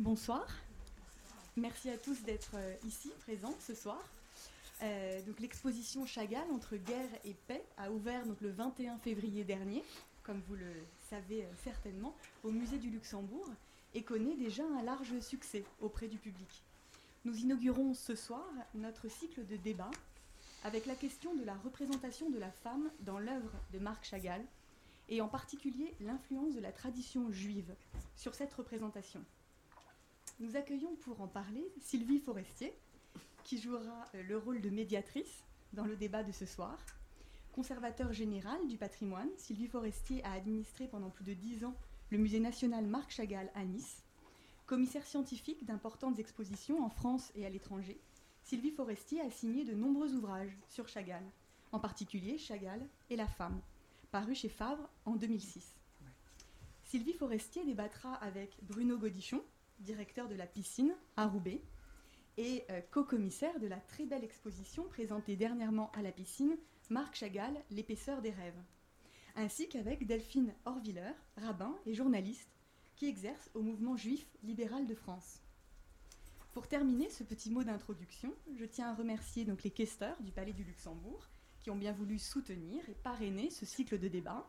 Bonsoir. 0.00 0.44
Merci 1.56 1.88
à 1.88 1.96
tous 1.96 2.20
d'être 2.24 2.56
euh, 2.56 2.74
ici, 2.84 3.12
présents 3.20 3.54
ce 3.60 3.76
soir. 3.76 4.02
Euh, 4.82 5.20
l'exposition 5.38 6.04
Chagall 6.04 6.50
entre 6.52 6.74
guerre 6.74 7.08
et 7.24 7.34
paix 7.46 7.64
a 7.76 7.92
ouvert 7.92 8.26
donc, 8.26 8.40
le 8.40 8.50
21 8.50 8.98
février 8.98 9.44
dernier, 9.44 9.84
comme 10.24 10.42
vous 10.48 10.56
le 10.56 10.72
savez 11.08 11.44
euh, 11.44 11.48
certainement, 11.62 12.12
au 12.42 12.50
musée 12.50 12.78
du 12.78 12.90
Luxembourg 12.90 13.48
et 13.94 14.02
connaît 14.02 14.34
déjà 14.34 14.64
un 14.64 14.82
large 14.82 15.20
succès 15.20 15.62
auprès 15.80 16.08
du 16.08 16.18
public. 16.18 16.64
Nous 17.24 17.38
inaugurons 17.38 17.94
ce 17.94 18.16
soir 18.16 18.44
notre 18.74 19.08
cycle 19.08 19.46
de 19.46 19.54
débat 19.54 19.92
avec 20.64 20.86
la 20.86 20.96
question 20.96 21.36
de 21.36 21.44
la 21.44 21.54
représentation 21.54 22.30
de 22.30 22.38
la 22.40 22.50
femme 22.50 22.90
dans 23.00 23.20
l'œuvre 23.20 23.52
de 23.72 23.78
Marc 23.78 24.04
Chagall 24.04 24.44
et 25.08 25.20
en 25.20 25.28
particulier 25.28 25.94
l'influence 26.00 26.52
de 26.52 26.60
la 26.60 26.72
tradition 26.72 27.30
juive 27.30 27.72
sur 28.16 28.34
cette 28.34 28.54
représentation. 28.54 29.24
Nous 30.40 30.56
accueillons 30.56 30.96
pour 30.96 31.20
en 31.20 31.28
parler 31.28 31.64
Sylvie 31.80 32.18
Forestier, 32.18 32.76
qui 33.44 33.60
jouera 33.60 34.04
euh, 34.14 34.22
le 34.24 34.36
rôle 34.36 34.60
de 34.60 34.68
médiatrice 34.68 35.44
dans 35.72 35.84
le 35.84 35.94
débat 35.94 36.24
de 36.24 36.32
ce 36.32 36.44
soir. 36.44 36.76
Conservateur 37.52 38.12
général 38.12 38.66
du 38.66 38.76
patrimoine, 38.76 39.28
Sylvie 39.36 39.68
Forestier 39.68 40.24
a 40.24 40.32
administré 40.32 40.88
pendant 40.88 41.10
plus 41.10 41.24
de 41.24 41.34
dix 41.34 41.64
ans 41.64 41.76
le 42.10 42.18
musée 42.18 42.40
national 42.40 42.84
Marc 42.84 43.12
Chagall 43.12 43.48
à 43.54 43.64
Nice. 43.64 44.02
Commissaire 44.66 45.06
scientifique 45.06 45.64
d'importantes 45.64 46.18
expositions 46.18 46.84
en 46.84 46.88
France 46.88 47.30
et 47.36 47.46
à 47.46 47.50
l'étranger, 47.50 48.00
Sylvie 48.42 48.72
Forestier 48.72 49.20
a 49.20 49.30
signé 49.30 49.64
de 49.64 49.74
nombreux 49.74 50.14
ouvrages 50.14 50.58
sur 50.68 50.88
Chagall, 50.88 51.24
en 51.70 51.78
particulier 51.78 52.38
Chagall 52.38 52.84
et 53.08 53.16
la 53.16 53.28
femme, 53.28 53.60
paru 54.10 54.34
chez 54.34 54.48
Favre 54.48 54.88
en 55.04 55.14
2006. 55.14 55.76
Sylvie 56.82 57.12
Forestier 57.12 57.64
débattra 57.64 58.14
avec 58.14 58.56
Bruno 58.62 58.98
Godichon, 58.98 59.42
directeur 59.84 60.28
de 60.28 60.34
la 60.34 60.46
piscine 60.46 60.94
à 61.16 61.26
Roubaix, 61.26 61.62
et 62.36 62.64
euh, 62.70 62.80
co-commissaire 62.90 63.60
de 63.60 63.68
la 63.68 63.78
très 63.78 64.06
belle 64.06 64.24
exposition 64.24 64.84
présentée 64.88 65.36
dernièrement 65.36 65.92
à 65.92 66.02
la 66.02 66.10
piscine, 66.10 66.56
Marc 66.90 67.14
Chagall, 67.14 67.54
L'épaisseur 67.70 68.20
des 68.22 68.30
rêves, 68.30 68.60
ainsi 69.36 69.68
qu'avec 69.68 70.06
Delphine 70.06 70.52
Horviller, 70.64 71.12
rabbin 71.36 71.76
et 71.86 71.94
journaliste, 71.94 72.50
qui 72.96 73.06
exerce 73.06 73.50
au 73.54 73.62
mouvement 73.62 73.96
juif 73.96 74.26
libéral 74.42 74.86
de 74.86 74.94
France. 74.94 75.40
Pour 76.52 76.68
terminer 76.68 77.10
ce 77.10 77.24
petit 77.24 77.50
mot 77.50 77.64
d'introduction, 77.64 78.32
je 78.56 78.64
tiens 78.64 78.90
à 78.90 78.94
remercier 78.94 79.44
donc 79.44 79.62
les 79.64 79.70
questeurs 79.70 80.20
du 80.22 80.30
Palais 80.30 80.52
du 80.52 80.62
Luxembourg 80.62 81.28
qui 81.64 81.70
ont 81.70 81.76
bien 81.76 81.92
voulu 81.92 82.18
soutenir 82.18 82.86
et 82.88 82.94
parrainer 82.94 83.50
ce 83.50 83.64
cycle 83.64 83.98
de 83.98 84.06
débat. 84.06 84.48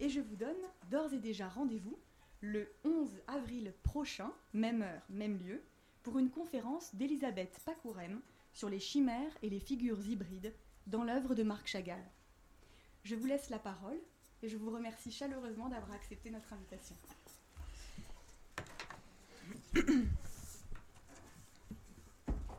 Et 0.00 0.08
je 0.08 0.20
vous 0.20 0.36
donne 0.36 0.56
d'ores 0.90 1.14
et 1.14 1.20
déjà 1.20 1.48
rendez-vous 1.48 1.96
le 2.44 2.68
11 2.84 3.08
avril 3.26 3.72
prochain, 3.82 4.30
même 4.52 4.82
heure, 4.82 5.02
même 5.08 5.38
lieu, 5.38 5.62
pour 6.02 6.18
une 6.18 6.30
conférence 6.30 6.94
d'Elisabeth 6.94 7.58
Pacourem 7.64 8.20
sur 8.52 8.68
les 8.68 8.80
chimères 8.80 9.32
et 9.42 9.48
les 9.48 9.60
figures 9.60 10.06
hybrides 10.06 10.52
dans 10.86 11.04
l'œuvre 11.04 11.34
de 11.34 11.42
Marc 11.42 11.66
Chagall. 11.66 12.04
Je 13.02 13.14
vous 13.14 13.26
laisse 13.26 13.48
la 13.48 13.58
parole 13.58 13.98
et 14.42 14.48
je 14.48 14.58
vous 14.58 14.70
remercie 14.70 15.10
chaleureusement 15.10 15.70
d'avoir 15.70 15.92
accepté 15.92 16.30
notre 16.30 16.52
invitation. 16.52 16.96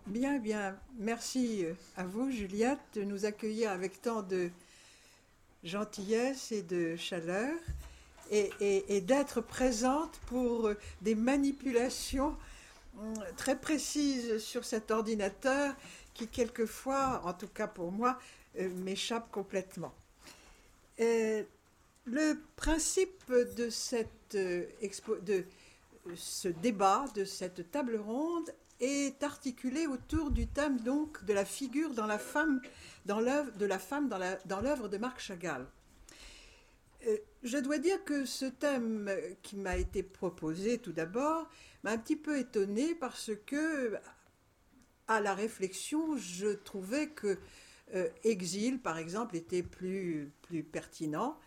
Bien, 0.08 0.38
bien. 0.38 0.80
Merci 1.00 1.66
à 1.98 2.06
vous, 2.06 2.30
Juliette, 2.30 2.80
de 2.94 3.02
nous 3.04 3.26
accueillir 3.26 3.72
avec 3.72 4.04
tant 4.04 4.22
de 4.22 4.52
gentillesse 5.64 6.52
et 6.52 6.62
de 6.62 6.96
chaleur 6.96 7.56
et, 8.32 9.02
d'être 9.02 9.42
présente 9.42 10.20
pour 10.28 10.72
des 11.02 11.16
manipulations 11.16 12.36
hum, 13.00 13.14
très 13.38 13.60
précises 13.60 14.40
sur 14.40 14.66
cet 14.66 14.92
ordinateur 14.92 15.76
qui, 16.14 16.28
quelquefois, 16.28 17.22
en 17.26 17.34
tout 17.34 17.48
cas 17.48 17.68
pour 17.68 17.92
moi, 17.92 18.18
euh, 18.60 18.70
m'échappe 18.84 19.32
complètement. 19.32 19.94
le 20.98 22.34
principe 22.56 23.24
de, 23.28 23.70
euh, 24.36 24.66
de 25.22 25.46
ce 26.16 26.48
débat, 26.48 27.06
de 27.16 27.26
cette 27.26 27.72
table 27.72 27.98
ronde, 27.98 28.50
est 28.80 29.24
articulé 29.24 29.88
autour 29.88 30.32
du 30.32 30.48
thème 30.48 30.80
donc 30.80 31.24
de 31.26 31.34
la 31.34 31.46
figure 31.46 31.94
dans 31.94 32.06
la 32.06 32.20
femme, 32.20 32.62
dans 33.06 33.20
l'œuvre 33.20 33.52
de 33.58 33.66
la 33.66 33.80
femme 33.80 34.10
dans 34.10 34.62
l'œuvre 34.62 34.88
de 34.88 34.98
Marc 34.98 35.20
Chagall. 35.20 35.66
Euh, 37.08 37.18
je 37.44 37.58
dois 37.58 37.78
dire 37.78 38.04
que 38.04 38.26
ce 38.26 38.46
thème 38.46 39.12
qui 39.44 39.58
m'a 39.58 39.78
été 39.78 40.02
proposé 40.02 40.80
tout 40.80 40.94
d'abord 40.94 41.48
m'a 41.84 41.92
un 41.92 41.98
petit 41.98 42.16
peu 42.16 42.40
étonné 42.40 42.96
parce 42.96 43.32
que, 43.46 43.96
à 45.08 45.22
la 45.22 45.36
réflexion, 45.36 46.18
je 46.18 46.48
trouvais 46.48 47.10
que 47.10 47.38
euh, 47.94 48.10
Exil, 48.24 48.80
par 48.80 48.98
exemple, 48.98 49.36
était 49.36 49.62
plus, 49.62 50.32
plus 50.42 50.64
pertinent. 50.64 51.38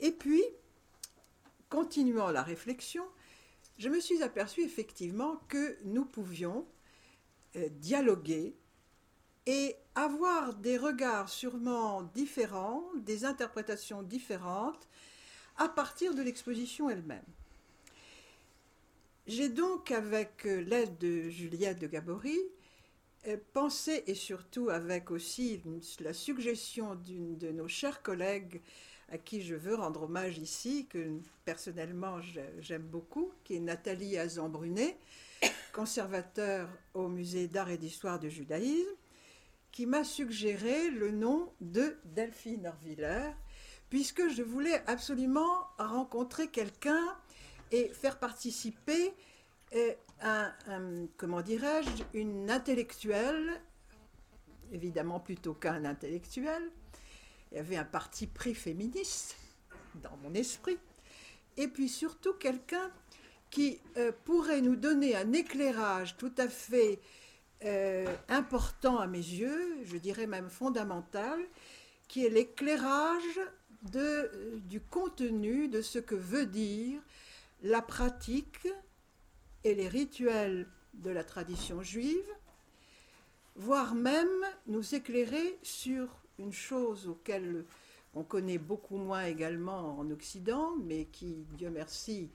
Et 0.00 0.10
puis, 0.10 0.42
continuant 1.68 2.30
la 2.30 2.42
réflexion, 2.42 3.04
je 3.78 3.88
me 3.88 4.00
suis 4.00 4.22
aperçu 4.22 4.62
effectivement 4.62 5.36
que 5.48 5.76
nous 5.84 6.04
pouvions 6.04 6.66
euh, 7.56 7.68
dialoguer 7.68 8.56
et 9.46 9.76
avoir 9.94 10.54
des 10.54 10.78
regards 10.78 11.28
sûrement 11.28 12.02
différents, 12.14 12.84
des 12.96 13.24
interprétations 13.24 14.02
différentes 14.02 14.88
à 15.56 15.68
partir 15.68 16.14
de 16.14 16.22
l'exposition 16.22 16.90
elle-même. 16.90 17.24
J'ai 19.26 19.48
donc, 19.48 19.90
avec 19.90 20.44
l'aide 20.44 20.98
de 20.98 21.30
Juliette 21.30 21.78
de 21.78 21.86
Gabory, 21.86 22.38
euh, 23.26 23.38
pensé, 23.54 24.04
et 24.06 24.14
surtout 24.14 24.68
avec 24.68 25.10
aussi 25.10 25.62
la 26.00 26.12
suggestion 26.12 26.94
d'une 26.94 27.38
de 27.38 27.50
nos 27.50 27.68
chers 27.68 28.02
collègues 28.02 28.60
à 29.10 29.18
qui 29.18 29.42
je 29.42 29.54
veux 29.54 29.74
rendre 29.74 30.02
hommage 30.02 30.38
ici, 30.38 30.86
que 30.88 31.18
personnellement 31.44 32.20
j'aime 32.58 32.82
beaucoup, 32.82 33.32
qui 33.44 33.56
est 33.56 33.60
Nathalie 33.60 34.18
Azan-Brunet, 34.18 34.98
conservateur 35.72 36.68
au 36.94 37.08
musée 37.08 37.48
d'art 37.48 37.70
et 37.70 37.78
d'histoire 37.78 38.18
du 38.18 38.30
judaïsme, 38.30 38.90
qui 39.74 39.86
m'a 39.86 40.04
suggéré 40.04 40.88
le 40.90 41.10
nom 41.10 41.52
de 41.60 41.96
Delphine 42.04 42.68
Orviller, 42.68 43.32
puisque 43.90 44.28
je 44.28 44.44
voulais 44.44 44.80
absolument 44.86 45.66
rencontrer 45.78 46.46
quelqu'un 46.46 47.02
et 47.72 47.88
faire 47.88 48.20
participer 48.20 49.12
euh, 49.74 51.06
comment 51.16 51.42
une 52.12 52.50
intellectuelle, 52.52 53.60
évidemment 54.70 55.18
plutôt 55.18 55.54
qu'un 55.54 55.84
intellectuel, 55.84 56.70
il 57.50 57.56
y 57.56 57.58
avait 57.58 57.76
un 57.76 57.84
parti 57.84 58.28
pris 58.28 58.54
féministe 58.54 59.34
dans 59.96 60.16
mon 60.18 60.34
esprit, 60.34 60.78
et 61.56 61.66
puis 61.66 61.88
surtout 61.88 62.34
quelqu'un 62.34 62.92
qui 63.50 63.80
euh, 63.96 64.12
pourrait 64.24 64.60
nous 64.60 64.76
donner 64.76 65.16
un 65.16 65.32
éclairage 65.32 66.16
tout 66.16 66.32
à 66.38 66.46
fait 66.46 67.00
euh, 67.64 68.06
important 68.28 68.98
à 68.98 69.06
mes 69.06 69.18
yeux, 69.18 69.78
je 69.84 69.96
dirais 69.96 70.26
même 70.26 70.50
fondamental, 70.50 71.40
qui 72.08 72.24
est 72.24 72.30
l'éclairage 72.30 73.40
de, 73.82 74.60
du 74.64 74.80
contenu 74.80 75.68
de 75.68 75.82
ce 75.82 75.98
que 75.98 76.14
veut 76.14 76.46
dire 76.46 77.00
la 77.62 77.80
pratique 77.80 78.68
et 79.64 79.74
les 79.74 79.88
rituels 79.88 80.66
de 80.94 81.10
la 81.10 81.24
tradition 81.24 81.82
juive, 81.82 82.28
voire 83.56 83.94
même 83.94 84.28
nous 84.66 84.94
éclairer 84.94 85.58
sur 85.62 86.08
une 86.38 86.52
chose 86.52 87.08
auquel 87.08 87.64
on 88.14 88.22
connaît 88.22 88.58
beaucoup 88.58 88.98
moins 88.98 89.24
également 89.24 89.98
en 89.98 90.10
Occident, 90.10 90.74
mais 90.84 91.06
qui, 91.06 91.46
Dieu 91.56 91.70
merci, 91.70 92.30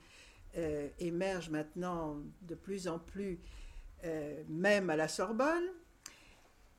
euh, 0.56 0.88
émerge 0.98 1.48
maintenant 1.50 2.18
de 2.42 2.54
plus 2.54 2.88
en 2.88 2.98
plus, 2.98 3.38
euh, 4.04 4.42
même 4.48 4.90
à 4.90 4.96
la 4.96 5.08
Sorbonne, 5.08 5.68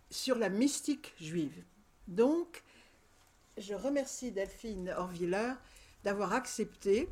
sur 0.09 0.37
la 0.37 0.49
mystique 0.49 1.13
juive. 1.19 1.63
Donc, 2.07 2.63
je 3.57 3.73
remercie 3.73 4.31
Delphine 4.31 4.93
Orviller 4.97 5.53
d'avoir 6.03 6.33
accepté 6.33 7.09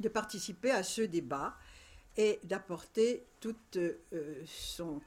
de 0.00 0.08
participer 0.08 0.70
à 0.70 0.82
ce 0.82 1.02
débat 1.02 1.56
et 2.16 2.40
d'apporter 2.44 3.26
toute 3.40 3.76
euh, 3.76 4.44
son, 4.46 5.00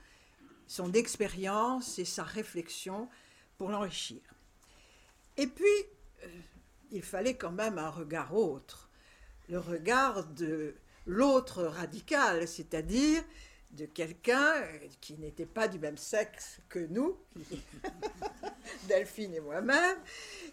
expérience 0.94 1.98
et 2.00 2.06
sa 2.06 2.24
réflexion 2.24 3.10
pour 3.58 3.70
l'enrichir. 3.70 4.22
Et 5.38 5.48
puis, 5.48 5.66
euh, 6.24 6.28
il 6.92 7.04
fallait 7.04 7.36
quand 7.36 7.52
même 7.52 7.78
un 7.78 7.90
regard 7.90 8.36
autre, 8.36 8.90
le 9.48 9.60
regard 9.60 10.26
de 10.26 10.76
l'autre 11.06 11.64
radical, 11.64 12.48
c'est-à-dire 12.48 13.24
de 13.72 13.86
quelqu'un 13.86 14.54
qui 15.00 15.18
n'était 15.18 15.46
pas 15.46 15.68
du 15.68 15.80
même 15.80 15.98
sexe 15.98 16.60
que 16.70 16.80
nous, 16.80 17.18
Delphine 18.88 19.34
et 19.36 19.40
moi-même. 19.40 19.98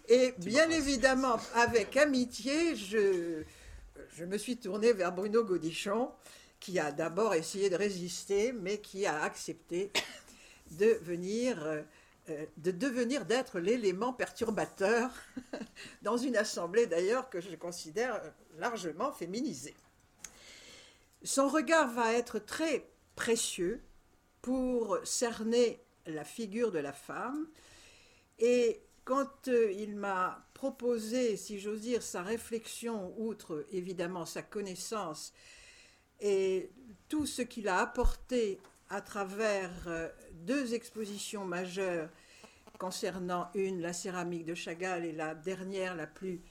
Et 0.07 0.33
bien 0.37 0.69
évidemment, 0.69 1.37
avec 1.55 1.97
amitié, 1.97 2.75
je, 2.75 3.43
je 4.15 4.25
me 4.25 4.37
suis 4.37 4.57
tournée 4.57 4.93
vers 4.93 5.11
Bruno 5.11 5.43
Godichon, 5.43 6.11
qui 6.59 6.79
a 6.79 6.91
d'abord 6.91 7.33
essayé 7.33 7.69
de 7.69 7.75
résister, 7.75 8.51
mais 8.51 8.79
qui 8.79 9.05
a 9.05 9.21
accepté 9.23 9.91
de 10.71 10.99
venir, 11.01 11.63
euh, 11.63 11.81
euh, 12.29 12.45
de 12.57 12.71
devenir, 12.71 13.25
d'être 13.25 13.59
l'élément 13.59 14.13
perturbateur 14.13 15.11
dans 16.01 16.17
une 16.17 16.37
assemblée 16.37 16.87
d'ailleurs 16.87 17.29
que 17.29 17.41
je 17.41 17.55
considère 17.55 18.21
largement 18.57 19.11
féminisée. 19.11 19.75
Son 21.23 21.47
regard 21.47 21.91
va 21.91 22.13
être 22.13 22.39
très 22.39 22.87
précieux 23.17 23.81
pour 24.41 24.97
cerner 25.03 25.83
la 26.05 26.23
figure 26.23 26.71
de 26.71 26.79
la 26.79 26.93
femme. 26.93 27.47
Et 28.39 28.81
quand 29.03 29.49
euh, 29.49 29.71
il 29.73 29.97
m'a 29.97 30.47
proposé, 30.53 31.35
si 31.35 31.59
j'ose 31.59 31.81
dire, 31.81 32.01
sa 32.01 32.23
réflexion, 32.23 33.13
outre 33.17 33.65
évidemment 33.71 34.25
sa 34.25 34.41
connaissance 34.41 35.33
et 36.21 36.71
tout 37.09 37.25
ce 37.25 37.41
qu'il 37.41 37.67
a 37.67 37.79
apporté 37.79 38.59
à 38.89 39.01
travers 39.01 39.71
euh, 39.87 40.07
deux 40.33 40.73
expositions 40.73 41.43
majeures 41.43 42.09
concernant 42.79 43.49
une, 43.55 43.81
la 43.81 43.91
céramique 43.91 44.45
de 44.45 44.53
Chagall, 44.53 45.03
et 45.03 45.11
la 45.11 45.33
dernière, 45.33 45.95
la 45.95 46.07
plus 46.07 46.41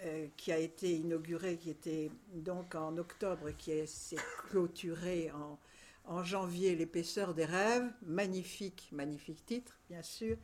euh, 0.00 0.28
qui 0.36 0.50
a 0.50 0.58
été 0.58 0.96
inaugurée, 0.96 1.56
qui 1.56 1.70
était 1.70 2.10
donc 2.32 2.74
en 2.74 2.96
octobre, 2.96 3.50
qui 3.58 3.86
s'est 3.86 4.16
clôturée 4.48 5.30
en, 5.32 5.58
en 6.08 6.24
janvier, 6.24 6.74
L'épaisseur 6.74 7.34
des 7.34 7.44
rêves, 7.44 7.90
magnifique, 8.02 8.88
magnifique 8.92 9.44
titre, 9.46 9.78
bien 9.88 10.02
sûr, 10.02 10.36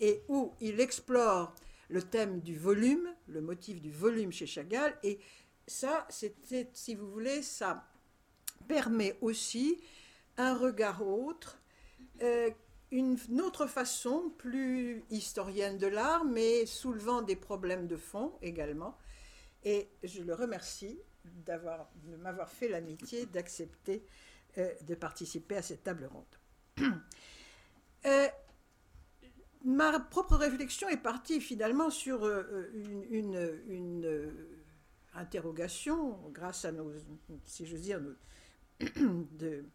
et 0.00 0.22
où 0.28 0.54
il 0.60 0.80
explore 0.80 1.54
le 1.88 2.02
thème 2.02 2.40
du 2.40 2.56
volume, 2.56 3.12
le 3.26 3.40
motif 3.40 3.80
du 3.80 3.90
volume 3.90 4.32
chez 4.32 4.46
Chagall, 4.46 4.96
et 5.02 5.18
ça, 5.66 6.06
c'était, 6.08 6.70
si 6.72 6.94
vous 6.94 7.10
voulez, 7.10 7.42
ça 7.42 7.86
permet 8.68 9.16
aussi 9.20 9.80
un 10.36 10.56
regard 10.56 11.06
autre, 11.06 11.58
euh, 12.22 12.50
une 12.90 13.18
autre 13.40 13.66
façon, 13.66 14.32
plus 14.38 15.04
historienne 15.10 15.78
de 15.78 15.86
l'art, 15.86 16.24
mais 16.24 16.66
soulevant 16.66 17.22
des 17.22 17.36
problèmes 17.36 17.86
de 17.86 17.96
fond 17.96 18.32
également. 18.42 18.96
Et 19.64 19.88
je 20.02 20.22
le 20.22 20.34
remercie 20.34 20.98
d'avoir, 21.24 21.88
de 22.04 22.16
m'avoir 22.16 22.50
fait 22.50 22.68
l'amitié 22.68 23.26
d'accepter 23.26 24.04
de 24.56 24.94
participer 24.94 25.56
à 25.56 25.62
cette 25.62 25.82
table 25.82 26.08
ronde. 26.12 26.92
Euh, 28.06 28.28
ma 29.62 30.00
propre 30.00 30.36
réflexion 30.36 30.88
est 30.88 30.96
partie 30.96 31.38
finalement 31.38 31.90
sur 31.90 32.26
une, 32.72 34.32
interrogation, 35.12 36.18
grâce 36.32 36.64
à 36.64 36.72
nos, 36.72 36.90
si 37.44 37.66
je 37.66 37.76
veux 37.76 37.82
dire, 37.82 38.00
de, 38.80 39.66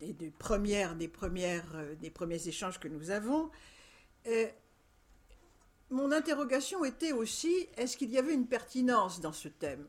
des, 0.00 0.28
euh, 0.28 2.10
premiers 2.10 2.48
échanges 2.48 2.80
que 2.80 2.88
nous 2.88 3.10
avons, 3.10 3.50
euh, 4.26 4.48
mon 5.90 6.12
interrogation 6.12 6.84
était 6.84 7.12
aussi 7.12 7.68
est-ce 7.76 7.96
qu'il 7.96 8.10
y 8.10 8.18
avait 8.18 8.34
une 8.34 8.46
pertinence 8.46 9.20
dans 9.20 9.32
ce 9.32 9.48
thème? 9.48 9.86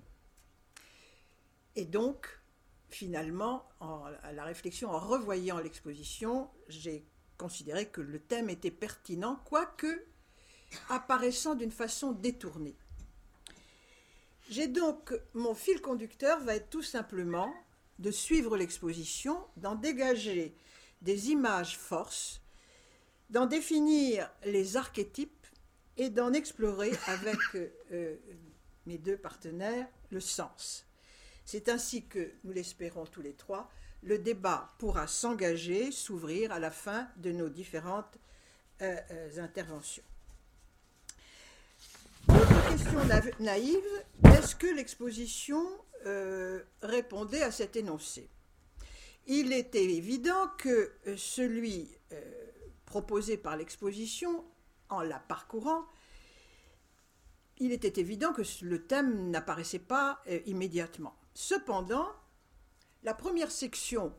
Et 1.76 1.86
donc, 1.86 2.28
finalement, 2.90 3.68
en, 3.80 4.04
à 4.24 4.32
la 4.34 4.44
réflexion, 4.44 4.90
en 4.90 5.00
revoyant 5.00 5.60
l'exposition, 5.60 6.50
j'ai 6.68 7.06
considéré 7.38 7.88
que 7.88 8.02
le 8.02 8.20
thème 8.20 8.50
était 8.50 8.72
pertinent, 8.72 9.42
quoique 9.46 10.06
apparaissant 10.90 11.56
d'une 11.56 11.72
façon 11.72 12.12
détournée. 12.12 12.76
J'ai 14.50 14.68
donc, 14.68 15.14
mon 15.34 15.56
fil 15.56 15.82
conducteur 15.82 16.40
va 16.42 16.56
être 16.56 16.70
tout 16.70 16.84
simplement 16.84 17.54
de 18.00 18.12
suivre 18.12 18.58
l'exposition, 18.58 19.48
d'en 19.58 19.76
dégager 19.76 20.56
des 21.02 21.32
images 21.32 21.78
forces, 21.78 22.42
d'en 23.30 23.46
définir 23.46 24.30
les 24.44 24.76
archétypes 24.76 25.48
et 25.98 26.10
d'en 26.10 26.34
explorer 26.34 26.92
avec 27.08 27.38
euh, 27.56 28.18
mes 28.86 28.98
deux 28.98 29.18
partenaires 29.18 29.88
le 30.10 30.20
sens. 30.20 30.86
C'est 31.46 31.70
ainsi 31.70 32.06
que, 32.06 32.32
nous 32.44 32.54
l'espérons 32.54 33.06
tous 33.06 33.22
les 33.22 33.34
trois, 33.34 33.70
le 34.04 34.18
débat 34.18 34.74
pourra 34.80 35.08
s'engager, 35.08 35.92
s'ouvrir 35.92 36.52
à 36.52 36.60
la 36.60 36.72
fin 36.72 37.08
de 37.18 37.32
nos 37.32 37.50
différentes 37.50 38.18
euh, 38.82 38.96
euh, 39.12 39.44
interventions. 39.44 40.04
Autre 42.30 42.70
question 42.70 43.00
naïve, 43.40 44.04
est-ce 44.26 44.56
que 44.56 44.68
l'exposition 44.68 45.64
euh, 46.06 46.64
répondait 46.82 47.44
à 47.44 47.52
cet 47.52 47.76
énoncé? 47.76 48.28
Il 49.28 49.54
était 49.54 49.84
évident 49.84 50.50
que 50.58 50.94
celui 51.16 51.88
proposé 52.86 53.38
par 53.38 53.56
l'exposition, 53.56 54.44
en 54.90 55.02
la 55.02 55.20
parcourant, 55.20 55.86
il 57.60 57.72
était 57.72 58.02
évident 58.02 58.34
que 58.34 58.42
le 58.64 58.84
thème 58.84 59.30
n'apparaissait 59.30 59.80
pas 59.80 60.24
immédiatement. 60.48 61.16
Cependant, 61.34 62.10
la 63.04 63.14
première 63.14 63.52
section 63.52 64.14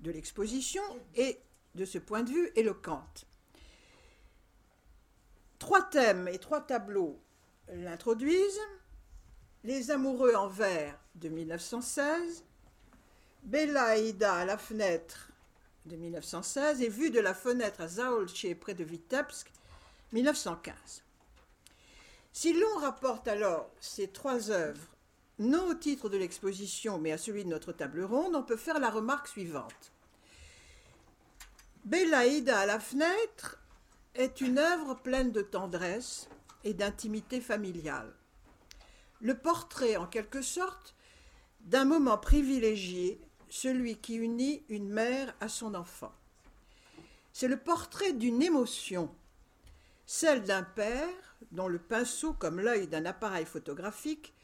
de 0.00 0.10
l'exposition 0.10 0.82
est, 1.14 1.40
de 1.74 1.84
ce 1.84 1.98
point 1.98 2.22
de 2.22 2.30
vue, 2.30 2.50
éloquente. 2.56 3.26
Trois 5.58 5.82
thèmes 5.82 6.28
et 6.28 6.38
trois 6.38 6.60
tableaux 6.60 7.20
l'introduisent. 7.68 8.60
Les 9.62 9.90
amoureux 9.90 10.34
en 10.34 10.46
verre 10.46 10.98
de 11.14 11.30
1916, 11.30 12.44
Bella 13.44 13.98
et 13.98 14.08
Ida 14.08 14.34
à 14.34 14.44
la 14.44 14.58
fenêtre 14.58 15.30
de 15.86 15.96
1916 15.96 16.82
et 16.82 16.88
Vue 16.88 17.10
de 17.10 17.20
la 17.20 17.34
fenêtre 17.34 17.80
à 17.80 17.88
Zaolche 17.88 18.54
près 18.60 18.74
de 18.74 18.84
Vitebsk 18.84 19.50
1915. 20.12 21.02
Si 22.32 22.52
l'on 22.52 22.76
rapporte 22.78 23.28
alors 23.28 23.70
ces 23.80 24.08
trois 24.08 24.50
œuvres 24.50 24.93
non 25.38 25.66
au 25.68 25.74
titre 25.74 26.08
de 26.08 26.16
l'exposition 26.16 26.98
mais 26.98 27.12
à 27.12 27.18
celui 27.18 27.44
de 27.44 27.50
notre 27.50 27.72
table 27.72 28.02
ronde, 28.02 28.34
on 28.34 28.42
peut 28.42 28.56
faire 28.56 28.78
la 28.78 28.90
remarque 28.90 29.28
suivante. 29.28 29.92
Ida 31.92 32.58
à 32.58 32.66
la 32.66 32.80
fenêtre 32.80 33.58
est 34.14 34.40
une 34.40 34.58
œuvre 34.58 34.94
pleine 34.94 35.32
de 35.32 35.42
tendresse 35.42 36.28
et 36.62 36.72
d'intimité 36.72 37.40
familiale 37.40 38.14
le 39.24 39.34
portrait 39.34 39.96
en 39.96 40.06
quelque 40.06 40.42
sorte 40.42 40.94
d'un 41.60 41.86
moment 41.86 42.18
privilégié, 42.18 43.18
celui 43.48 43.96
qui 43.96 44.16
unit 44.16 44.62
une 44.68 44.90
mère 44.90 45.34
à 45.40 45.48
son 45.48 45.74
enfant. 45.74 46.12
C'est 47.32 47.48
le 47.48 47.56
portrait 47.56 48.12
d'une 48.12 48.42
émotion, 48.42 49.10
celle 50.04 50.42
d'un 50.42 50.62
père 50.62 51.08
dont 51.52 51.68
le 51.68 51.78
pinceau, 51.78 52.34
comme 52.34 52.60
l'œil 52.60 52.86
d'un 52.86 53.06
appareil 53.06 53.46
photographique, 53.46 54.34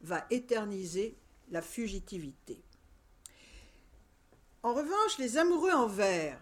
va 0.00 0.26
éterniser 0.30 1.16
la 1.50 1.62
fugitivité. 1.62 2.62
En 4.62 4.74
revanche, 4.74 5.18
les 5.18 5.38
amoureux 5.38 5.72
en 5.72 5.86
verre, 5.86 6.38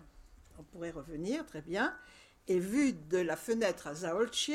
on 0.59 0.63
pourrait 0.65 0.91
revenir 0.91 1.47
très 1.47 1.63
bien, 1.63 1.97
et 2.49 2.59
vu 2.59 2.93
de 2.93 3.19
la 3.19 3.37
fenêtre 3.37 3.87
à 3.87 3.95
Zaolche, 3.95 4.51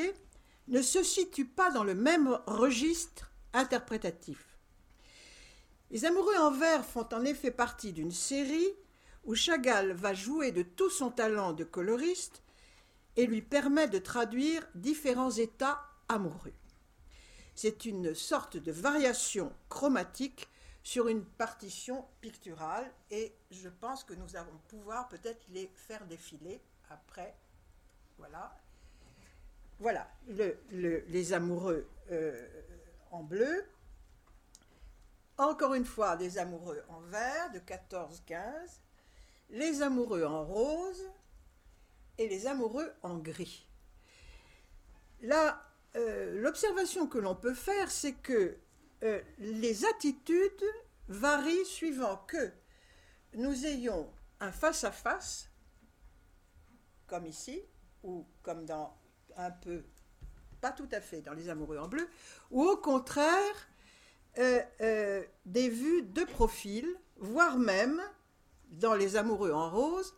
ne 0.68 0.82
se 0.82 1.02
situent 1.02 1.46
pas 1.46 1.70
dans 1.70 1.84
le 1.84 1.94
même 1.94 2.38
registre 2.46 3.30
interprétatif. 3.52 4.58
Les 5.90 6.04
amoureux 6.04 6.36
en 6.36 6.50
verre 6.50 6.84
font 6.84 7.08
en 7.12 7.24
effet 7.24 7.50
partie 7.50 7.92
d'une 7.92 8.10
série 8.10 8.72
où 9.24 9.34
Chagall 9.34 9.92
va 9.92 10.12
jouer 10.12 10.52
de 10.52 10.62
tout 10.62 10.90
son 10.90 11.10
talent 11.10 11.52
de 11.52 11.64
coloriste 11.64 12.42
et 13.16 13.26
lui 13.26 13.42
permet 13.42 13.88
de 13.88 13.98
traduire 13.98 14.66
différents 14.74 15.30
états 15.30 15.80
amoureux. 16.08 16.52
C'est 17.54 17.84
une 17.84 18.14
sorte 18.14 18.56
de 18.56 18.72
variation 18.72 19.52
chromatique 19.68 20.48
sur 20.82 21.08
une 21.08 21.24
partition 21.24 22.04
picturale 22.20 22.90
et 23.10 23.34
je 23.50 23.68
pense 23.68 24.04
que 24.04 24.12
nous 24.14 24.36
allons 24.36 24.58
pouvoir 24.68 25.08
peut-être 25.08 25.42
les 25.48 25.70
faire 25.74 26.04
défiler 26.06 26.60
après. 26.90 27.34
Voilà. 28.18 28.54
Voilà, 29.80 30.08
les 30.70 31.32
amoureux 31.32 31.88
euh, 32.10 32.46
en 33.10 33.22
bleu. 33.22 33.64
Encore 35.36 35.74
une 35.74 35.84
fois, 35.84 36.16
des 36.16 36.38
amoureux 36.38 36.82
en 36.88 37.00
vert 37.00 37.50
de 37.52 37.58
14-15, 37.58 38.44
les 39.50 39.82
amoureux 39.82 40.24
en 40.24 40.44
rose 40.44 41.10
et 42.18 42.28
les 42.28 42.46
amoureux 42.46 42.92
en 43.02 43.18
gris. 43.18 43.66
Là, 45.22 45.60
euh, 45.96 46.40
l'observation 46.40 47.06
que 47.06 47.18
l'on 47.18 47.34
peut 47.34 47.54
faire, 47.54 47.90
c'est 47.90 48.14
que 48.14 48.56
euh, 49.02 49.20
les 49.38 49.84
attitudes 49.84 50.64
varient 51.08 51.64
suivant 51.64 52.16
que 52.26 52.50
nous 53.34 53.66
ayons 53.66 54.10
un 54.40 54.52
face-à-face, 54.52 55.50
comme 57.06 57.26
ici, 57.26 57.62
ou 58.02 58.26
comme 58.42 58.64
dans 58.64 58.96
un 59.36 59.50
peu 59.50 59.84
pas 60.60 60.72
tout 60.72 60.88
à 60.92 61.00
fait 61.00 61.20
dans 61.20 61.34
Les 61.34 61.50
Amoureux 61.50 61.76
en 61.78 61.88
bleu, 61.88 62.08
ou 62.50 62.64
au 62.64 62.76
contraire, 62.78 63.68
des 64.36 65.68
vues 65.68 66.02
de 66.02 66.24
profil, 66.24 66.88
voire 67.18 67.58
même, 67.58 68.00
dans 68.70 68.94
Les 68.94 69.16
Amoureux 69.16 69.52
en 69.52 69.68
rose, 69.68 70.14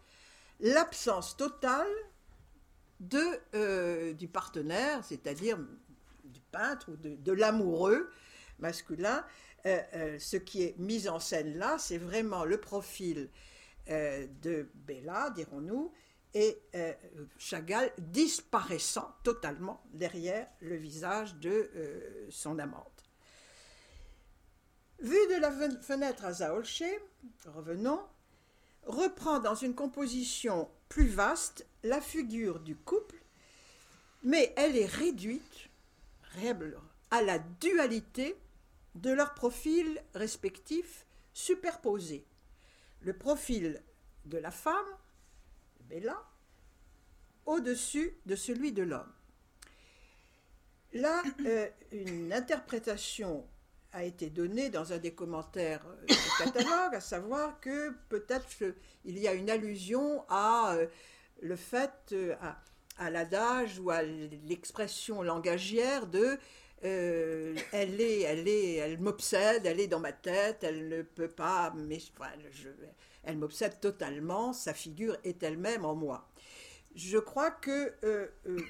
l'absence 0.61 1.37
totale 1.37 1.89
de, 3.01 4.13
du 4.13 4.29
partenaire, 4.29 5.05
c'est-à-dire 5.05 5.59
du 6.25 6.41
peintre 6.53 6.91
ou 6.91 6.97
de, 6.97 7.33
l'amoureux 7.33 8.11
masculin. 8.59 9.25
ce 9.65 10.37
qui 10.37 10.63
est 10.63 10.79
mis 10.79 11.09
en 11.09 11.19
scène 11.19 11.59
là, 11.59 11.77
c'est 11.79 11.99
vraiment 11.99 12.45
le 12.45 12.59
profil 12.59 13.29
de 13.89 14.69
Bella, 14.75 15.31
dirons-nous, 15.31 15.93
et 16.37 16.63
euh, 16.75 16.93
Chagall 17.39 17.91
disparaissant 17.97 19.11
totalement 19.23 19.83
derrière 19.95 20.47
le 20.61 20.77
visage 20.77 21.35
de 21.37 21.71
euh, 21.75 22.27
son 22.29 22.59
amante. 22.59 23.05
Vue 24.99 25.27
de 25.31 25.41
la 25.41 25.51
fenêtre 25.81 26.27
à 26.27 26.35
Zaolché, 26.35 26.99
revenons, 27.47 28.03
reprend 28.85 29.41
dans 29.41 29.55
une 29.55 29.75
composition 29.75 30.69
plus 30.89 31.07
vaste 31.07 31.67
la 31.83 32.01
figure 32.01 32.61
du 32.61 32.77
couple, 32.77 33.17
mais 34.23 34.53
elle 34.57 34.77
est 34.77 34.87
réduite 34.87 35.69
à 37.11 37.23
la 37.23 37.39
dualité 37.39 38.37
de 38.95 39.11
leurs 39.11 39.35
profils 39.35 40.03
respectifs 40.15 41.07
superposés. 41.33 42.27
Le 43.01 43.17
profil 43.17 43.83
de 44.25 44.39
la 44.39 44.51
femme 44.51 44.87
Bella 45.89 46.23
au-dessus 47.47 48.17
de 48.27 48.35
celui 48.35 48.73
de 48.73 48.83
l'homme. 48.83 49.13
Là, 50.93 51.23
euh, 51.47 51.69
une 51.93 52.33
interprétation 52.33 53.47
a 53.97 54.05
été 54.05 54.31
donnée 54.31 54.71
dans 54.71 54.93
un 54.93 54.99
des 54.99 55.13
commentaires 55.13 55.85
euh, 55.87 56.07
du 56.07 56.15
catalogue, 56.39 56.95
à 56.95 57.01
savoir 57.01 57.61
que 57.61 57.93
peut-être 58.09 58.47
il 59.05 59.19
y 59.19 59.29
a 59.29 59.35
une 59.35 59.51
allusion 59.51 60.25
à 60.29 60.75
euh, 60.75 60.87
le 61.43 61.57
fait, 61.57 62.15
à, 62.99 63.11
l'adage 63.11 63.79
ou 63.79 63.91
à 63.91 64.03
l'expression 64.03 65.23
langagière 65.23 66.07
de 66.07 66.39
elle 66.83 68.01
est, 68.01 68.21
elle 68.21 68.47
est, 68.47 68.75
elle 68.75 68.99
m'obsède, 69.01 69.67
elle 69.67 69.81
est 69.81 69.89
dans 69.89 69.99
ma 69.99 70.13
tête, 70.13 70.63
elle 70.63 70.89
ne 70.89 71.03
peut 71.03 71.29
pas, 71.29 71.73
mais 71.75 71.99
je, 72.53 72.69
elle 73.27 73.39
m'obsède 73.39 73.81
totalement, 73.81 74.53
sa 74.53 74.73
figure 74.73 75.17
est 75.25 75.43
elle-même 75.43 75.85
en 75.85 75.95
moi. 75.95 76.29
Je 76.95 77.19
crois 77.19 77.51
que 77.51 77.93
euh, 78.05 78.29
euh, 78.47 78.61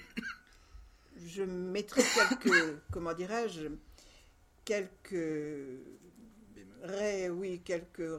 je 1.24 1.42
mettrai 1.44 2.02
quelques, 2.02 2.80
comment 2.90 3.12
dirais-je, 3.12 3.68
quelques, 4.66 5.80
oui, 7.30 7.62
quelques, 7.64 8.10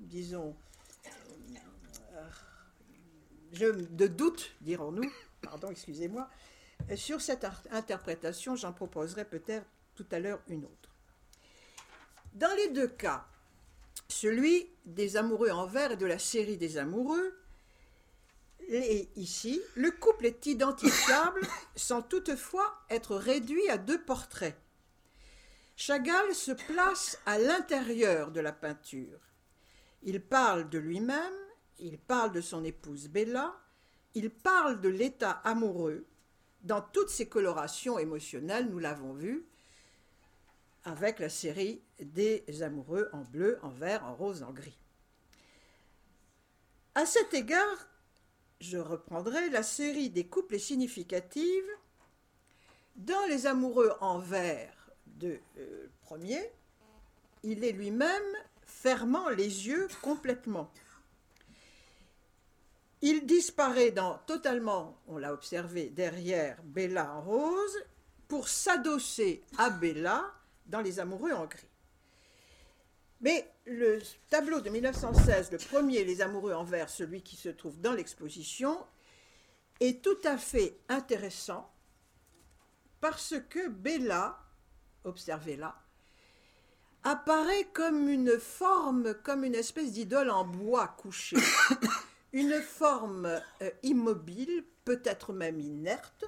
disons, 0.00 0.54
je, 3.52 3.66
de 3.66 4.06
doute, 4.06 4.52
dirons-nous, 4.60 5.10
pardon, 5.40 5.70
excusez-moi, 5.70 6.28
sur 6.96 7.22
cette 7.22 7.46
interprétation, 7.70 8.56
j'en 8.56 8.72
proposerai 8.72 9.24
peut-être 9.24 9.66
tout 9.94 10.06
à 10.10 10.18
l'heure 10.18 10.40
une 10.48 10.64
autre. 10.64 10.90
Dans 12.34 12.54
les 12.56 12.68
deux 12.70 12.88
cas, 12.88 13.26
celui 14.08 14.68
des 14.84 15.16
amoureux 15.16 15.50
en 15.50 15.66
vert 15.66 15.92
et 15.92 15.96
de 15.96 16.06
la 16.06 16.18
série 16.18 16.56
des 16.56 16.78
amoureux. 16.78 17.38
Et 18.68 19.08
ici, 19.16 19.60
le 19.74 19.90
couple 19.90 20.26
est 20.26 20.46
identifiable 20.46 21.40
sans 21.76 22.00
toutefois 22.00 22.84
être 22.90 23.16
réduit 23.16 23.68
à 23.68 23.76
deux 23.76 24.00
portraits. 24.02 24.56
Chagall 25.84 26.32
se 26.32 26.52
place 26.52 27.18
à 27.26 27.40
l'intérieur 27.40 28.30
de 28.30 28.38
la 28.38 28.52
peinture. 28.52 29.18
Il 30.04 30.20
parle 30.22 30.70
de 30.70 30.78
lui-même, 30.78 31.34
il 31.80 31.98
parle 31.98 32.30
de 32.30 32.40
son 32.40 32.62
épouse 32.62 33.08
Bella, 33.08 33.52
il 34.14 34.30
parle 34.30 34.80
de 34.80 34.88
l'état 34.88 35.40
amoureux 35.42 36.06
dans 36.62 36.82
toutes 36.82 37.08
ses 37.08 37.28
colorations 37.28 37.98
émotionnelles, 37.98 38.70
nous 38.70 38.78
l'avons 38.78 39.12
vu, 39.12 39.44
avec 40.84 41.18
la 41.18 41.28
série 41.28 41.82
des 41.98 42.44
amoureux 42.62 43.08
en 43.12 43.22
bleu, 43.22 43.58
en 43.62 43.70
vert, 43.70 44.04
en 44.04 44.14
rose, 44.14 44.44
en 44.44 44.52
gris. 44.52 44.78
À 46.94 47.06
cet 47.06 47.34
égard, 47.34 47.88
je 48.60 48.78
reprendrai 48.78 49.50
la 49.50 49.64
série 49.64 50.10
des 50.10 50.28
couples 50.28 50.60
significatives. 50.60 51.72
Dans 52.94 53.26
les 53.26 53.46
amoureux 53.46 53.90
en 54.00 54.20
vert 54.20 54.81
euh, 55.24 55.86
premier, 56.02 56.40
il 57.42 57.64
est 57.64 57.72
lui-même 57.72 58.22
fermant 58.64 59.28
les 59.28 59.66
yeux 59.68 59.88
complètement. 60.00 60.70
Il 63.00 63.26
disparaît 63.26 63.90
dans, 63.90 64.18
totalement, 64.26 64.96
on 65.08 65.18
l'a 65.18 65.32
observé, 65.32 65.90
derrière 65.90 66.62
Bella 66.62 67.12
en 67.14 67.22
rose 67.22 67.84
pour 68.28 68.48
s'adosser 68.48 69.42
à 69.58 69.70
Bella 69.70 70.24
dans 70.66 70.80
Les 70.80 71.00
Amoureux 71.00 71.32
en 71.32 71.46
gris. 71.46 71.68
Mais 73.20 73.48
le 73.66 74.00
tableau 74.30 74.60
de 74.60 74.70
1916, 74.70 75.52
le 75.52 75.58
premier 75.58 76.04
Les 76.04 76.22
Amoureux 76.22 76.52
en 76.52 76.64
vert, 76.64 76.88
celui 76.88 77.22
qui 77.22 77.36
se 77.36 77.48
trouve 77.48 77.80
dans 77.80 77.92
l'exposition, 77.92 78.78
est 79.80 80.02
tout 80.02 80.18
à 80.24 80.38
fait 80.38 80.78
intéressant 80.88 81.68
parce 83.00 83.34
que 83.50 83.68
Bella, 83.68 84.41
observez-la, 85.04 85.74
apparaît 87.04 87.68
comme 87.72 88.08
une 88.08 88.38
forme, 88.38 89.14
comme 89.22 89.44
une 89.44 89.54
espèce 89.54 89.92
d'idole 89.92 90.30
en 90.30 90.44
bois 90.44 90.88
couché, 90.88 91.36
une 92.32 92.60
forme 92.60 93.26
euh, 93.26 93.70
immobile, 93.82 94.64
peut-être 94.84 95.32
même 95.32 95.60
inerte. 95.60 96.24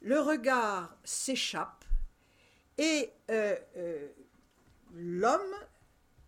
Le 0.00 0.20
regard 0.20 0.96
s'échappe 1.04 1.84
et 2.78 3.10
euh, 3.30 3.56
euh, 3.76 4.08
l'homme, 4.94 5.40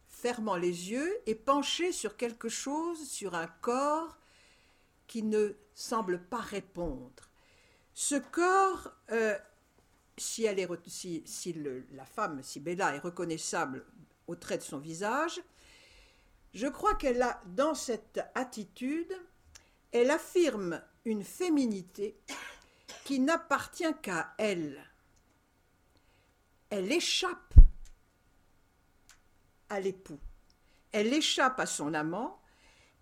fermant 0.08 0.56
les 0.56 0.90
yeux, 0.90 1.12
est 1.26 1.34
penché 1.34 1.92
sur 1.92 2.16
quelque 2.16 2.48
chose, 2.48 3.08
sur 3.08 3.34
un 3.34 3.46
corps 3.46 4.16
qui 5.06 5.22
ne 5.22 5.54
semble 5.74 6.20
pas 6.20 6.40
répondre. 6.40 7.30
Ce 7.94 8.16
corps, 8.16 8.92
si, 10.16 10.44
la 10.44 12.04
femme, 12.04 12.42
si 12.42 12.60
Bella 12.60 12.94
est 12.94 13.00
reconnaissable 13.00 13.84
au 14.26 14.36
trait 14.36 14.58
de 14.58 14.62
son 14.62 14.78
visage, 14.78 15.40
je 16.52 16.68
crois 16.68 16.94
qu'elle 16.94 17.20
a, 17.22 17.40
dans 17.46 17.74
cette 17.74 18.20
attitude, 18.34 19.12
elle 19.92 20.10
affirme 20.10 20.80
une 21.04 21.24
féminité 21.24 22.16
qui 23.04 23.20
n'appartient 23.20 23.94
qu'à 24.02 24.34
elle. 24.38 24.82
Elle 26.70 26.90
échappe 26.92 27.54
à 29.68 29.80
l'époux, 29.80 30.20
elle 30.92 31.12
échappe 31.12 31.58
à 31.58 31.66
son 31.66 31.92
amant, 31.94 32.40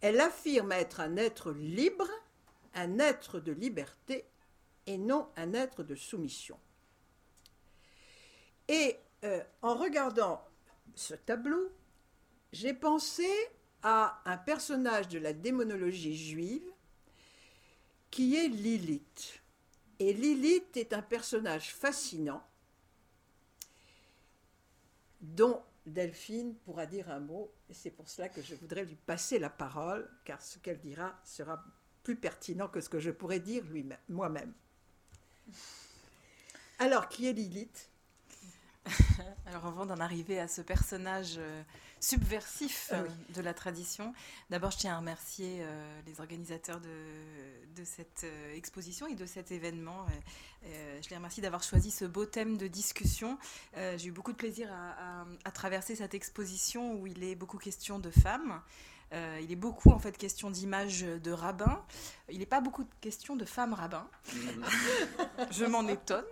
elle 0.00 0.20
affirme 0.20 0.72
être 0.72 1.00
un 1.00 1.16
être 1.16 1.52
libre, 1.52 2.08
un 2.74 2.98
être 2.98 3.38
de 3.38 3.52
liberté 3.52 4.24
et 4.86 4.98
non 4.98 5.28
un 5.36 5.52
être 5.52 5.82
de 5.82 5.94
soumission. 5.94 6.58
Et 8.68 8.98
euh, 9.24 9.42
en 9.62 9.74
regardant 9.74 10.44
ce 10.94 11.14
tableau, 11.14 11.70
j'ai 12.52 12.74
pensé 12.74 13.26
à 13.82 14.20
un 14.24 14.36
personnage 14.36 15.08
de 15.08 15.18
la 15.18 15.32
démonologie 15.32 16.16
juive 16.16 16.68
qui 18.10 18.36
est 18.36 18.48
Lilith. 18.48 19.40
Et 19.98 20.12
Lilith 20.12 20.76
est 20.76 20.92
un 20.92 21.02
personnage 21.02 21.74
fascinant 21.74 22.44
dont 25.20 25.62
Delphine 25.86 26.54
pourra 26.64 26.86
dire 26.86 27.10
un 27.10 27.20
mot, 27.20 27.52
et 27.68 27.74
c'est 27.74 27.90
pour 27.90 28.08
cela 28.08 28.28
que 28.28 28.42
je 28.42 28.54
voudrais 28.54 28.84
lui 28.84 28.94
passer 28.94 29.38
la 29.38 29.50
parole, 29.50 30.08
car 30.24 30.40
ce 30.40 30.58
qu'elle 30.58 30.80
dira 30.80 31.18
sera 31.24 31.64
plus 32.02 32.16
pertinent 32.16 32.68
que 32.68 32.80
ce 32.80 32.88
que 32.88 33.00
je 33.00 33.10
pourrais 33.10 33.40
dire 33.40 33.64
moi-même. 34.08 34.52
Alors, 36.78 37.08
qui 37.08 37.26
est 37.26 37.32
Lilith? 37.32 37.91
Alors, 39.46 39.66
avant 39.66 39.86
d'en 39.86 39.98
arriver 39.98 40.38
à 40.38 40.48
ce 40.48 40.60
personnage 40.60 41.34
euh, 41.38 41.62
subversif 42.00 42.88
ah 42.90 42.96
euh, 42.96 43.08
de 43.34 43.40
la 43.40 43.54
tradition. 43.54 44.12
D'abord, 44.50 44.70
je 44.70 44.78
tiens 44.78 44.94
à 44.94 44.98
remercier 44.98 45.58
euh, 45.60 46.00
les 46.06 46.20
organisateurs 46.20 46.80
de, 46.80 47.84
cette 47.84 48.26
exposition 48.54 49.06
et 49.08 49.14
de 49.14 49.26
cet 49.26 49.50
événement. 49.50 50.06
je 50.62 51.08
les 51.08 51.16
remercie 51.16 51.40
d'avoir 51.40 51.64
choisi 51.64 51.90
ce 51.90 52.04
beau 52.04 52.26
thème 52.26 52.56
de 52.56 52.68
discussion. 52.68 53.38
J'ai 53.74 54.06
eu 54.06 54.12
beaucoup 54.12 54.30
de 54.30 54.36
plaisir 54.36 54.68
à, 54.72 55.50
traverser 55.50 55.96
cette 55.96 56.14
exposition 56.14 56.94
où 56.94 57.08
il 57.08 57.24
est 57.24 57.34
beaucoup 57.34 57.58
question 57.58 57.98
de 57.98 58.10
femmes. 58.10 58.62
Euh, 59.12 59.38
il 59.42 59.52
est 59.52 59.56
beaucoup 59.56 59.90
en 59.90 59.98
fait 59.98 60.16
question 60.16 60.50
d'images 60.50 61.02
de 61.02 61.30
rabbins. 61.30 61.82
Il 62.30 62.38
n'est 62.38 62.46
pas 62.46 62.60
beaucoup 62.60 62.84
de 62.84 62.90
questions 63.00 63.36
de 63.36 63.44
femmes 63.44 63.74
rabbins. 63.74 64.06
je 65.50 65.66
m'en 65.66 65.86
étonne. 65.86 66.24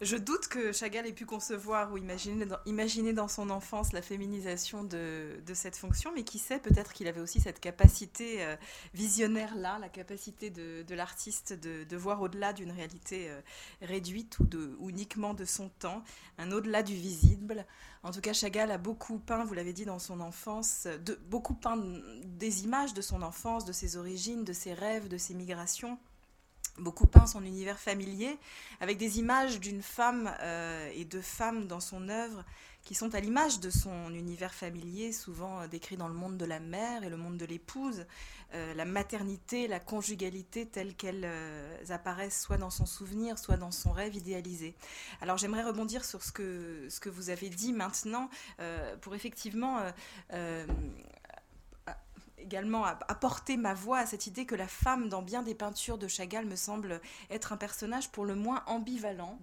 Je 0.00 0.16
doute 0.16 0.48
que 0.48 0.72
Chagall 0.72 1.06
ait 1.06 1.12
pu 1.12 1.26
concevoir 1.26 1.92
ou 1.92 1.98
imaginer 1.98 2.46
dans, 2.46 2.58
imaginer 2.64 3.12
dans 3.12 3.28
son 3.28 3.50
enfance 3.50 3.92
la 3.92 4.00
féminisation 4.00 4.84
de, 4.84 5.40
de 5.44 5.54
cette 5.54 5.76
fonction, 5.76 6.12
mais 6.14 6.24
qui 6.24 6.38
sait, 6.38 6.58
peut-être 6.58 6.94
qu'il 6.94 7.08
avait 7.08 7.20
aussi 7.20 7.40
cette 7.40 7.60
capacité 7.60 8.42
euh, 8.42 8.56
visionnaire-là, 8.94 9.78
la 9.78 9.90
capacité 9.90 10.48
de, 10.48 10.82
de 10.82 10.94
l'artiste 10.94 11.52
de, 11.52 11.84
de, 11.84 11.96
voir 11.96 12.22
au-delà 12.22 12.54
d'une 12.54 12.70
réalité 12.70 13.28
euh, 13.28 13.40
réduite 13.82 14.38
ou, 14.38 14.46
de, 14.46 14.76
ou 14.78 14.88
uniquement 14.88 15.34
de 15.34 15.44
son 15.44 15.68
temps, 15.68 16.02
un 16.38 16.52
au-delà 16.52 16.82
du 16.82 16.94
visible. 16.94 17.66
En 18.02 18.10
tout 18.10 18.20
cas, 18.20 18.32
Chagall 18.32 18.70
a 18.70 18.78
beaucoup 18.78 19.18
peint, 19.18 19.44
vous 19.44 19.54
l'avez 19.54 19.72
dit, 19.72 19.84
dans 19.84 19.98
son 19.98 20.20
enfance, 20.20 20.86
de, 21.04 21.18
beaucoup 21.28 21.54
peint 21.54 21.82
des 22.24 22.64
images 22.64 22.94
de 22.94 23.02
son 23.02 23.22
enfance, 23.22 23.64
de 23.64 23.72
ses 23.72 23.96
origines, 23.96 24.44
de 24.44 24.52
ses 24.52 24.74
rêves, 24.74 25.08
de 25.08 25.18
ses 25.18 25.34
migrations 25.34 25.98
beaucoup 26.78 27.06
peint 27.06 27.26
son 27.26 27.44
univers 27.44 27.78
familier, 27.78 28.36
avec 28.80 28.98
des 28.98 29.18
images 29.18 29.60
d'une 29.60 29.82
femme 29.82 30.32
euh, 30.40 30.90
et 30.94 31.04
de 31.04 31.20
femmes 31.20 31.66
dans 31.66 31.80
son 31.80 32.08
œuvre 32.08 32.44
qui 32.82 32.94
sont 32.94 33.14
à 33.14 33.20
l'image 33.20 33.60
de 33.60 33.70
son 33.70 34.12
univers 34.12 34.52
familier, 34.52 35.12
souvent 35.12 35.60
euh, 35.60 35.66
décrit 35.68 35.96
dans 35.96 36.08
le 36.08 36.14
monde 36.14 36.36
de 36.36 36.44
la 36.44 36.60
mère 36.60 37.02
et 37.02 37.08
le 37.08 37.16
monde 37.16 37.38
de 37.38 37.46
l'épouse, 37.46 38.04
euh, 38.52 38.74
la 38.74 38.84
maternité, 38.84 39.68
la 39.68 39.80
conjugalité 39.80 40.66
telles 40.66 40.94
qu'elles 40.94 41.26
apparaissent 41.90 42.42
soit 42.42 42.58
dans 42.58 42.70
son 42.70 42.86
souvenir, 42.86 43.38
soit 43.38 43.56
dans 43.56 43.70
son 43.70 43.92
rêve 43.92 44.16
idéalisé. 44.16 44.74
Alors 45.20 45.38
j'aimerais 45.38 45.62
rebondir 45.62 46.04
sur 46.04 46.22
ce 46.22 46.32
que, 46.32 46.88
ce 46.90 47.00
que 47.00 47.08
vous 47.08 47.30
avez 47.30 47.48
dit 47.48 47.72
maintenant, 47.72 48.28
pour 49.00 49.14
effectivement 49.14 49.80
également 52.44 52.84
apporter 52.84 53.56
ma 53.56 53.74
voix 53.74 53.98
à 53.98 54.06
cette 54.06 54.26
idée 54.26 54.46
que 54.46 54.54
la 54.54 54.68
femme, 54.68 55.08
dans 55.08 55.22
bien 55.22 55.42
des 55.42 55.54
peintures 55.54 55.98
de 55.98 56.06
Chagall, 56.06 56.44
me 56.44 56.56
semble 56.56 57.00
être 57.30 57.52
un 57.52 57.56
personnage 57.56 58.10
pour 58.10 58.24
le 58.24 58.34
moins 58.34 58.62
ambivalent. 58.66 59.38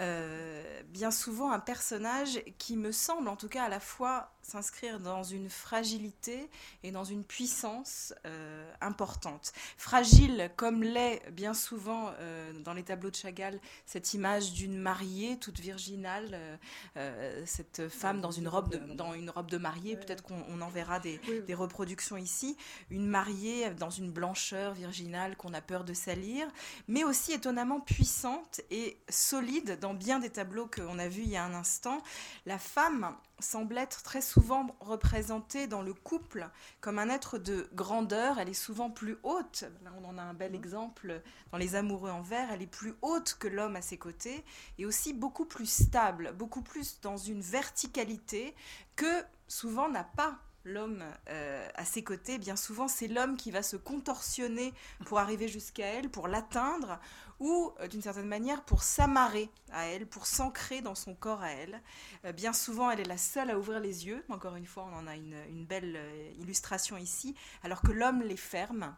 Euh, 0.00 0.82
bien 0.88 1.10
souvent 1.10 1.52
un 1.52 1.60
personnage 1.60 2.42
qui 2.58 2.76
me 2.76 2.92
semble, 2.92 3.28
en 3.28 3.36
tout 3.36 3.48
cas, 3.48 3.64
à 3.64 3.68
la 3.68 3.80
fois 3.80 4.32
s'inscrire 4.48 4.98
dans 4.98 5.22
une 5.22 5.50
fragilité 5.50 6.48
et 6.82 6.90
dans 6.90 7.04
une 7.04 7.24
puissance 7.24 8.14
euh, 8.26 8.70
importante. 8.80 9.52
Fragile 9.76 10.50
comme 10.56 10.82
l'est 10.82 11.22
bien 11.32 11.54
souvent 11.54 12.10
euh, 12.18 12.52
dans 12.60 12.72
les 12.72 12.82
tableaux 12.82 13.10
de 13.10 13.16
Chagall 13.16 13.60
cette 13.84 14.14
image 14.14 14.52
d'une 14.52 14.78
mariée 14.78 15.38
toute 15.38 15.60
virginale, 15.60 16.58
euh, 16.96 17.42
cette 17.46 17.88
femme 17.88 18.20
dans 18.20 18.30
une 18.30 18.48
robe 18.48 18.70
de, 18.70 18.94
dans 18.94 19.12
une 19.12 19.30
robe 19.30 19.50
de 19.50 19.58
mariée, 19.58 19.96
peut-être 19.96 20.22
qu'on 20.22 20.60
en 20.60 20.68
verra 20.68 20.98
des, 20.98 21.20
des, 21.46 21.54
reproductions 21.54 22.16
ici, 22.16 22.56
une 22.90 23.06
mariée 23.06 23.70
dans 23.70 23.90
une 23.90 24.10
blancheur 24.10 24.72
virginale 24.72 25.36
qu'on 25.36 25.52
a 25.52 25.60
peur 25.60 25.84
de 25.84 25.92
salir, 25.92 26.46
mais 26.86 27.04
aussi 27.04 27.32
étonnamment 27.32 27.80
puissante 27.80 28.60
et 28.70 28.98
solide 29.08 29.78
dans 29.80 29.94
bien 29.94 30.18
des 30.18 30.30
tableaux 30.30 30.68
qu'on 30.68 30.98
a 30.98 31.08
vus 31.08 31.22
il 31.22 31.30
y 31.30 31.36
a 31.36 31.44
un 31.44 31.54
instant. 31.54 32.02
La 32.46 32.58
femme 32.58 33.16
semble 33.40 33.78
être 33.78 34.02
très 34.02 34.20
souvent 34.20 34.76
représentée 34.80 35.66
dans 35.66 35.82
le 35.82 35.94
couple 35.94 36.48
comme 36.80 36.98
un 36.98 37.08
être 37.08 37.38
de 37.38 37.68
grandeur. 37.74 38.38
Elle 38.38 38.48
est 38.48 38.54
souvent 38.54 38.90
plus 38.90 39.18
haute. 39.22 39.64
Là, 39.82 39.90
on 40.00 40.04
en 40.04 40.18
a 40.18 40.22
un 40.22 40.34
bel 40.34 40.54
exemple 40.54 41.22
dans 41.52 41.58
Les 41.58 41.74
Amoureux 41.74 42.10
en 42.10 42.22
vert. 42.22 42.48
Elle 42.52 42.62
est 42.62 42.66
plus 42.66 42.94
haute 43.02 43.36
que 43.38 43.48
l'homme 43.48 43.76
à 43.76 43.82
ses 43.82 43.98
côtés 43.98 44.44
et 44.78 44.86
aussi 44.86 45.12
beaucoup 45.12 45.44
plus 45.44 45.70
stable, 45.70 46.32
beaucoup 46.36 46.62
plus 46.62 47.00
dans 47.00 47.16
une 47.16 47.40
verticalité 47.40 48.54
que 48.96 49.24
souvent 49.46 49.88
n'a 49.88 50.04
pas 50.04 50.38
l'homme 50.64 51.04
euh, 51.28 51.68
à 51.74 51.84
ses 51.84 52.02
côtés, 52.02 52.38
bien 52.38 52.56
souvent 52.56 52.88
c'est 52.88 53.08
l'homme 53.08 53.36
qui 53.36 53.50
va 53.50 53.62
se 53.62 53.76
contorsionner 53.76 54.72
pour 55.06 55.18
arriver 55.18 55.48
jusqu'à 55.48 55.86
elle, 55.86 56.10
pour 56.10 56.28
l'atteindre, 56.28 56.98
ou 57.40 57.72
euh, 57.80 57.88
d'une 57.88 58.02
certaine 58.02 58.26
manière 58.26 58.64
pour 58.64 58.82
s'amarrer 58.82 59.50
à 59.72 59.86
elle, 59.86 60.06
pour 60.06 60.26
s'ancrer 60.26 60.80
dans 60.80 60.94
son 60.94 61.14
corps 61.14 61.42
à 61.42 61.50
elle. 61.50 61.80
Euh, 62.24 62.32
bien 62.32 62.52
souvent, 62.52 62.90
elle 62.90 63.00
est 63.00 63.04
la 63.04 63.18
seule 63.18 63.50
à 63.50 63.58
ouvrir 63.58 63.80
les 63.80 64.06
yeux. 64.06 64.24
Encore 64.28 64.56
une 64.56 64.66
fois, 64.66 64.88
on 64.90 64.96
en 64.96 65.06
a 65.06 65.16
une, 65.16 65.66
belle 65.66 65.98
illustration 66.38 66.96
ici, 66.96 67.34
alors 67.62 67.82
que 67.82 67.92
l'homme 67.92 68.22
les 68.22 68.36
ferme. 68.36 68.94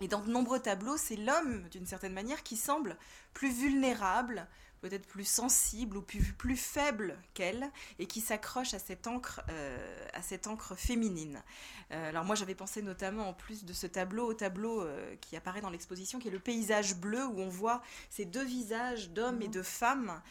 Et 0.00 0.08
dans 0.08 0.20
de 0.20 0.30
nombreux 0.30 0.60
tableaux, 0.60 0.98
c'est 0.98 1.16
l'homme, 1.16 1.68
d'une 1.70 1.86
certaine 1.86 2.12
manière, 2.12 2.42
qui 2.42 2.56
semble 2.56 2.98
plus 3.32 3.50
vulnérable, 3.50 4.46
peut-être 4.80 5.06
plus 5.06 5.24
sensible 5.24 5.96
ou 5.96 6.02
plus, 6.02 6.32
plus 6.32 6.56
faible 6.56 7.18
qu'elle 7.34 7.70
et 7.98 8.06
qui 8.06 8.20
s'accroche 8.20 8.74
à 8.74 8.78
cette 8.78 9.06
encre 9.06 9.40
euh, 9.50 10.08
à 10.12 10.22
cette 10.22 10.46
encre 10.46 10.76
féminine. 10.76 11.42
Euh, 11.90 12.08
alors 12.08 12.24
moi 12.24 12.34
j'avais 12.34 12.54
pensé 12.54 12.82
notamment 12.82 13.28
en 13.28 13.32
plus 13.32 13.64
de 13.64 13.72
ce 13.72 13.86
tableau 13.86 14.26
au 14.26 14.34
tableau 14.34 14.82
euh, 14.82 15.14
qui 15.20 15.36
apparaît 15.36 15.60
dans 15.60 15.70
l'exposition 15.70 16.18
qui 16.18 16.28
est 16.28 16.32
le 16.32 16.38
paysage 16.38 16.96
bleu 16.96 17.24
où 17.26 17.40
on 17.40 17.48
voit 17.48 17.82
ces 18.10 18.24
deux 18.24 18.44
visages 18.44 19.10
d'hommes 19.10 19.38
mmh. 19.38 19.42
et 19.42 19.48
de 19.48 19.62
femmes 19.62 20.22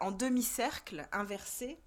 en 0.00 0.10
demi-cercle 0.10 1.06
inversés 1.12 1.78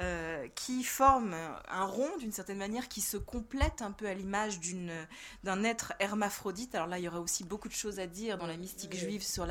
euh, 0.00 0.46
qui 0.54 0.84
forme 0.84 1.34
un 1.68 1.84
rond 1.84 2.16
d'une 2.18 2.30
certaine 2.30 2.58
manière 2.58 2.88
qui 2.88 3.00
se 3.00 3.16
complète 3.16 3.82
un 3.82 3.90
peu 3.90 4.06
à 4.06 4.14
l'image 4.14 4.60
d'une 4.60 4.92
d'un 5.42 5.64
être 5.64 5.92
hermaphrodite. 5.98 6.74
Alors 6.76 6.86
là, 6.86 6.98
il 6.98 7.04
y 7.04 7.08
aurait 7.08 7.18
aussi 7.18 7.42
beaucoup 7.42 7.68
de 7.68 7.74
choses 7.74 7.98
à 7.98 8.06
dire 8.06 8.38
dans 8.38 8.46
la 8.46 8.56
mystique 8.56 8.94
juive 8.94 9.24
sur 9.24 9.46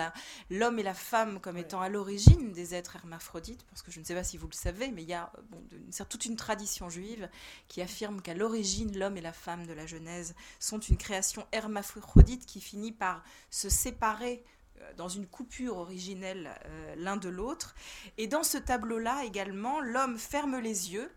l'homme 0.49 0.79
et 0.79 0.83
la 0.83 0.93
femme 0.93 1.41
comme 1.41 1.57
étant 1.57 1.81
à 1.81 1.89
l'origine 1.89 2.53
des 2.53 2.73
êtres 2.75 2.95
hermaphrodites, 2.95 3.65
parce 3.65 3.81
que 3.81 3.91
je 3.91 3.99
ne 3.99 4.05
sais 4.05 4.15
pas 4.15 4.23
si 4.23 4.37
vous 4.37 4.47
le 4.47 4.53
savez, 4.53 4.89
mais 4.91 5.03
il 5.03 5.09
y 5.09 5.13
a 5.13 5.31
bon, 5.49 5.61
une, 5.71 6.05
toute 6.05 6.25
une 6.25 6.37
tradition 6.37 6.89
juive 6.89 7.29
qui 7.67 7.81
affirme 7.81 8.21
qu'à 8.21 8.33
l'origine, 8.33 8.97
l'homme 8.97 9.17
et 9.17 9.21
la 9.21 9.33
femme 9.33 9.67
de 9.67 9.73
la 9.73 9.85
Genèse 9.85 10.33
sont 10.59 10.79
une 10.79 10.97
création 10.97 11.45
hermaphrodite 11.51 12.45
qui 12.45 12.61
finit 12.61 12.93
par 12.93 13.23
se 13.49 13.69
séparer 13.69 14.43
dans 14.95 15.09
une 15.09 15.27
coupure 15.27 15.77
originelle 15.77 16.49
euh, 16.65 16.95
l'un 16.97 17.17
de 17.17 17.29
l'autre. 17.29 17.75
Et 18.17 18.27
dans 18.27 18.43
ce 18.43 18.57
tableau-là 18.57 19.23
également, 19.25 19.79
l'homme 19.81 20.17
ferme 20.17 20.57
les 20.59 20.93
yeux 20.93 21.11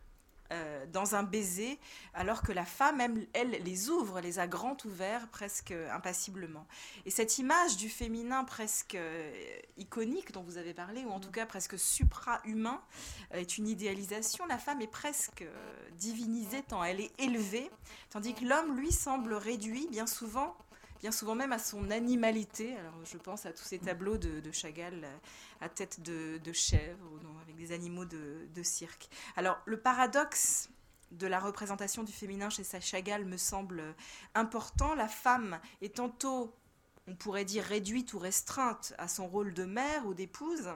euh, 0.53 0.85
dans 0.92 1.14
un 1.14 1.23
baiser, 1.23 1.79
alors 2.12 2.42
que 2.42 2.51
la 2.51 2.64
femme, 2.64 3.01
elle, 3.01 3.29
elle, 3.35 3.51
les 3.62 3.88
ouvre, 3.88 4.20
les 4.20 4.40
a 4.40 4.49
grands 4.49 4.77
ouverts, 4.85 5.29
presque 5.29 5.70
impassiblement. 5.70 6.66
Et 7.07 7.11
cette 7.11 7.38
image 7.38 7.77
du 7.77 7.88
féminin 7.88 8.42
presque 8.42 8.96
euh, 8.96 9.33
iconique 9.77 10.33
dont 10.33 10.42
vous 10.42 10.59
avez 10.59 10.75
parlé, 10.75 11.05
ou 11.05 11.11
en 11.11 11.20
tout 11.20 11.31
cas 11.31 11.46
presque 11.46 11.79
supra-humain, 11.79 12.83
euh, 13.33 13.38
est 13.38 13.59
une 13.59 13.68
idéalisation. 13.68 14.44
La 14.46 14.59
femme 14.59 14.81
est 14.81 14.90
presque 14.90 15.44
divinisée 15.92 16.62
tant 16.62 16.83
elle 16.83 17.01
est 17.01 17.12
élevée, 17.20 17.70
tandis 18.09 18.35
que 18.35 18.44
l'homme, 18.44 18.77
lui, 18.77 18.90
semble 18.90 19.35
réduit 19.35 19.87
bien 19.88 20.09
souvent 20.09 20.57
bien 21.00 21.12
souvent 21.12 21.34
même 21.34 21.52
à 21.52 21.58
son 21.58 21.90
animalité. 21.90 22.76
Alors, 22.76 22.94
je 23.04 23.16
pense 23.16 23.46
à 23.46 23.52
tous 23.52 23.64
ces 23.64 23.78
tableaux 23.78 24.18
de, 24.18 24.52
Chagall 24.52 25.06
à 25.60 25.68
tête 25.68 26.00
de, 26.02 26.52
chèvre, 26.52 27.06
avec 27.42 27.56
des 27.56 27.72
animaux 27.72 28.04
de, 28.04 28.62
cirque. 28.62 29.08
Alors, 29.36 29.58
le 29.64 29.78
paradoxe 29.78 30.68
de 31.10 31.26
la 31.26 31.40
représentation 31.40 32.04
du 32.04 32.12
féminin 32.12 32.50
chez 32.50 32.62
Chagall 32.80 33.24
me 33.24 33.36
semble 33.36 33.82
important. 34.34 34.94
La 34.94 35.08
femme 35.08 35.58
est 35.80 35.96
tantôt, 35.96 36.54
on 37.08 37.16
pourrait 37.16 37.46
dire, 37.46 37.64
réduite 37.64 38.12
ou 38.12 38.18
restreinte 38.18 38.94
à 38.98 39.08
son 39.08 39.26
rôle 39.26 39.54
de 39.54 39.64
mère 39.64 40.06
ou 40.06 40.14
d'épouse, 40.14 40.68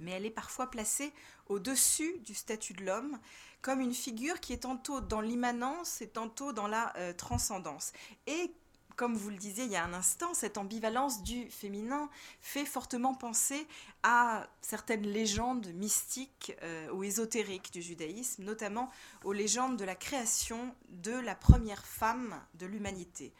mais 0.00 0.12
elle 0.12 0.26
est 0.26 0.30
parfois 0.30 0.70
placée 0.70 1.12
au-dessus 1.48 2.18
du 2.20 2.34
statut 2.34 2.72
de 2.72 2.84
l'homme 2.84 3.18
comme 3.62 3.80
une 3.80 3.94
figure 3.94 4.40
qui 4.40 4.52
est 4.52 4.62
tantôt 4.62 5.00
dans 5.00 5.20
l'immanence 5.20 6.00
et 6.00 6.08
tantôt 6.08 6.52
dans 6.52 6.68
la 6.68 6.96
euh, 6.98 7.12
transcendance. 7.12 7.92
Et 8.26 8.52
comme 8.96 9.14
vous 9.14 9.30
le 9.30 9.36
disiez 9.36 9.64
il 9.64 9.70
y 9.70 9.76
a 9.76 9.84
un 9.84 9.92
instant, 9.92 10.32
cette 10.34 10.58
ambivalence 10.58 11.22
du 11.22 11.50
féminin 11.50 12.08
fait 12.40 12.64
fortement 12.64 13.14
penser 13.14 13.66
à 14.02 14.48
certaines 14.62 15.06
légendes 15.06 15.68
mystiques 15.74 16.56
euh, 16.62 16.90
ou 16.90 17.04
ésotériques 17.04 17.72
du 17.72 17.82
judaïsme, 17.82 18.44
notamment 18.44 18.90
aux 19.24 19.32
légendes 19.32 19.76
de 19.76 19.84
la 19.84 19.94
création 19.94 20.74
de 20.88 21.12
la 21.12 21.34
première 21.34 21.86
femme 21.86 22.42
de 22.54 22.66
l'humanité. 22.66 23.32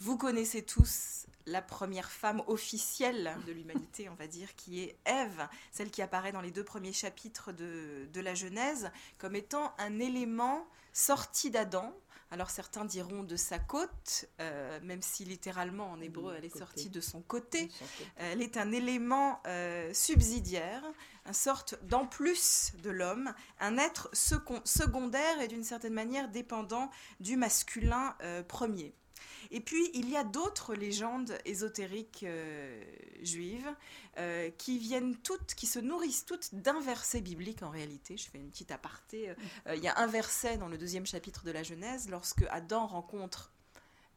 Vous 0.00 0.18
connaissez 0.18 0.62
tous 0.62 1.26
la 1.46 1.62
première 1.62 2.10
femme 2.10 2.42
officielle 2.48 3.36
de 3.46 3.52
l'humanité, 3.52 4.08
on 4.08 4.14
va 4.14 4.26
dire, 4.26 4.54
qui 4.56 4.80
est 4.80 4.98
Ève, 5.04 5.48
celle 5.70 5.90
qui 5.90 6.02
apparaît 6.02 6.32
dans 6.32 6.40
les 6.40 6.50
deux 6.50 6.64
premiers 6.64 6.92
chapitres 6.92 7.52
de, 7.52 8.08
de 8.12 8.20
la 8.20 8.34
Genèse, 8.34 8.90
comme 9.18 9.36
étant 9.36 9.72
un 9.78 10.00
élément 10.00 10.66
sorti 10.92 11.50
d'Adam, 11.50 11.94
alors 12.30 12.50
certains 12.50 12.84
diront 12.84 13.22
de 13.22 13.36
sa 13.36 13.58
côte, 13.58 14.26
euh, 14.40 14.80
même 14.82 15.02
si 15.02 15.24
littéralement 15.24 15.90
en 15.90 16.00
hébreu 16.00 16.34
elle 16.36 16.44
est 16.44 16.48
côté. 16.48 16.58
sortie 16.58 16.88
de 16.88 17.00
son 17.00 17.22
côté. 17.22 17.70
Elle 18.16 18.42
est 18.42 18.56
un 18.56 18.72
élément 18.72 19.40
euh, 19.46 19.92
subsidiaire, 19.94 20.82
une 21.24 21.32
sorte 21.32 21.78
d'en 21.84 22.06
plus 22.06 22.72
de 22.82 22.90
l'homme, 22.90 23.32
un 23.60 23.78
être 23.78 24.10
secondaire 24.12 25.40
et 25.40 25.48
d'une 25.48 25.64
certaine 25.64 25.94
manière 25.94 26.28
dépendant 26.28 26.90
du 27.20 27.36
masculin 27.36 28.16
euh, 28.22 28.42
premier. 28.42 28.94
Et 29.50 29.60
puis, 29.60 29.90
il 29.94 30.08
y 30.08 30.16
a 30.16 30.24
d'autres 30.24 30.74
légendes 30.74 31.38
ésotériques 31.44 32.24
euh, 32.24 32.82
juives 33.22 33.68
euh, 34.18 34.50
qui 34.50 34.78
viennent 34.78 35.16
toutes, 35.16 35.54
qui 35.54 35.66
se 35.66 35.78
nourrissent 35.78 36.24
toutes 36.24 36.54
d'un 36.54 36.80
verset 36.80 37.20
biblique 37.20 37.62
en 37.62 37.70
réalité. 37.70 38.16
Je 38.16 38.28
fais 38.28 38.38
une 38.38 38.50
petite 38.50 38.70
aparté. 38.70 39.30
Euh, 39.66 39.76
il 39.76 39.82
y 39.82 39.88
a 39.88 39.98
un 39.98 40.06
verset 40.06 40.58
dans 40.58 40.68
le 40.68 40.78
deuxième 40.78 41.06
chapitre 41.06 41.44
de 41.44 41.50
la 41.50 41.62
Genèse, 41.62 42.08
lorsque 42.08 42.44
Adam 42.50 42.86
rencontre 42.86 43.52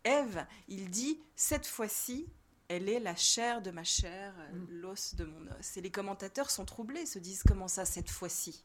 Ève, 0.04 0.46
il 0.68 0.90
dit 0.90 1.20
Cette 1.36 1.68
fois-ci, 1.68 2.28
elle 2.68 2.88
est 2.88 3.00
la 3.00 3.16
chair 3.16 3.62
de 3.62 3.72
ma 3.72 3.84
chair, 3.84 4.34
mm. 4.54 4.66
l'os 4.70 5.16
de 5.16 5.26
mon 5.26 5.48
os. 5.60 5.78
Et 5.78 5.82
les 5.82 5.92
commentateurs 5.92 6.50
sont 6.50 6.66
troublés, 6.66 7.06
se 7.06 7.20
disent 7.20 7.44
Comment 7.48 7.68
ça, 7.68 7.86
cette 7.86 8.10
fois-ci? 8.10 8.64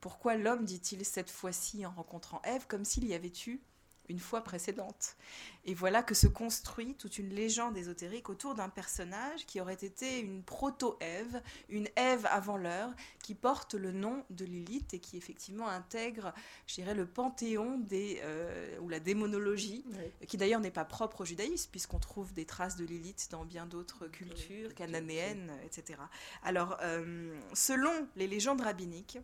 Pourquoi 0.00 0.36
l'homme 0.36 0.64
dit-il 0.64 1.04
cette 1.04 1.30
fois-ci 1.30 1.86
en 1.86 1.90
rencontrant 1.90 2.42
Ève, 2.42 2.66
comme 2.66 2.84
s'il 2.84 3.06
y 3.06 3.14
avait 3.14 3.32
eu 3.46 3.60
une 4.08 4.18
fois 4.18 4.42
précédente. 4.42 5.16
Et 5.64 5.74
voilà 5.74 6.02
que 6.02 6.14
se 6.14 6.26
construit 6.26 6.94
toute 6.94 7.18
une 7.18 7.30
légende 7.30 7.76
ésotérique 7.76 8.28
autour 8.28 8.54
d'un 8.54 8.68
personnage 8.68 9.46
qui 9.46 9.60
aurait 9.60 9.74
été 9.74 10.20
une 10.20 10.42
proto-Ève, 10.42 11.42
une 11.68 11.88
Ève 11.96 12.26
avant 12.30 12.56
l'heure, 12.56 12.90
qui 13.22 13.34
porte 13.34 13.74
le 13.74 13.92
nom 13.92 14.24
de 14.30 14.44
Lilith 14.44 14.94
et 14.94 15.00
qui 15.00 15.16
effectivement 15.16 15.68
intègre, 15.68 16.32
je 16.66 16.74
dirais, 16.76 16.94
le 16.94 17.06
panthéon 17.06 17.78
des, 17.78 18.20
euh, 18.22 18.78
ou 18.80 18.88
la 18.88 19.00
démonologie, 19.00 19.84
qui 20.28 20.36
d'ailleurs 20.36 20.60
n'est 20.60 20.70
pas 20.70 20.84
propre 20.84 21.22
au 21.22 21.24
judaïsme, 21.24 21.70
puisqu'on 21.70 21.98
trouve 21.98 22.32
des 22.32 22.44
traces 22.44 22.76
de 22.76 22.84
Lilith 22.84 23.28
dans 23.30 23.44
bien 23.44 23.66
d'autres 23.66 24.06
cultures, 24.06 24.74
cananéennes, 24.74 25.52
etc. 25.64 25.98
Alors, 26.44 26.76
euh, 26.82 27.36
selon 27.54 27.92
les 28.16 28.26
légendes 28.26 28.60
rabbiniques, 28.60 29.18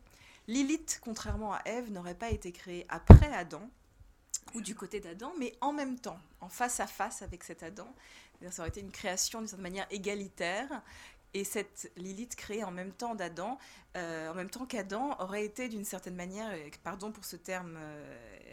Lilith, 0.48 1.00
contrairement 1.02 1.52
à 1.54 1.62
Ève, 1.66 1.92
n'aurait 1.92 2.16
pas 2.16 2.30
été 2.30 2.50
créée 2.50 2.84
après 2.88 3.32
Adam, 3.32 3.70
ou 4.54 4.60
du 4.60 4.74
côté 4.74 5.00
d'Adam, 5.00 5.32
mais 5.38 5.54
en 5.60 5.72
même 5.72 5.98
temps, 5.98 6.18
en 6.40 6.48
face 6.48 6.80
à 6.80 6.86
face 6.86 7.22
avec 7.22 7.44
cet 7.44 7.62
Adam. 7.62 7.92
Ça 8.50 8.62
aurait 8.62 8.70
été 8.70 8.80
une 8.80 8.90
création 8.90 9.38
d'une 9.38 9.48
certaine 9.48 9.62
manière 9.62 9.86
égalitaire. 9.90 10.82
Et 11.34 11.44
cette 11.44 11.90
Lilith 11.96 12.36
créée 12.36 12.64
en 12.64 12.70
même 12.70 12.92
temps 12.92 13.14
d'Adam, 13.14 13.58
euh, 13.96 14.30
en 14.30 14.34
même 14.34 14.50
temps 14.50 14.66
qu'Adam, 14.66 15.16
aurait 15.18 15.44
été 15.44 15.68
d'une 15.68 15.84
certaine 15.84 16.16
manière, 16.16 16.52
pardon 16.82 17.10
pour 17.10 17.24
ce 17.24 17.36
terme 17.36 17.76
euh, 17.78 18.51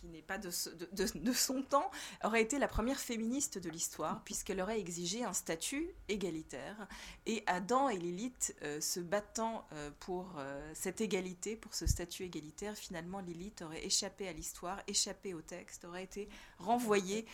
qui 0.00 0.08
n'est 0.08 0.22
pas 0.22 0.38
de, 0.38 0.50
de, 0.92 1.32
son 1.32 1.62
temps, 1.62 1.90
aurait 2.24 2.42
été 2.42 2.58
la 2.58 2.68
première 2.68 2.98
féministe 2.98 3.58
de 3.58 3.68
l'histoire, 3.68 4.22
puisqu'elle 4.24 4.60
aurait 4.60 4.80
exigé 4.80 5.24
un 5.24 5.32
statut 5.32 5.90
égalitaire. 6.08 6.88
Et 7.26 7.42
Adam 7.46 7.88
et 7.88 7.98
Lilith 7.98 8.56
euh, 8.62 8.80
se 8.80 9.00
battant 9.00 9.66
euh, 9.72 9.90
pour 10.00 10.34
euh, 10.38 10.72
cette 10.74 11.00
égalité, 11.00 11.56
pour 11.56 11.74
ce 11.74 11.86
statut 11.86 12.24
égalitaire, 12.24 12.76
finalement 12.76 13.20
Lilith 13.20 13.62
aurait 13.62 13.84
échappé 13.84 14.26
à 14.26 14.32
l'histoire, 14.32 14.80
échappé 14.86 15.34
au 15.34 15.42
texte, 15.42 15.84
aurait 15.84 16.04
été 16.04 16.28
renvoyée 16.58 17.26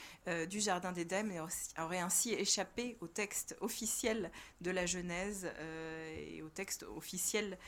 du 0.49 0.61
Jardin 0.61 0.93
d'Éden 0.93 1.31
et 1.31 1.41
aurait 1.81 1.99
ainsi 1.99 2.33
échappé 2.33 2.97
au 3.01 3.07
texte 3.07 3.57
officiel 3.61 4.31
de 4.61 4.71
la 4.71 4.87
Genèse 4.87 5.51
et 6.17 6.43
au 6.43 6.49
texte 6.49 6.85
officiel 6.85 7.59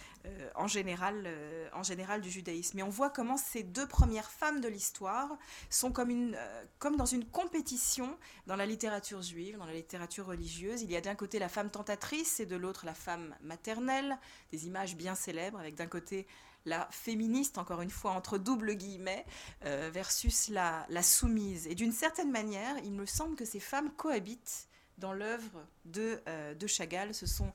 en, 0.54 0.66
général, 0.66 1.28
en 1.72 1.82
général 1.82 2.20
du 2.20 2.30
judaïsme. 2.30 2.78
Mais 2.78 2.82
on 2.82 2.88
voit 2.88 3.10
comment 3.10 3.36
ces 3.36 3.62
deux 3.62 3.86
premières 3.86 4.30
femmes 4.30 4.60
de 4.60 4.68
l'histoire 4.68 4.87
sont 5.70 5.92
comme, 5.92 6.10
une, 6.10 6.34
euh, 6.36 6.64
comme 6.78 6.96
dans 6.96 7.06
une 7.06 7.24
compétition 7.24 8.16
dans 8.46 8.56
la 8.56 8.66
littérature 8.66 9.22
juive, 9.22 9.58
dans 9.58 9.66
la 9.66 9.74
littérature 9.74 10.26
religieuse. 10.26 10.82
Il 10.82 10.90
y 10.90 10.96
a 10.96 11.00
d'un 11.00 11.14
côté 11.14 11.38
la 11.38 11.48
femme 11.48 11.70
tentatrice 11.70 12.40
et 12.40 12.46
de 12.46 12.56
l'autre 12.56 12.86
la 12.86 12.94
femme 12.94 13.34
maternelle, 13.42 14.18
des 14.50 14.66
images 14.66 14.96
bien 14.96 15.14
célèbres 15.14 15.58
avec 15.58 15.74
d'un 15.74 15.86
côté 15.86 16.26
la 16.64 16.86
féministe, 16.90 17.56
encore 17.58 17.82
une 17.82 17.90
fois 17.90 18.12
entre 18.12 18.36
double 18.36 18.74
guillemets, 18.74 19.24
euh, 19.64 19.90
versus 19.92 20.48
la, 20.48 20.86
la 20.90 21.02
soumise. 21.02 21.66
Et 21.66 21.74
d'une 21.74 21.92
certaine 21.92 22.30
manière, 22.30 22.76
il 22.84 22.92
me 22.92 23.06
semble 23.06 23.36
que 23.36 23.44
ces 23.44 23.60
femmes 23.60 23.90
cohabitent 23.92 24.68
dans 24.98 25.12
l'œuvre 25.12 25.64
de, 25.84 26.20
euh, 26.28 26.54
de, 26.54 26.66
Chagall. 26.66 27.14
Ce 27.14 27.26
sont 27.26 27.52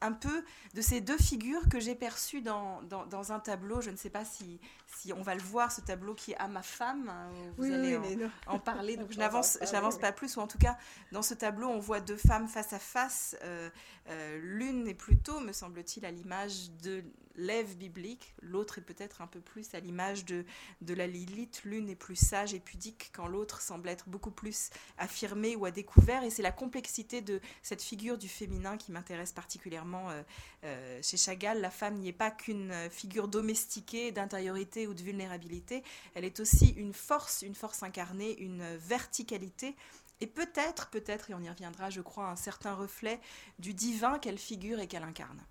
un 0.00 0.12
peu 0.12 0.44
de 0.74 0.80
ces 0.80 1.00
deux 1.00 1.18
figures 1.18 1.68
que 1.68 1.78
j'ai 1.78 1.94
perçues 1.94 2.40
dans, 2.40 2.82
dans, 2.82 3.32
un 3.32 3.40
tableau. 3.40 3.80
Je 3.80 3.90
ne 3.90 3.96
sais 3.96 4.10
pas 4.10 4.24
si, 4.24 4.60
si 4.86 5.12
on 5.12 5.22
va 5.22 5.34
le 5.34 5.42
voir, 5.42 5.70
ce 5.70 5.80
tableau 5.80 6.14
qui 6.14 6.32
est 6.32 6.36
à 6.36 6.48
ma 6.48 6.62
femme. 6.62 7.08
Hein, 7.08 7.30
vous 7.56 7.64
allez 7.64 7.98
en, 8.46 8.58
parler. 8.58 8.96
Donc 8.96 9.12
je 9.12 9.18
n'avance, 9.18 9.58
n'avance 9.72 9.98
pas 9.98 10.12
plus. 10.12 10.36
Ou 10.36 10.40
en 10.40 10.46
tout 10.46 10.58
cas, 10.58 10.78
dans 11.12 11.22
ce 11.22 11.34
tableau, 11.34 11.68
on 11.68 11.78
voit 11.78 12.00
deux 12.00 12.16
femmes 12.16 12.48
face 12.48 12.72
à 12.72 12.78
face. 12.78 13.36
Euh, 13.42 13.68
euh, 14.08 14.38
l'une 14.42 14.88
est 14.88 14.94
plutôt, 14.94 15.40
me 15.40 15.52
semble-t-il, 15.52 16.04
à 16.06 16.10
l'image 16.10 16.70
de 16.82 17.04
l'Ève 17.36 17.76
biblique. 17.76 18.34
L'autre 18.42 18.78
est 18.78 18.82
peut-être 18.82 19.22
un 19.22 19.26
peu 19.26 19.40
plus 19.40 19.74
à 19.74 19.80
l'image 19.80 20.24
de, 20.24 20.44
de 20.80 20.94
la 20.94 21.06
Lilith. 21.06 21.62
L'une 21.64 21.88
est 21.88 21.96
plus 21.96 22.16
sage 22.16 22.54
et 22.54 22.60
pudique 22.60 23.10
quand 23.14 23.26
l'autre 23.26 23.60
semble 23.60 23.88
être 23.88 24.08
beaucoup 24.08 24.30
plus 24.30 24.70
affirmée 24.98 25.56
ou 25.56 25.64
à 25.64 25.70
découvert. 25.70 26.22
Et 26.24 26.30
c'est 26.30 26.42
la 26.42 26.52
complexité 26.52 27.20
de 27.20 27.40
cette 27.62 27.82
figure 27.82 28.18
du 28.18 28.28
féminin 28.28 28.76
qui 28.76 28.92
m'intéresse 28.92 29.32
particulièrement 29.32 29.89
euh, 29.94 30.22
euh, 30.64 31.00
chez 31.02 31.16
Chagall, 31.16 31.60
la 31.60 31.70
femme 31.70 31.96
n'y 31.96 32.08
est 32.08 32.12
pas 32.12 32.30
qu'une 32.30 32.72
figure 32.90 33.28
domestiquée 33.28 34.12
d'intériorité 34.12 34.86
ou 34.86 34.94
de 34.94 35.02
vulnérabilité, 35.02 35.82
elle 36.14 36.24
est 36.24 36.40
aussi 36.40 36.70
une 36.70 36.92
force, 36.92 37.42
une 37.42 37.54
force 37.54 37.82
incarnée, 37.82 38.38
une 38.38 38.76
verticalité 38.76 39.74
et 40.20 40.26
peut-être, 40.26 40.88
peut-être, 40.90 41.30
et 41.30 41.34
on 41.34 41.40
y 41.40 41.48
reviendra, 41.48 41.88
je 41.90 42.02
crois, 42.02 42.28
un 42.28 42.36
certain 42.36 42.74
reflet 42.74 43.20
du 43.58 43.72
divin 43.72 44.18
qu'elle 44.18 44.38
figure 44.38 44.78
et 44.80 44.86
qu'elle 44.86 45.02
incarne. 45.02 45.42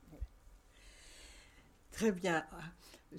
Très 1.91 2.11
bien. 2.11 2.45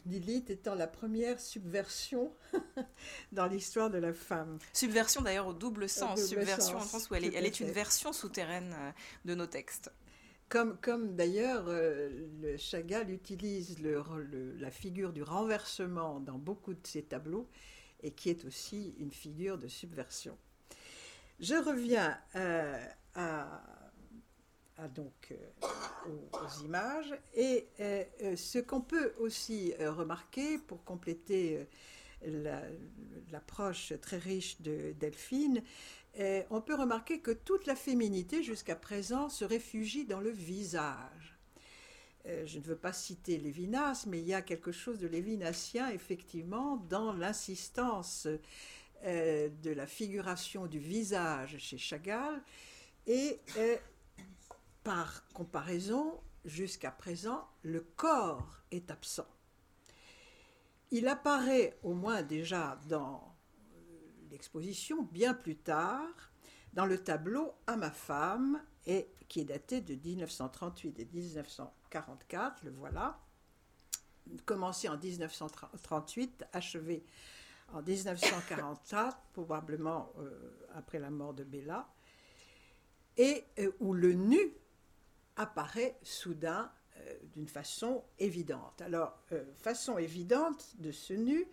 Lilith 0.06 0.50
étant 0.50 0.76
la 0.76 0.86
première 0.86 1.40
subversion 1.40 2.32
dans 3.32 3.46
l'histoire 3.46 3.90
de 3.90 3.98
la 3.98 4.12
femme. 4.12 4.58
Subversion 4.72 5.22
d'ailleurs 5.22 5.48
au 5.48 5.52
double 5.52 5.88
sens, 5.88 6.24
subversion 6.24 6.78
en 6.78 6.84
sens 6.84 7.10
où 7.10 7.14
elle 7.16 7.24
est, 7.24 7.60
une 7.60 7.72
version 7.72 8.12
souterraine 8.12 8.72
euh, 8.78 8.92
de 9.24 9.34
nos 9.34 9.46
textes. 9.46 9.90
Comme, 10.50 11.14
d'ailleurs, 11.14 11.66
euh, 11.68 12.56
Chagall 12.58 13.08
utilise 13.10 13.76
la 13.80 14.70
figure 14.72 15.12
du 15.12 15.22
renversement 15.22 16.18
dans 16.18 16.38
beaucoup 16.38 16.74
de 16.74 16.84
ses 16.84 17.02
tableaux 17.02 17.48
et 18.02 18.10
qui 18.10 18.30
est 18.30 18.44
aussi 18.44 18.96
une 18.98 19.12
figure 19.12 19.58
de 19.58 19.68
subversion. 19.68 20.36
Je 21.38 21.54
reviens 21.54 22.18
euh, 22.34 22.84
à, 23.14 23.62
donc, 24.92 25.32
euh, 25.32 25.68
aux, 26.32 26.64
images 26.64 27.14
et 27.36 27.68
ce 28.34 28.58
qu'on 28.58 28.80
peut 28.80 29.12
aussi 29.20 29.72
remarquer 29.78 30.58
pour 30.58 30.82
compléter 30.82 31.64
l'approche 33.30 33.92
très 34.02 34.18
riche 34.18 34.60
de 34.62 34.94
Delphine, 34.98 35.62
on 36.50 36.60
peut 36.60 36.74
remarquer 36.74 37.20
que 37.20 37.30
toute 37.30 37.66
la 37.66 37.76
féminité 37.76 38.42
jusqu'à 38.42 38.76
présent 38.76 39.28
se 39.28 39.44
réfugie 39.44 40.04
dans 40.04 40.20
le 40.20 40.30
visage. 40.30 41.38
Euh, 42.26 42.44
je 42.46 42.58
ne 42.58 42.64
veux 42.64 42.76
pas 42.76 42.92
citer 42.92 43.38
Lévinas, 43.38 44.04
mais 44.06 44.20
il 44.20 44.26
y 44.26 44.34
a 44.34 44.42
quelque 44.42 44.72
chose 44.72 44.98
de 44.98 45.06
lévinassien 45.06 45.88
effectivement 45.88 46.76
dans 46.88 47.12
l'insistance 47.12 48.28
euh, 49.04 49.48
de 49.62 49.70
la 49.70 49.86
figuration 49.86 50.66
du 50.66 50.78
visage 50.78 51.56
chez 51.58 51.78
Chagall 51.78 52.42
et 53.06 53.40
par 54.84 55.24
comparaison, 55.32 56.20
jusqu'à 56.44 56.90
présent, 56.90 57.48
le 57.62 57.80
corps 57.80 58.62
est 58.70 58.90
absent. 58.90 59.26
Il 60.90 61.08
apparaît 61.08 61.78
au 61.82 61.94
moins 61.94 62.22
déjà 62.22 62.78
dans 62.88 63.29
l'exposition 64.30 65.02
bien 65.02 65.34
plus 65.34 65.56
tard 65.56 66.30
dans 66.72 66.86
le 66.86 66.98
tableau 66.98 67.52
À 67.66 67.76
ma 67.76 67.90
femme, 67.90 68.62
et 68.86 69.08
qui 69.28 69.40
est 69.40 69.44
daté 69.44 69.80
de 69.80 69.94
1938 69.94 70.98
et 71.00 71.08
1944, 71.12 72.64
le 72.64 72.70
voilà, 72.70 73.18
commencé 74.44 74.88
en 74.88 74.96
1938, 74.96 76.44
achevé 76.52 77.04
en 77.72 77.82
1944, 77.82 79.18
probablement 79.32 80.12
euh, 80.18 80.30
après 80.74 80.98
la 80.98 81.10
mort 81.10 81.34
de 81.34 81.44
Bella, 81.44 81.88
et 83.16 83.44
euh, 83.58 83.72
où 83.80 83.92
le 83.92 84.12
nu 84.12 84.52
apparaît 85.36 85.98
soudain 86.02 86.70
euh, 86.96 87.14
d'une 87.32 87.48
façon 87.48 88.04
évidente. 88.18 88.80
Alors, 88.82 89.18
façon 89.56 89.98
évidente 89.98 90.74
de 90.78 90.92
ce 90.92 91.14
nu, 91.14 91.46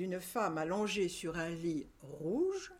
d'une 0.00 0.18
femme 0.18 0.56
allongée 0.56 1.10
sur 1.10 1.36
un 1.36 1.50
lit 1.50 1.86
rouge 2.00 2.72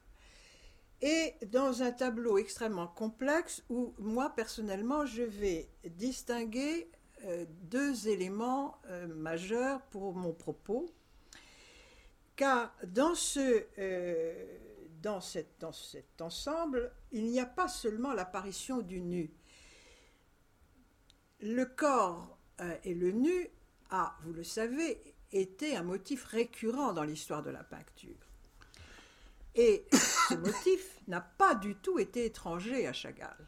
et 1.02 1.34
dans 1.48 1.82
un 1.82 1.92
tableau 1.92 2.38
extrêmement 2.38 2.86
complexe 2.86 3.62
où 3.68 3.92
moi 3.98 4.30
personnellement 4.30 5.04
je 5.04 5.24
vais 5.24 5.68
distinguer 5.84 6.90
euh, 7.24 7.44
deux 7.64 8.08
éléments 8.08 8.80
euh, 8.86 9.06
majeurs 9.06 9.82
pour 9.90 10.14
mon 10.14 10.32
propos. 10.32 10.86
Car 12.36 12.74
dans, 12.86 13.14
ce, 13.14 13.66
euh, 13.78 14.56
dans, 15.02 15.20
cette, 15.20 15.60
dans 15.60 15.72
cet 15.72 16.22
ensemble, 16.22 16.90
il 17.12 17.26
n'y 17.26 17.38
a 17.38 17.44
pas 17.44 17.68
seulement 17.68 18.14
l'apparition 18.14 18.78
du 18.78 19.02
nu. 19.02 19.30
Le 21.42 21.66
corps 21.66 22.38
et 22.84 22.94
le 22.94 23.10
nu 23.10 23.50
a, 23.90 24.16
vous 24.22 24.32
le 24.32 24.44
savez, 24.44 25.14
était 25.32 25.76
un 25.76 25.82
motif 25.82 26.24
récurrent 26.24 26.92
dans 26.92 27.04
l'histoire 27.04 27.42
de 27.42 27.50
la 27.50 27.64
peinture. 27.64 28.16
Et 29.54 29.86
ce 29.92 30.34
motif 30.36 31.00
n'a 31.08 31.20
pas 31.20 31.54
du 31.54 31.74
tout 31.76 31.98
été 31.98 32.24
étranger 32.24 32.86
à 32.86 32.92
Chagall. 32.92 33.46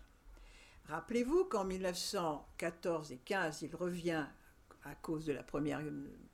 Rappelez-vous 0.87 1.45
qu'en 1.45 1.65
1914 1.65 3.13
et 3.13 3.19
15, 3.19 3.63
il 3.63 3.75
revient 3.75 4.27
à 4.85 4.95
cause 4.97 5.25
de 5.27 5.33
la 5.33 5.43
Première, 5.43 5.81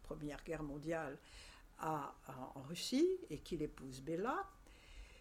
première 0.02 0.42
Guerre 0.42 0.62
mondiale 0.62 1.18
à, 1.78 2.14
en 2.54 2.62
Russie 2.62 3.08
et 3.30 3.38
qu'il 3.38 3.62
épouse 3.62 4.00
Bella, 4.00 4.48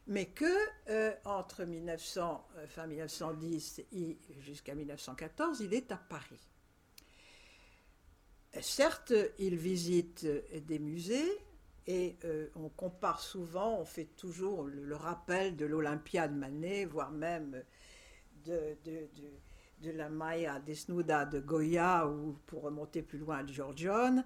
mais 0.07 0.27
que 0.27 0.45
euh, 0.89 1.13
entre 1.25 1.65
1900, 1.65 2.47
euh, 2.55 2.67
fin 2.67 2.87
1910 2.87 3.83
et 3.91 4.17
jusqu'à 4.39 4.73
1914, 4.73 5.59
il 5.59 5.73
est 5.73 5.91
à 5.91 5.97
Paris. 5.97 6.39
Certes, 8.61 9.13
il 9.39 9.55
visite 9.55 10.25
des 10.65 10.79
musées 10.79 11.39
et 11.85 12.17
euh, 12.25 12.47
on 12.55 12.69
compare 12.69 13.21
souvent, 13.21 13.79
on 13.79 13.85
fait 13.85 14.09
toujours 14.17 14.63
le, 14.63 14.95
rappel 14.95 15.55
de 15.55 15.65
l'Olympiade 15.65 16.35
Manet, 16.35 16.85
voire 16.85 17.11
même 17.11 17.63
de, 18.45 18.77
de, 18.83 19.07
de, 19.81 19.91
la 19.91 20.09
Maya 20.09 20.59
Desnuda 20.59 21.25
de 21.25 21.39
Goya 21.39 22.07
ou 22.07 22.37
pour 22.45 22.63
remonter 22.63 23.01
plus 23.01 23.19
loin 23.19 23.43
de 23.43 23.53
Giorgione. 23.53 24.25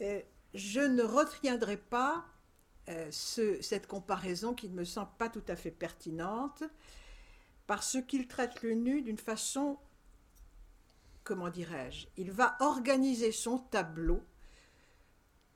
je 0.00 0.80
ne 0.80 1.02
retiendrai 1.02 1.78
pas 1.78 2.26
euh, 2.88 3.08
cette 3.10 3.86
comparaison 3.86 4.54
qui 4.54 4.68
ne 4.68 4.74
me 4.74 4.84
semble 4.84 5.12
pas 5.16 5.28
tout 5.28 5.44
à 5.46 5.54
fait 5.54 5.70
pertinente, 5.70 6.64
parce 7.68 7.96
qu'il 8.08 8.26
traite 8.26 8.62
le 8.62 8.74
nu 8.74 9.02
d'une 9.02 9.18
façon, 9.18 9.78
comment 11.24 11.50
dirais-je, 11.50 12.06
il 12.16 12.30
va 12.30 12.56
organiser 12.60 13.32
son 13.32 13.58
tableau 13.58 14.22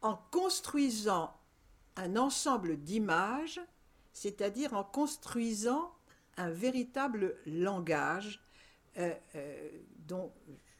en 0.03 0.17
construisant 0.31 1.35
un 1.97 2.17
ensemble 2.17 2.77
d'images, 2.77 3.61
c'est-à-dire 4.13 4.75
en 4.75 4.85
construisant 4.85 5.93
un 6.37 6.51
véritable 6.51 7.37
langage 7.47 8.41
euh, 8.99 9.15
euh, 9.35 9.71
dont 10.07 10.33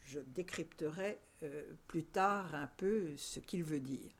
je 0.05 0.21
décrypterai 0.21 1.19
plus 1.87 2.05
tard 2.05 2.55
un 2.55 2.67
peu 2.67 3.15
ce 3.19 3.41
qu'il 3.41 3.63
veut 3.63 3.81
dire. 3.81 4.11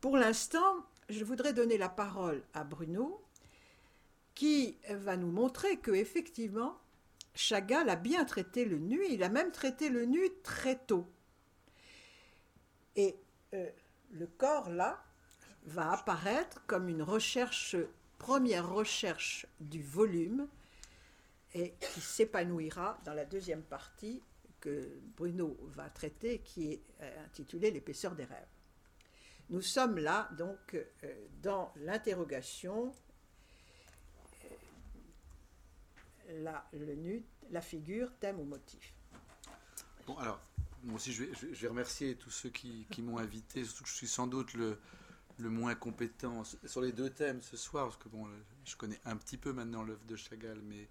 Pour 0.00 0.16
l'instant, 0.16 0.86
je 1.08 1.24
voudrais 1.24 1.52
donner 1.52 1.78
la 1.78 1.88
parole 1.88 2.42
à 2.54 2.62
Bruno, 2.62 3.20
qui 4.34 4.76
va 4.88 5.16
nous 5.16 5.32
montrer 5.32 5.78
que 5.78 5.90
effectivement, 5.90 6.78
Chagall 7.38 7.88
a 7.88 7.94
bien 7.94 8.24
traité 8.24 8.64
le 8.64 8.78
nu, 8.78 9.00
il 9.08 9.22
a 9.22 9.28
même 9.28 9.52
traité 9.52 9.90
le 9.90 10.04
nu 10.06 10.20
très 10.42 10.76
tôt. 10.76 11.06
Et 12.96 13.14
euh, 13.54 13.70
le 14.10 14.26
corps, 14.26 14.68
là, 14.70 15.00
va 15.64 15.92
apparaître 15.92 16.66
comme 16.66 16.88
une 16.88 17.00
recherche, 17.00 17.76
première 18.18 18.68
recherche 18.68 19.46
du 19.60 19.80
volume, 19.80 20.48
et 21.54 21.74
qui 21.80 22.00
s'épanouira 22.00 22.98
dans 23.04 23.14
la 23.14 23.24
deuxième 23.24 23.62
partie 23.62 24.20
que 24.58 24.98
Bruno 25.16 25.56
va 25.68 25.88
traiter, 25.90 26.40
qui 26.40 26.72
est 26.72 26.82
euh, 27.02 27.24
intitulée 27.24 27.70
L'épaisseur 27.70 28.16
des 28.16 28.24
rêves. 28.24 28.48
Nous 29.50 29.62
sommes 29.62 29.98
là, 29.98 30.28
donc, 30.36 30.74
euh, 30.74 31.14
dans 31.40 31.72
l'interrogation, 31.76 32.92
euh, 34.44 34.48
la, 36.28 37.60
figure, 37.60 38.12
thème 38.18 38.40
ou 38.40 38.44
motif. 38.44 38.94
Bon, 40.06 40.16
alors, 40.18 40.40
moi 40.84 40.96
aussi, 40.96 41.12
je 41.12 41.24
vais, 41.24 41.68
remercier 41.68 42.16
tous 42.16 42.30
ceux 42.30 42.50
qui, 42.50 42.86
m'ont 42.98 43.18
invité, 43.18 43.64
surtout 43.64 43.84
que 43.84 43.90
je 43.90 43.94
suis 43.94 44.08
sans 44.08 44.26
doute 44.26 44.54
le, 44.54 44.78
moins 45.38 45.74
compétent 45.74 46.42
sur 46.64 46.80
les 46.80 46.92
deux 46.92 47.10
thèmes 47.10 47.40
ce 47.42 47.56
soir, 47.56 47.86
parce 47.86 47.96
que 47.96 48.08
bon, 48.08 48.26
je 48.64 48.76
connais 48.76 49.00
un 49.04 49.16
petit 49.16 49.36
peu 49.36 49.52
maintenant 49.52 49.82
l'œuvre 49.82 50.04
de 50.06 50.16
Chagall, 50.16 50.60
mais, 50.62 50.88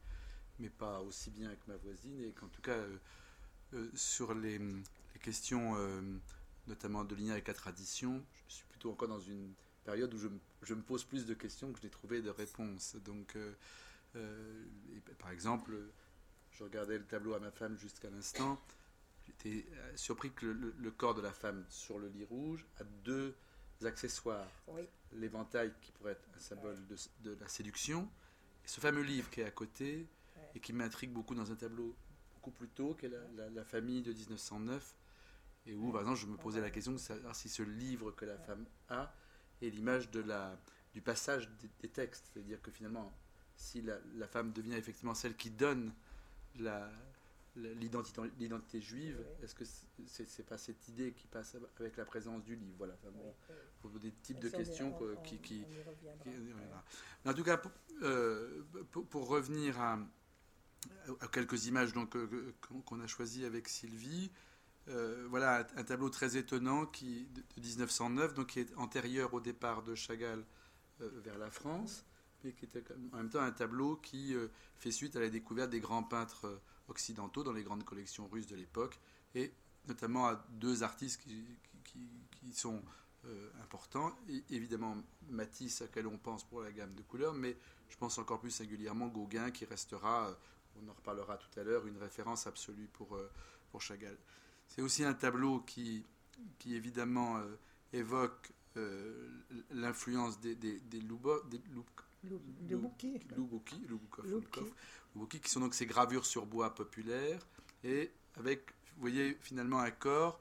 mais 0.60 0.69
pas 0.69 1.02
aussi 1.02 1.30
bien 1.32 1.50
que 1.50 1.71
ma 1.71 1.78
voisine, 1.78 2.21
et 2.21 2.32
qu'en 2.32 2.47
tout 2.47 2.62
cas, 2.62 2.78
euh, 3.73 3.89
sur 3.93 4.34
les, 4.34 4.60
questions 5.21 5.76
notamment 6.67 7.04
de 7.04 7.15
lien 7.15 7.32
avec 7.32 7.47
la 7.47 7.54
tradition. 7.54 8.23
Je 8.47 8.56
suis 8.56 8.65
plutôt 8.65 8.91
encore 8.91 9.08
dans 9.08 9.19
une 9.19 9.54
période 9.84 10.13
où 10.13 10.17
je, 10.17 10.73
me 10.73 10.82
pose 10.82 11.04
plus 11.04 11.26
de 11.26 11.34
questions 11.34 11.71
que 11.71 11.80
je 11.80 11.86
n'ai 11.86 11.89
trouvé 11.89 12.21
de 12.21 12.30
réponses. 12.30 12.95
Donc, 13.06 13.36
euh, 14.17 14.65
par 15.19 15.32
exemple, 15.32 15.75
je 16.51 16.63
regardais 16.63 16.97
le 16.97 17.06
tableau 17.06 17.34
à 17.34 17.39
ma 17.39 17.51
femme 17.51 17.77
jusqu'à 17.77 18.10
l'instant. 18.10 18.62
J'étais 19.25 19.65
euh, 19.71 19.91
surpris 19.95 20.32
que 20.32 20.45
le, 20.45 20.91
corps 20.91 21.13
de 21.13 21.21
la 21.21 21.32
femme 21.32 21.65
sur 21.69 21.99
le 21.99 22.08
lit 22.10 22.23
rouge 22.23 22.65
a 22.80 22.84
deux 22.84 23.36
accessoires. 23.84 24.49
L'éventail 25.13 25.73
qui 25.82 25.91
pourrait 25.91 26.13
être 26.13 26.27
un 26.36 26.39
symbole 26.39 26.77
de, 27.21 27.38
la 27.39 27.47
séduction, 27.47 28.10
et 28.63 28.67
ce 28.67 28.80
fameux 28.80 29.03
livre 29.03 29.30
qui 29.30 29.41
est 29.41 29.45
à 29.45 29.51
côté 29.51 30.08
et 30.56 30.60
qui 30.60 30.73
m'intrigue 30.73 31.12
beaucoup 31.12 31.36
dans 31.36 31.51
un 31.51 31.56
tableau 31.56 31.95
beaucoup 32.34 32.51
plus 32.51 32.69
tôt, 32.69 32.95
qui 32.95 33.06
est 33.06 33.10
la, 33.10 33.49
la 33.49 33.63
famille 33.63 34.01
de 34.01 34.13
1909 34.13 34.95
et 35.67 35.75
où, 35.75 35.91
par 35.91 36.01
exemple, 36.01 36.19
je 36.19 36.27
me 36.27 36.38
posais 36.38 36.62
la 36.62 36.69
question 36.69 36.93
de 36.93 36.97
savoir 36.97 37.36
si 37.36 37.49
ce 37.49 37.62
livre 37.62 38.12
que 38.12 38.25
la 38.25 38.38
femme 38.38 38.65
a 38.89 39.13
est 39.62 39.69
l'image 39.69 40.10
de 40.12 40.21
la, 40.21 40.58
du 40.93 41.01
passage 41.01 41.49
des, 41.82 41.89
textes. 41.89 42.30
C'est-à-dire 42.32 42.62
que 42.62 42.71
finalement, 42.71 43.13
si 43.57 43.81
la, 43.81 44.27
femme 44.27 44.53
devient 44.53 44.75
effectivement 44.75 45.13
celle 45.13 45.35
qui 45.35 45.49
donne 45.49 45.91
l'identité, 47.55 48.79
juive, 48.79 49.19
est-ce 49.43 49.55
que 49.55 49.65
c'est, 49.65 50.27
c'est 50.27 50.45
pas 50.45 50.57
cette 50.57 50.87
idée 50.87 51.11
qui 51.11 51.27
passe 51.27 51.57
avec 51.79 51.97
la 51.97 52.05
présence 52.05 52.43
du 52.43 52.55
livre? 52.55 52.75
Voilà, 52.77 52.95
pour 53.81 53.91
des 53.91 54.11
types 54.11 54.39
de 54.39 54.49
questions 54.49 54.97
qui, 55.23 55.39
qui, 55.39 55.65
En 57.25 57.33
tout 57.33 57.43
cas, 57.43 57.57
pour, 57.57 57.71
euh, 58.03 58.63
pour, 59.09 59.27
revenir 59.27 59.79
à, 59.81 59.99
à, 61.19 61.27
quelques 61.27 61.65
images 61.65 61.93
donc, 61.93 62.15
euh, 62.15 62.53
qu'on 62.85 63.01
a 63.01 63.07
choisies 63.07 63.45
avec 63.45 63.67
Sylvie, 63.67 64.31
euh, 64.89 65.27
voilà 65.29 65.67
un, 65.75 65.83
tableau 65.83 66.09
très 66.09 66.37
étonnant 66.37 66.85
qui, 66.85 67.27
de, 67.33 67.61
1909, 67.61 68.33
donc 68.33 68.47
qui 68.47 68.61
est 68.61 68.77
antérieur 68.77 69.33
au 69.33 69.41
départ 69.41 69.83
de 69.83 69.95
Chagall 69.95 70.45
euh, 71.01 71.09
vers 71.23 71.37
la 71.37 71.51
France, 71.51 72.05
mais 72.43 72.54
qui 72.54 72.65
était 72.65 72.84
en 73.13 73.17
même 73.17 73.30
temps 73.30 73.41
un 73.41 73.52
tableau 73.52 73.95
qui 73.97 74.34
euh, 74.34 74.47
fait 74.78 74.91
suite 74.91 75.15
à 75.15 75.19
la 75.19 75.30
découverte 75.30 75.69
des 75.69 75.80
grands 75.80 76.04
peintres 76.04 76.62
occidentaux 76.88 77.43
dans 77.43 77.54
les 77.54 77.63
grandes 77.63 77.84
collections 77.84 78.28
russes 78.28 78.47
de 78.47 78.56
l'époque, 78.56 79.00
et 79.36 79.54
notamment 79.88 80.28
à 80.28 80.45
deux 80.50 80.84
artistes 80.84 81.21
qui, 81.21 81.43
sont 82.54 82.82
importants. 83.62 84.15
Et, 84.30 84.41
évidemment, 84.52 84.95
Matisse, 85.28 85.82
à 85.82 85.88
quel 85.88 86.08
on 86.08 86.17
pense 86.17 86.45
pour 86.45 86.62
la 86.62 86.71
gamme 86.71 86.93
de 86.95 87.02
couleurs, 87.02 87.34
mais 87.34 87.58
je 87.89 87.97
pense 87.97 88.17
encore 88.17 88.39
plus 88.39 88.52
singulièrement 88.52 89.08
Gauguin, 89.08 89.52
qui 89.52 89.65
restera, 89.65 90.34
on 90.82 90.88
en 90.88 90.93
reparlera 90.93 91.38
tout 91.38 91.60
à 91.60 91.63
l'heure, 91.63 91.86
une 91.88 91.97
référence 91.97 92.47
absolue 92.47 92.88
pour, 92.93 93.19
pour 93.69 93.82
Chagall. 93.82 94.17
C'est 94.67 94.82
aussi 94.82 95.04
un 95.04 95.13
tableau 95.13 95.60
qui, 95.60 96.06
qui 96.60 96.76
évidemment 96.76 97.38
euh, 97.38 97.56
évoque 97.93 98.52
euh, 98.78 99.30
l'influence 99.71 100.39
des, 100.39 100.56
des, 100.56 100.80
des, 100.80 101.02
qui 105.41 105.49
sont 105.49 105.59
donc 105.59 105.73
ces 105.73 105.85
gravures 105.85 106.25
sur 106.25 106.45
bois 106.45 106.73
populaires, 106.75 107.45
et 107.83 108.11
avec, 108.35 108.71
vous 108.95 109.01
voyez, 109.01 109.37
finalement 109.41 109.79
un 109.79 109.91
corps 109.91 110.39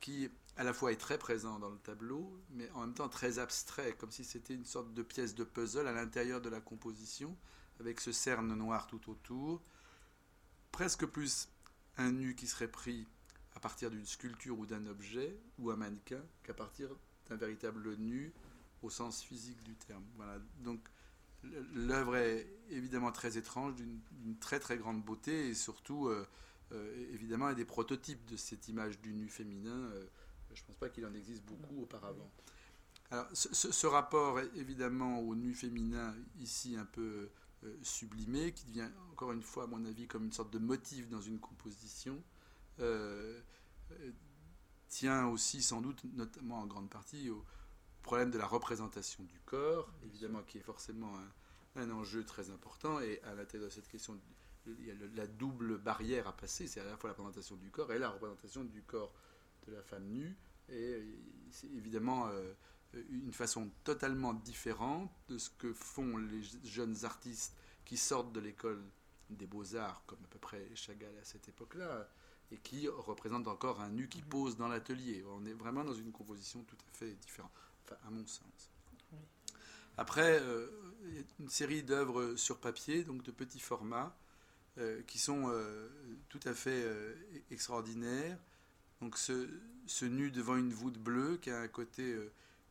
qui 0.00 0.30
à 0.56 0.64
la 0.64 0.74
fois 0.74 0.92
est 0.92 0.96
très 0.96 1.18
présent 1.18 1.58
dans 1.58 1.70
le 1.70 1.78
tableau, 1.78 2.38
mais 2.50 2.68
en 2.72 2.80
même 2.80 2.94
temps 2.94 3.08
très 3.08 3.38
abstrait, 3.38 3.94
comme 3.94 4.10
si 4.10 4.24
c'était 4.24 4.54
une 4.54 4.64
sorte 4.64 4.92
de 4.92 5.02
pièce 5.02 5.34
de 5.34 5.44
puzzle 5.44 5.86
à 5.86 5.92
l'intérieur 5.92 6.40
de 6.40 6.50
la 6.50 6.60
composition, 6.60 7.36
avec 7.78 8.00
ce 8.00 8.12
cerne 8.12 8.54
noir 8.54 8.86
tout 8.86 9.10
autour, 9.10 9.62
presque 10.70 11.06
plus 11.06 11.48
un 11.96 12.12
nu 12.12 12.34
qui 12.34 12.46
serait 12.46 12.70
pris 12.70 13.06
à 13.54 13.60
partir 13.60 13.90
d'une 13.90 14.04
sculpture 14.04 14.58
ou 14.58 14.66
d'un 14.66 14.86
objet 14.86 15.38
ou 15.58 15.70
un 15.70 15.76
mannequin 15.76 16.22
qu'à 16.42 16.54
partir 16.54 16.90
d'un 17.28 17.36
véritable 17.36 17.96
nu 17.96 18.32
au 18.82 18.90
sens 18.90 19.22
physique 19.22 19.62
du 19.62 19.74
terme. 19.76 20.04
Voilà. 20.16 20.38
Donc 20.58 20.80
l'œuvre 21.74 22.16
est 22.16 22.46
évidemment 22.70 23.12
très 23.12 23.38
étrange, 23.38 23.74
d'une 23.76 24.38
très 24.38 24.60
très 24.60 24.76
grande 24.78 25.02
beauté 25.02 25.48
et 25.48 25.54
surtout 25.54 26.08
euh, 26.08 26.26
euh, 26.72 27.12
évidemment 27.12 27.52
des 27.52 27.64
prototypes 27.64 28.24
de 28.26 28.36
cette 28.36 28.68
image 28.68 29.00
du 29.00 29.12
nu 29.12 29.28
féminin. 29.28 29.70
Euh, 29.70 30.06
je 30.52 30.62
ne 30.62 30.66
pense 30.66 30.76
pas 30.76 30.88
qu'il 30.88 31.04
en 31.06 31.14
existe 31.14 31.44
beaucoup 31.44 31.82
auparavant. 31.82 32.30
Alors 33.10 33.26
ce, 33.32 33.86
rapport 33.86 34.38
évidemment 34.56 35.18
au 35.20 35.34
nu 35.34 35.52
féminin 35.52 36.14
ici 36.38 36.76
un 36.76 36.84
peu 36.84 37.28
sublimé, 37.82 38.52
qui 38.52 38.66
devient 38.66 38.88
encore 39.10 39.32
une 39.32 39.42
fois 39.42 39.64
à 39.64 39.66
mon 39.66 39.84
avis 39.84 40.06
comme 40.06 40.24
une 40.24 40.32
sorte 40.32 40.52
de 40.52 40.58
motif 40.58 41.08
dans 41.08 41.20
une 41.20 41.40
composition, 41.40 42.22
tient 44.88 45.26
aussi 45.26 45.60
sans 45.60 45.80
doute, 45.80 46.04
notamment 46.14 46.60
en 46.60 46.66
grande 46.66 46.88
partie, 46.88 47.30
au 47.30 47.44
problème 48.02 48.30
de 48.30 48.38
la 48.38 48.46
représentation 48.46 49.24
du 49.24 49.38
corps, 49.40 49.92
évidemment 50.04 50.42
qui 50.42 50.58
est 50.58 50.62
forcément 50.62 51.12
un, 51.76 51.90
enjeu 51.90 52.24
très 52.24 52.50
important. 52.50 53.00
Et 53.00 53.20
à 53.24 53.34
l'intérieur 53.34 53.68
de 53.68 53.74
cette 53.74 53.88
question, 53.88 54.18
il 54.66 54.86
y 54.86 54.90
a 54.90 54.94
la 55.14 55.26
double 55.26 55.78
barrière 55.78 56.28
à 56.28 56.36
passer, 56.36 56.66
c'est 56.66 56.80
à 56.80 56.84
la 56.84 56.96
fois 56.96 57.10
la 57.10 57.14
représentation 57.14 57.56
du 57.56 57.70
corps 57.70 57.92
et 57.92 57.98
la 57.98 58.10
représentation 58.10 58.64
du 58.64 58.82
corps 58.82 59.14
de 59.66 59.72
la 59.72 59.82
femme 59.82 60.04
nue. 60.04 60.36
Et 60.68 61.02
c'est 61.50 61.68
évidemment 61.68 62.28
euh, 62.28 62.52
une 63.10 63.32
façon 63.32 63.70
totalement 63.84 64.34
différente 64.34 65.10
de 65.28 65.38
ce 65.38 65.50
que 65.50 65.72
font 65.72 66.16
les 66.16 66.42
jeunes 66.64 67.04
artistes 67.04 67.56
qui 67.84 67.96
sortent 67.96 68.32
de 68.32 68.40
l'école 68.40 68.82
des 69.30 69.46
beaux-arts, 69.46 70.02
comme 70.06 70.18
à 70.24 70.28
peu 70.28 70.38
près 70.38 70.68
Chagall 70.74 71.16
à 71.20 71.24
cette 71.24 71.48
époque-là, 71.48 72.08
et 72.50 72.58
qui 72.58 72.88
représentent 72.88 73.48
encore 73.48 73.80
un 73.80 73.90
nu 73.90 74.08
qui 74.08 74.22
pose 74.22 74.56
dans 74.56 74.68
l'atelier. 74.68 75.24
On 75.28 75.44
est 75.46 75.52
vraiment 75.52 75.84
dans 75.84 75.94
une 75.94 76.12
composition 76.12 76.62
tout 76.64 76.76
à 76.88 76.96
fait 76.96 77.12
différente, 77.14 77.52
à 78.06 78.10
mon 78.10 78.26
sens. 78.26 78.70
Après, 79.96 80.40
euh, 80.40 80.66
une 81.40 81.50
série 81.50 81.82
d'œuvres 81.82 82.34
sur 82.36 82.58
papier, 82.58 83.04
donc 83.04 83.22
de 83.22 83.30
petits 83.30 83.60
formats, 83.60 84.16
euh, 84.78 85.02
qui 85.06 85.18
sont 85.18 85.50
euh, 85.50 85.88
tout 86.28 86.40
à 86.44 86.54
fait 86.54 86.84
extraordinaires. 87.50 88.38
Donc 89.00 89.18
ce, 89.18 90.04
nu 90.04 90.30
devant 90.30 90.56
une 90.56 90.72
voûte 90.72 90.98
bleue 90.98 91.38
qui 91.38 91.50
a 91.50 91.60
un 91.60 91.68
côté 91.68 92.16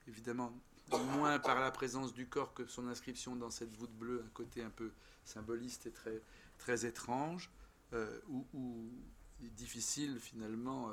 évidemment 0.08 0.54
moins 0.98 1.38
par 1.38 1.60
la 1.60 1.70
présence 1.72 2.14
du 2.14 2.28
corps 2.28 2.54
que 2.54 2.66
son 2.66 2.88
inscription 2.88 3.36
dans 3.36 3.52
cette 3.52 3.76
voûte 3.76 3.94
bleue, 3.94 4.24
un 4.26 4.30
côté 4.34 4.64
un 4.64 4.70
peu 4.72 4.92
symboliste 5.24 5.86
et 5.86 5.92
très, 5.92 6.22
très 6.58 6.86
étrange, 6.86 7.52
euh, 7.94 8.20
est 9.44 9.50
difficile 9.56 10.20
finalement 10.20 10.92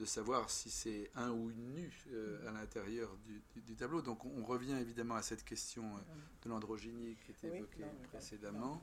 de 0.00 0.04
savoir 0.06 0.50
si 0.50 0.70
c'est 0.70 1.10
un 1.14 1.30
ou 1.30 1.50
une 1.50 1.74
nue 1.74 2.04
euh, 2.12 2.48
à 2.48 2.52
l'intérieur 2.52 3.16
du, 3.66 3.76
tableau. 3.76 4.02
Donc 4.02 4.24
on, 4.24 4.44
revient 4.44 4.76
évidemment 4.80 5.14
à 5.14 5.22
cette 5.22 5.44
question 5.44 5.84
de 6.42 6.48
l'androgynie 6.48 7.16
qui 7.24 7.30
était 7.30 7.56
évoquée 7.56 7.84
précédemment. 8.10 8.82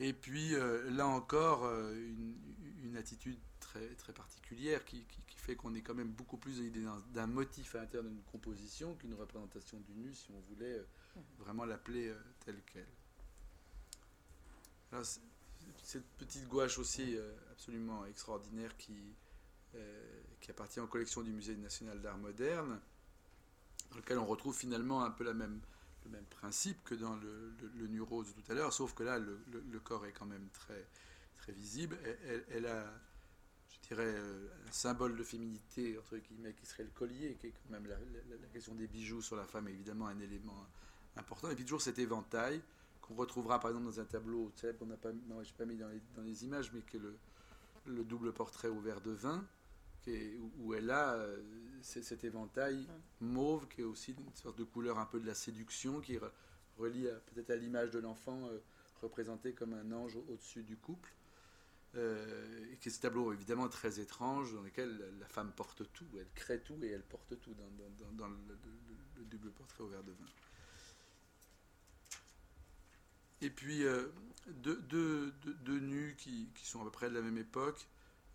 Et 0.00 0.12
puis 0.12 0.52
là 0.90 1.06
encore, 1.06 1.64
une, 1.92 2.36
une, 2.84 2.96
attitude 2.96 3.38
très, 3.60 3.88
très 3.94 4.12
particulière 4.12 4.84
qui, 4.84 5.04
qui, 5.04 5.36
fait 5.36 5.56
qu'on 5.56 5.74
est 5.74 5.82
quand 5.82 5.94
même 5.94 6.10
beaucoup 6.10 6.36
plus 6.36 6.60
l'idée 6.60 6.84
d'un 7.12 7.26
motif 7.26 7.74
à 7.74 7.80
l'intérieur 7.80 8.10
d'une 8.10 8.22
composition 8.32 8.94
qu'une 8.94 9.14
représentation 9.14 9.78
du 9.80 9.92
nu, 9.94 10.12
si 10.12 10.30
on 10.32 10.40
voulait 10.52 10.82
vraiment 11.38 11.64
l'appeler 11.64 12.12
telle 12.44 12.60
qu'elle. 12.62 12.86
Cette 15.82 16.06
petite 16.16 16.48
gouache 16.48 16.78
aussi 16.78 17.16
euh, 17.16 17.32
absolument 17.50 18.04
extraordinaire 18.06 18.76
qui, 18.76 18.92
euh, 18.92 19.25
qui 20.40 20.50
appartient 20.50 20.80
aux 20.80 20.86
collections 20.86 21.22
du 21.22 21.32
Musée 21.32 21.56
national 21.56 22.00
d'art 22.00 22.18
moderne, 22.18 22.80
dans 23.90 23.96
lequel 23.96 24.18
on 24.18 24.26
retrouve 24.26 24.56
finalement 24.56 25.04
un 25.04 25.10
peu 25.10 25.24
le 25.24 25.34
même 25.34 25.60
principe 26.30 26.82
que 26.84 26.94
dans 26.94 27.16
le, 27.16 27.52
le, 27.76 27.86
nu 27.88 28.00
rose 28.00 28.32
tout 28.34 28.52
à 28.52 28.54
l'heure, 28.54 28.72
sauf 28.72 28.94
que 28.94 29.02
là, 29.02 29.18
le, 29.18 29.40
le, 29.50 29.80
corps 29.80 30.06
est 30.06 30.12
quand 30.12 30.26
même 30.26 30.48
très, 30.52 30.86
très 31.38 31.52
visible. 31.52 31.98
Elle, 32.50 32.66
a, 32.66 32.84
je 33.70 33.88
dirais, 33.88 34.04
euh, 34.06 34.48
un 34.68 34.72
symbole 34.72 35.16
de 35.16 35.24
féminité, 35.24 35.98
entre 35.98 36.16
guillemets, 36.16 36.54
qui 36.54 36.66
serait 36.66 36.84
le 36.84 36.90
collier, 36.90 37.36
qui 37.40 37.48
est 37.48 37.52
quand 37.52 37.70
même 37.70 37.86
la, 37.86 37.96
question 38.52 38.74
des 38.74 38.86
bijoux 38.86 39.22
sur 39.22 39.36
la 39.36 39.44
femme, 39.44 39.68
évidemment 39.68 40.06
un 40.06 40.20
élément 40.20 40.66
important. 41.16 41.50
Et 41.50 41.54
puis 41.54 41.64
toujours 41.64 41.82
cet 41.82 41.98
éventail 41.98 42.60
qu'on 43.00 43.14
retrouvera 43.14 43.60
par 43.60 43.70
exemple 43.70 43.86
dans 43.86 44.00
un 44.00 44.04
tableau 44.04 44.50
célèbre 44.56 44.80
qu'on 44.80 44.86
n'a 44.86 44.96
pas, 44.96 45.12
mis 45.12 45.76
dans 45.76 45.88
les, 45.88 46.00
dans 46.16 46.22
les, 46.22 46.44
images, 46.44 46.72
mais 46.72 46.80
qui 46.82 46.96
est 46.96 47.00
le, 47.00 47.16
le, 47.86 48.04
double 48.04 48.32
portrait 48.32 48.68
au 48.68 48.80
verre 48.80 49.00
de 49.00 49.12
vin, 49.12 49.44
est, 50.10 50.38
où 50.58 50.74
elle 50.74 50.90
a 50.90 51.14
euh, 51.14 51.42
cet 51.82 52.24
éventail 52.24 52.86
mauve 53.20 53.68
qui 53.68 53.80
est 53.82 53.84
aussi 53.84 54.12
une 54.12 54.34
sorte 54.34 54.58
de 54.58 54.64
couleur 54.64 54.98
un 54.98 55.06
peu 55.06 55.20
de 55.20 55.26
la 55.26 55.34
séduction, 55.34 56.00
qui 56.00 56.18
relie 56.78 57.06
peut-être 57.26 57.50
à 57.50 57.56
l'image 57.56 57.90
de 57.90 57.98
l'enfant 57.98 58.48
euh, 58.48 58.58
représenté 59.02 59.52
comme 59.52 59.74
un 59.74 59.92
ange 59.92 60.16
au-dessus 60.28 60.62
du 60.62 60.76
couple. 60.76 61.12
Euh, 61.94 62.72
et 62.72 62.76
qui 62.76 62.88
est 62.88 62.92
ce 62.92 63.00
tableau 63.00 63.32
évidemment 63.32 63.68
très 63.68 64.00
étrange 64.00 64.52
dans 64.52 64.60
lequel 64.60 65.02
la 65.18 65.26
femme 65.28 65.50
porte 65.52 65.90
tout, 65.94 66.04
elle 66.18 66.28
crée 66.34 66.60
tout 66.60 66.76
et 66.82 66.88
elle 66.88 67.04
porte 67.04 67.40
tout 67.40 67.54
dans, 67.54 68.12
dans, 68.12 68.28
le, 68.28 68.36
le, 69.16 69.24
double 69.24 69.50
portrait 69.52 69.82
au 69.82 69.86
verre 69.86 70.02
de 70.02 70.12
vin. 70.12 70.26
Et 73.40 73.48
puis 73.48 73.84
euh, 73.84 74.08
deux, 74.48 74.76
deux, 74.82 75.32
deux, 75.62 75.78
nus 75.78 76.16
qui, 76.18 76.50
qui, 76.54 76.66
sont 76.66 76.82
à 76.82 76.84
peu 76.84 76.90
près 76.90 77.08
de 77.08 77.14
la 77.14 77.22
même 77.22 77.38
époque, 77.38 77.86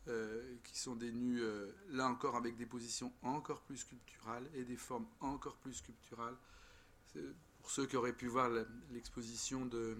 euh, 0.07 0.55
qui 0.63 0.79
sont 0.79 0.95
des 0.95 1.11
nus, 1.11 1.41
euh, 1.41 1.71
là 1.89 2.07
encore, 2.07 2.35
avec 2.35 2.55
des 2.57 2.65
positions 2.65 3.13
encore 3.21 3.61
plus 3.61 3.77
sculpturales 3.77 4.47
et 4.55 4.63
des 4.63 4.77
formes 4.77 5.07
encore 5.19 5.57
plus 5.57 5.73
sculpturales. 5.73 6.35
Pour 7.59 7.69
ceux 7.69 7.85
qui 7.85 7.97
auraient 7.97 8.15
pu 8.15 8.27
voir 8.27 8.49
l'exposition 8.91 9.65
de, 9.65 9.97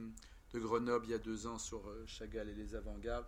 Grenoble 0.53 1.05
il 1.05 1.11
y 1.11 1.13
a 1.13 1.19
deux 1.19 1.47
ans 1.47 1.57
sur 1.57 1.81
Chagall 2.07 2.49
et 2.49 2.53
les 2.53 2.75
avant-gardes, 2.75 3.27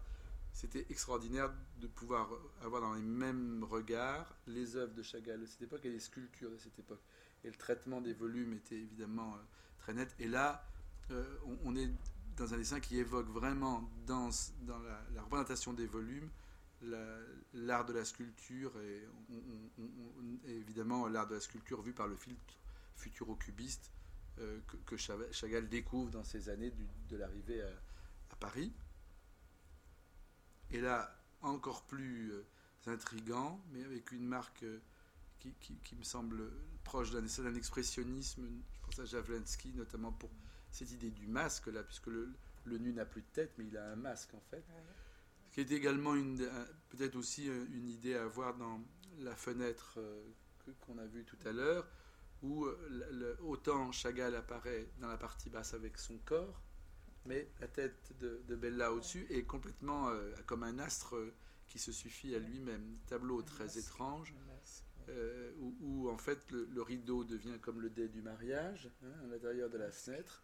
c'était 0.51 0.85
extraordinaire 0.89 1.53
de 1.79 1.87
pouvoir 1.87 2.29
avoir 2.61 2.81
dans 2.81 2.93
les 2.93 3.01
mêmes 3.01 3.63
regards 3.63 4.33
les 4.47 4.75
œuvres 4.75 4.93
de 4.93 5.03
Chagall 5.03 5.41
de 5.41 5.45
cette 5.45 5.63
époque 5.63 5.85
et 5.85 5.89
les 5.89 5.99
sculptures 5.99 6.51
de 6.51 6.57
cette 6.57 6.77
époque. 6.79 7.01
Et 7.43 7.47
le 7.47 7.55
traitement 7.55 8.01
des 8.01 8.13
volumes 8.13 8.53
était 8.53 8.75
évidemment 8.75 9.37
très 9.79 9.93
net. 9.93 10.13
Et 10.19 10.27
là, 10.27 10.65
euh, 11.11 11.23
on, 11.65 11.75
est 11.75 11.89
dans 12.37 12.53
un 12.53 12.57
dessin 12.57 12.79
qui 12.79 12.97
évoque 12.97 13.27
vraiment 13.27 13.89
dans, 14.05 14.29
dans 14.61 14.79
la, 14.79 15.21
représentation 15.21 15.73
des 15.73 15.85
volumes 15.85 16.29
l'art 17.53 17.85
de 17.85 17.93
la 17.93 18.05
sculpture 18.05 18.71
et, 18.81 19.07
évidemment 20.47 21.07
l'art 21.07 21.27
de 21.27 21.35
la 21.35 21.41
sculpture 21.41 21.81
vu 21.81 21.93
par 21.93 22.07
le 22.07 22.15
filtre 22.15 22.41
futuro-cubiste 22.95 23.91
euh, 24.39 24.59
que, 24.85 24.97
Chagall 24.97 25.69
découvre 25.69 26.11
dans 26.11 26.23
ces 26.23 26.49
années 26.49 26.73
de 27.09 27.17
l'arrivée 27.17 27.61
à, 27.61 28.35
Paris. 28.39 28.73
Et 30.71 30.81
là, 30.81 31.15
encore 31.43 31.83
plus 31.83 32.31
euh, 32.31 32.43
intrigant, 32.87 33.61
mais 33.71 33.83
avec 33.83 34.11
une 34.11 34.25
marque 34.25 34.65
qui, 35.39 35.53
qui, 35.83 35.95
me 35.95 36.03
semble 36.03 36.51
proche 36.83 37.11
d'un 37.11 37.55
expressionnisme, 37.55 38.47
je 38.73 38.85
pense 38.85 38.99
à 38.99 39.05
Javlensky 39.05 39.73
notamment 39.73 40.11
pour 40.11 40.31
cette 40.71 40.91
idée 40.91 41.11
du 41.11 41.27
masque 41.27 41.67
là, 41.67 41.83
puisque 41.83 42.07
le, 42.07 42.33
nu 42.65 42.91
n'a 42.91 43.05
plus 43.05 43.21
de 43.21 43.27
tête, 43.33 43.51
mais 43.57 43.65
il 43.65 43.77
a 43.77 43.91
un 43.91 43.95
masque 43.95 44.33
en 44.33 44.41
fait. 44.49 44.63
Qui 45.53 45.61
est 45.61 45.71
également 45.71 46.15
peut-être 46.89 47.15
aussi 47.15 47.47
euh, 47.47 47.65
une 47.71 47.87
idée 47.87 48.15
à 48.15 48.25
voir 48.25 48.57
dans 48.57 48.81
la 49.19 49.35
fenêtre 49.35 49.93
euh, 49.97 50.25
qu'on 50.81 50.97
a 50.97 51.05
vue 51.05 51.23
tout 51.23 51.37
à 51.45 51.51
l'heure, 51.51 51.87
où 52.41 52.65
euh, 52.65 53.37
autant 53.41 53.91
Chagall 53.91 54.35
apparaît 54.35 54.89
dans 54.99 55.07
la 55.07 55.17
partie 55.17 55.49
basse 55.49 55.75
avec 55.75 55.97
son 55.99 56.17
corps, 56.25 56.59
mais 57.25 57.47
la 57.61 57.67
tête 57.67 58.13
de, 58.19 58.55
Bella 58.55 58.91
au-dessus 58.91 59.27
est 59.29 59.43
complètement 59.43 60.11
comme 60.45 60.63
un 60.63 60.77
astre 60.79 61.15
qui 61.67 61.79
se 61.79 61.93
suffit 61.93 62.35
à 62.35 62.39
lui-même. 62.39 62.97
Tableau 63.07 63.41
très 63.41 63.77
étrange. 63.77 64.35
où, 65.79 66.09
en 66.09 66.17
fait 66.17 66.51
le, 66.51 66.81
rideau 66.81 67.23
devient 67.23 67.59
comme 67.61 67.79
le 67.79 67.89
dé 67.89 68.09
du 68.09 68.21
mariage 68.21 68.89
hein, 69.03 69.13
à 69.23 69.27
l'intérieur 69.27 69.69
de 69.69 69.77
la 69.77 69.89
fenêtre 69.91 70.43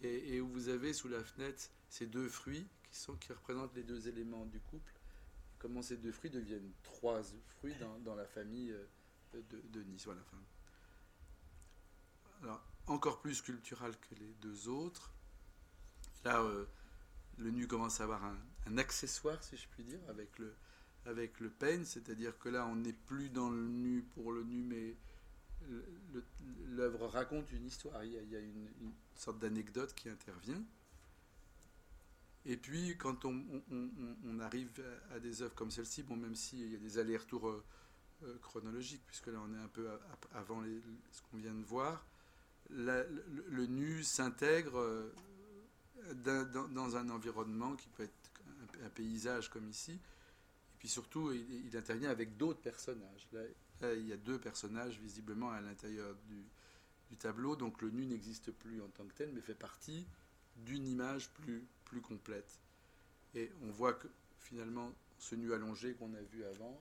et, 0.00 0.40
où 0.40 0.46
vous 0.46 0.68
avez 0.68 0.92
sous 0.92 1.08
la 1.08 1.24
fenêtre 1.24 1.70
ces 1.88 2.06
deux 2.06 2.28
fruits 2.28 2.68
qui, 3.20 3.32
représentent 3.32 3.74
les 3.74 3.82
deux 3.82 4.08
éléments 4.08 4.46
du 4.46 4.60
couple. 4.60 4.92
comment 5.58 5.82
ces 5.82 5.96
deux 5.96 6.12
fruits 6.12 6.30
deviennent 6.30 6.72
trois 6.82 7.22
fruits 7.58 7.74
dans, 8.04 8.14
la 8.14 8.26
famille 8.26 8.72
euh, 8.72 9.42
de, 9.50 9.82
Nice. 9.82 10.04
Voilà, 10.04 10.22
alors, 12.42 12.62
encore 12.86 13.20
plus 13.20 13.36
sculptural 13.36 13.96
que 13.98 14.14
les 14.16 14.34
deux 14.40 14.68
autres. 14.68 15.12
Là, 16.24 16.40
euh, 16.42 16.66
le 17.38 17.50
nu 17.50 17.66
commence 17.66 18.00
à 18.00 18.04
avoir 18.04 18.24
un, 18.24 18.78
accessoire, 18.78 19.42
si 19.42 19.56
je 19.56 19.68
puis 19.68 19.84
dire, 19.84 20.00
avec 20.08 20.38
le, 20.38 20.54
avec 21.06 21.40
le 21.40 21.52
c'est-à-dire 21.84 22.38
que 22.38 22.48
là, 22.48 22.66
on 22.66 22.76
n'est 22.76 22.92
plus 22.92 23.28
dans 23.28 23.50
le 23.50 23.66
nu 23.66 24.02
pour 24.02 24.32
le 24.32 24.44
nu, 24.44 24.62
mais 24.62 24.96
l'œuvre 26.66 27.06
raconte 27.06 27.50
une 27.52 27.66
histoire, 27.66 28.04
il 28.04 28.12
y 28.12 28.36
a, 28.36 28.40
une, 28.40 28.68
sorte 29.14 29.38
d'anecdote 29.38 29.94
qui 29.94 30.08
intervient. 30.08 30.62
Et 32.44 32.56
puis, 32.56 32.96
quand 32.98 33.24
on, 33.24 34.40
arrive 34.40 34.68
à, 35.14 35.20
des 35.20 35.42
œuvres 35.42 35.54
comme 35.54 35.70
celle-ci, 35.70 36.02
bon, 36.02 36.16
même 36.16 36.34
s'il 36.34 36.72
y 36.72 36.74
a 36.74 36.78
des 36.78 36.98
allers-retours 36.98 37.48
euh, 37.48 37.64
euh, 38.24 38.38
chronologiques, 38.38 39.02
puisque 39.06 39.28
là 39.28 39.38
on 39.44 39.54
est 39.54 39.58
un 39.58 39.68
peu 39.68 39.88
avant 40.34 40.62
ce 41.12 41.22
qu'on 41.22 41.36
vient 41.36 41.54
de 41.54 41.64
voir, 41.64 42.04
le, 42.70 43.66
nu 43.66 44.02
s'intègre 44.02 44.78
euh, 44.78 45.12
dans, 46.14 46.96
un 46.96 47.08
environnement 47.10 47.76
qui 47.76 47.88
peut 47.88 48.04
être 48.04 48.84
un, 48.84 48.88
paysage 48.88 49.48
comme 49.48 49.68
ici, 49.68 49.92
et 49.92 50.78
puis 50.78 50.88
surtout, 50.88 51.32
il, 51.32 51.76
intervient 51.76 52.10
avec 52.10 52.36
d'autres 52.36 52.60
personnages. 52.60 53.28
Là, 53.32 53.94
il 53.94 54.06
y 54.06 54.12
a 54.12 54.16
deux 54.16 54.38
personnages 54.38 54.98
visiblement 54.98 55.50
à 55.50 55.60
l'intérieur 55.60 56.14
du, 56.28 56.44
tableau, 57.18 57.56
donc 57.56 57.82
le 57.82 57.90
nu 57.90 58.06
n'existe 58.06 58.50
plus 58.52 58.80
en 58.80 58.88
tant 58.88 59.04
que 59.04 59.12
tel, 59.12 59.32
mais 59.34 59.42
fait 59.42 59.54
partie 59.54 60.06
d'une 60.56 60.86
image 60.88 61.28
plus, 61.28 61.66
plus 61.92 62.00
complète. 62.00 62.58
Et 63.34 63.52
on 63.62 63.70
voit 63.70 63.92
que 63.92 64.08
finalement, 64.38 64.90
ce 65.18 65.34
nu 65.34 65.52
allongé 65.52 65.94
qu'on 65.94 66.14
a 66.14 66.22
vu 66.22 66.42
avant 66.44 66.80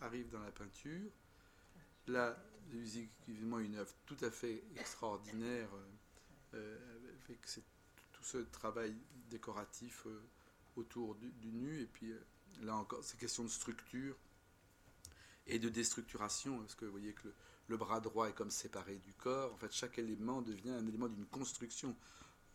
arrive 0.00 0.30
dans 0.30 0.40
la 0.40 0.50
peinture. 0.52 1.10
Là, 2.06 2.36
évidemment 3.28 3.58
une 3.58 3.76
œuvre 3.76 3.92
tout 4.06 4.16
à 4.22 4.30
fait 4.30 4.62
extraordinaire, 4.76 5.68
euh, 6.54 6.78
avec 7.26 7.40
tout 8.12 8.22
ce 8.22 8.38
travail 8.38 8.96
décoratif 9.28 10.06
euh, 10.06 10.22
autour 10.76 11.16
du, 11.16 11.52
nu. 11.52 11.80
Et 11.80 11.86
puis 11.86 12.12
euh, 12.12 12.20
là 12.62 12.76
encore, 12.76 13.02
ces 13.02 13.16
questions 13.16 13.44
de 13.44 13.48
structure 13.48 14.16
et 15.46 15.58
de 15.58 15.68
déstructuration, 15.68 16.58
parce 16.60 16.76
que 16.76 16.84
vous 16.84 16.92
voyez 16.92 17.12
que 17.12 17.28
le 17.66 17.76
bras 17.76 18.00
droit 18.00 18.28
est 18.28 18.34
comme 18.34 18.50
séparé 18.50 18.96
du 18.98 19.12
corps. 19.14 19.52
En 19.52 19.56
fait, 19.56 19.72
chaque 19.72 19.98
élément 19.98 20.42
devient 20.42 20.70
un 20.70 20.86
élément 20.86 21.08
d'une 21.08 21.26
construction. 21.26 21.96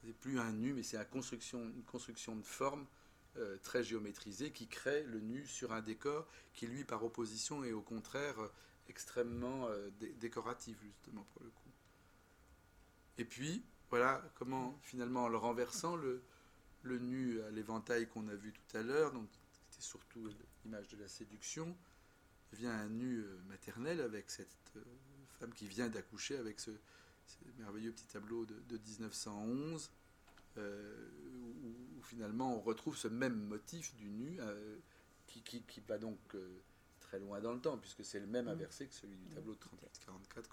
Ce 0.01 0.07
n'est 0.07 0.13
plus 0.13 0.39
un 0.39 0.53
nu, 0.53 0.73
mais 0.73 0.83
c'est 0.83 0.97
une 0.97 1.05
construction, 1.05 1.59
une 1.59 1.83
construction 1.83 2.35
de 2.35 2.43
forme 2.43 2.85
euh, 3.37 3.57
très 3.61 3.83
géométrisée 3.83 4.51
qui 4.51 4.67
crée 4.67 5.03
le 5.03 5.19
nu 5.19 5.45
sur 5.45 5.71
un 5.71 5.81
décor 5.81 6.27
qui, 6.53 6.67
lui, 6.67 6.83
par 6.83 7.03
opposition, 7.03 7.63
est 7.63 7.71
au 7.71 7.81
contraire 7.81 8.39
euh, 8.39 8.51
extrêmement 8.89 9.67
euh, 9.67 9.89
décoratif, 10.19 10.77
justement, 10.81 11.25
pour 11.33 11.43
le 11.43 11.49
coup. 11.49 11.69
Et 13.17 13.25
puis, 13.25 13.63
voilà 13.89 14.23
comment, 14.35 14.77
finalement, 14.81 15.25
en 15.25 15.27
le 15.27 15.37
renversant, 15.37 15.95
le, 15.95 16.23
le 16.83 16.99
nu 16.99 17.41
à 17.41 17.51
l'éventail 17.51 18.07
qu'on 18.07 18.27
a 18.27 18.35
vu 18.35 18.53
tout 18.53 18.77
à 18.77 18.81
l'heure, 18.81 19.11
donc 19.11 19.27
c'était 19.69 19.83
surtout 19.83 20.29
l'image 20.63 20.87
de 20.89 20.97
la 20.97 21.07
séduction, 21.07 21.75
devient 22.51 22.67
un 22.67 22.89
nu 22.89 23.23
maternel 23.47 24.01
avec 24.01 24.29
cette 24.31 24.73
femme 25.39 25.53
qui 25.53 25.67
vient 25.67 25.89
d'accoucher 25.89 26.37
avec 26.37 26.59
ce, 26.59 26.71
merveilleux 27.57 27.91
petit 27.91 28.07
tableau 28.07 28.45
de, 28.45 28.77
1911, 28.77 29.89
euh, 30.57 31.09
où, 31.97 32.01
finalement 32.03 32.55
on 32.55 32.61
retrouve 32.61 32.95
ce 32.95 33.07
même 33.07 33.35
motif 33.35 33.93
du 33.95 34.09
nu 34.09 34.37
euh, 34.39 34.77
qui, 35.27 35.41
qui, 35.41 35.81
va 35.81 35.97
donc 35.97 36.19
euh, 36.35 36.59
très 36.99 37.19
loin 37.19 37.41
dans 37.41 37.53
le 37.53 37.59
temps, 37.59 37.77
puisque 37.77 38.05
c'est 38.05 38.19
le 38.19 38.27
même 38.27 38.45
mm. 38.45 38.49
inversé 38.49 38.87
que 38.87 38.93
celui 38.93 39.17
du 39.17 39.27
tableau 39.27 39.53
de 39.53 39.59
38-44 39.59 40.43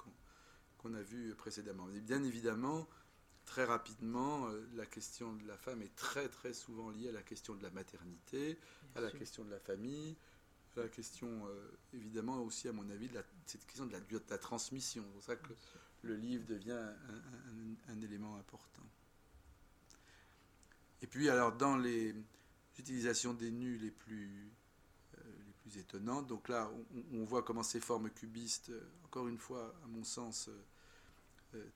qu'on 0.79 0.95
a 0.95 1.03
vu 1.03 1.35
précédemment. 1.35 1.89
Et 1.91 2.01
bien 2.01 2.22
évidemment, 2.25 2.87
très 3.47 3.64
rapidement, 3.64 4.49
la 4.75 4.87
question 4.87 5.33
de 5.35 5.47
la 5.47 5.57
femme 5.57 5.81
est 5.81 5.95
très 5.97 6.29
très 6.29 6.53
souvent 6.53 6.91
liée 6.91 7.09
à 7.09 7.12
la 7.12 7.22
question 7.22 7.55
de 7.55 7.62
la 7.62 7.70
maternité, 7.70 8.59
à 8.95 9.01
la 9.01 9.11
question 9.11 9.45
de 9.45 9.51
la 9.51 9.61
famille, 9.61 10.16
la 10.77 10.89
question, 10.89 11.49
évidemment, 11.93 12.43
aussi, 12.43 12.68
à 12.68 12.72
mon 12.72 12.89
avis, 12.91 13.09
de 13.09 13.14
la, 13.14 13.22
cette 13.47 13.64
question 13.64 13.87
de 13.87 13.93
la, 13.93 14.01
de 14.01 14.20
la 14.29 14.39
transmission. 14.39 15.05
C'est 15.07 15.12
pour 15.12 15.22
ça 15.22 15.37
que 15.37 15.55
le 16.05 16.17
livre 16.17 16.45
devient 16.47 16.93
un, 17.89 18.01
élément 18.03 18.37
important. 18.37 18.83
Et 21.03 21.07
puis, 21.07 21.29
alors, 21.29 21.53
dans 21.53 21.77
les 21.77 22.15
utilisations 22.79 23.35
des 23.35 23.51
nus 23.51 23.79
les 23.79 23.91
plus, 23.91 24.51
euh, 25.19 25.21
les 25.47 25.53
plus 25.63 25.79
étonnantes, 25.79 26.27
donc 26.27 26.49
là, 26.49 26.71
on, 27.13 27.25
voit 27.25 27.43
comment 27.43 27.63
ces 27.63 27.81
formes 27.81 28.11
cubistes, 28.11 28.71
euh, 28.71 28.89
encore 29.05 29.29
une 29.29 29.39
fois, 29.39 29.75
à 29.85 29.87
mon 29.87 30.05
sens, 30.05 30.51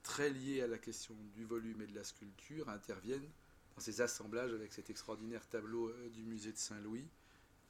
très 0.03 0.29
liées 0.31 0.63
à 0.63 0.67
la 0.67 0.79
question 0.79 1.15
du 1.37 1.45
volume 1.45 1.81
et 1.83 1.87
de 1.87 1.95
la 1.95 2.03
sculpture, 2.03 2.69
interviennent 2.69 3.31
dans 3.77 3.81
ces 3.81 4.01
assemblages 4.01 4.53
avec 4.53 4.73
cet 4.73 4.91
extraordinaire 4.91 5.47
tableau 5.47 5.93
du 6.09 6.25
musée 6.25 6.51
de 6.51 6.59
Saint-Louis 6.59 7.07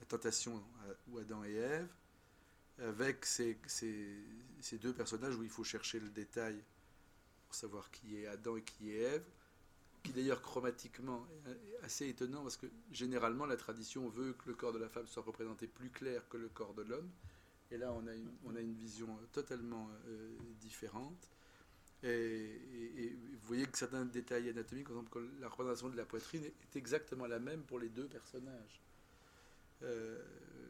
la 0.01 0.07
tentation 0.07 0.63
ou 1.09 1.19
Adam 1.19 1.45
et 1.45 1.55
Ève, 1.55 1.89
avec 2.81 3.25
ces, 3.25 3.57
deux 4.81 4.93
personnages 4.93 5.37
où 5.37 5.43
il 5.43 5.51
faut 5.51 5.65
chercher 5.65 6.01
le 6.01 6.11
détail 6.11 6.63
pour 7.47 7.55
savoir 7.55 7.91
qui 7.91 8.17
est 8.17 8.27
Adam 8.27 8.57
et 8.57 8.63
qui 8.63 8.93
est 8.93 9.01
Ève, 9.01 9.25
qui 10.03 10.13
d'ailleurs 10.13 10.43
chromatiquement 10.43 11.27
est 11.47 11.85
assez 11.85 12.09
étonnant 12.09 12.43
parce 12.43 12.57
que 12.57 12.67
généralement 12.93 13.47
la 13.47 13.57
tradition 13.57 14.09
veut 14.09 14.35
que 14.35 14.49
le 14.49 14.55
corps 14.55 14.73
de 14.73 14.79
la 14.79 14.89
femme 14.89 15.07
soit 15.07 15.23
représenté 15.23 15.67
plus 15.67 15.91
clair 15.91 16.29
que 16.29 16.37
le 16.37 16.49
corps 16.49 16.75
de 16.75 16.83
l'homme. 16.83 17.11
Et 17.71 17.77
là, 17.77 17.93
on 17.93 18.07
a 18.07 18.61
une, 18.61 18.75
vision 18.75 19.19
totalement 19.33 19.91
euh, 20.07 20.35
différente. 20.61 21.31
Et, 22.03 23.17
vous 23.33 23.47
voyez 23.47 23.67
que 23.67 23.77
certains 23.77 24.05
détails 24.05 24.49
anatomiques, 24.49 24.89
par 24.89 24.97
exemple, 24.97 25.21
la 25.41 25.49
représentation 25.49 25.89
de 25.89 25.97
la 25.97 26.05
poitrine 26.05 26.45
est 26.45 26.77
exactement 26.77 27.27
la 27.27 27.39
même 27.39 27.63
pour 27.63 27.79
les 27.79 27.89
deux 27.89 28.07
personnages. 28.07 28.81
Euh, 29.83 30.23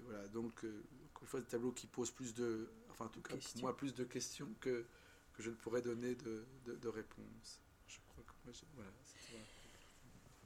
voilà, 0.04 0.26
donc, 0.28 0.64
euh, 0.64 0.82
encore 1.18 1.24
une 1.24 1.28
fois, 1.28 1.40
des 1.40 1.46
tableaux 1.46 1.72
qui 1.72 1.88
posent 1.88 2.12
plus 2.12 2.32
de, 2.34 2.70
enfin, 2.90 3.06
en 3.06 3.08
tout 3.08 3.20
cas, 3.20 3.34
pour 3.36 3.60
moi, 3.60 3.76
plus 3.76 3.92
de 3.92 4.04
questions 4.04 4.48
que, 4.60 4.86
que 5.32 5.42
je 5.42 5.50
ne 5.50 5.56
pourrais 5.56 5.82
donner 5.82 6.14
de, 6.14 6.46
de, 6.64 6.88
réponses. 6.88 7.60
Je 7.88 7.98
crois 8.08 8.22
que 8.24 8.32
moi, 8.44 8.54
voilà, 8.74 8.90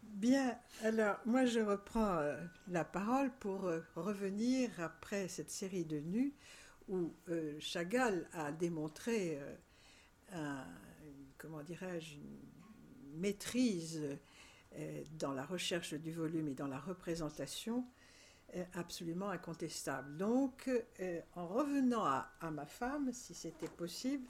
Bien, 0.02 0.58
alors 0.82 1.16
moi 1.24 1.46
je 1.46 1.60
reprends 1.60 2.16
euh, 2.18 2.36
la 2.68 2.84
parole 2.84 3.30
pour 3.38 3.70
revenir 3.94 4.68
après 4.80 5.28
cette 5.28 5.50
série 5.50 5.84
de 5.84 6.00
nus 6.00 6.34
où 6.88 7.14
Chagall 7.60 8.28
a 8.32 8.50
démontré, 8.50 9.38
un, 10.32 10.66
comment 11.38 11.62
dirais-je, 11.62 12.16
une 12.16 13.20
maîtrise 13.20 14.02
dans 15.12 15.32
la 15.32 15.44
recherche 15.46 15.94
du 15.94 16.12
volume 16.12 16.48
et 16.48 16.54
dans 16.54 16.66
la 16.66 16.80
représentation 16.80 17.86
absolument 18.74 19.30
incontestable. 19.30 20.16
Donc, 20.16 20.68
euh, 21.00 21.20
en 21.34 21.46
revenant 21.46 22.04
à, 22.04 22.50
ma 22.50 22.66
femme, 22.66 23.10
si 23.12 23.34
c'était 23.34 23.68
possible, 23.68 24.26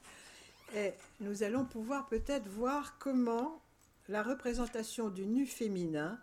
euh, 0.74 0.90
nous 1.20 1.42
allons 1.42 1.64
pouvoir 1.64 2.08
peut-être 2.08 2.48
voir 2.48 2.98
comment 2.98 3.60
la 4.08 4.22
représentation 4.22 5.10
du 5.10 5.26
nu 5.26 5.46
féminin 5.46 6.20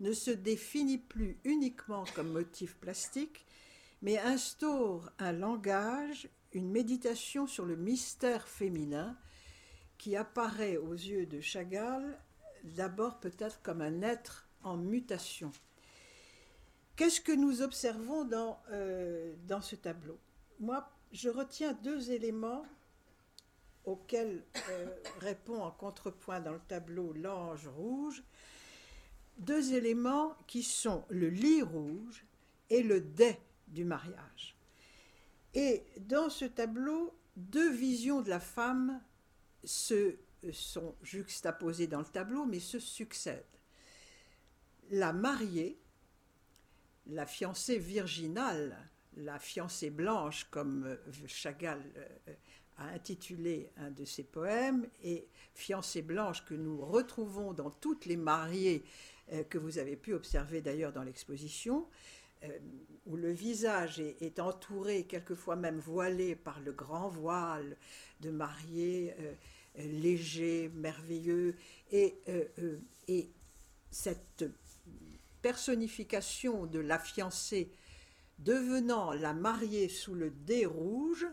ne 0.00 0.12
se 0.12 0.30
définit 0.30 0.98
plus 0.98 1.38
uniquement 1.44 2.04
comme 2.14 2.32
motif 2.32 2.74
plastique, 2.76 3.44
mais 4.02 4.18
instaure 4.18 5.10
un 5.18 5.32
langage, 5.32 6.28
une 6.52 6.70
méditation 6.70 7.46
sur 7.46 7.66
le 7.66 7.76
mystère 7.76 8.48
féminin 8.48 9.16
qui 9.98 10.16
apparaît 10.16 10.78
aux 10.78 10.94
yeux 10.94 11.26
de 11.26 11.40
Chagall 11.40 12.18
d'abord 12.64 13.20
peut-être 13.20 13.60
comme 13.62 13.82
un 13.82 14.02
être 14.02 14.48
en 14.62 14.76
mutation. 14.76 15.52
Qu'est-ce 17.00 17.22
que 17.22 17.32
nous 17.32 17.62
observons 17.62 18.26
dans, 18.26 18.60
euh, 18.72 19.34
dans 19.48 19.62
ce 19.62 19.74
tableau? 19.74 20.18
Moi, 20.58 20.86
je 21.12 21.30
retiens 21.30 21.72
deux 21.72 22.10
éléments 22.10 22.66
auxquels 23.86 24.44
euh, 24.68 24.86
répond 25.18 25.62
en 25.62 25.70
contrepoint 25.70 26.40
dans 26.40 26.52
le 26.52 26.60
tableau 26.68 27.14
l'ange 27.14 27.66
rouge. 27.68 28.22
Deux 29.38 29.72
éléments 29.72 30.36
qui 30.46 30.62
sont 30.62 31.06
le 31.08 31.30
lit 31.30 31.62
rouge 31.62 32.26
et 32.68 32.82
le 32.82 33.00
dais 33.00 33.40
du 33.68 33.86
mariage. 33.86 34.54
Et 35.54 35.82
dans 36.00 36.28
ce 36.28 36.44
tableau, 36.44 37.14
deux 37.34 37.72
visions 37.72 38.20
de 38.20 38.28
la 38.28 38.40
femme 38.40 39.00
se 39.64 40.18
sont 40.52 40.94
juxtaposées 41.00 41.86
dans 41.86 42.00
le 42.00 42.04
tableau, 42.04 42.44
mais 42.44 42.60
se 42.60 42.78
succèdent. 42.78 43.46
La 44.90 45.14
mariée, 45.14 45.80
la 47.10 47.26
fiancée 47.26 47.78
virginale, 47.78 48.76
la 49.16 49.38
fiancée 49.38 49.90
blanche, 49.90 50.46
comme 50.50 50.84
euh, 50.84 51.26
Chagall 51.26 51.82
euh, 51.96 52.34
a 52.78 52.86
intitulé 52.88 53.70
un 53.76 53.90
de 53.90 54.04
ses 54.04 54.24
poèmes, 54.24 54.86
et 55.02 55.28
fiancée 55.54 56.02
blanche 56.02 56.44
que 56.44 56.54
nous 56.54 56.80
retrouvons 56.80 57.52
dans 57.52 57.70
toutes 57.70 58.06
les 58.06 58.16
mariées 58.16 58.84
euh, 59.32 59.42
que 59.44 59.58
vous 59.58 59.78
avez 59.78 59.96
pu 59.96 60.14
observer 60.14 60.60
d'ailleurs 60.60 60.92
dans 60.92 61.02
l'exposition, 61.02 61.86
où 63.04 63.16
le 63.16 63.32
visage 63.32 64.00
est, 64.00 64.40
entouré, 64.40 65.04
quelquefois 65.04 65.56
même 65.56 65.78
voilé 65.78 66.34
par 66.34 66.58
le 66.60 66.72
grand 66.72 67.06
voile 67.06 67.76
de 68.20 68.30
mariée 68.30 69.14
léger, 69.76 70.70
merveilleux, 70.74 71.54
et 71.92 72.14
cette 73.90 74.46
personnification 75.42 76.66
de 76.66 76.78
la 76.78 76.98
fiancée 76.98 77.72
devenant 78.38 79.12
la 79.12 79.34
mariée 79.34 79.88
sous 79.88 80.14
le 80.14 80.30
dé 80.30 80.66
rouge, 80.66 81.26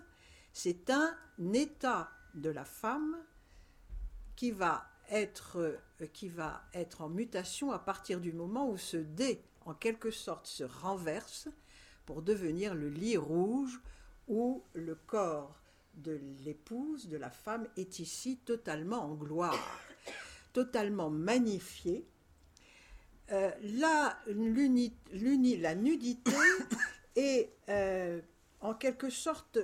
c'est 0.51 0.89
un 0.89 1.16
état 1.53 2.10
de 2.34 2.49
la 2.49 2.66
femme 2.66 3.18
qui 4.36 4.51
va 4.51 4.89
être, 5.10 5.80
qui 6.14 6.28
va 6.28 6.64
être 6.74 7.01
en 7.01 7.10
mutation 7.10 7.72
à 7.72 7.80
partir 7.80 8.20
du 8.20 8.34
moment 8.34 8.70
où 8.70 8.78
ce 8.78 8.97
dé, 8.97 9.41
en 9.66 9.74
quelque 9.74 10.12
sorte, 10.12 10.47
se 10.47 10.64
renverse 10.64 11.47
pour 12.05 12.22
devenir 12.22 12.76
le 12.76 12.89
lit 12.89 13.18
rouge 13.18 13.80
où 14.28 14.64
le 14.74 14.95
corps 14.95 15.62
de 15.95 16.20
l'épouse, 16.43 17.08
de 17.08 17.18
la 17.18 17.30
femme, 17.30 17.68
est 17.76 17.99
ici 17.99 18.38
totalement 18.38 19.03
en 19.03 19.16
gloire, 19.16 19.82
totalement 20.53 21.10
magnifié, 21.10 22.08
euh, 23.32 23.51
la, 23.61 24.17
la 24.28 25.75
nudité 25.75 26.32
est 27.15 27.51
euh, 27.67 28.21
en 28.61 28.73
quelque 28.73 29.09
sorte 29.09 29.59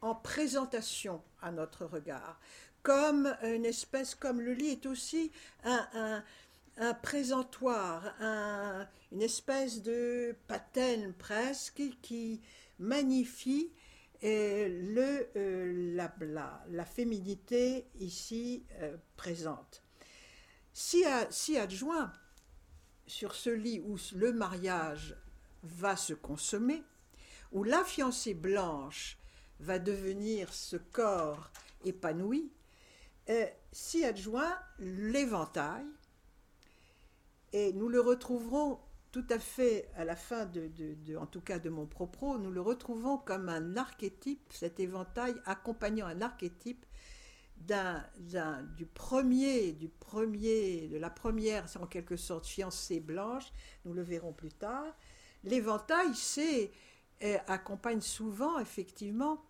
en 0.00 0.14
présentation 0.14 1.22
à 1.42 1.52
notre 1.52 1.84
regard, 1.84 2.40
comme 2.82 3.36
une 3.42 3.66
espèce, 3.66 4.14
comme 4.14 4.40
le 4.40 4.54
lit 4.54 4.70
est 4.70 4.86
aussi 4.86 5.30
un, 5.64 6.24
présentoir, 7.02 8.14
une 9.12 9.22
espèce 9.22 9.82
de 9.82 10.34
patène 10.48 11.12
presque 11.12 11.82
qui 12.00 12.40
magnifie 12.78 13.70
euh, 14.24 15.26
le, 15.34 15.94
la, 15.94 16.84
féminité 16.84 17.86
ici 18.00 18.64
présente. 19.16 19.84
Si, 20.72 21.04
si 21.30 21.58
adjoint 21.58 22.12
sur 23.06 23.34
ce 23.34 23.50
lit 23.50 23.80
où 23.80 23.96
le 24.14 24.32
mariage 24.32 25.16
va 25.62 25.96
se 25.96 26.14
consommer, 26.14 26.82
où 27.52 27.64
la 27.64 27.84
fiancée 27.84 28.34
blanche 28.34 29.18
va 29.60 29.78
devenir 29.78 30.52
ce 30.52 30.76
corps 30.76 31.50
épanoui, 31.84 32.50
euh, 33.28 33.46
s'y 33.70 34.04
adjoint 34.04 34.58
l'éventail. 34.78 35.84
Et 37.52 37.72
nous 37.72 37.88
le 37.88 38.00
retrouverons 38.00 38.80
tout 39.12 39.26
à 39.28 39.38
fait 39.38 39.90
à 39.94 40.04
la 40.04 40.16
fin 40.16 40.50
en 41.18 41.26
tout 41.26 41.42
cas 41.42 41.58
de 41.58 41.68
mon 41.68 41.86
propos, 41.86 42.38
nous 42.38 42.50
le 42.50 42.62
retrouvons 42.62 43.18
comme 43.18 43.50
un 43.50 43.76
archétype, 43.76 44.50
cet 44.50 44.80
éventail 44.80 45.34
accompagnant 45.44 46.06
un 46.06 46.22
archétype 46.22 46.86
du 48.76 48.86
premier, 48.86 49.72
du 49.72 49.88
premier, 49.88 50.88
de 50.88 50.96
la 50.96 51.10
première, 51.10 51.66
en 51.80 51.86
quelque 51.86 52.16
sorte 52.16 52.46
fiancée 52.46 53.00
blanche, 53.00 53.52
nous 53.84 53.92
le 53.92 54.02
verrons 54.02 54.32
plus 54.32 54.52
tard. 54.52 54.96
L'éventail, 55.44 56.14
c'est 56.14 56.70
euh, 57.22 57.38
accompagne 57.46 58.00
souvent 58.00 58.58
effectivement 58.58 59.44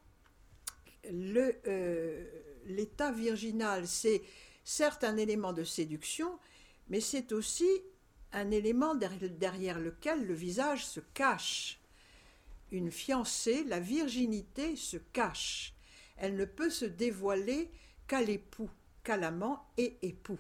euh, 1.07 2.25
l'état 2.67 3.11
virginal. 3.13 3.87
C'est 3.87 4.23
certes 4.65 5.05
un 5.05 5.17
élément 5.17 5.53
de 5.53 5.65
séduction, 5.65 6.39
mais 6.89 7.01
c'est 7.01 7.33
aussi 7.33 7.69
un 8.33 8.51
élément 8.51 8.95
derrière 8.95 9.79
lequel 9.79 10.27
le 10.27 10.35
visage 10.35 10.87
se 10.87 11.01
cache. 11.01 11.81
Une 12.71 12.91
fiancée, 12.91 13.65
la 13.65 13.81
virginité 13.81 14.77
se 14.77 14.97
cache. 14.97 15.75
Elle 16.17 16.37
ne 16.37 16.45
peut 16.45 16.71
se 16.71 16.85
dévoiler 16.85 17.71
qu'à 18.13 18.21
l'époux, 18.21 18.69
qu'à 19.03 19.19
et 19.79 19.97
époux. 20.03 20.39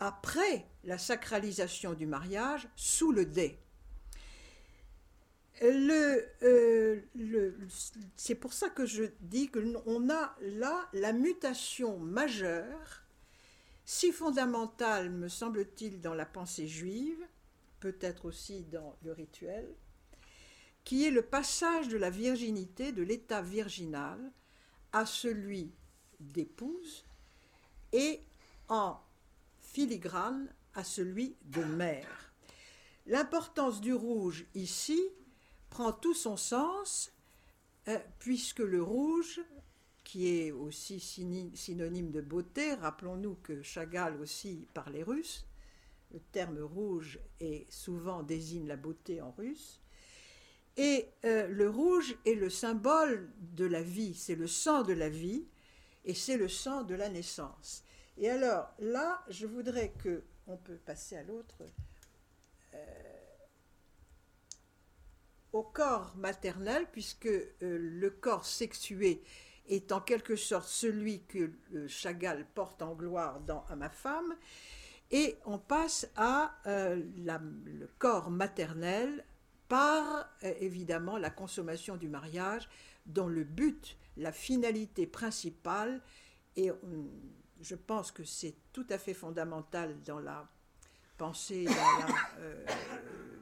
Après 0.00 0.66
la 0.84 0.98
sacralisation 0.98 1.94
du 1.94 2.04
mariage, 2.04 2.68
sous 2.76 3.10
le 3.10 3.24
dé. 3.24 3.58
Le, 5.62 6.28
euh, 6.42 7.00
le, 7.14 7.56
c'est 8.16 8.34
pour 8.34 8.52
ça 8.52 8.68
que 8.68 8.84
je 8.84 9.04
dis 9.20 9.48
qu'on 9.48 10.10
a 10.10 10.36
là 10.42 10.86
la 10.92 11.14
mutation 11.14 11.98
majeure 11.98 13.02
si 13.86 14.12
fondamentale, 14.12 15.08
me 15.08 15.28
semble-t-il, 15.28 16.02
dans 16.02 16.14
la 16.14 16.26
pensée 16.26 16.68
juive, 16.68 17.26
peut-être 17.80 18.26
aussi 18.26 18.64
dans 18.64 18.94
le 19.02 19.12
rituel, 19.12 19.74
qui 20.84 21.06
est 21.06 21.10
le 21.10 21.22
passage 21.22 21.88
de 21.88 21.96
la 21.96 22.10
virginité, 22.10 22.92
de 22.92 23.02
l'état 23.02 23.40
virginal, 23.40 24.18
à 24.92 25.06
celui 25.06 25.72
d'épouse, 26.20 27.04
et 27.92 28.20
en 28.68 28.98
filigrane 29.60 30.48
à 30.74 30.84
celui 30.84 31.36
de 31.44 31.62
mère. 31.62 32.32
L'importance 33.06 33.80
du 33.80 33.92
rouge 33.92 34.46
ici 34.54 35.00
prend 35.70 35.92
tout 35.92 36.14
son 36.14 36.36
sens, 36.36 37.12
euh, 37.88 37.98
puisque 38.18 38.60
le 38.60 38.82
rouge 38.82 39.40
qui 40.04 40.28
est 40.28 40.52
aussi 40.52 41.00
synonyme 41.54 42.10
de 42.10 42.20
beauté. 42.20 42.74
Rappelons-nous 42.74 43.36
que 43.42 43.62
Chagall 43.62 44.20
aussi 44.20 44.68
parlait 44.74 45.02
russe. 45.02 45.46
Le 46.12 46.20
terme 46.20 46.60
rouge 46.60 47.18
est 47.40 47.70
souvent 47.72 48.22
désigne 48.22 48.68
la 48.68 48.76
beauté 48.76 49.20
en 49.20 49.32
russe. 49.32 49.80
Et 50.76 51.08
euh, 51.24 51.48
le 51.48 51.68
rouge 51.68 52.16
est 52.26 52.34
le 52.34 52.50
symbole 52.50 53.30
de 53.40 53.64
la 53.64 53.82
vie, 53.82 54.14
c'est 54.14 54.34
le 54.34 54.46
sang 54.46 54.82
de 54.82 54.92
la 54.92 55.08
vie 55.08 55.46
et 56.04 56.14
c'est 56.14 56.36
le 56.36 56.48
sang 56.48 56.82
de 56.82 56.94
la 56.94 57.08
naissance. 57.08 57.84
Et 58.16 58.30
alors 58.30 58.72
là, 58.78 59.22
je 59.28 59.46
voudrais 59.46 59.90
que 59.90 60.22
on 60.46 60.56
peut 60.56 60.76
passer 60.76 61.16
à 61.16 61.22
l'autre. 61.22 61.62
Euh, 62.74 62.78
au 65.52 65.62
corps 65.62 66.14
maternel, 66.16 66.86
puisque 66.90 67.26
euh, 67.26 67.48
le 67.60 68.10
corps 68.10 68.44
sexué 68.44 69.22
est 69.68 69.92
en 69.92 70.00
quelque 70.00 70.36
sorte 70.36 70.68
celui 70.68 71.22
que 71.22 71.52
Chagall 71.86 72.44
porte 72.54 72.82
en 72.82 72.94
gloire 72.94 73.40
dans 73.40 73.64
À 73.68 73.76
ma 73.76 73.88
femme, 73.88 74.34
et 75.10 75.38
on 75.46 75.58
passe 75.58 76.08
à 76.16 76.54
euh, 76.66 77.00
le 77.16 77.86
corps 77.98 78.30
maternel 78.30 79.24
par 79.68 80.28
évidemment 80.42 81.16
la 81.16 81.30
consommation 81.30 81.96
du 81.96 82.08
mariage, 82.08 82.68
dont 83.06 83.28
le 83.28 83.44
but, 83.44 83.96
la 84.16 84.32
finalité 84.32 85.06
principale, 85.06 86.00
et 86.56 86.70
je 87.60 87.74
pense 87.74 88.12
que 88.12 88.24
c'est 88.24 88.54
tout 88.72 88.86
à 88.90 88.98
fait 88.98 89.14
fondamental 89.14 90.00
dans 90.02 90.20
la 90.20 90.48
pensée 91.16 91.66
euh, 92.38 92.66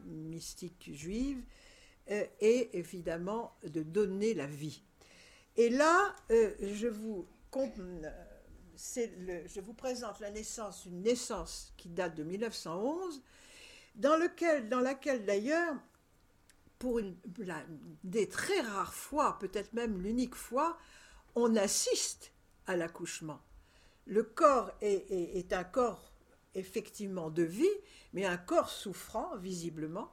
mystique 0.07 0.91
juive, 0.93 1.43
est 2.07 2.71
évidemment 2.75 3.55
de 3.65 3.83
donner 3.83 4.35
la 4.35 4.47
vie. 4.47 4.83
Et 5.57 5.69
là, 5.69 6.15
euh, 6.31 6.55
je, 6.61 6.89
vous, 6.89 7.27
présente 9.77 10.21
la 10.21 10.31
naissance, 10.31 10.87
une 10.87 11.03
naissance 11.03 11.73
qui 11.77 11.89
date 11.89 12.15
de 12.17 12.23
1911, 12.25 13.23
dans, 13.95 14.17
lequel, 14.17 14.69
dans 14.69 14.81
laquelle 14.81 15.25
d'ailleurs, 15.25 15.75
pour 16.83 17.01
des 18.03 18.29
très 18.29 18.61
rares 18.61 18.93
fois, 18.93 19.39
peut-être 19.39 19.73
même 19.73 20.03
l'unique 20.03 20.35
fois, 20.35 20.77
on 21.37 21.55
assiste 21.55 22.33
à 22.67 22.75
l'accouchement. 22.75 23.41
Le 24.07 24.25
corps 24.25 24.73
est, 24.81 25.53
un 25.53 25.63
corps 25.63 26.11
effectivement 26.57 27.31
de 27.31 27.45
vie, 27.45 27.79
mais 28.13 28.25
un 28.25 28.37
corps 28.37 28.69
souffrant, 28.69 29.37
visiblement. 29.37 30.13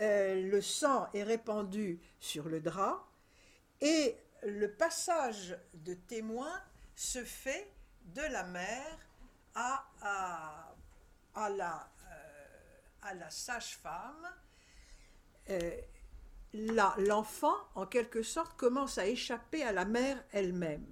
Euh, 0.00 0.50
le 0.50 0.60
sang 0.60 1.08
est 1.14 1.22
répandu 1.22 2.00
sur 2.18 2.48
le 2.48 2.60
drap 2.60 3.06
et 3.80 4.16
le 4.42 4.66
passage 4.66 5.56
de 5.74 5.94
témoin 5.94 6.60
se 6.96 7.22
fait 7.22 7.72
de 8.06 8.22
la 8.22 8.42
mère 8.42 8.98
à, 9.54 10.74
à, 11.36 11.50
la, 11.50 11.88
euh, 12.10 13.14
la 13.14 13.30
sage-femme. 13.30 14.28
Euh, 15.50 15.70
l'enfant, 16.54 17.56
en 17.74 17.86
quelque 17.86 18.22
sorte, 18.22 18.56
commence 18.56 18.98
à 18.98 19.06
échapper 19.06 19.62
à 19.62 19.72
la 19.72 19.84
mère 19.84 20.22
elle-même. 20.32 20.86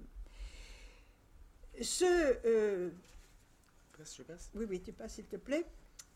Ce, 1.81 2.05
euh, 2.45 2.89
je 3.97 4.23
passe. 4.23 4.49
Oui, 4.55 4.65
oui, 4.69 4.81
tu 4.81 4.93
passes, 4.93 5.15
s'il 5.15 5.25
te 5.25 5.35
plaît. 5.35 5.65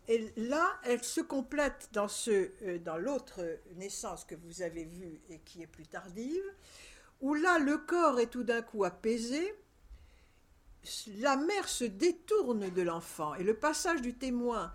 Et 0.07 0.33
là, 0.35 0.79
elle 0.83 1.03
se 1.03 1.21
complète 1.21 1.89
dans, 1.93 2.09
ce, 2.09 2.77
dans 2.79 2.97
l'autre 2.97 3.41
naissance 3.75 4.25
que 4.25 4.35
vous 4.35 4.61
avez 4.61 4.83
vue 4.83 5.21
et 5.29 5.39
qui 5.39 5.61
est 5.61 5.67
plus 5.67 5.85
tardive, 5.85 6.43
où 7.21 7.33
là 7.35 7.57
le 7.59 7.77
corps 7.77 8.19
est 8.19 8.27
tout 8.27 8.43
d'un 8.43 8.61
coup 8.61 8.83
apaisé, 8.83 9.55
la 11.19 11.37
mère 11.37 11.69
se 11.69 11.85
détourne 11.85 12.69
de 12.69 12.81
l'enfant 12.81 13.35
et 13.35 13.43
le 13.43 13.53
passage 13.53 14.01
du 14.01 14.13
témoin 14.15 14.73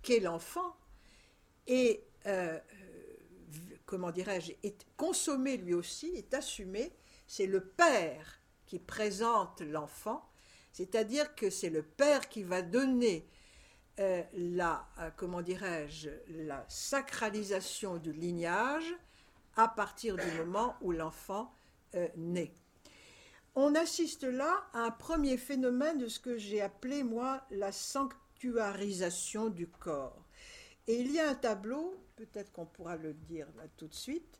qu'est 0.00 0.20
l'enfant 0.20 0.74
est, 1.66 2.02
euh, 2.26 2.58
comment 3.92 4.10
dirais-je, 4.10 4.52
est 4.62 4.86
consommé 4.96 5.58
lui 5.58 5.74
aussi, 5.74 6.06
est 6.16 6.32
assumé. 6.32 6.94
C'est 7.26 7.44
le 7.44 7.62
père 7.62 8.40
qui 8.64 8.78
présente 8.78 9.60
l'enfant, 9.60 10.26
c'est-à-dire 10.72 11.34
que 11.34 11.50
c'est 11.50 11.68
le 11.68 11.82
père 11.82 12.30
qui 12.30 12.42
va 12.42 12.62
donner 12.62 13.28
euh, 14.00 14.22
la, 14.32 14.88
euh, 14.98 15.10
comment 15.14 15.42
dirais-je, 15.42 16.08
la 16.28 16.64
sacralisation 16.68 17.98
du 17.98 18.14
lignage 18.14 18.94
à 19.56 19.68
partir 19.68 20.16
du 20.16 20.26
moment 20.38 20.74
où 20.80 20.92
l'enfant 20.92 21.54
euh, 21.94 22.08
On 23.54 23.74
assiste 23.74 24.24
là 24.24 24.64
à 24.72 24.84
un 24.84 24.90
premier 24.90 25.36
phénomène 25.36 25.98
de 25.98 26.08
ce 26.08 26.18
que 26.18 26.38
j'ai 26.38 26.62
appelé, 26.62 27.02
moi, 27.02 27.42
la 27.50 27.72
sanctuarisation 27.72 29.50
du 29.50 29.66
corps. 29.66 30.24
Et 30.86 30.98
il 30.98 31.12
y 31.12 31.20
a 31.20 31.28
un 31.28 31.34
tableau, 31.34 32.02
peut-être 32.26 32.52
qu'on 32.52 32.66
pourra 32.66 32.96
le 32.96 33.14
dire 33.14 33.46
là 33.56 33.64
tout 33.76 33.88
de 33.88 33.94
suite, 33.94 34.38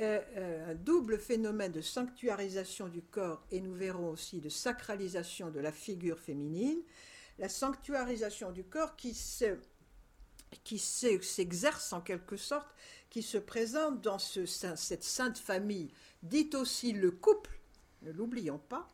euh, 0.00 0.20
euh, 0.36 0.70
un 0.70 0.74
double 0.74 1.18
phénomène 1.18 1.72
de 1.72 1.82
sanctuarisation 1.82 2.88
du 2.88 3.02
corps 3.02 3.44
et 3.50 3.60
nous 3.60 3.74
verrons 3.74 4.08
aussi 4.08 4.40
de 4.40 4.48
sacralisation 4.48 5.50
de 5.50 5.60
la 5.60 5.70
figure 5.70 6.18
féminine. 6.18 6.80
La 7.38 7.48
sanctuarisation 7.48 8.52
du 8.52 8.64
corps 8.64 8.96
qui 8.96 9.14
se 9.14 9.58
qui 10.64 10.78
s'exerce 10.78 11.94
en 11.94 12.02
quelque 12.02 12.36
sorte, 12.36 12.68
qui 13.08 13.22
se 13.22 13.38
présente 13.38 14.02
dans 14.02 14.18
ce, 14.18 14.44
cette 14.44 15.02
sainte 15.02 15.38
famille 15.38 15.90
dit 16.22 16.50
aussi 16.54 16.92
le 16.92 17.10
couple, 17.10 17.58
ne 18.02 18.12
l'oublions 18.12 18.58
pas, 18.58 18.90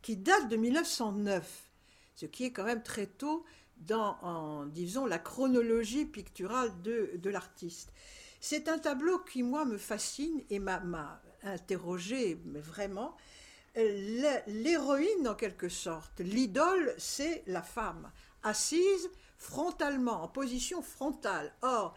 qui 0.00 0.16
date 0.16 0.48
de 0.48 0.56
1909, 0.56 1.70
ce 2.14 2.26
qui 2.26 2.44
est 2.44 2.52
quand 2.52 2.64
même 2.64 2.82
très 2.82 3.06
tôt 3.06 3.44
dans, 3.86 4.16
en, 4.22 4.66
disons, 4.66 5.06
la 5.06 5.18
chronologie 5.18 6.04
picturale 6.04 6.70
de, 6.82 7.12
de 7.16 7.30
l'artiste. 7.30 7.92
C'est 8.40 8.68
un 8.68 8.78
tableau 8.78 9.18
qui, 9.20 9.42
moi, 9.42 9.64
me 9.64 9.78
fascine 9.78 10.42
et 10.50 10.58
m'a 10.58 11.22
interrogé, 11.44 12.40
mais 12.44 12.60
vraiment. 12.60 13.16
L'héroïne, 13.74 15.28
en 15.28 15.34
quelque 15.34 15.68
sorte, 15.68 16.20
l'idole, 16.20 16.94
c'est 16.98 17.42
la 17.46 17.62
femme, 17.62 18.10
assise 18.42 19.08
frontalement, 19.38 20.22
en 20.22 20.28
position 20.28 20.82
frontale. 20.82 21.52
Or, 21.62 21.96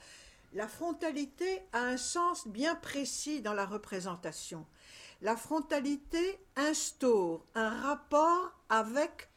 la 0.53 0.67
frontalité 0.67 1.61
a 1.73 1.79
un 1.79 1.97
sens 1.97 2.47
bien 2.47 2.75
précis 2.75 3.41
dans 3.41 3.53
la 3.53 3.65
représentation. 3.65 4.65
la 5.21 5.35
frontalité 5.35 6.39
instaure 6.55 7.45
un 7.55 7.69
rapport 7.69 8.51
avec 8.69 9.29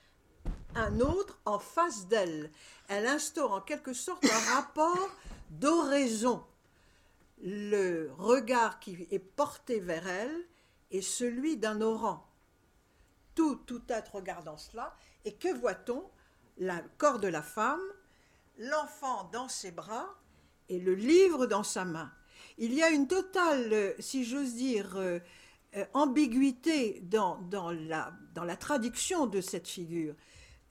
un 0.74 1.00
autre 1.00 1.38
en 1.44 1.58
face 1.58 2.06
d'elle. 2.06 2.50
Elle 2.88 3.06
instaure 3.06 3.52
en 3.52 3.60
quelque 3.60 3.92
sorte 3.92 4.24
un 4.24 4.54
rapport 4.54 5.10
d'oraison. 5.50 6.44
Le 7.42 8.10
regard 8.18 8.80
qui 8.80 9.06
est 9.10 9.18
porté 9.18 9.80
vers 9.80 10.06
elle 10.06 10.46
est 10.90 11.02
celui 11.02 11.56
d'un 11.56 11.80
orang. 11.80 12.22
Tout, 13.34 13.56
tout 13.66 13.82
être 13.88 14.16
regardant 14.16 14.56
cela, 14.56 14.96
et 15.24 15.34
que 15.34 15.52
voit-on? 15.54 16.04
Le 16.60 16.74
corps 16.96 17.20
de 17.20 17.28
la 17.28 17.42
femme, 17.42 17.80
l'enfant 18.58 19.30
dans 19.32 19.48
ses 19.48 19.70
bras 19.70 20.08
et 20.68 20.80
le 20.80 20.94
livre 20.94 21.46
dans 21.46 21.62
sa 21.62 21.84
main. 21.84 22.10
Il 22.56 22.74
y 22.74 22.82
a 22.82 22.90
une 22.90 23.06
totale, 23.06 23.94
si 24.00 24.24
j'ose 24.24 24.54
dire, 24.54 24.96
euh, 24.96 25.20
euh, 25.76 25.84
ambiguïté 25.94 27.00
dans, 27.04 27.36
dans, 27.42 27.70
la, 27.70 28.12
dans 28.34 28.42
la 28.42 28.56
traduction 28.56 29.26
de 29.26 29.40
cette 29.40 29.68
figure. 29.68 30.14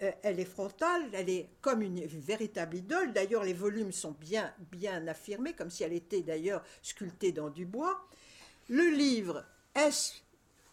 Euh, 0.04 0.12
elle 0.22 0.40
est 0.40 0.46
frontale, 0.46 1.10
elle 1.14 1.30
est 1.30 1.50
comme 1.62 1.82
une 1.82 2.06
véritable 2.06 2.78
idole. 2.78 3.14
D'ailleurs, 3.14 3.44
les 3.44 3.54
volumes 3.54 3.92
sont 3.92 4.16
bien, 4.20 4.54
bien 4.72 5.08
affirmés, 5.08 5.54
comme 5.54 5.72
si 5.72 5.84
elle 5.84 5.94
était 5.94 6.22
d'ailleurs 6.22 6.64
sculptée 6.84 7.32
dans 7.32 7.50
du 7.50 7.66
bois. 7.66 8.08
Le 8.70 8.90
livre, 8.90 9.44
est-ce 9.74 10.14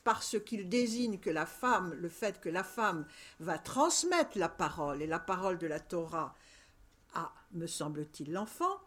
parce 0.05 0.37
qu'il 0.45 0.69
désigne 0.69 1.19
que 1.19 1.31
la 1.31 1.47
femme, 1.47 1.95
le 1.95 2.11
fait 2.11 2.39
que 2.41 2.51
la 2.51 2.63
femme 2.63 3.07
va 3.41 3.59
transmettre 3.59 4.39
la 4.39 4.51
parole 4.51 5.01
et 5.01 5.07
la 5.07 5.19
parole 5.19 5.57
de 5.59 5.67
la 5.67 5.81
Torah 5.81 6.37
à, 7.15 7.33
me 7.53 7.67
semble-t-il, 7.67 8.33
l'enfant, 8.33 8.79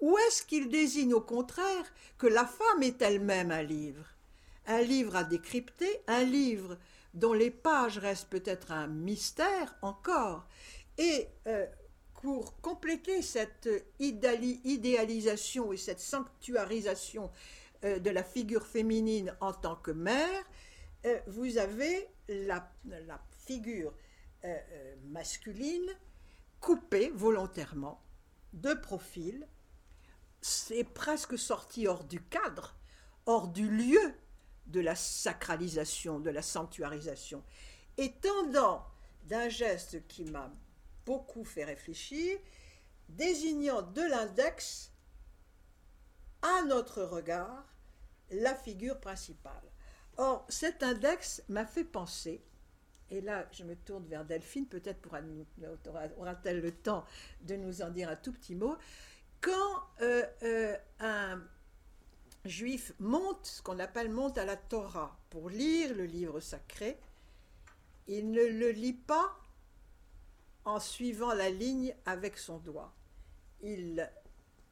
ou 0.00 0.18
est-ce 0.18 0.42
qu'il 0.42 0.68
désigne 0.68 1.14
au 1.14 1.20
contraire 1.20 1.84
que 2.18 2.26
la 2.26 2.44
femme 2.44 2.82
est 2.82 3.00
elle-même 3.00 3.52
un 3.52 3.62
livre? 3.62 4.06
Un 4.66 4.80
livre 4.80 5.14
à 5.14 5.22
décrypter, 5.22 6.00
un 6.08 6.24
livre 6.24 6.76
dont 7.14 7.32
les 7.32 7.50
pages 7.50 7.98
restent 7.98 8.28
peut-être 8.28 8.72
un 8.72 8.88
mystère 8.88 9.76
encore. 9.82 10.46
Et 10.98 11.28
euh, 11.46 11.66
pour 12.14 12.60
compléter 12.60 13.22
cette 13.22 13.68
idéalisation 14.00 15.72
et 15.72 15.76
cette 15.76 16.00
sanctuarisation 16.00 17.30
euh, 17.84 17.98
de 17.98 18.10
la 18.10 18.24
figure 18.24 18.66
féminine 18.66 19.34
en 19.40 19.52
tant 19.52 19.76
que 19.76 19.92
mère, 19.92 20.44
euh, 21.06 21.20
vous 21.28 21.56
avez 21.58 22.08
la, 22.28 22.70
figure 23.46 23.94
masculine 25.08 25.90
coupée 26.60 27.10
volontairement 27.14 28.02
de 28.54 28.72
profil. 28.74 29.46
C'est 30.40 30.84
presque 30.84 31.38
sorti 31.38 31.86
hors 31.86 32.04
du 32.04 32.22
cadre, 32.22 32.74
hors 33.26 33.48
du 33.48 33.68
lieu 33.68 34.14
de 34.66 34.80
la 34.80 34.94
sacralisation, 34.94 36.20
de 36.20 36.30
la 36.30 36.42
sanctuarisation, 36.42 37.42
et 37.96 38.12
tendant 38.12 38.86
d'un 39.24 39.48
geste 39.48 40.06
qui 40.06 40.24
m'a 40.24 40.50
beaucoup 41.06 41.44
fait 41.44 41.64
réfléchir, 41.64 42.38
désignant 43.08 43.82
de 43.82 44.02
l'index 44.02 44.92
à 46.42 46.62
notre 46.62 47.02
regard 47.02 47.64
la 48.30 48.54
figure 48.54 48.98
principale. 49.00 49.62
Or, 50.16 50.46
cet 50.48 50.82
index 50.82 51.42
m'a 51.48 51.66
fait 51.66 51.84
penser, 51.84 52.42
et 53.10 53.20
là 53.20 53.46
je 53.52 53.64
me 53.64 53.74
tourne 53.76 54.06
vers 54.06 54.24
Delphine, 54.24 54.66
peut-être 54.66 55.00
aura-t-elle 56.16 56.60
le 56.60 56.72
temps 56.72 57.04
de 57.42 57.56
nous 57.56 57.82
en 57.82 57.90
dire 57.90 58.08
un 58.08 58.16
tout 58.16 58.32
petit 58.32 58.54
mot, 58.54 58.76
quand 59.40 59.82
euh, 60.00 60.24
euh, 60.42 60.76
un 61.00 61.42
juif 62.44 62.92
monte, 62.98 63.46
ce 63.46 63.62
qu'on 63.62 63.78
appelle 63.78 64.10
monte 64.10 64.38
à 64.38 64.44
la 64.44 64.56
Torah, 64.56 65.18
pour 65.30 65.48
lire 65.50 65.94
le 65.94 66.04
livre 66.04 66.40
sacré, 66.40 66.98
il 68.06 68.30
ne 68.30 68.42
le 68.42 68.70
lit 68.70 68.92
pas 68.92 69.36
en 70.64 70.80
suivant 70.80 71.32
la 71.32 71.50
ligne 71.50 71.94
avec 72.06 72.38
son 72.38 72.58
doigt. 72.58 72.94
Il 73.62 74.10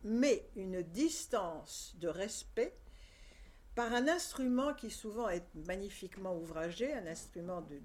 met 0.05 0.49
une 0.57 0.83
distance 0.83 1.95
de 1.99 2.09
respect 2.09 2.77
par 3.75 3.93
un 3.93 4.09
instrument 4.09 4.75
qui 4.75 4.91
souvent 4.91 5.29
est 5.29 5.47
magnifiquement 5.55 6.37
ouvragé, 6.37 6.93
un 6.93 7.07
instrument 7.07 7.63
de 7.63 7.81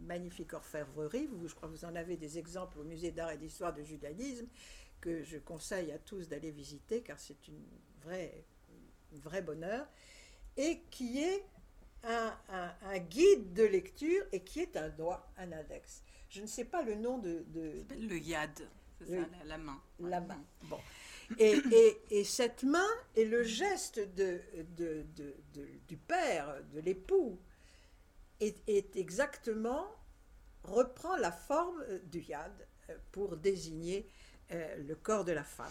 magnifique 0.00 0.52
orfèvrerie. 0.52 1.26
Vous, 1.26 1.46
je 1.46 1.54
crois 1.54 1.68
que 1.68 1.74
vous 1.74 1.84
en 1.84 1.94
avez 1.94 2.16
des 2.16 2.38
exemples 2.38 2.78
au 2.80 2.84
musée 2.84 3.12
d'art 3.12 3.30
et 3.30 3.38
d'histoire 3.38 3.72
de 3.72 3.84
judaïsme 3.84 4.48
que 5.00 5.22
je 5.22 5.38
conseille 5.38 5.92
à 5.92 5.98
tous 5.98 6.28
d'aller 6.28 6.50
visiter 6.50 7.02
car 7.02 7.20
c'est 7.20 7.46
une 7.46 7.62
vraie 8.02 8.44
vrai 9.12 9.42
bonheur, 9.42 9.86
et 10.56 10.82
qui 10.90 11.22
est 11.22 11.44
un, 12.04 12.98
guide 12.98 13.52
de 13.52 13.64
lecture 13.64 14.24
et 14.32 14.40
qui 14.40 14.60
est 14.60 14.76
un 14.76 14.88
doigt, 14.88 15.30
un 15.36 15.52
index. 15.52 16.02
Je 16.28 16.40
ne 16.40 16.46
sais 16.46 16.64
pas 16.64 16.82
le 16.82 16.94
nom 16.94 17.18
de... 17.18 17.44
Le 17.54 18.18
yad, 18.18 18.68
c'est 18.98 19.20
ça, 19.20 19.26
la, 19.44 19.58
main. 19.58 19.80
La 20.00 20.20
main, 20.20 20.42
bon. 20.64 20.78
Et, 21.38 21.60
et, 22.10 22.24
cette 22.24 22.62
main 22.62 22.88
est 23.16 23.24
le 23.24 23.42
geste 23.42 24.00
de, 24.14 24.40
de, 24.76 25.04
du 25.86 25.96
père, 25.96 26.62
de 26.72 26.80
l'époux, 26.80 27.38
est, 28.40 28.66
est, 28.68 28.96
exactement, 28.96 29.86
reprend 30.64 31.16
la 31.16 31.32
forme 31.32 31.84
du 32.04 32.20
yad 32.20 32.52
euh, 32.88 32.96
pour 33.12 33.36
désigner 33.36 34.08
euh, 34.52 34.76
le 34.76 34.94
corps 34.94 35.24
de 35.24 35.32
la 35.32 35.44
femme. 35.44 35.66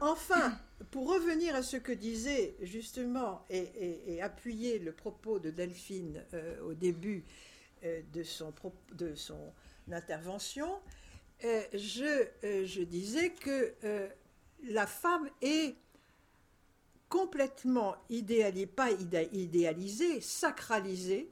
Enfin, 0.00 0.58
pour 0.90 1.08
revenir 1.08 1.54
à 1.54 1.62
ce 1.62 1.76
que 1.76 1.92
disait 1.92 2.56
justement 2.60 3.44
et, 3.48 4.20
appuyer 4.20 4.78
le 4.78 4.92
propos 4.92 5.38
de 5.38 5.50
Delphine 5.50 6.24
euh, 6.34 6.60
au 6.62 6.74
début 6.74 7.24
euh, 7.84 8.02
de, 8.12 8.22
son, 8.22 8.52
intervention, 9.90 10.80
euh, 11.44 11.62
je, 11.72 12.82
disais 12.82 13.30
que 13.30 13.74
la 14.64 14.86
femme 14.86 15.28
est 15.40 15.76
complètement 17.08 17.96
idéalisée, 18.10 18.66
pas 18.66 18.90
idéalisée, 18.90 20.20
sacralisée. 20.20 21.30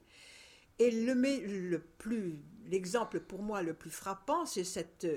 Et 0.79 0.91
le 0.91 1.79
plus, 1.97 2.39
l'exemple 2.65 3.19
pour 3.19 3.41
moi 3.41 3.61
le 3.61 3.73
plus 3.73 3.91
frappant, 3.91 4.45
c'est 4.45 4.63
cette 4.63 5.07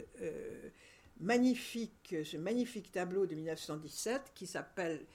magnifique, 1.20 2.16
ce 2.24 2.36
magnifique 2.36 2.90
tableau 2.90 3.26
de 3.26 3.34
1917 3.34 4.32
qui 4.34 4.46
s'appelle 4.46 5.06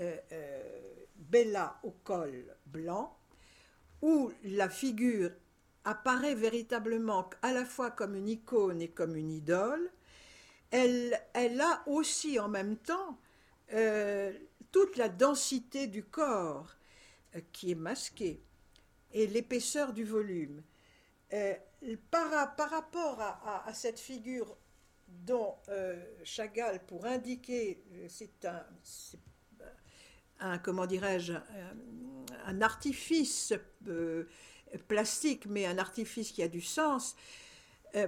euh, 0.00 0.16
euh, 0.32 1.04
Bella 1.16 1.78
au 1.82 1.90
col 1.90 2.56
blanc, 2.66 3.16
où 4.00 4.32
la 4.44 4.68
figure 4.68 5.30
apparaît 5.84 6.34
véritablement 6.34 7.28
à 7.42 7.52
la 7.52 7.64
fois 7.64 7.90
comme 7.90 8.14
une 8.14 8.28
icône 8.28 8.80
et 8.80 8.88
comme 8.88 9.16
une 9.16 9.30
idole. 9.30 9.90
Elle, 10.70 11.20
elle 11.34 11.60
a 11.60 11.82
aussi 11.86 12.40
en 12.40 12.48
même 12.48 12.76
temps 12.76 13.18
euh, 13.74 14.32
toute 14.70 14.96
la 14.96 15.08
densité 15.08 15.86
du 15.86 16.04
corps 16.04 16.74
qui 17.52 17.72
est 17.72 17.76
masquée 17.76 18.42
et 19.12 19.26
l'épaisseur 19.26 19.92
du 19.92 20.04
volume. 20.04 20.62
Par, 22.10 22.54
par, 22.56 22.70
rapport 22.70 23.18
à, 23.20 23.66
à, 23.66 23.72
cette 23.72 23.98
figure 23.98 24.54
dont 25.20 25.56
euh, 25.68 26.00
Chagall, 26.24 26.80
pour 26.86 27.04
indiquer, 27.04 27.84
euh, 27.92 28.06
c'est 28.08 28.44
un, 28.44 28.64
un, 30.40 30.58
comment 30.58 30.86
dirais-je, 30.86 31.34
un, 32.46 32.62
artifice 32.62 33.52
euh, 33.88 34.24
plastique, 34.88 35.46
mais 35.46 35.66
un 35.66 35.78
artifice 35.78 36.32
qui 36.32 36.42
a 36.42 36.48
du 36.48 36.60
sens, 36.60 37.16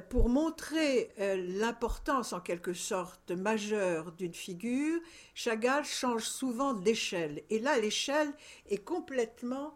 pour 0.09 0.31
montrer 0.31 1.13
l'importance 1.19 2.33
en 2.33 2.41
quelque 2.41 2.73
sorte 2.73 3.33
majeure 3.33 4.13
d'une 4.13 4.33
figure, 4.33 4.99
Chagall 5.35 5.85
change 5.85 6.23
souvent 6.23 6.73
d'échelle. 6.73 7.43
Et 7.51 7.59
là, 7.59 7.79
l'échelle 7.79 8.33
est 8.71 8.83
complètement, 8.83 9.75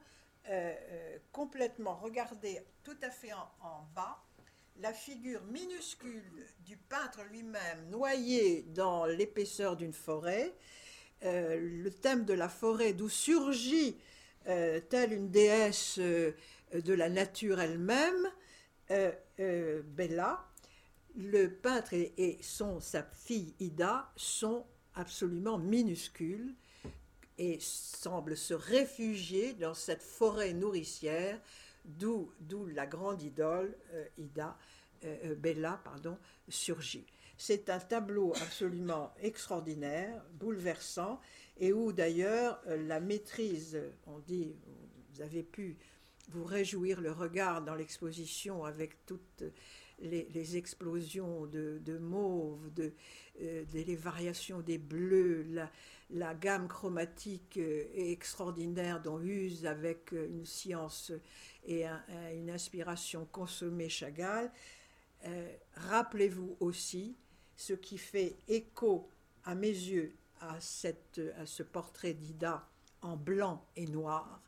complètement 1.31 1.95
regardée 1.95 2.59
tout 2.85 2.97
à 3.03 3.11
fait 3.11 3.35
en 3.35 3.87
bas 3.95 4.19
la 4.81 4.93
figure 4.93 5.43
minuscule 5.51 6.47
du 6.65 6.77
peintre 6.77 7.21
lui-même 7.31 7.89
noyé 7.91 8.63
dans 8.75 9.07
l'épaisseur 9.07 9.77
d'une 9.77 9.93
forêt, 9.93 10.55
euh, 11.25 11.59
le 11.59 11.91
thème 11.91 12.25
de 12.25 12.33
la 12.33 12.49
forêt 12.49 12.93
d'où 12.93 13.09
surgit 13.09 13.97
euh, 14.47 14.81
telle 14.89 15.13
une 15.13 15.31
déesse 15.31 15.97
euh, 15.99 16.33
de 16.73 16.93
la 16.93 17.09
nature 17.09 17.61
elle-même, 17.61 18.29
Bella, 19.39 20.47
le 21.15 21.49
peintre 21.49 21.93
et, 21.93 22.39
son, 22.41 22.81
sa 22.81 23.03
fille 23.03 23.55
Ida 23.61 24.11
sont 24.17 24.65
absolument 24.95 25.59
minuscules 25.59 26.55
et 27.37 27.59
semblent 27.61 28.37
se 28.37 28.55
réfugier 28.55 29.53
dans 29.53 29.75
cette 29.75 30.03
forêt 30.03 30.55
nourricière 30.55 31.39
d'où 31.89 32.31
la 32.67 32.87
grande 32.87 33.23
idole 33.23 33.77
Ida 34.17 34.57
euh, 35.05 35.17
euh, 35.25 35.35
Bella 35.35 35.81
pardon, 35.85 36.19
surgit. 36.49 37.07
C'est 37.37 37.71
un 37.71 37.79
tableau 37.79 38.33
absolument 38.43 39.15
extraordinaire, 39.23 40.25
bouleversant, 40.33 41.21
et 41.59 41.73
où 41.73 41.93
d'ailleurs 41.93 42.61
la 42.67 43.01
maîtrise, 43.01 43.79
on 44.07 44.19
dit, 44.19 44.55
vous 45.13 45.23
avez 45.23 45.43
pu 45.43 45.77
vous 46.31 46.45
réjouir 46.45 47.01
le 47.01 47.13
regard 47.13 47.63
dans 47.63 47.75
l'exposition 47.75 48.65
avec 48.65 49.07
toutes 49.07 49.45
les, 50.01 50.57
explosions 50.57 51.47
de, 51.47 51.81
de 51.85 51.99
mauve, 51.99 52.71
euh, 53.41 53.65
les 53.73 53.97
variations 53.97 54.61
des 54.61 54.79
bleus, 54.79 55.47
la 56.11 56.35
gamme 56.35 56.69
chromatique 56.69 57.59
euh, 57.59 57.85
extraordinaire 57.95 59.01
dont 59.01 59.21
use 59.21 59.67
avec 59.67 60.13
euh, 60.13 60.29
une 60.29 60.47
science 60.47 61.13
et 61.67 61.85
une 62.35 62.49
inspiration 62.49 63.27
consommée 63.31 63.91
Chagall. 63.91 64.51
Rappelez-vous 65.75 66.57
aussi 66.61 67.15
ce 67.57 67.75
qui 67.75 67.99
fait 67.99 68.37
écho 68.49 69.11
à 69.45 69.55
mes 69.55 69.69
yeux 69.69 70.15
à, 70.41 70.59
cette, 70.61 71.21
ce 71.45 71.63
portrait 71.63 72.15
d'Ida 72.15 72.67
en 73.03 73.17
blanc 73.17 73.63
et 73.77 73.87
noir. 73.87 74.41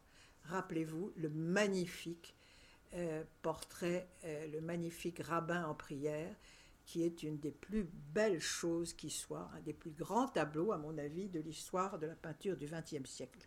Rappelez-vous 0.44 1.12
le 1.16 1.28
magnifique 1.28 2.34
euh, 2.94 3.22
portrait, 3.42 4.08
euh, 4.24 4.48
le 4.48 4.61
magnifique 4.61 5.20
rabbin 5.20 5.64
en 5.64 5.74
prière, 5.74 6.34
qui 6.91 7.05
est 7.05 7.22
une 7.22 7.38
des 7.38 7.53
plus 7.53 7.86
belles 8.12 8.41
choses 8.41 8.95
qui 8.95 9.11
soit, 9.11 9.49
un 9.57 9.61
des 9.61 9.72
plus 9.72 9.93
grands 9.93 10.26
tableaux, 10.26 10.72
à 10.72 10.76
mon 10.76 10.99
avis, 10.99 11.28
de 11.28 11.38
l'histoire 11.38 12.01
de 12.01 12.07
la 12.09 12.16
peinture 12.16 12.57
du 12.57 12.66
XXe 12.66 13.09
siècle. 13.09 13.47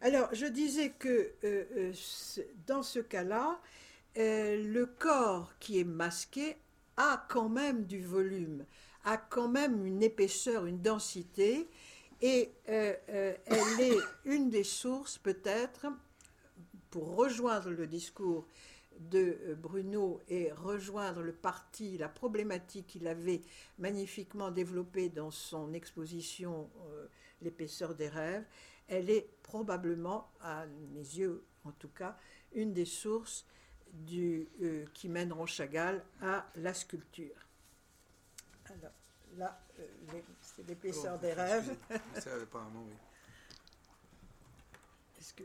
Alors, 0.00 0.30
je 0.32 0.46
disais 0.46 0.88
que 0.98 1.34
euh, 1.44 1.92
dans 2.66 2.82
ce 2.82 3.00
cas-là, 3.00 3.60
le 4.16 4.84
corps 4.86 5.52
qui 5.60 5.80
est 5.80 5.84
masqué 5.84 6.56
a 6.96 7.26
quand 7.28 7.50
même 7.50 7.84
du 7.84 8.02
volume, 8.02 8.64
a 9.04 9.18
quand 9.18 9.48
même 9.48 9.84
une 9.84 10.02
épaisseur, 10.02 10.64
une 10.64 10.80
densité, 10.80 11.68
et 12.22 12.52
elle 12.64 13.36
est 13.80 13.98
une 14.24 14.48
des 14.48 14.64
sources 14.64 15.18
peut-être 15.18 15.88
pour 16.90 17.16
rejoindre 17.16 17.68
le 17.68 17.86
discours 17.86 18.46
de 19.00 19.38
euh, 19.42 19.54
Bruno 19.54 20.20
et 20.28 20.52
rejoindre 20.52 21.22
le 21.22 21.32
parti, 21.32 21.98
la 21.98 22.08
problématique 22.08 22.86
qu'il 22.86 23.06
avait 23.06 23.42
magnifiquement 23.78 24.50
développée 24.50 25.08
dans 25.08 25.30
son 25.30 25.72
exposition 25.72 26.70
euh, 26.88 27.06
L'épaisseur 27.42 27.94
des 27.94 28.08
rêves, 28.08 28.44
elle 28.86 29.08
est 29.08 29.26
probablement, 29.42 30.30
à 30.42 30.66
mes 30.92 31.00
yeux 31.00 31.42
en 31.64 31.72
tout 31.72 31.88
cas, 31.88 32.18
une 32.52 32.74
des 32.74 32.84
sources 32.84 33.46
du, 33.90 34.46
euh, 34.60 34.84
qui 34.92 35.08
mèneront 35.08 35.46
Chagall 35.46 36.04
à 36.20 36.46
la 36.56 36.74
sculpture. 36.74 37.46
Alors 38.66 38.92
là, 39.38 39.58
c'est 40.42 40.68
l'épaisseur 40.68 41.18
des 41.18 41.32
rêves. 41.32 41.74
apparemment, 42.42 42.84
oui. 42.86 42.92
Est-ce 45.18 45.32
que 45.32 45.44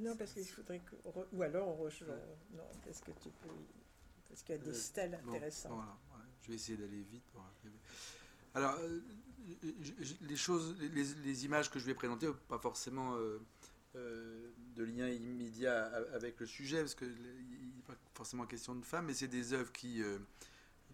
Non, 0.00 0.16
parce 0.16 0.32
qu'il 0.32 0.46
faudrait 0.46 0.80
que. 0.80 0.96
Ou 1.32 1.42
alors 1.42 1.68
on 1.68 1.74
rejoint. 1.74 2.14
Non, 2.52 2.64
est-ce 2.88 3.02
que 3.02 3.10
tu 3.12 3.28
peux. 3.28 3.48
Parce 4.28 4.42
qu'il 4.42 4.54
y 4.54 4.58
a 4.58 4.62
des 4.62 4.70
euh, 4.70 4.74
stèles 4.74 5.20
intéressantes. 5.26 5.72
Voilà, 5.72 6.24
Je 6.42 6.48
vais 6.48 6.54
essayer 6.54 6.78
d'aller 6.78 7.02
vite. 7.02 7.24
Alors, 8.54 8.74
euh, 8.80 9.00
les 10.22 10.36
choses, 10.36 10.76
les, 10.80 11.44
images 11.44 11.70
que 11.70 11.78
je 11.78 11.84
vais 11.84 11.94
présenter, 11.94 12.28
pas 12.48 12.58
forcément 12.58 13.16
euh, 13.16 13.38
de 14.74 14.84
lien 14.84 15.08
immédiat 15.08 15.86
avec 16.14 16.40
le 16.40 16.46
sujet, 16.46 16.78
parce 16.78 16.94
qu'il 16.94 17.08
n'est 17.08 17.82
pas 17.86 17.96
forcément 18.14 18.46
question 18.46 18.74
de 18.74 18.84
femmes, 18.84 19.06
mais 19.06 19.14
c'est 19.14 19.28
des 19.28 19.52
œuvres 19.52 19.72
qui, 19.72 20.02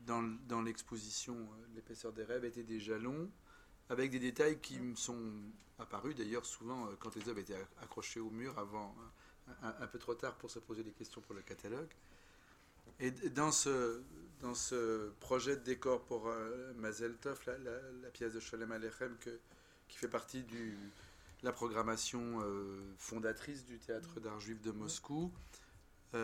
dans, 0.07 0.23
dans 0.49 0.63
l'exposition 0.63 1.49
L'épaisseur 1.75 2.13
des 2.13 2.25
rêves, 2.25 2.45
étaient 2.45 2.63
des 2.63 2.81
jalons 2.81 3.31
avec 3.89 4.11
des 4.11 4.19
détails 4.19 4.59
qui 4.61 4.79
me 4.79 4.97
sont 4.97 5.33
apparus 5.79 6.15
d'ailleurs 6.15 6.47
souvent 6.47 6.87
euh, 6.87 6.91
quand 6.99 7.15
les 7.17 7.29
œuvres 7.29 7.41
étaient 7.41 7.63
accrochées 7.83 8.21
au 8.21 8.31
mur 8.31 8.59
avant, 8.59 8.95
euh, 9.63 9.71
un, 9.81 9.87
peu 9.87 9.99
trop 9.99 10.15
tard 10.15 10.35
pour 10.35 10.51
se 10.51 10.59
poser 10.59 10.83
des 10.83 10.93
questions 10.93 11.21
pour 11.21 11.35
le 11.35 11.43
catalogue. 11.43 11.91
Et 12.99 13.11
dans 13.11 13.53
ce, 13.53 14.01
dans 14.41 14.55
ce 14.55 15.11
projet 15.21 15.57
de 15.57 15.63
décor 15.63 16.03
pour 16.05 16.29
euh, 16.29 16.73
Mazel 16.75 17.17
Tov, 17.17 17.39
la, 17.47 18.11
pièce 18.11 18.33
de 18.33 18.41
Sholem 18.41 18.73
Alechem 18.73 19.15
qui 19.89 19.99
fait 19.99 20.09
partie 20.09 20.43
de 20.43 20.73
la 21.43 21.53
programmation 21.53 22.41
fondatrice 22.97 23.67
du 23.67 23.79
théâtre 23.79 24.19
d'art 24.19 24.41
juif 24.41 24.63
de 24.63 24.71
Moscou, 24.71 25.31
on 26.15 26.19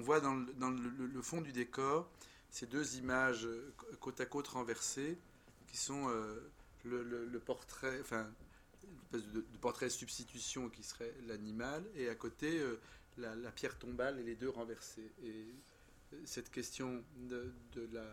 voit 0.00 0.20
dans 0.20 0.34
le, 0.34 1.22
fond 1.22 1.40
du 1.40 1.52
décor 1.52 2.08
ces 2.48 2.66
deux 2.66 2.96
images 2.96 3.48
côte 4.00 4.20
à 4.20 4.26
côte 4.26 4.48
renversées 4.48 5.18
qui 5.72 5.78
sont 5.78 6.08
euh, 6.10 6.38
le, 6.84 7.38
portrait, 7.40 7.98
enfin, 8.00 8.30
une 8.84 8.98
espèce 9.04 9.32
de, 9.32 9.40
portrait 9.60 9.88
substitution 9.88 10.68
qui 10.68 10.82
serait 10.82 11.14
l'animal, 11.26 11.82
et 11.96 12.08
à 12.10 12.14
côté 12.14 12.60
euh, 12.60 12.78
la, 13.16 13.50
pierre 13.50 13.78
tombale 13.78 14.20
et 14.20 14.22
les 14.22 14.36
deux 14.36 14.50
renversés. 14.50 15.10
Et 15.24 15.46
euh, 16.12 16.20
cette 16.26 16.50
question 16.50 17.02
de, 17.16 17.50
la, 17.92 18.04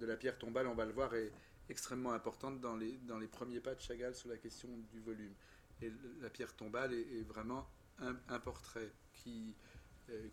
de 0.00 0.06
la 0.06 0.16
pierre 0.16 0.38
tombale, 0.38 0.66
on 0.66 0.74
va 0.74 0.86
le 0.86 0.92
voir, 0.92 1.14
est 1.14 1.30
extrêmement 1.68 2.12
importante 2.12 2.60
dans 2.60 2.76
les, 2.76 2.92
dans 3.06 3.18
les 3.18 3.28
premiers 3.28 3.60
pas 3.60 3.74
de 3.74 3.80
Chagall 3.80 4.14
sur 4.14 4.30
la 4.30 4.38
question 4.38 4.68
du 4.90 5.00
volume. 5.00 5.34
Et 5.82 5.92
la 6.22 6.30
pierre 6.30 6.54
tombale 6.54 6.94
est, 6.94 7.26
vraiment 7.26 7.68
un, 7.98 8.38
portrait 8.38 8.90
qui, 9.12 9.54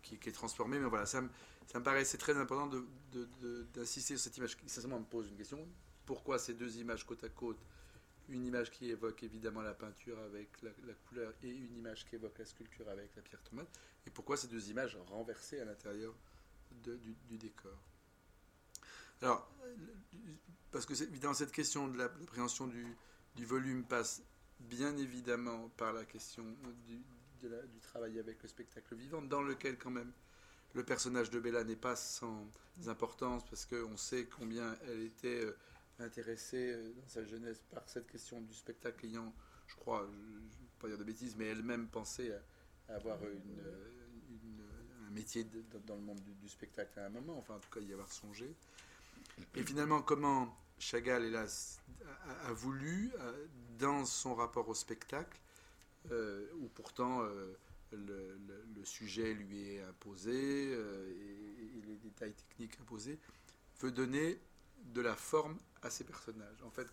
qui, 0.02 0.14
est 0.14 0.32
transformé. 0.32 0.78
Mais 0.78 0.88
voilà, 0.88 1.06
ça 1.06 1.20
me, 1.20 1.28
ça 1.66 1.78
me 1.78 1.84
paraissait 1.84 2.18
très 2.18 2.36
important 2.36 2.70
d'insister 3.74 4.16
sur 4.16 4.24
cette 4.24 4.36
image 4.36 4.56
qui, 4.56 4.68
sincèrement, 4.68 5.00
me 5.00 5.04
pose 5.04 5.28
une 5.28 5.36
question 5.36 5.66
pourquoi 6.10 6.40
ces 6.40 6.54
deux 6.54 6.78
images 6.78 7.06
côte 7.06 7.22
à 7.22 7.28
côte 7.28 7.64
Une 8.28 8.44
image 8.44 8.72
qui 8.72 8.90
évoque 8.90 9.22
évidemment 9.22 9.62
la 9.62 9.74
peinture 9.74 10.18
avec 10.18 10.60
la, 10.60 10.72
couleur 11.06 11.32
et 11.44 11.50
une 11.50 11.76
image 11.76 12.04
qui 12.04 12.16
évoque 12.16 12.36
la 12.36 12.44
sculpture 12.44 12.88
avec 12.88 13.14
la 13.14 13.22
pierre 13.22 13.40
tomate. 13.44 13.68
Et 14.04 14.10
pourquoi 14.10 14.36
ces 14.36 14.48
deux 14.48 14.70
images 14.70 14.98
renversées 15.06 15.60
à 15.60 15.64
l'intérieur 15.64 16.12
du, 16.82 17.38
décor 17.38 17.78
Alors, 19.22 19.48
parce 20.72 20.84
que 20.84 21.00
évidemment 21.00 21.32
cette 21.32 21.52
question 21.52 21.86
de 21.86 21.96
l'appréhension 21.96 22.66
du, 22.66 22.84
du, 23.36 23.46
volume 23.46 23.84
passe 23.84 24.20
bien 24.58 24.96
évidemment 24.96 25.68
par 25.76 25.92
la 25.92 26.04
question 26.04 26.44
du, 26.88 26.96
du 27.40 27.80
travail 27.82 28.18
avec 28.18 28.42
le 28.42 28.48
spectacle 28.48 28.96
vivant, 28.96 29.22
dans 29.22 29.42
lequel 29.42 29.78
quand 29.78 29.92
même 29.92 30.12
le 30.74 30.84
personnage 30.84 31.30
de 31.30 31.38
Bella 31.38 31.62
n'est 31.62 31.76
pas 31.76 31.94
sans 31.94 32.48
importance, 32.88 33.44
parce 33.48 33.64
qu'on 33.64 33.96
sait 33.96 34.26
combien 34.26 34.76
elle 34.88 35.02
était 35.02 35.44
euh, 35.44 35.56
intéressée 36.00 36.72
euh, 36.72 36.92
dans 36.92 37.08
sa 37.08 37.24
jeunesse 37.24 37.60
par 37.70 37.88
cette 37.88 38.06
question 38.06 38.40
du 38.40 38.54
spectacle 38.54 39.06
ayant, 39.06 39.32
je 39.66 39.76
crois, 39.76 40.06
je 40.06 40.16
ne 40.16 40.40
vais 40.40 40.78
pas 40.80 40.88
dire 40.88 40.98
de 40.98 41.04
bêtises, 41.04 41.36
mais 41.36 41.46
elle-même 41.46 41.88
pensait 41.88 42.32
à, 42.88 42.94
avoir 42.94 43.18
une, 43.22 43.60
un 45.06 45.10
métier 45.10 45.46
dans 45.86 45.96
le 45.96 46.02
monde 46.02 46.20
du, 46.40 46.48
spectacle 46.48 46.98
à 46.98 47.06
un 47.06 47.08
moment, 47.10 47.38
enfin 47.38 47.54
en 47.54 47.58
tout 47.58 47.70
cas 47.70 47.80
y 47.80 47.92
avoir 47.92 48.10
songé. 48.10 48.54
Et 49.54 49.62
finalement, 49.62 50.02
comment 50.02 50.56
Chagall 50.78 51.24
hélas, 51.24 51.80
a, 52.44 52.52
voulu, 52.52 53.12
euh, 53.18 53.46
dans 53.78 54.04
son 54.04 54.34
rapport 54.34 54.68
au 54.68 54.74
spectacle, 54.74 55.38
euh, 56.10 56.46
où 56.58 56.68
pourtant 56.68 57.22
le, 57.92 58.38
sujet 58.84 59.34
lui 59.34 59.74
est 59.74 59.82
imposé 59.82 60.32
et, 60.32 60.74
et, 60.74 61.82
les 61.86 61.96
détails 61.96 62.32
techniques 62.32 62.80
imposés, 62.80 63.18
veut 63.80 63.92
donner 63.92 64.40
de 64.84 65.00
la 65.00 65.14
forme 65.14 65.56
à 65.82 65.90
ces 65.90 66.04
personnages. 66.04 66.62
En 66.62 66.70
fait, 66.70 66.88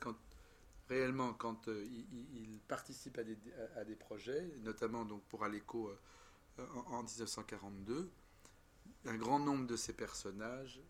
réellement, 0.89 1.33
quand 1.33 1.67
euh, 1.67 1.85
il, 2.33 2.59
participe 2.67 3.17
à 3.17 3.23
des, 3.23 3.95
projets, 3.95 4.51
notamment 4.63 5.05
donc 5.05 5.23
pour 5.23 5.43
Aleco 5.43 5.89
euh, 6.59 6.65
en, 6.87 7.03
1942, 7.03 8.09
un 9.05 9.17
grand 9.17 9.39
nombre 9.39 9.67
de 9.67 9.75
ces 9.75 9.93
personnages 9.93 10.81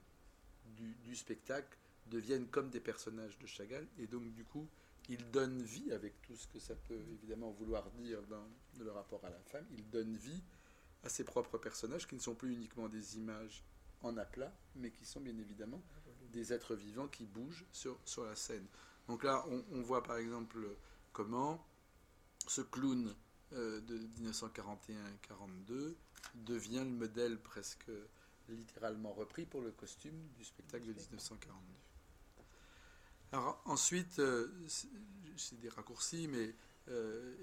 du, 0.76 1.16
spectacle 1.16 1.78
deviennent 2.08 2.48
comme 2.48 2.70
des 2.70 2.80
personnages 2.80 3.38
de 3.40 3.46
Chagall, 3.46 3.88
et 3.98 4.08
donc 4.08 4.32
du 4.34 4.44
coup, 4.44 4.68
il 5.10 5.30
donne 5.32 5.62
vie, 5.62 5.92
avec 5.92 6.22
tout 6.22 6.36
ce 6.36 6.48
que 6.48 6.60
ça 6.60 6.76
peut 6.76 7.02
évidemment 7.12 7.52
vouloir 7.52 7.90
dire 7.92 8.22
dans 8.24 8.48
le 8.80 8.92
rapport 8.92 9.24
à 9.26 9.30
la 9.30 9.40
femme, 9.40 9.66
il 9.72 9.90
donne 9.90 10.16
vie 10.16 10.42
à 11.04 11.10
ses 11.10 11.24
propres 11.24 11.58
personnages 11.58 12.08
qui 12.08 12.16
ne 12.16 12.20
sont 12.20 12.36
plus 12.36 12.54
uniquement 12.54 12.88
des 12.90 13.18
images 13.18 13.64
en 14.02 14.18
aplat, 14.18 14.54
mais 14.76 14.92
qui 14.92 15.06
sont 15.06 15.22
bien 15.22 15.38
évidemment 15.38 15.82
des 16.32 16.54
êtres 16.54 16.76
vivants 16.76 17.08
qui 17.08 17.26
bougent 17.26 17.66
sur, 17.72 18.00
sur 18.06 18.24
la 18.26 18.36
scène. 18.36 18.66
Donc 19.08 19.24
là, 19.24 19.46
on, 19.72 19.82
voit 19.82 20.04
par 20.04 20.18
exemple 20.18 20.60
comment 21.14 21.66
ce 22.48 22.62
clown 22.62 23.16
euh, 23.54 23.80
de 23.82 23.98
1941-42 24.20 25.96
devient 26.36 26.84
le 26.84 26.92
modèle 26.92 27.40
presque 27.40 27.90
littéralement 28.50 29.14
repris 29.14 29.46
pour 29.46 29.62
le 29.62 29.72
costume 29.72 30.28
du 30.38 30.44
spectacle 30.44 30.86
de 30.86 30.94
1942. 30.94 31.58
Alors 33.34 33.62
ensuite, 33.66 34.20
euh, 34.20 34.48
c'est 34.68 35.60
des 35.60 35.70
raccourcis, 35.70 36.28
mais 36.28 36.54
euh, 36.90 37.36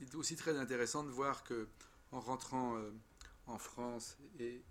il 0.00 0.08
est 0.08 0.14
aussi 0.14 0.36
très 0.36 0.56
intéressant 0.58 1.04
de 1.04 1.10
voir 1.10 1.44
que 1.44 1.68
en 2.10 2.20
rentrant 2.20 2.76
en 3.46 3.58
France, 3.58 4.18
et 4.38 4.62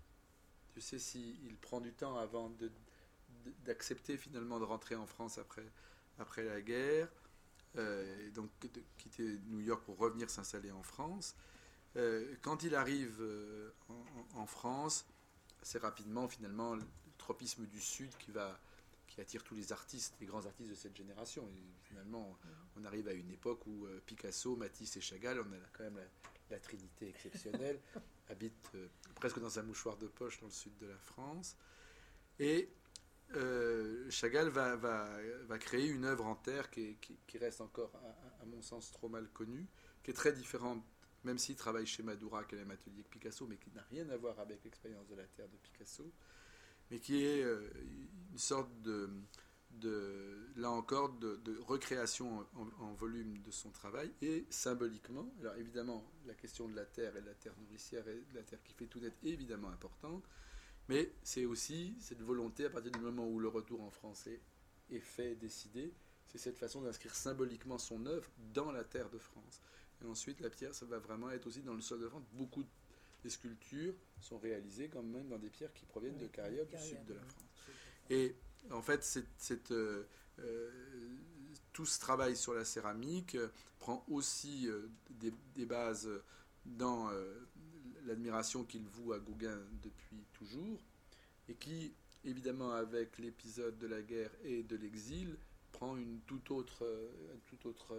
tu 0.73 0.79
sais 0.79 0.99
s'il 0.99 1.57
prend 1.57 1.81
du 1.81 1.91
temps 1.91 2.17
avant 2.17 2.49
d'accepter 3.65 4.17
finalement 4.17 4.59
de 4.59 4.65
rentrer 4.65 4.95
en 4.95 5.05
France 5.05 5.37
après, 5.37 5.65
après 6.19 6.43
la 6.43 6.61
guerre, 6.61 7.07
et 7.77 8.31
donc 8.33 8.49
de 8.61 8.81
quitter 8.97 9.39
New 9.47 9.61
York 9.61 9.83
pour 9.85 9.97
revenir 9.97 10.29
s'installer 10.29 10.71
en 10.71 10.83
France. 10.83 11.35
quand 12.41 12.63
il 12.63 12.75
arrive 12.75 13.23
en, 14.35 14.45
France, 14.45 15.05
assez 15.61 15.77
rapidement 15.77 16.27
finalement 16.27 16.75
le 16.75 16.83
tropisme 17.17 17.65
du 17.65 17.79
Sud 17.79 18.11
qui 18.17 18.31
va 18.31 18.59
qui 19.07 19.19
attire 19.19 19.43
tous 19.43 19.55
les 19.55 19.73
artistes, 19.73 20.15
les 20.21 20.25
grands 20.25 20.45
artistes 20.45 20.69
de 20.69 20.75
cette 20.75 20.95
génération. 20.95 21.43
Et 21.43 21.87
finalement, 21.87 22.37
on 22.77 22.85
arrive 22.85 23.09
à 23.09 23.13
une 23.13 23.29
époque 23.29 23.67
où 23.67 23.85
Picasso, 24.05 24.55
Matisse 24.55 24.95
et 24.95 25.01
Chagall, 25.01 25.39
on 25.39 25.51
a 25.51 25.57
quand 25.73 25.83
même 25.83 25.99
la, 26.49 26.59
trinité 26.59 27.09
exceptionnelle, 27.09 27.79
habite 28.29 28.71
presque 29.15 29.39
dans 29.39 29.59
un 29.59 29.63
mouchoir 29.63 29.97
de 29.97 30.07
poche 30.07 30.39
dans 30.39 30.47
le 30.47 30.53
sud 30.53 30.77
de 30.77 30.87
la 30.87 30.97
France. 30.97 31.57
Et 32.39 32.69
Chagall 34.09 34.49
va, 34.49 35.57
créer 35.59 35.87
une 35.87 36.05
œuvre 36.05 36.25
en 36.25 36.35
terre 36.35 36.69
qui, 36.69 36.97
reste 37.39 37.61
encore, 37.61 37.91
à, 38.41 38.45
mon 38.45 38.61
sens, 38.61 38.91
trop 38.91 39.09
mal 39.09 39.27
connue, 39.29 39.67
qui 40.03 40.11
est 40.11 40.15
très 40.15 40.33
différente, 40.33 40.83
même 41.23 41.37
s'il 41.37 41.55
travaille 41.55 41.85
chez 41.85 42.03
Madura, 42.03 42.43
qui 42.43 42.55
est 42.55 42.59
même 42.59 42.71
atelier 42.71 43.03
que 43.03 43.09
Picasso, 43.09 43.45
mais 43.47 43.57
qui 43.57 43.71
n'a 43.71 43.83
rien 43.89 44.09
à 44.09 44.17
voir 44.17 44.39
avec 44.39 44.63
l'expérience 44.63 45.07
de 45.07 45.15
la 45.15 45.25
terre 45.25 45.49
de 45.49 45.57
Picasso 45.57 46.11
mais 46.91 46.99
qui 46.99 47.23
est 47.23 47.41
euh, 47.41 47.69
une 48.31 48.37
sorte 48.37 48.69
de, 48.81 49.09
là 50.57 50.69
encore, 50.69 51.13
de, 51.13 51.57
recréation 51.65 52.45
en, 52.79 52.93
volume 52.93 53.41
de 53.41 53.49
son 53.49 53.71
travail 53.71 54.11
et 54.21 54.45
symboliquement. 54.49 55.33
Alors 55.39 55.55
évidemment, 55.55 56.05
la 56.27 56.35
question 56.35 56.67
de 56.67 56.75
la 56.75 56.85
terre 56.85 57.15
et 57.15 57.21
de 57.21 57.27
la 57.27 57.33
terre 57.33 57.53
nourricière 57.61 58.07
et 58.07 58.21
de 58.31 58.35
la 58.35 58.43
terre 58.43 58.61
qui 58.63 58.73
fait 58.73 58.85
tout 58.85 59.03
est 59.03 59.15
évidemment 59.23 59.69
importante, 59.69 60.23
mais 60.89 61.11
c'est 61.23 61.45
aussi 61.45 61.95
cette 61.99 62.21
volonté, 62.21 62.65
à 62.65 62.69
partir 62.69 62.91
du 62.91 62.99
moment 62.99 63.27
où 63.27 63.39
le 63.39 63.47
retour 63.47 63.81
en 63.81 63.91
français 63.91 64.39
est 64.89 64.99
fait, 64.99 65.35
décidé, 65.35 65.93
c'est 66.27 66.37
cette 66.37 66.57
façon 66.57 66.81
d'inscrire 66.81 67.15
symboliquement 67.15 67.77
son 67.77 68.05
œuvre 68.05 68.29
dans 68.53 68.71
la 68.71 68.83
terre 68.83 69.09
de 69.09 69.17
France. 69.17 69.61
Et 70.01 70.07
ensuite, 70.07 70.39
la 70.41 70.49
pierre, 70.49 70.73
ça 70.73 70.85
va 70.85 70.97
vraiment 70.97 71.29
être 71.29 71.47
aussi 71.47 71.61
dans 71.61 71.73
le 71.73 71.81
sol 71.81 71.99
de 71.99 72.07
France. 72.07 72.23
Beaucoup 72.33 72.63
des 73.23 73.29
sculptures 73.29 73.93
sont 74.19 74.39
réalisées 74.39 74.89
quand 74.89 75.03
même 75.03 75.27
dans 75.27 75.37
des 75.37 75.49
pierres 75.49 75.73
qui 75.73 75.85
proviennent 75.85 76.17
de 76.17 76.27
carrières 76.27 76.65
du 76.65 76.77
sud 76.77 77.05
de 77.05 77.13
la 77.13 77.21
France. 77.21 77.45
Et 78.09 78.35
en 78.71 78.81
fait, 78.81 79.03
cette, 79.03 79.71
euh, 79.71 80.05
euh, 80.39 80.69
tout 81.73 81.85
ce 81.85 81.99
travail 81.99 82.35
sur 82.35 82.53
la 82.53 82.65
céramique 82.65 83.37
prend 83.79 84.03
aussi 84.09 84.67
euh, 84.67 84.89
des, 85.55 85.65
bases 85.65 86.09
dans 86.65 87.09
l'admiration 88.05 88.63
qu'il 88.63 88.87
voue 88.87 89.13
à 89.13 89.19
Gauguin 89.19 89.59
depuis 89.83 90.25
toujours, 90.33 90.79
et 91.49 91.55
qui, 91.55 91.93
évidemment, 92.23 92.71
avec 92.71 93.17
l'épisode 93.17 93.77
de 93.77 93.87
la 93.87 94.01
guerre 94.01 94.31
et 94.43 94.63
de 94.63 94.75
l'exil, 94.75 95.37
prend 95.71 95.97
une 95.97 96.19
toute 96.21 96.51
autre, 96.51 96.85
toute 97.47 97.65
autre 97.65 97.95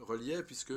relief, 0.00 0.42
puisque, 0.42 0.72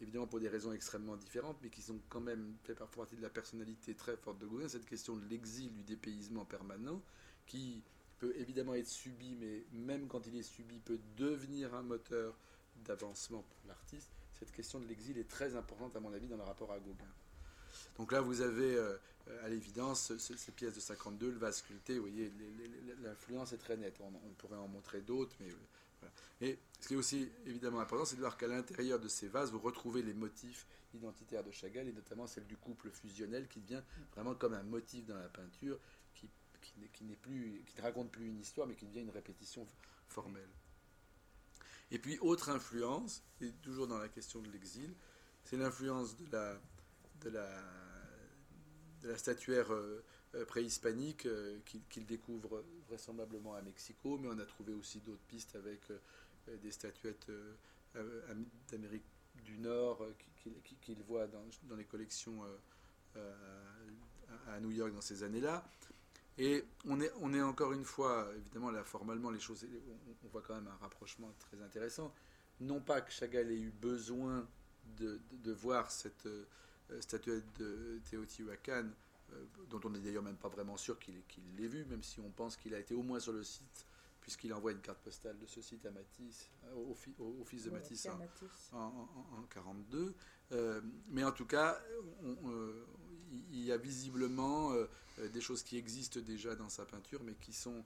évidemment 0.00 0.26
pour 0.26 0.40
des 0.40 0.48
raisons 0.48 0.72
extrêmement 0.72 1.16
différentes, 1.16 1.56
mais 1.62 1.70
qui 1.70 1.82
sont 1.82 1.98
quand 2.08 2.20
même 2.20 2.56
fait 2.64 2.74
partie 2.74 3.16
de 3.16 3.22
la 3.22 3.30
personnalité 3.30 3.94
très 3.94 4.16
forte 4.16 4.38
de 4.38 4.46
Gauguin, 4.46 4.68
cette 4.68 4.86
question 4.86 5.16
de 5.16 5.24
l'exil, 5.26 5.72
du 5.72 5.82
dépaysement 5.82 6.44
permanent, 6.44 7.02
qui 7.46 7.82
peut 8.18 8.34
évidemment 8.36 8.74
être 8.74 8.88
subi, 8.88 9.36
mais 9.36 9.64
même 9.72 10.08
quand 10.08 10.26
il 10.26 10.36
est 10.36 10.42
subi, 10.42 10.78
peut 10.80 11.00
devenir 11.16 11.74
un 11.74 11.82
moteur 11.82 12.36
d'avancement 12.84 13.42
pour 13.42 13.68
l'artiste. 13.68 14.10
Cette 14.38 14.52
question 14.52 14.80
de 14.80 14.86
l'exil 14.86 15.16
est 15.18 15.28
très 15.28 15.56
importante, 15.56 15.96
à 15.96 16.00
mon 16.00 16.12
avis, 16.12 16.26
dans 16.26 16.36
le 16.36 16.42
rapport 16.42 16.72
à 16.72 16.78
Gauguin. 16.78 17.12
Donc 17.96 18.12
là, 18.12 18.20
vous 18.20 18.40
avez 18.40 18.76
euh, 18.76 18.96
à 19.44 19.48
l'évidence 19.48 20.16
ces 20.18 20.52
pièces 20.52 20.74
de 20.74 20.80
52, 20.80 21.30
le 21.30 21.38
vase 21.38 21.58
sculpté, 21.58 21.94
vous 21.94 22.06
voyez, 22.06 22.32
l'influence 23.02 23.52
est 23.52 23.58
très 23.58 23.76
nette. 23.76 23.98
On, 24.00 24.34
pourrait 24.34 24.56
en 24.56 24.68
montrer 24.68 25.00
d'autres, 25.00 25.36
mais 25.40 25.50
euh, 25.50 26.08
et 26.40 26.58
ce 26.80 26.88
qui 26.88 26.94
est 26.94 26.96
aussi 26.96 27.30
évidemment 27.46 27.80
important, 27.80 28.04
c'est 28.04 28.16
de 28.16 28.20
voir 28.20 28.36
qu'à 28.36 28.46
l'intérieur 28.46 29.00
de 29.00 29.08
ces 29.08 29.28
vases, 29.28 29.50
vous 29.50 29.58
retrouvez 29.58 30.02
les 30.02 30.14
motifs 30.14 30.66
identitaires 30.94 31.42
de 31.42 31.50
Chagall, 31.50 31.88
et 31.88 31.92
notamment 31.92 32.26
celle 32.26 32.46
du 32.46 32.56
couple 32.56 32.90
fusionnel, 32.90 33.48
qui 33.48 33.60
devient 33.60 33.82
vraiment 34.12 34.34
comme 34.34 34.54
un 34.54 34.62
motif 34.62 35.06
dans 35.06 35.16
la 35.16 35.28
peinture, 35.28 35.78
qui, 36.14 36.28
plus, 37.22 37.62
qui 37.66 37.76
ne 37.76 37.82
raconte 37.82 38.10
plus 38.10 38.28
une 38.28 38.38
histoire, 38.38 38.66
mais 38.66 38.74
qui 38.74 38.86
devient 38.86 39.00
une 39.00 39.10
répétition 39.10 39.66
formelle. 40.08 40.48
Et 41.90 41.98
puis, 41.98 42.18
autre 42.18 42.50
influence, 42.50 43.22
et 43.40 43.52
toujours 43.62 43.86
dans 43.86 43.98
la 43.98 44.08
question 44.08 44.40
de 44.40 44.50
l'exil, 44.50 44.94
c'est 45.44 45.56
l'influence 45.56 46.16
de 46.16 46.26
la, 46.32 46.60
de, 47.26 47.30
la, 47.30 47.48
de 49.02 49.08
la 49.08 49.16
statuaire 49.16 49.72
euh, 49.72 50.02
euh, 50.34 50.44
préhispanique 50.44 51.26
euh, 51.26 51.58
qu'il 51.64 52.06
découvre 52.06 52.64
vraisemblablement 52.88 53.54
à 53.54 53.62
Mexico, 53.62 54.18
mais 54.18 54.28
on 54.28 54.38
a 54.38 54.46
trouvé 54.46 54.72
aussi 54.72 55.00
d'autres 55.00 55.24
pistes 55.28 55.56
avec 55.56 55.80
des 56.62 56.70
statuettes 56.70 57.26
d'Amérique 58.70 59.02
du 59.44 59.58
Nord 59.58 60.06
qu'il 60.80 61.02
voit 61.08 61.26
dans, 61.26 61.76
les 61.76 61.84
collections 61.84 62.42
à 63.16 64.60
New 64.60 64.70
York 64.70 64.92
dans 64.92 65.00
ces 65.00 65.24
années-là. 65.24 65.64
Et 66.38 66.64
on 66.84 67.00
est, 67.00 67.10
on 67.20 67.34
est 67.34 67.42
encore 67.42 67.72
une 67.72 67.84
fois, 67.84 68.30
évidemment, 68.36 68.70
là, 68.70 68.84
formellement, 68.84 69.30
les 69.30 69.40
choses, 69.40 69.66
on, 70.22 70.28
voit 70.28 70.42
quand 70.42 70.54
même 70.54 70.68
un 70.68 70.76
rapprochement 70.76 71.32
très 71.40 71.60
intéressant. 71.60 72.14
Non 72.60 72.80
pas 72.80 73.00
que 73.00 73.10
Chagall 73.10 73.50
ait 73.50 73.58
eu 73.58 73.70
besoin 73.70 74.46
de, 74.98 75.20
voir 75.52 75.90
cette 75.90 76.28
statuette 77.00 77.44
de 77.58 78.00
Teotihuacan 78.10 78.90
euh, 79.32 79.44
dont 79.70 79.80
on 79.84 79.90
n'est 79.90 79.98
d'ailleurs 79.98 80.22
même 80.22 80.36
pas 80.36 80.48
vraiment 80.48 80.76
sûr 80.76 80.98
qu'il 80.98 81.16
l'ait 81.56 81.66
vu, 81.66 81.84
même 81.86 82.02
si 82.02 82.20
on 82.20 82.30
pense 82.30 82.56
qu'il 82.56 82.74
a 82.74 82.78
été 82.78 82.94
au 82.94 83.02
moins 83.02 83.18
sur 83.18 83.32
le 83.32 83.42
site, 83.42 83.84
puisqu'il 84.20 84.54
envoie 84.54 84.70
une 84.70 84.80
carte 84.80 84.98
postale 84.98 85.36
de 85.38 85.46
ce 85.46 85.60
site 85.60 85.84
à 85.84 85.90
Matisse, 85.90 86.48
euh, 86.66 86.94
au, 87.18 87.44
fils 87.44 87.64
de 87.64 87.70
Matisse 87.70 88.06
en, 88.06 88.16
1942. 88.16 90.14
Euh, 90.52 90.80
mais 91.08 91.24
en 91.24 91.32
tout 91.32 91.46
cas, 91.46 91.80
il 93.50 93.64
y 93.64 93.72
a 93.72 93.76
visiblement 93.76 94.72
des 95.18 95.40
choses 95.40 95.64
qui 95.64 95.76
existent 95.76 96.20
déjà 96.20 96.54
dans 96.54 96.68
sa 96.68 96.86
peinture, 96.86 97.20
mais 97.24 97.34
qui 97.34 97.52
sont 97.52 97.84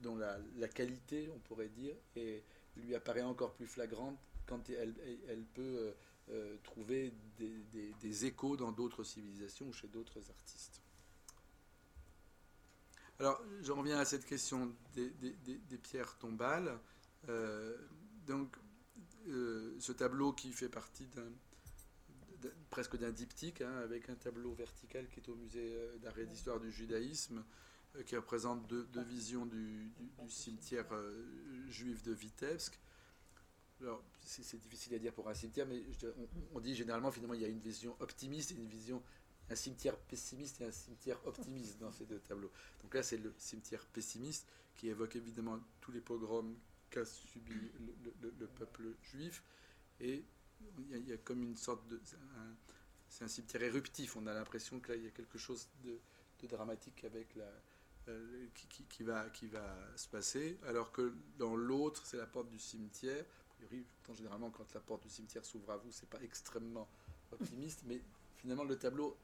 dont 0.00 0.16
la, 0.16 0.68
qualité, 0.68 1.28
on 1.34 1.38
pourrait 1.40 1.68
dire, 1.68 1.94
et 2.16 2.42
lui 2.76 2.94
apparaît 2.94 3.20
encore 3.20 3.52
plus 3.52 3.66
flagrante 3.66 4.18
quand 4.46 4.70
elle, 4.70 4.94
elle 5.28 5.44
peut 5.44 5.92
euh, 6.30 6.56
trouver 6.62 7.12
des, 7.36 8.24
échos 8.24 8.56
dans 8.56 8.72
d'autres 8.72 9.04
civilisations 9.04 9.68
ou 9.68 9.72
chez 9.74 9.88
d'autres 9.88 10.30
artistes. 10.30 10.80
Alors, 13.18 13.42
je 13.60 13.72
reviens 13.72 13.98
à 13.98 14.06
cette 14.06 14.24
question 14.24 14.74
des, 14.94 15.78
pierres 15.82 16.16
tombales. 16.16 16.78
Euh, 17.28 17.76
donc, 18.26 18.56
euh, 19.28 19.76
ce 19.78 19.92
tableau 19.92 20.32
qui 20.32 20.52
fait 20.52 20.70
partie 20.70 21.06
presque 22.70 22.96
d'un 22.96 23.12
diptyque, 23.12 23.60
hein, 23.60 23.76
avec 23.82 24.08
un 24.08 24.14
tableau 24.14 24.54
vertical 24.54 25.08
qui 25.10 25.20
est 25.20 25.28
au 25.28 25.34
musée 25.34 25.76
d'art 26.00 26.18
et 26.18 26.24
d'histoire 26.24 26.58
du 26.58 26.72
judaïsme, 26.72 27.44
qui 28.06 28.16
représente 28.16 28.66
deux, 28.66 28.88
visions 29.02 29.44
du, 29.44 29.90
du 29.90 30.10
cimetière 30.30 30.86
juif 31.68 32.02
de 32.02 32.12
Vitebsk 32.12 32.80
c'est 34.20 34.58
difficile 34.58 34.94
à 34.94 34.98
dire 34.98 35.12
pour 35.12 35.28
un 35.28 35.34
cimetière, 35.34 35.66
mais 35.66 35.82
on, 36.54 36.60
dit 36.60 36.74
généralement, 36.74 37.10
finalement, 37.10 37.34
il 37.34 37.42
y 37.42 37.44
a 37.44 37.48
une 37.48 37.60
vision 37.60 37.96
optimiste 38.00 38.52
et 38.52 38.54
une 38.54 38.66
vision, 38.66 39.02
un 39.50 39.54
cimetière 39.54 39.96
pessimiste 39.96 40.60
et 40.60 40.64
un 40.64 40.72
cimetière 40.72 41.18
optimiste 41.26 41.78
dans 41.78 41.92
ces 41.92 42.06
deux 42.06 42.20
tableaux. 42.20 42.50
Donc 42.82 42.94
là, 42.94 43.02
c'est 43.02 43.18
le 43.18 43.32
cimetière 43.38 43.84
pessimiste 43.86 44.46
qui 44.76 44.88
évoque 44.88 45.16
évidemment 45.16 45.58
tous 45.80 45.92
les 45.92 46.00
pogroms 46.00 46.54
qu'a 46.90 47.04
subi 47.04 47.54
le, 48.22 48.46
peuple 48.46 48.94
juif. 49.02 49.42
Et 50.00 50.24
il 50.90 51.08
y, 51.08 51.12
a, 51.12 51.16
comme 51.18 51.42
une 51.42 51.56
sorte 51.56 51.86
de. 51.88 52.00
C'est 53.08 53.24
un, 53.24 53.28
cimetière 53.28 53.62
éruptif. 53.62 54.16
On 54.16 54.26
a 54.26 54.34
l'impression 54.34 54.80
que 54.80 54.92
là, 54.92 54.96
il 54.96 55.04
y 55.04 55.08
a 55.08 55.10
quelque 55.10 55.38
chose 55.38 55.68
de, 55.84 55.98
dramatique 56.46 57.04
avec 57.04 57.34
la. 57.36 57.50
Euh, 58.08 58.48
qui, 58.90 59.02
va, 59.02 59.30
qui 59.30 59.46
va 59.46 59.78
se 59.96 60.08
passer, 60.08 60.58
alors 60.66 60.92
que 60.92 61.14
dans 61.38 61.56
l'autre, 61.56 62.04
c'est 62.04 62.18
la 62.18 62.26
porte 62.26 62.50
du 62.50 62.58
cimetière, 62.58 63.24
généralement, 64.14 64.50
quand 64.50 64.72
la 64.74 64.80
porte 64.80 65.02
du 65.02 65.10
cimetière 65.10 65.44
s'ouvre 65.44 65.70
à 65.70 65.76
vous, 65.76 65.90
c'est 65.90 66.08
pas 66.08 66.22
extrêmement 66.22 66.88
optimiste, 67.32 67.82
mais 67.86 68.00
finalement, 68.36 68.64
le 68.64 68.76
tableau 68.76 69.16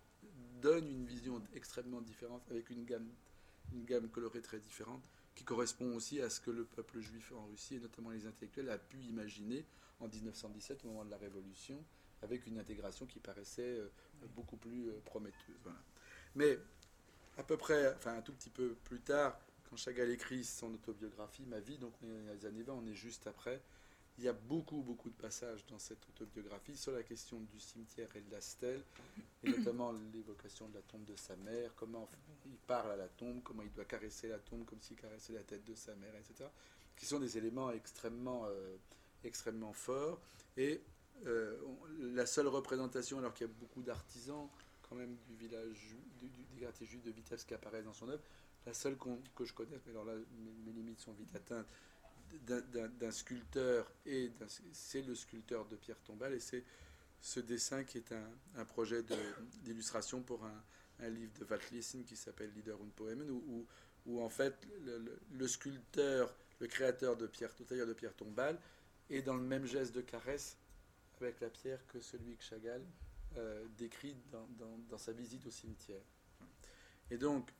donne 0.60 0.86
une 0.86 1.06
vision 1.06 1.42
extrêmement 1.54 2.00
différente, 2.00 2.42
avec 2.50 2.70
une 2.70 2.84
gamme, 2.84 3.08
une 3.72 3.84
gamme 3.84 4.08
colorée 4.08 4.42
très 4.42 4.58
différente, 4.58 5.08
qui 5.34 5.44
correspond 5.44 5.94
aussi 5.94 6.20
à 6.20 6.28
ce 6.28 6.40
que 6.40 6.50
le 6.50 6.64
peuple 6.64 7.00
juif 7.00 7.32
en 7.32 7.46
Russie, 7.46 7.76
et 7.76 7.80
notamment 7.80 8.10
les 8.10 8.26
intellectuels, 8.26 8.68
a 8.70 8.78
pu 8.78 8.98
imaginer 9.02 9.64
en 10.00 10.08
1917, 10.08 10.84
au 10.84 10.88
moment 10.88 11.04
de 11.04 11.10
la 11.10 11.18
Révolution, 11.18 11.82
avec 12.22 12.46
une 12.46 12.58
intégration 12.58 13.06
qui 13.06 13.18
paraissait 13.18 13.62
euh, 13.62 13.88
beaucoup 14.34 14.56
plus 14.56 14.88
euh, 14.88 15.00
prometteuse. 15.04 15.56
Mais 16.34 16.58
à 17.38 17.42
peu 17.42 17.56
près, 17.56 17.94
enfin 17.94 18.16
un 18.16 18.22
tout 18.22 18.32
petit 18.32 18.50
peu 18.50 18.74
plus 18.84 19.00
tard, 19.00 19.38
quand 19.68 19.76
Chagall 19.76 20.10
écrit 20.10 20.44
son 20.44 20.74
autobiographie, 20.74 21.44
Ma 21.46 21.60
vie, 21.60 21.78
donc 21.78 21.94
on 22.02 22.06
est 22.06 22.26
dans 22.26 22.32
les 22.34 22.46
années 22.46 22.62
20, 22.62 22.72
on 22.74 22.86
est 22.86 22.94
juste 22.94 23.26
après, 23.26 23.62
il 24.20 24.24
y 24.24 24.28
a 24.28 24.34
beaucoup, 24.34 24.82
beaucoup 24.82 25.08
de 25.08 25.14
passages 25.14 25.64
dans 25.66 25.78
cette 25.78 26.06
autobiographie 26.10 26.76
sur 26.76 26.92
la 26.92 27.02
question 27.02 27.40
du 27.40 27.58
cimetière 27.58 28.14
et 28.14 28.20
de 28.20 28.30
la 28.30 28.42
stèle, 28.42 28.84
et 29.42 29.50
notamment 29.58 29.92
l'évocation 30.12 30.68
de 30.68 30.74
la 30.74 30.82
tombe 30.82 31.06
de 31.06 31.16
sa 31.16 31.36
mère, 31.36 31.74
comment 31.74 32.06
il 32.44 32.58
parle 32.58 32.92
à 32.92 32.96
la 32.96 33.08
tombe, 33.08 33.42
comment 33.42 33.62
il 33.62 33.72
doit 33.72 33.86
caresser 33.86 34.28
la 34.28 34.38
tombe 34.38 34.66
comme 34.66 34.80
s'il 34.82 34.98
caressait 34.98 35.32
la 35.32 35.42
tête 35.42 35.64
de 35.64 35.74
sa 35.74 35.94
mère, 35.94 36.14
etc. 36.16 36.50
Qui 36.96 37.06
sont 37.06 37.18
des 37.18 37.38
éléments 37.38 37.70
extrêmement, 37.72 38.44
euh, 38.44 38.76
extrêmement 39.24 39.72
forts. 39.72 40.20
Et 40.58 40.82
euh, 41.24 41.56
la 41.98 42.26
seule 42.26 42.48
représentation, 42.48 43.18
alors 43.18 43.32
qu'il 43.32 43.46
y 43.46 43.50
a 43.50 43.52
beaucoup 43.58 43.82
d'artisans 43.82 44.50
quand 44.82 44.96
même 44.96 45.16
du 45.26 45.34
village, 45.34 45.96
du, 46.18 46.28
des 46.54 46.60
quartiers 46.60 46.86
juifs 46.86 47.04
de 47.04 47.10
Vitebsk 47.10 47.48
qui 47.48 47.54
apparaissent 47.54 47.86
dans 47.86 47.94
son 47.94 48.10
œuvre, 48.10 48.22
la 48.66 48.74
seule 48.74 48.98
que 49.34 49.46
je 49.46 49.54
connaisse, 49.54 49.80
mais 49.86 49.92
alors 49.92 50.04
là 50.04 50.12
mes 50.64 50.72
limites 50.72 51.00
sont 51.00 51.12
vite 51.12 51.34
atteintes, 51.34 51.66
d'un 52.46 53.10
sculpteur 53.10 53.90
et 54.06 54.30
c'est 54.72 55.02
le 55.02 55.14
sculpteur 55.14 55.66
de 55.66 55.76
Pierre 55.76 56.00
Tombal 56.00 56.34
et 56.34 56.40
c'est 56.40 56.64
ce 57.20 57.40
dessin 57.40 57.84
qui 57.84 57.98
est 57.98 58.12
un, 58.56 58.64
projet 58.64 59.02
d'illustration 59.62 60.22
pour 60.22 60.44
un, 60.44 61.08
livre 61.08 61.32
de 61.38 61.44
Walt 61.44 62.04
qui 62.06 62.16
s'appelle 62.16 62.52
Leader 62.54 62.80
und 62.80 62.90
Poemen 62.94 63.30
où, 63.30 63.66
où, 64.06 64.20
en 64.22 64.28
fait 64.28 64.66
le, 65.32 65.48
sculpteur, 65.48 66.34
le 66.60 66.66
créateur 66.66 67.16
de 67.16 67.26
Pierre, 67.26 67.50
de 67.58 67.92
Pierre 67.94 68.14
Tombal 68.14 68.58
est 69.08 69.22
dans 69.22 69.34
le 69.34 69.42
même 69.42 69.66
geste 69.66 69.94
de 69.94 70.00
caresse 70.00 70.56
avec 71.20 71.40
la 71.40 71.50
pierre 71.50 71.86
que 71.88 72.00
celui 72.00 72.36
que 72.36 72.42
Chagall 72.42 72.82
euh, 73.36 73.66
décrit 73.76 74.16
dans, 74.30 74.48
dans, 74.88 74.98
sa 74.98 75.12
visite 75.12 75.46
au 75.46 75.50
cimetière. 75.50 76.02
Et 77.10 77.18
donc, 77.18 77.52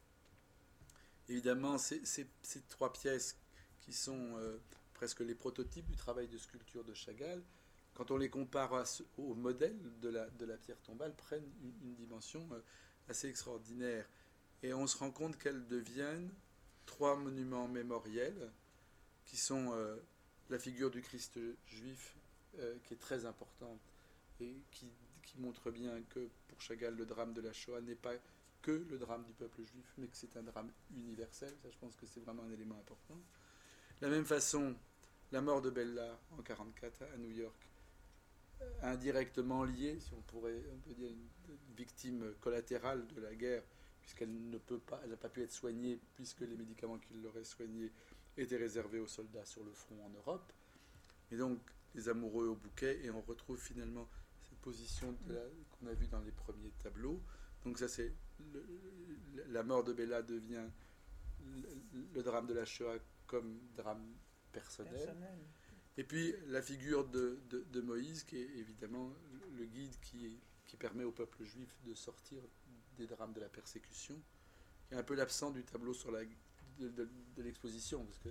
évidemment, 1.28 1.76
ces 1.78 2.26
trois 2.68 2.92
pièces 2.92 3.36
qui 3.80 3.92
sont 3.92 4.36
euh, 4.36 4.58
presque 4.94 5.20
les 5.20 5.34
prototypes 5.34 5.86
du 5.86 5.96
travail 5.96 6.28
de 6.28 6.38
sculpture 6.38 6.84
de 6.84 6.94
Chagall, 6.94 7.42
quand 7.94 8.10
on 8.10 8.16
les 8.16 8.30
compare 8.30 8.84
au 9.18 9.34
modèle 9.34 9.76
de 10.00 10.08
la, 10.08 10.28
de 10.30 10.44
la 10.44 10.56
pierre 10.56 10.80
tombale, 10.82 11.14
prennent 11.14 11.50
une, 11.62 11.94
dimension 11.94 12.46
euh, 12.52 12.60
assez 13.08 13.28
extraordinaire. 13.28 14.06
Et 14.62 14.72
on 14.72 14.86
se 14.86 14.96
rend 14.98 15.10
compte 15.10 15.36
qu'elles 15.38 15.66
deviennent 15.66 16.30
trois 16.86 17.16
monuments 17.16 17.68
mémoriels 17.68 18.50
qui 19.24 19.36
sont 19.36 19.72
euh, 19.72 19.96
la 20.48 20.58
figure 20.58 20.90
du 20.90 21.02
Christ 21.02 21.38
juif, 21.66 22.16
qui 22.82 22.94
est 22.94 23.00
très 23.00 23.26
importante 23.26 23.80
et 24.40 24.56
qui, 24.72 24.88
qui, 25.22 25.38
montre 25.38 25.70
bien 25.70 26.02
que 26.10 26.28
pour 26.48 26.60
Chagall, 26.60 26.96
le 26.96 27.06
drame 27.06 27.32
de 27.32 27.40
la 27.40 27.52
Shoah 27.52 27.80
n'est 27.80 27.94
pas 27.94 28.14
que 28.62 28.86
le 28.90 28.98
drame 28.98 29.24
du 29.24 29.32
peuple 29.32 29.62
juif, 29.62 29.94
mais 29.98 30.06
que 30.06 30.16
c'est 30.16 30.36
un 30.36 30.42
drame 30.42 30.70
universel. 30.96 31.52
Ça, 31.62 31.70
je 31.70 31.78
pense 31.78 31.96
que 31.96 32.06
c'est 32.06 32.20
vraiment 32.20 32.42
un 32.42 32.50
élément 32.50 32.76
important. 32.78 33.18
De 34.00 34.06
la 34.06 34.12
même 34.12 34.24
façon, 34.24 34.74
la 35.30 35.42
mort 35.42 35.60
de 35.60 35.70
Bella 35.70 36.18
en 36.30 36.36
1944 36.36 37.02
à 37.14 37.18
New 37.18 37.30
York, 37.30 37.68
indirectement 38.82 39.64
liée, 39.64 39.98
si 40.00 40.14
on 40.14 40.22
pourrait 40.22 40.62
on 40.72 40.78
peut 40.78 40.94
dire, 40.94 41.10
une 41.10 41.76
victime 41.76 42.32
collatérale 42.40 43.06
de 43.08 43.20
la 43.20 43.34
guerre, 43.34 43.62
puisqu'elle 44.00 44.32
ne 44.50 44.58
peut 44.58 44.78
pas, 44.78 45.00
elle 45.04 45.10
n'a 45.10 45.16
pas 45.16 45.28
pu 45.28 45.42
être 45.42 45.52
soignée, 45.52 46.00
puisque 46.14 46.40
les 46.40 46.56
médicaments 46.56 46.98
qui 46.98 47.14
l'auraient 47.14 47.44
soignée 47.44 47.92
étaient 48.36 48.56
réservés 48.56 49.00
aux 49.00 49.06
soldats 49.06 49.44
sur 49.44 49.62
le 49.64 49.72
front 49.72 50.02
en 50.04 50.10
Europe. 50.10 50.50
Et 51.30 51.36
donc, 51.36 51.58
les 51.94 52.08
amoureux 52.08 52.48
au 52.48 52.54
bouquet, 52.54 53.04
et 53.04 53.10
on 53.10 53.20
retrouve 53.20 53.58
finalement 53.58 54.08
cette 54.48 54.58
position 54.58 55.14
qu'on 55.72 55.86
a 55.86 55.92
vue 55.92 56.06
dans 56.06 56.20
les 56.20 56.32
premiers 56.32 56.72
tableaux. 56.82 57.20
Donc 57.64 57.78
ça, 57.78 57.88
c'est 57.88 58.14
la 59.48 59.62
mort 59.62 59.84
de 59.84 59.92
Bella 59.92 60.22
devient 60.22 60.66
le 62.14 62.22
drame 62.22 62.46
de 62.46 62.54
la 62.54 62.64
Shoah 62.64 62.96
comme 63.30 63.60
drame 63.76 64.12
personnel. 64.50 65.16
Et 65.96 66.02
puis 66.02 66.34
la 66.48 66.62
figure 66.62 67.06
de, 67.06 67.38
de, 67.48 67.80
Moïse, 67.80 68.24
qui 68.24 68.38
est 68.38 68.50
évidemment 68.56 69.12
le 69.56 69.64
guide 69.66 69.94
qui, 70.00 70.40
qui 70.66 70.76
permet 70.76 71.04
au 71.04 71.12
peuple 71.12 71.44
juif 71.44 71.68
de 71.84 71.94
sortir 71.94 72.42
des 72.98 73.06
drames 73.06 73.32
de 73.32 73.40
la 73.40 73.48
persécution, 73.48 74.20
qui 74.88 74.94
est 74.94 74.96
un 74.96 75.04
peu 75.04 75.14
l'absent 75.14 75.52
du 75.52 75.62
tableau 75.62 75.94
sur 75.94 76.10
la, 76.10 76.22
de, 76.80 77.08
l'exposition, 77.36 78.04
parce 78.04 78.18
que 78.18 78.30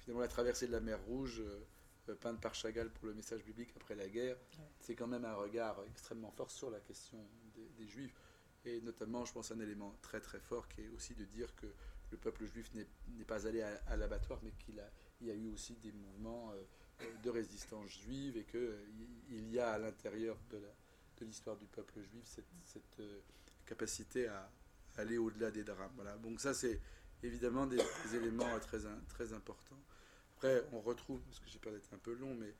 finalement 0.00 0.20
la 0.20 0.28
traversée 0.28 0.66
de 0.66 0.72
la 0.72 0.80
mer 0.80 1.00
Rouge, 1.04 1.40
euh, 1.40 2.14
peinte 2.16 2.38
par 2.38 2.54
Chagall 2.54 2.90
pour 2.90 3.06
le 3.06 3.14
message 3.14 3.42
biblique 3.44 3.70
après 3.76 3.94
la 3.94 4.08
guerre, 4.10 4.36
c'est 4.78 4.94
quand 4.94 5.06
même 5.06 5.24
un 5.24 5.34
regard 5.36 5.82
extrêmement 5.88 6.30
fort 6.32 6.50
sur 6.50 6.70
la 6.70 6.80
question 6.80 7.18
des, 7.54 7.66
des 7.78 7.88
juifs. 7.88 8.20
Et 8.66 8.82
notamment, 8.82 9.24
je 9.24 9.32
pense, 9.32 9.50
un 9.52 9.60
élément 9.60 9.96
très 10.02 10.20
très 10.20 10.40
fort 10.40 10.68
qui 10.68 10.82
est 10.82 10.88
aussi 10.88 11.14
de 11.14 11.24
dire 11.24 11.54
que 11.56 11.66
le 12.14 12.20
peuple 12.20 12.46
juif 12.46 12.70
n'est 12.74 13.24
pas 13.24 13.46
allé 13.46 13.60
à, 13.62 13.96
l'abattoir, 13.96 14.38
mais 14.44 14.52
qu'il 14.52 14.80
y 15.20 15.30
a 15.30 15.34
eu 15.34 15.48
aussi 15.48 15.74
des 15.74 15.90
mouvements 15.90 16.52
euh, 16.52 17.12
de 17.24 17.30
résistance 17.30 17.90
juive 17.90 18.36
et 18.36 18.44
qu'il 18.44 18.60
euh, 18.60 18.84
il 19.30 19.50
y 19.50 19.58
a 19.58 19.72
à 19.72 19.78
l'intérieur 19.78 20.36
de 20.50 21.24
l'histoire 21.24 21.56
du 21.56 21.66
peuple 21.66 22.00
juif 22.02 22.24
cette, 22.64 23.00
euh, 23.00 23.20
capacité 23.66 24.28
à 24.28 24.48
aller 24.96 25.18
au-delà 25.18 25.50
des 25.50 25.64
drames. 25.64 25.90
Voilà. 25.96 26.16
Donc 26.18 26.40
ça, 26.40 26.54
c'est 26.54 26.80
évidemment 27.24 27.66
des, 27.66 27.80
éléments 28.14 28.58
très, 28.60 28.78
très 29.08 29.32
importants. 29.32 29.82
Après, 30.36 30.64
on 30.72 30.80
retrouve, 30.80 31.20
parce 31.22 31.40
que 31.40 31.48
j'ai 31.48 31.58
peur 31.58 31.72
d'être 31.72 31.92
un 31.94 31.98
peu 31.98 32.14
long, 32.14 32.34
mais, 32.34 32.54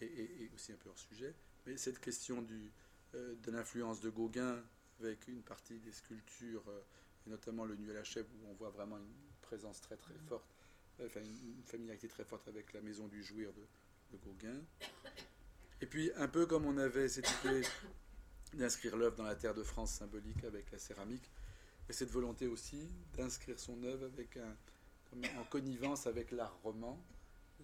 et, 0.00 0.50
aussi 0.54 0.72
un 0.72 0.76
peu 0.76 0.88
hors 0.88 0.98
sujet, 0.98 1.34
mais 1.66 1.76
cette 1.76 2.00
question 2.00 2.42
de 2.42 3.50
l'influence 3.50 4.00
de 4.00 4.10
Gauguin 4.10 4.60
avec 4.98 5.28
une 5.28 5.42
partie 5.42 5.78
des 5.78 5.92
sculptures 5.92 6.64
notamment 7.26 7.64
le 7.64 7.76
Nu 7.76 7.90
à 7.90 7.94
la 7.94 8.04
chèvre, 8.04 8.28
où 8.34 8.48
on 8.48 8.54
voit 8.54 8.70
vraiment 8.70 8.96
une 8.98 9.14
présence 9.42 9.80
très 9.80 9.96
très 9.96 10.14
forte, 10.28 10.54
enfin 11.04 11.20
une, 11.20 11.62
familiarité 11.64 12.08
très 12.08 12.24
forte 12.24 12.48
avec 12.48 12.72
la 12.72 12.80
maison 12.80 13.06
du 13.08 13.22
jouir 13.22 13.52
de, 13.52 13.66
Gauguin. 14.18 14.62
Et 15.82 15.86
puis, 15.86 16.10
un 16.16 16.28
peu 16.28 16.46
comme 16.46 16.64
on 16.64 16.78
avait 16.78 17.08
cette 17.08 17.28
idée 17.44 17.62
d'inscrire 18.54 18.96
l'œuvre 18.96 19.16
dans 19.16 19.24
la 19.24 19.34
terre 19.34 19.54
de 19.54 19.62
France 19.62 19.92
symbolique 19.92 20.42
avec 20.44 20.70
la 20.70 20.78
céramique, 20.78 21.30
et 21.88 21.92
cette 21.92 22.10
volonté 22.10 22.46
aussi 22.46 22.88
d'inscrire 23.14 23.58
son 23.58 23.82
œuvre 23.82 24.06
avec 24.06 24.38
un, 24.38 24.56
en 25.38 25.44
connivence 25.44 26.06
avec 26.06 26.30
l'art 26.30 26.56
roman, 26.62 26.98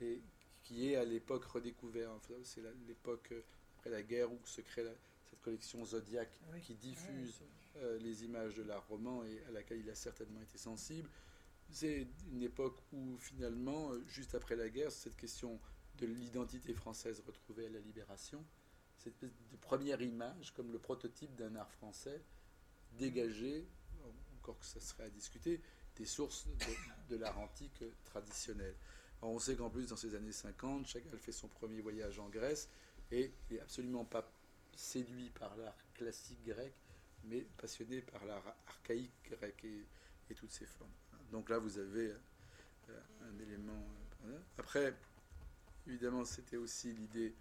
et 0.01 0.21
qui 0.63 0.91
est 0.91 0.97
à 0.97 1.05
l'époque 1.05 1.45
redécouvert. 1.45 2.11
c'est 2.45 2.63
l'époque 2.87 3.33
après 3.79 3.91
la 3.91 4.03
guerre 4.03 4.31
où 4.33 4.39
se 4.45 4.61
crée 4.61 4.85
cette 5.31 5.41
collection 5.43 5.85
Zodiac 5.85 6.29
qui 6.63 6.75
diffuse 6.75 7.43
euh, 7.77 7.99
les 7.99 8.25
images 8.25 8.55
de 8.55 8.62
l'art 8.62 8.87
roman 8.89 9.25
et 9.25 9.43
à 9.49 9.51
laquelle 9.51 9.81
il 9.81 9.91
a 9.91 9.95
certainement 9.95 10.41
été 10.41 10.59
sensible. 10.59 11.09
C'est 11.70 12.07
une 12.31 12.43
époque 12.43 12.79
où 12.93 13.16
finalement, 13.18 13.93
euh, 13.93 14.03
juste 14.07 14.35
après 14.35 14.57
la 14.57 14.68
guerre, 14.68 14.93
cette 14.93 15.16
question 15.16 15.59
de 15.99 16.07
l'identité 16.07 16.75
française 16.75 17.23
retrouvée 17.27 17.66
à 17.66 17.70
la 17.70 17.81
libération, 17.81 18.45
cette 18.97 19.20
de 19.20 19.57
première 19.61 20.01
image 20.03 20.53
comme 20.53 20.70
le 20.73 20.79
prototype 20.79 21.35
d'un 21.35 21.57
art 21.57 21.70
français 21.73 22.23
dégagé, 22.99 23.66
encore 24.39 24.59
que 24.59 24.66
ça 24.66 24.81
serait 24.81 25.05
à 25.05 25.11
discuter, 25.11 25.61
des 25.97 26.05
sources 26.05 26.47
de, 27.09 27.16
l'art 27.16 27.39
antique 27.39 27.85
traditionnel. 28.05 28.75
on 29.20 29.39
sait 29.39 29.57
qu'en 29.57 29.70
plus, 29.70 29.89
dans 29.89 29.97
ces 29.97 30.14
années 30.14 30.33
50, 30.33 30.87
Chagall 30.87 31.18
fait 31.18 31.33
son 31.33 31.49
premier 31.49 31.81
voyage 31.81 32.18
en 32.18 32.29
Grèce 32.29 32.68
et 33.11 33.33
n'est 33.51 33.61
absolument 33.61 34.05
pas 34.05 34.31
séduit 34.75 35.31
par 35.31 35.57
l'art 35.57 35.77
classique 35.95 36.43
grec, 36.45 36.75
mais 37.25 37.47
passionné 37.57 38.01
par 38.01 38.25
l'art 38.25 38.55
archaïque 38.66 39.12
grec 39.31 39.64
et, 39.64 39.87
toutes 40.35 40.51
ses 40.51 40.64
formes. 40.64 40.91
Donc 41.31 41.51
là, 41.51 41.59
vous 41.59 41.79
avez 41.79 42.07
euh, 42.09 43.01
un 43.20 43.39
élément. 43.39 43.87
Euh, 44.25 44.39
après, 44.57 44.95
évidemment, 45.87 46.25
c'était 46.25 46.57
aussi 46.57 46.91
l'idée 46.91 47.35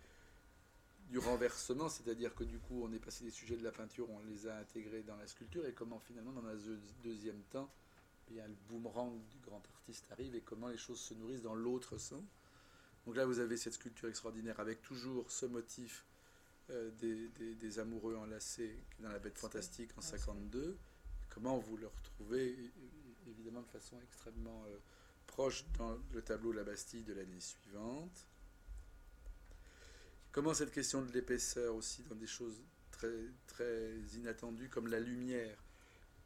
du 1.10 1.18
renversement, 1.18 1.88
c'est-à-dire 1.88 2.36
que 2.36 2.44
du 2.44 2.60
coup, 2.60 2.84
on 2.84 2.92
est 2.92 3.00
passé 3.00 3.24
des 3.24 3.32
sujets 3.32 3.56
de 3.56 3.64
la 3.64 3.72
peinture, 3.72 4.10
on 4.10 4.20
les 4.26 4.46
a 4.46 4.58
intégrés 4.58 5.04
dans 5.04 5.16
la 5.16 5.26
sculpture, 5.26 5.66
et 5.66 5.74
comment 5.74 6.00
finalement, 6.00 6.34
dans 6.34 6.46
un 6.46 6.58
deuxième 7.02 7.42
temps, 7.44 7.70
a 8.40 8.48
le 8.48 8.56
boomerang 8.70 9.20
du 9.30 9.40
grand 9.40 9.62
artiste 9.74 10.06
arrive, 10.12 10.36
et 10.36 10.42
comment 10.42 10.68
les 10.68 10.78
choses 10.78 11.00
se 11.00 11.14
nourrissent 11.14 11.42
dans 11.42 11.56
l'autre 11.56 11.98
sens. 11.98 12.24
Donc 13.06 13.16
là, 13.16 13.26
vous 13.26 13.40
avez 13.40 13.58
cette 13.58 13.74
sculpture 13.74 14.10
extraordinaire 14.10 14.60
avec 14.60 14.82
toujours 14.82 15.32
ce 15.32 15.46
motif 15.46 16.06
euh, 16.72 16.92
des, 17.00 17.80
amoureux 17.80 18.16
enlacés 18.16 18.76
dans 19.00 19.10
la 19.10 19.20
bête 19.20 19.38
fantastique 19.38 19.92
en 19.98 20.02
52. 20.02 20.78
Comment 21.30 21.58
vous 21.58 21.78
le 21.78 21.88
retrouvez 21.88 22.72
évidemment 23.28 23.62
de 23.62 23.68
façon 23.68 23.98
extrêmement 24.04 24.64
euh, 24.68 24.78
proche 25.28 25.66
dans 25.78 25.98
le 26.14 26.22
tableau 26.22 26.52
La 26.52 26.64
Bastille 26.64 27.04
de 27.04 27.14
l'année 27.14 27.40
suivante. 27.40 28.28
Comment 30.32 30.54
cette 30.54 30.72
question 30.72 31.02
de 31.02 31.12
l'épaisseur 31.12 31.76
aussi 31.76 32.04
dans 32.04 32.16
des 32.16 32.28
choses 32.28 32.62
très, 32.92 33.26
très 33.48 33.98
inattendues 34.16 34.70
comme 34.70 34.88
la 34.88 35.00
lumière. 35.00 35.58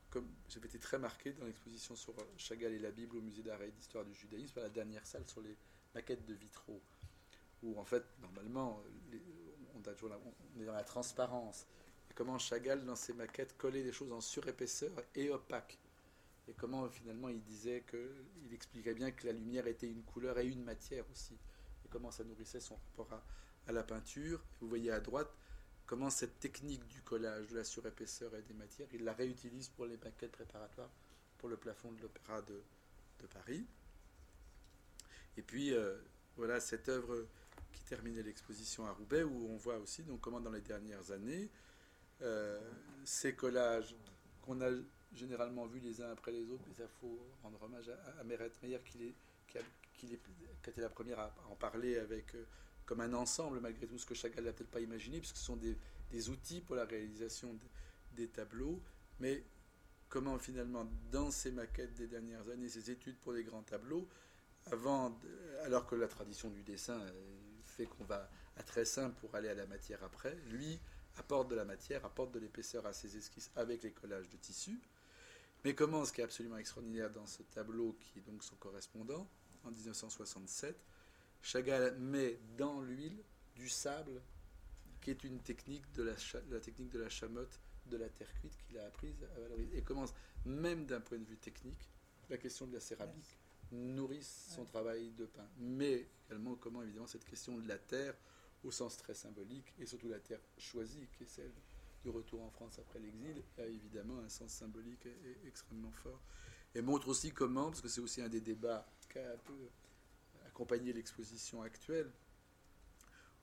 Comme 0.10 0.28
j'avais 0.50 0.68
été 0.68 0.80
très 0.80 1.00
marqué 1.00 1.34
dans 1.34 1.46
l'exposition 1.46 1.96
sur 1.96 2.14
Chagall 2.38 2.74
et 2.74 2.80
la 2.80 2.92
Bible 2.92 3.18
au 3.18 3.22
musée 3.22 3.44
d'art 3.44 3.62
et 3.62 3.72
d'histoire 3.72 4.06
du 4.06 4.14
judaïsme, 4.14 4.60
à 4.60 4.64
la 4.64 4.70
dernière 4.70 5.06
salle 5.06 5.28
sur 5.28 5.42
les 5.42 5.58
maquettes 5.94 6.26
de 6.26 6.34
vitraux, 6.34 6.82
où 7.64 7.80
en 7.80 7.86
fait 7.86 8.04
normalement 8.22 8.82
les, 9.12 9.22
on, 9.88 10.62
est 10.62 10.66
dans 10.66 10.74
la 10.74 10.84
transparence. 10.84 11.66
Comment 12.16 12.38
Chagall, 12.38 12.86
dans 12.86 12.96
ses 12.96 13.14
maquettes, 13.14 13.58
collait 13.58 13.84
des 13.84 13.92
choses 13.92 14.12
en 14.12 14.22
surépaisseur 14.22 14.92
et 15.16 15.30
opaque. 15.30 15.78
Et 16.48 16.54
comment 16.54 16.88
finalement 16.90 17.30
il 17.30 17.42
disait 17.42 17.82
que, 17.82 18.14
il 18.46 18.54
expliquait 18.54 18.94
bien 18.94 19.12
que 19.12 19.26
la 19.26 19.34
lumière 19.34 19.68
était 19.68 19.90
une 19.90 20.04
couleur 20.04 20.38
et 20.40 20.46
une 20.46 20.64
matière 20.64 21.04
aussi. 21.12 21.34
Et 21.34 21.90
comment 21.90 22.12
ça 22.12 22.24
nourrissait 22.24 22.60
son 22.60 22.76
rapport 22.76 23.22
à, 23.68 23.72
la 23.72 23.84
peinture. 23.84 24.42
Vous 24.62 24.70
voyez 24.70 24.92
à 24.92 25.00
droite 25.00 25.34
comment 25.88 26.10
cette 26.10 26.40
technique 26.40 26.88
du 26.88 27.02
collage, 27.02 27.48
de 27.48 27.58
la 27.58 27.64
surépaisseur 27.64 28.34
et 28.36 28.42
des 28.44 28.54
matières, 28.54 28.88
il 28.94 29.04
la 29.04 29.14
réutilise 29.14 29.70
pour 29.70 29.86
les 29.86 29.98
maquettes 29.98 30.32
préparatoires 30.32 30.90
pour 31.38 31.50
le 31.50 31.58
plafond 31.58 31.92
de 31.92 32.02
l'Opéra 32.02 32.42
de, 32.42 32.62
de, 33.20 33.28
Paris. 33.28 33.66
Et 35.38 35.42
puis, 35.42 35.74
euh, 35.74 35.96
voilà 36.38 36.60
cette 36.60 36.90
œuvre 36.90 37.28
qui 37.72 37.84
terminait 37.84 38.24
l'exposition 38.24 38.86
à 38.86 38.92
Roubaix, 38.92 39.24
où 39.24 39.50
on 39.50 39.58
voit 39.58 39.78
aussi 39.78 40.04
donc, 40.04 40.22
comment 40.22 40.40
dans 40.40 40.52
les 40.52 40.62
dernières 40.62 41.12
années, 41.12 41.50
euh, 42.22 42.60
ces 43.04 43.36
collages 43.36 43.96
qu'on 44.42 44.62
a 44.62 44.70
généralement 45.14 45.66
vus 45.66 45.80
les 45.80 46.02
uns 46.02 46.12
après 46.12 46.32
les 46.32 46.50
autres, 46.50 46.64
mais 46.68 46.76
il 46.78 46.88
faut 47.00 47.20
rendre 47.44 47.62
hommage 47.64 47.90
à, 47.90 48.20
à 48.20 48.24
Meyer 48.24 48.80
qui, 48.86 49.16
qui, 49.48 49.58
a, 49.58 49.62
qui, 49.94 50.14
a, 50.14 50.70
été 50.70 50.82
la 50.82 50.90
première 50.90 51.20
à 51.20 51.34
en 51.50 51.56
parler 51.56 51.98
avec... 51.98 52.36
Euh, 52.36 52.46
comme 52.86 53.02
un 53.02 53.14
ensemble, 53.14 53.60
malgré 53.60 53.88
tout 53.88 53.98
ce 53.98 54.06
que 54.06 54.14
Chagall 54.14 54.46
n'a 54.46 54.54
peut-être 54.54 54.70
pas 54.70 54.80
imaginé, 54.80 55.20
puisque 55.20 55.38
ce 55.38 55.44
sont 55.44 55.56
des, 55.56 55.78
des, 56.12 56.30
outils 56.30 56.62
pour 56.62 56.76
la 56.76 56.86
réalisation 56.86 57.58
des 58.14 58.28
tableaux. 58.28 58.82
Mais 59.20 59.44
comment 60.08 60.38
finalement, 60.38 60.88
dans 61.12 61.32
ces 61.32 61.52
maquettes 61.52 61.96
des 61.96 62.08
dernières 62.08 62.48
années, 62.50 62.70
ces 62.70 62.92
études 62.92 63.18
pour 63.18 63.34
les 63.34 63.44
grands 63.44 63.64
tableaux, 63.64 64.08
avant, 64.68 65.20
alors 65.64 65.86
que 65.86 65.96
la 65.96 66.08
tradition 66.08 66.50
du 66.50 66.64
dessin 66.64 67.00
fait 67.76 67.86
qu'on 67.86 68.06
va 68.06 68.30
à 68.58 68.64
très 68.64 68.86
simple 68.86 69.16
pour 69.20 69.36
aller 69.36 69.50
à 69.50 69.54
la 69.54 69.66
matière 69.66 70.04
après, 70.04 70.36
lui 70.48 70.80
apporte 71.18 71.50
de 71.50 71.56
la 71.56 71.66
matière, 71.66 72.04
apporte 72.06 72.32
de 72.32 72.40
l'épaisseur 72.40 72.86
à 72.86 72.94
ses 72.94 73.18
esquisses 73.18 73.52
avec 73.56 73.84
les 73.84 73.92
collages 73.92 74.30
de 74.30 74.38
tissu. 74.38 74.80
Mais 75.64 75.74
comment, 75.74 76.06
ce 76.06 76.14
qui 76.14 76.22
est 76.22 76.24
absolument 76.24 76.58
extraordinaire 76.58 77.10
dans 77.10 77.26
ce 77.26 77.44
tableau, 77.44 77.98
qui 78.00 78.20
est 78.20 78.22
donc 78.22 78.44
son 78.44 78.56
correspondant, 78.56 79.28
en 79.64 79.72
1967, 79.72 80.76
Chagall 81.42 81.98
met 81.98 82.40
dans 82.58 82.82
l'huile 82.82 83.24
du 83.56 83.70
sable, 83.70 84.22
qui 85.02 85.12
est 85.12 85.24
une 85.24 85.40
technique 85.40 85.92
de 85.94 86.04
la, 86.04 86.60
technique 86.60 86.90
de 86.90 87.00
la 87.00 87.10
chamotte 87.10 87.60
de 87.88 87.98
la 87.98 88.10
terre 88.10 88.34
cuite 88.40 88.58
qu'il 88.58 88.78
a 88.78 88.86
apprise 88.86 89.24
à. 89.24 89.76
Et 89.76 89.82
commence, 89.82 90.14
même 90.46 90.86
d'un 90.86 91.02
point 91.02 91.18
de 91.18 91.26
vue 91.26 91.38
technique, 91.38 91.90
la 92.30 92.38
question 92.38 92.66
de 92.68 92.74
la 92.74 92.80
céramique 92.80 93.40
nourrit 93.72 94.24
son 94.24 94.66
travail 94.66 95.12
de 95.12 95.26
pain. 95.26 95.48
Mais 95.58 96.08
également 96.28 96.56
comment, 96.56 96.82
évidemment, 96.84 97.08
cette 97.08 97.26
question 97.26 97.58
de 97.58 97.68
la 97.68 97.78
terre, 97.78 98.16
au 98.64 98.72
sens 98.72 98.98
très 98.98 99.14
symbolique, 99.14 99.74
et 99.80 99.86
surtout 99.86 100.10
la 100.10 100.20
terre 100.20 100.42
choisie, 100.58 101.08
qui 101.18 101.24
est 101.24 101.28
celle 101.28 101.54
du 102.04 102.10
retour 102.10 102.42
en 102.42 102.50
France 102.50 102.80
après 102.80 103.00
l'exil, 103.00 103.44
a 103.58 103.66
évidemment 103.66 104.20
un 104.20 104.30
sens 104.30 104.52
symbolique 104.52 105.08
extrêmement 105.46 105.92
fort. 105.92 106.22
Et 106.74 106.82
montre 106.82 107.08
aussi 107.08 107.32
comment, 107.32 107.70
parce 107.70 107.82
que 107.82 107.88
c'est 107.88 108.02
aussi 108.02 108.22
un 108.22 108.30
des 108.30 108.42
débats 108.42 108.86
qui 109.12 109.20
a 109.20 109.34
un 109.34 109.38
peu 109.38 109.70
accompagner 110.46 110.94
l'exposition 110.94 111.62
actuelle. 111.62 112.12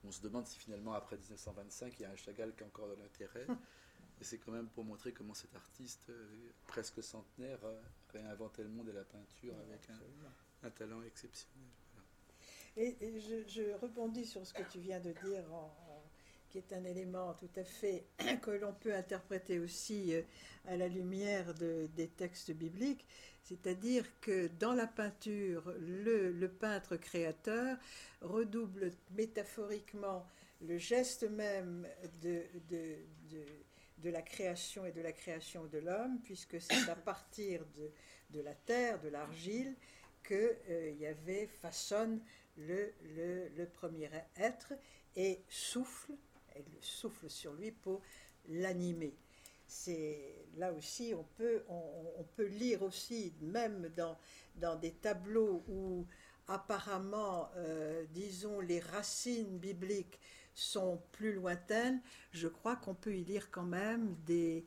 On 0.04 0.10
se 0.10 0.20
demande 0.20 0.46
si 0.46 0.58
finalement, 0.58 0.92
après 0.92 1.16
1925, 1.16 1.94
il 1.98 2.02
y 2.02 2.04
a 2.04 2.10
un 2.10 2.16
Chagall 2.16 2.54
qui 2.54 2.62
a 2.62 2.66
encore 2.66 2.88
de 2.88 2.94
l'intérêt. 3.00 3.46
Et 4.22 4.24
c'est 4.24 4.38
quand 4.38 4.52
même 4.52 4.68
pour 4.68 4.84
montrer 4.84 5.10
comment 5.10 5.34
cet 5.34 5.52
artiste, 5.56 6.08
euh, 6.10 6.52
presque 6.68 7.02
centenaire, 7.02 7.58
réinventait 8.12 8.62
le 8.62 8.68
monde 8.68 8.88
et 8.88 8.92
la 8.92 9.02
peinture 9.02 9.52
avec 9.66 9.80
un, 10.62 10.70
talent 10.70 11.02
exceptionnel. 11.02 11.66
Et, 12.76 12.96
je, 13.18 13.42
je, 13.48 13.74
rebondis 13.80 14.24
sur 14.24 14.46
ce 14.46 14.54
que 14.54 14.62
tu 14.70 14.78
viens 14.78 15.00
de 15.00 15.10
dire, 15.24 15.44
qui 16.50 16.58
est 16.58 16.72
un 16.72 16.84
élément 16.84 17.34
tout 17.34 17.50
à 17.56 17.64
fait 17.64 18.04
que 18.42 18.52
l'on 18.52 18.72
peut 18.72 18.94
interpréter 18.94 19.58
aussi 19.58 20.14
euh, 20.14 20.22
à 20.68 20.76
la 20.76 20.86
lumière 20.86 21.52
de, 21.54 21.88
des 21.96 22.06
textes 22.06 22.52
bibliques. 22.52 23.04
C'est-à-dire 23.42 24.04
que 24.20 24.46
dans 24.60 24.72
la 24.72 24.86
peinture, 24.86 25.74
le, 25.80 26.46
peintre 26.46 26.94
créateur 26.94 27.76
redouble 28.20 28.92
métaphoriquement 29.16 30.24
le 30.60 30.78
geste 30.78 31.28
même 31.28 31.88
de, 32.22 32.44
de, 32.70 32.94
la 34.10 34.22
création 34.22 34.84
et 34.84 34.92
de 34.92 35.00
la 35.00 35.12
création 35.12 35.66
de 35.66 35.78
l'homme, 35.78 36.18
puisque 36.22 36.60
c'est 36.60 36.88
à 36.88 36.96
partir 36.96 37.64
de, 38.30 38.40
la 38.40 38.54
terre, 38.54 39.00
de 39.00 39.08
l'argile, 39.08 39.74
que 40.22 40.56
euh, 40.68 40.90
Yahvé 40.98 41.46
façonne 41.46 42.20
le, 42.56 42.92
le, 43.56 43.64
premier 43.66 44.10
être 44.36 44.72
et 45.16 45.40
souffle, 45.48 46.12
elle 46.54 46.64
souffle 46.80 47.28
sur 47.28 47.52
lui 47.54 47.72
pour 47.72 48.02
l'animer. 48.48 49.14
C'est 49.66 50.46
là 50.56 50.72
aussi 50.72 51.14
on 51.16 51.24
peut, 51.36 51.64
on, 51.68 52.24
peut 52.36 52.46
lire 52.46 52.82
aussi, 52.82 53.32
même 53.40 53.88
dans, 53.96 54.18
dans 54.56 54.76
des 54.76 54.92
tableaux 54.92 55.64
où 55.68 56.06
apparemment, 56.48 57.48
euh, 57.56 58.04
disons, 58.10 58.60
les 58.60 58.80
racines 58.80 59.58
bibliques 59.58 60.18
sont 60.54 61.00
plus 61.12 61.32
lointaines, 61.32 62.00
je 62.32 62.48
crois 62.48 62.76
qu'on 62.76 62.94
peut 62.94 63.14
y 63.14 63.24
lire 63.24 63.50
quand 63.50 63.62
même 63.62 64.14
des, 64.26 64.64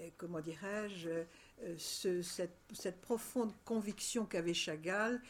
euh, 0.00 0.08
comment 0.16 0.40
dirais-je, 0.40 1.24
euh, 1.62 2.22
cette, 2.22 3.00
profonde 3.00 3.52
conviction 3.64 4.26
qu'avait 4.26 4.54
Chagall 4.54 5.20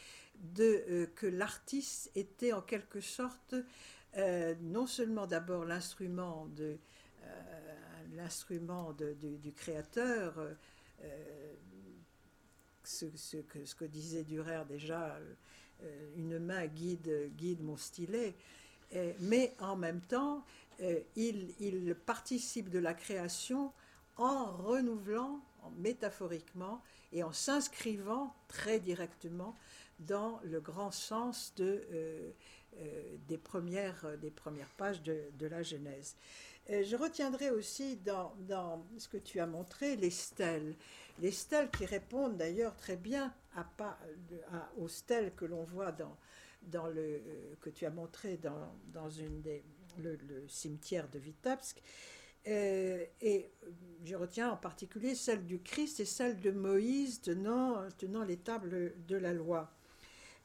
de, 0.55 1.09
que 1.15 1.27
l'artiste 1.27 2.11
était 2.15 2.53
en 2.53 2.63
quelque 2.63 3.01
sorte 3.01 3.55
non 4.61 4.87
seulement 4.87 5.27
d'abord 5.27 5.65
l'instrument 5.65 6.47
de 6.57 6.79
l'instrument 8.17 8.93
du 8.93 9.53
créateur, 9.53 10.39
euh, 10.39 10.55
euh, 11.05 11.55
ce, 12.85 13.37
que, 13.37 13.85
disait 13.85 14.25
Durer 14.25 14.65
déjà, 14.69 15.19
euh, 15.83 16.11
une 16.17 16.39
main 16.39 16.67
guide, 16.67 17.31
guide 17.37 17.63
mon 17.63 17.77
stylet, 17.77 18.35
mais 19.21 19.55
en 19.61 19.77
même 19.77 20.01
temps, 20.01 20.45
il, 21.17 21.55
il, 21.61 21.95
participe 21.95 22.71
de 22.71 22.79
la 22.79 22.95
création 22.95 23.73
en 24.17 24.57
renouvelant 24.57 25.41
métaphoriquement 25.77 26.83
et 27.13 27.23
en 27.23 27.33
s'inscrivant 27.33 28.35
très 28.49 28.81
directement 28.81 29.57
dans 30.01 30.41
le 30.45 30.61
grand 30.61 30.91
sens 30.91 31.53
de, 31.57 31.83
des, 33.27 33.39
premières, 33.39 34.05
pages 34.77 35.03
de, 35.03 35.47
la 35.47 35.63
Genèse. 35.63 36.17
Euh, 36.71 36.85
je 36.85 36.97
retiendrai 36.97 37.51
aussi 37.51 37.97
dans, 37.97 38.35
ce 38.99 39.09
que 39.09 39.17
tu 39.17 39.41
as 39.41 39.47
montré 39.47 39.97
les 39.97 40.11
stèles. 40.11 40.75
Les 41.21 41.33
stèles 41.33 41.71
qui 41.71 41.87
répondent 41.87 42.37
d'ailleurs 42.37 42.77
très 42.77 42.97
bien 42.97 43.35
aux 44.77 44.89
stèles 44.89 45.33
que 45.35 45.45
l'on 45.45 45.65
voit 45.65 45.91
dans, 45.93 46.17
dans 46.63 46.87
le, 46.87 47.03
euh, 47.03 47.55
que 47.61 47.71
tu 47.71 47.87
as 47.87 47.91
montré 47.91 48.37
dans, 48.37 48.75
dans 48.93 49.11
une 49.11 49.41
des, 49.41 49.65
le, 49.99 50.19
cimetière 50.49 51.09
de 51.09 51.19
Vitebsk. 51.19 51.83
Euh, 52.47 53.05
et 53.21 53.51
je 54.05 54.15
retiens 54.15 54.51
en 54.51 54.57
particulier 54.57 55.15
celle 55.15 55.45
du 55.45 55.61
Christ 55.61 56.01
et 56.01 56.05
celle 56.05 56.41
de 56.41 56.51
Moïse 56.51 57.21
tenant, 57.21 57.89
tenant 57.99 58.25
les 58.25 58.37
tables 58.37 58.95
de 59.07 59.17
la 59.17 59.33
loi. 59.33 59.71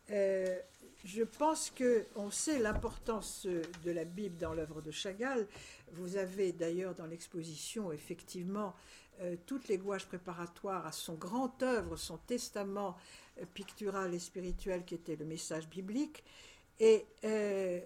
je 0.10 1.24
pense 1.24 1.72
qu'on 1.72 2.32
sait 2.32 2.60
l'importance 2.60 3.46
de 3.46 3.92
la 3.92 4.06
Bible 4.06 4.38
dans 4.38 4.54
l'œuvre 4.54 4.82
de 4.82 4.92
Chagall, 4.92 5.48
vous 5.94 6.18
avez 6.18 6.52
d'ailleurs 6.52 6.96
dans 6.96 7.06
l'exposition 7.06 7.92
effectivement 7.92 8.74
euh, 9.22 9.36
toutes 9.46 9.68
les 9.68 9.78
gouaches 9.78 10.06
préparatoires 10.06 10.86
à 10.88 10.92
son 10.92 11.14
grand 11.14 11.62
œuvre, 11.62 11.96
son 11.96 12.18
testament 12.18 12.98
euh, 13.40 13.46
pictural 13.54 14.14
et 14.14 14.20
spirituel 14.20 14.84
qui 14.86 14.96
était 14.96 15.16
le 15.16 15.26
message 15.26 15.70
biblique. 15.70 16.24
Et 16.80 17.06
euh, 17.24 17.80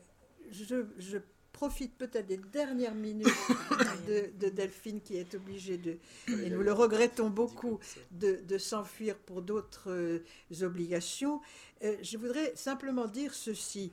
je, 0.52 1.18
profite 1.52 1.98
peut-être 1.98 2.28
des 2.28 2.38
dernières 2.38 2.94
minutes 2.94 3.28
de, 4.08 4.50
Delphine 4.50 5.02
qui 5.02 5.18
est 5.18 5.34
obligée 5.34 5.78
de, 5.78 5.98
et 6.28 6.52
nous 6.52 6.62
le 6.62 6.72
regrettons 6.72 7.32
beaucoup, 7.32 7.80
de, 8.12 8.58
s'enfuir 8.60 9.18
pour 9.18 9.42
d'autres 9.42 10.22
obligations. 10.62 11.42
je 11.82 12.18
voudrais 12.18 12.56
simplement 12.56 13.08
dire 13.08 13.34
ceci. 13.34 13.92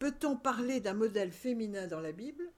Peut-on 0.00 0.36
parler 0.36 0.80
d'un 0.80 0.94
modèle 0.94 1.30
féminin 1.30 1.86
dans 1.86 2.00
la 2.00 2.10
Bible? 2.10 2.50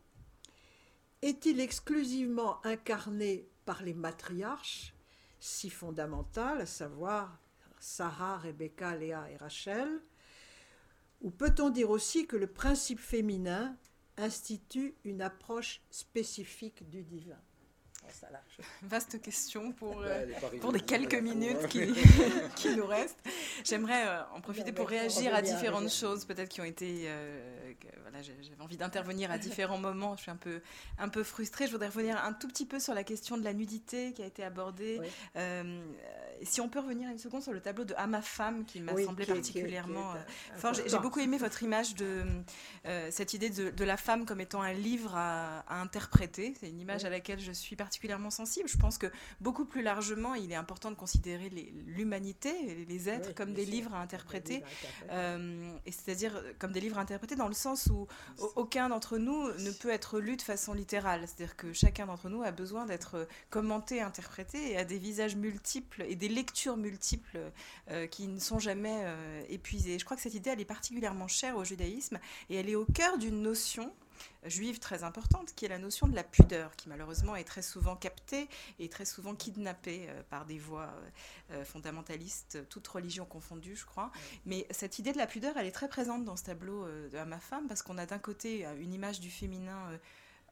Est-il 1.21 1.61
exclusivement 1.61 2.65
incarné 2.65 3.47
par 3.67 3.83
les 3.83 3.93
matriarches, 3.93 4.95
si 5.39 5.69
fondamentales, 5.69 6.63
à 6.63 6.67
savoir 6.67 7.39
Sarah, 7.79 8.39
Rebecca, 8.39 8.97
Léa 8.97 9.31
et 9.31 9.37
Rachel. 9.37 10.01
Ou 11.21 11.31
peut-on 11.31 11.69
dire 11.69 11.91
aussi 11.91 12.27
que 12.27 12.37
le 12.37 12.47
principe 12.47 13.01
féminin 13.01 13.77
institue 14.17 14.95
une 15.05 15.21
approche 15.21 15.83
spécifique 15.91 16.89
du 16.89 17.03
divin? 17.03 17.41
Vaste 18.83 19.21
question 19.21 19.73
pour, 19.73 20.03
euh, 20.03 20.27
pour 20.61 20.73
les 20.73 20.81
quelques 20.81 21.15
minutes 21.15 21.67
qui, 21.69 21.81
qui, 22.57 22.77
nous 22.77 22.87
restent. 22.87 23.23
j'aimerais 23.65 24.07
euh, 24.07 24.23
en 24.35 24.41
profiter 24.41 24.73
pour 24.73 24.89
réagir 24.89 25.35
à 25.35 25.43
différentes 25.43 25.91
choses, 25.91 26.25
peut-être 26.25 26.49
qui 26.49 26.61
ont 26.61 26.65
été. 26.65 27.05
Euh, 27.07 27.73
voilà, 28.03 28.23
j'avais 28.23 28.39
envie 28.61 28.77
d'intervenir 28.77 29.31
à 29.31 29.39
différents 29.39 29.79
moments. 29.79 30.17
Je 30.17 30.23
suis 30.23 30.31
un 30.31 30.37
peu, 30.37 30.61
un 30.99 31.09
peu 31.09 31.23
frustrée. 31.23 31.67
Je 31.67 31.73
voudrais 31.73 31.89
revenir 31.89 32.23
un 32.23 32.33
tout 32.33 32.49
petit 32.49 32.67
peu 32.67 32.79
sur 32.79 32.95
la 32.95 33.05
question 33.05 33.37
de 33.37 33.45
la 33.45 33.53
nudité 33.53 34.13
qui 34.13 34.23
a 34.23 34.27
été 34.27 34.43
abordée. 34.45 35.01
Euh, 35.37 35.85
si 36.43 36.61
on 36.61 36.69
peut 36.69 36.81
revenir 36.81 37.11
une 37.11 37.19
seconde 37.19 37.43
sur 37.43 37.53
le 37.53 37.61
tableau 37.61 37.85
de 37.85 37.95
À 37.97 38.07
ma 38.07 38.23
femme, 38.23 38.65
qui 38.65 38.81
m'a 38.81 38.97
semblé 38.97 39.27
particulièrement 39.27 40.15
fort. 40.57 40.75
J'ai 40.75 40.99
beaucoup 40.99 41.21
aimé 41.21 41.39
votre 41.39 41.63
image 41.63 41.95
de 41.95 42.25
cette 43.11 43.35
idée 43.35 43.51
de, 43.51 43.85
la 43.85 43.97
femme 43.97 44.27
comme 44.27 44.41
étant 44.41 44.63
un 44.63 44.73
livre 44.73 45.15
à, 45.15 45.61
à 45.69 45.81
interpréter. 45.81 46.55
C'est 46.59 46.69
une 46.69 46.81
image 46.81 47.05
à 47.05 47.11
laquelle 47.11 47.41
je 47.41 47.53
suis 47.53 47.77
particulièrement 47.77 48.31
sensible. 48.31 48.69
Je 48.69 48.77
pense 48.77 48.99
que 48.99 49.07
beaucoup 49.41 49.65
plus 49.65 49.83
largement, 49.83 50.35
il 50.35 50.51
est 50.53 50.57
important 50.57 50.91
de 50.91 50.97
considérer 50.97 51.49
l'humanité, 51.87 52.85
les 52.89 53.09
êtres, 53.09 53.35
comme 53.35 53.53
des 53.53 53.65
livres 53.65 53.95
à 53.95 54.01
interpréter. 54.01 54.63
Euh, 55.11 55.73
et 55.85 55.93
c'est-à-dire 55.93 56.43
comme 56.59 56.73
des 56.73 56.81
livres 56.81 56.99
à 56.99 57.03
interpréter 57.03 57.37
dans 57.37 57.49
le 57.49 57.55
sens 57.55 57.87
où 57.87 58.07
aucun 58.57 58.89
d'entre 58.89 59.19
nous 59.19 59.49
ne 59.59 59.71
peut 59.71 59.91
être 59.91 60.19
lu 60.21 60.37
de 60.37 60.43
façon 60.43 60.75
littérale. 60.75 61.23
C'est-à-dire 61.27 61.57
que 61.57 61.73
chacun 61.73 62.07
d'entre 62.07 62.29
nous 62.29 62.43
a 62.43 62.51
besoin 62.51 62.87
d'être 62.87 63.29
commenté, 63.51 64.01
interprété 64.01 64.73
et 64.73 64.77
a 64.77 64.85
des 64.85 64.99
visages 64.99 65.37
multiples 65.37 66.05
et 66.09 66.17
des 66.17 66.26
lectures 66.29 66.77
multiples 66.77 67.39
euh, 67.91 68.07
qui 68.07 68.27
ne 68.27 68.39
sont 68.39 68.59
jamais 68.59 69.03
euh, 69.05 69.43
épuisées. 69.49 69.99
Je 69.99 70.05
crois 70.05 70.17
que 70.17 70.23
cette 70.23 70.35
idée, 70.35 70.51
elle 70.51 70.61
est 70.61 70.65
particulièrement 70.65 71.29
chère 71.29 71.57
au 71.57 71.65
judaïsme 71.65 72.19
et 72.51 72.57
elle 72.57 72.69
est 72.69 72.75
au 72.75 72.87
cœur 72.87 73.19
d'une 73.19 73.43
notion 73.43 73.93
juive 74.47 74.79
très 74.79 75.05
importante, 75.05 75.55
qui 75.55 75.67
est 75.67 75.69
la 75.69 75.79
notion 75.79 76.09
de 76.09 76.15
la 76.15 76.25
pudeur, 76.25 76.75
qui 76.77 76.89
malheureusement 76.89 77.37
est 77.37 77.45
très 77.45 77.61
souvent 77.61 77.97
captée 77.97 78.49
et 78.79 78.89
très 78.89 79.05
souvent 79.05 79.35
kidnappée 79.35 80.07
euh, 80.09 80.23
par 80.31 80.47
des 80.47 80.59
voix 80.59 80.91
fondamentalistes, 81.65 82.67
toutes 82.69 82.87
religions 82.89 83.25
confondues, 83.25 83.77
je 83.77 83.85
crois. 83.85 84.11
Mais 84.47 84.67
cette 84.71 84.99
idée 84.99 85.13
de 85.13 85.19
la 85.19 85.27
pudeur, 85.27 85.57
elle 85.57 85.67
est 85.67 85.73
très 85.73 85.89
présente 85.89 86.25
dans 86.25 86.37
ce 86.37 86.45
tableau 86.45 86.87
de 86.87 87.25
ma 87.25 87.39
femme, 87.39 87.69
parce 87.69 87.83
qu'on 87.83 87.99
a 87.99 88.07
d'un 88.07 88.19
côté 88.19 88.67
une 88.81 88.93
image 88.93 89.21
du 89.21 89.31
féminin 89.31 89.99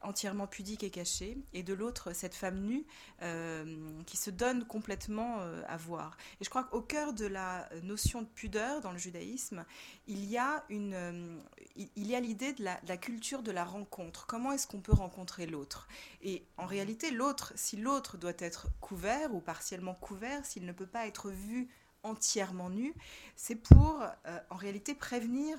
entièrement 0.05 0.47
pudique 0.47 0.83
et 0.83 0.89
cachée, 0.89 1.37
et 1.53 1.63
de 1.63 1.73
l'autre 1.73 2.13
cette 2.13 2.35
femme 2.35 2.59
nue 2.59 2.85
euh, 3.21 3.65
qui 4.05 4.17
se 4.17 4.29
donne 4.29 4.65
complètement 4.65 5.37
euh, 5.39 5.61
à 5.67 5.77
voir. 5.77 6.17
Et 6.39 6.43
je 6.43 6.49
crois 6.49 6.63
qu'au 6.63 6.81
cœur 6.81 7.13
de 7.13 7.25
la 7.25 7.67
notion 7.83 8.21
de 8.21 8.27
pudeur 8.27 8.81
dans 8.81 8.91
le 8.91 8.97
judaïsme, 8.97 9.65
il 10.07 10.25
y 10.25 10.37
a 10.37 10.63
une, 10.69 10.93
euh, 10.93 11.37
il 11.75 12.07
y 12.07 12.15
a 12.15 12.19
l'idée 12.19 12.53
de 12.53 12.63
la, 12.63 12.79
de 12.81 12.87
la, 12.87 12.97
culture 12.97 13.41
de 13.41 13.51
la 13.51 13.65
rencontre. 13.65 14.25
Comment 14.27 14.51
est-ce 14.51 14.67
qu'on 14.67 14.81
peut 14.81 14.93
rencontrer 14.93 15.47
l'autre? 15.47 15.87
Et 16.21 16.43
en 16.57 16.65
réalité, 16.65 17.11
l'autre, 17.11 17.53
si 17.55 17.77
l'autre 17.77 18.17
doit 18.17 18.33
être 18.39 18.67
couvert 18.79 19.33
ou 19.33 19.39
partiellement 19.39 19.95
couvert, 19.95 20.45
s'il 20.45 20.65
ne 20.65 20.71
peut 20.71 20.87
pas 20.87 21.07
être 21.07 21.29
vu 21.29 21.67
entièrement 22.03 22.69
nu, 22.69 22.93
c'est 23.35 23.55
pour, 23.55 24.03
en 24.51 24.55
réalité, 24.55 24.93
prévenir, 24.93 25.57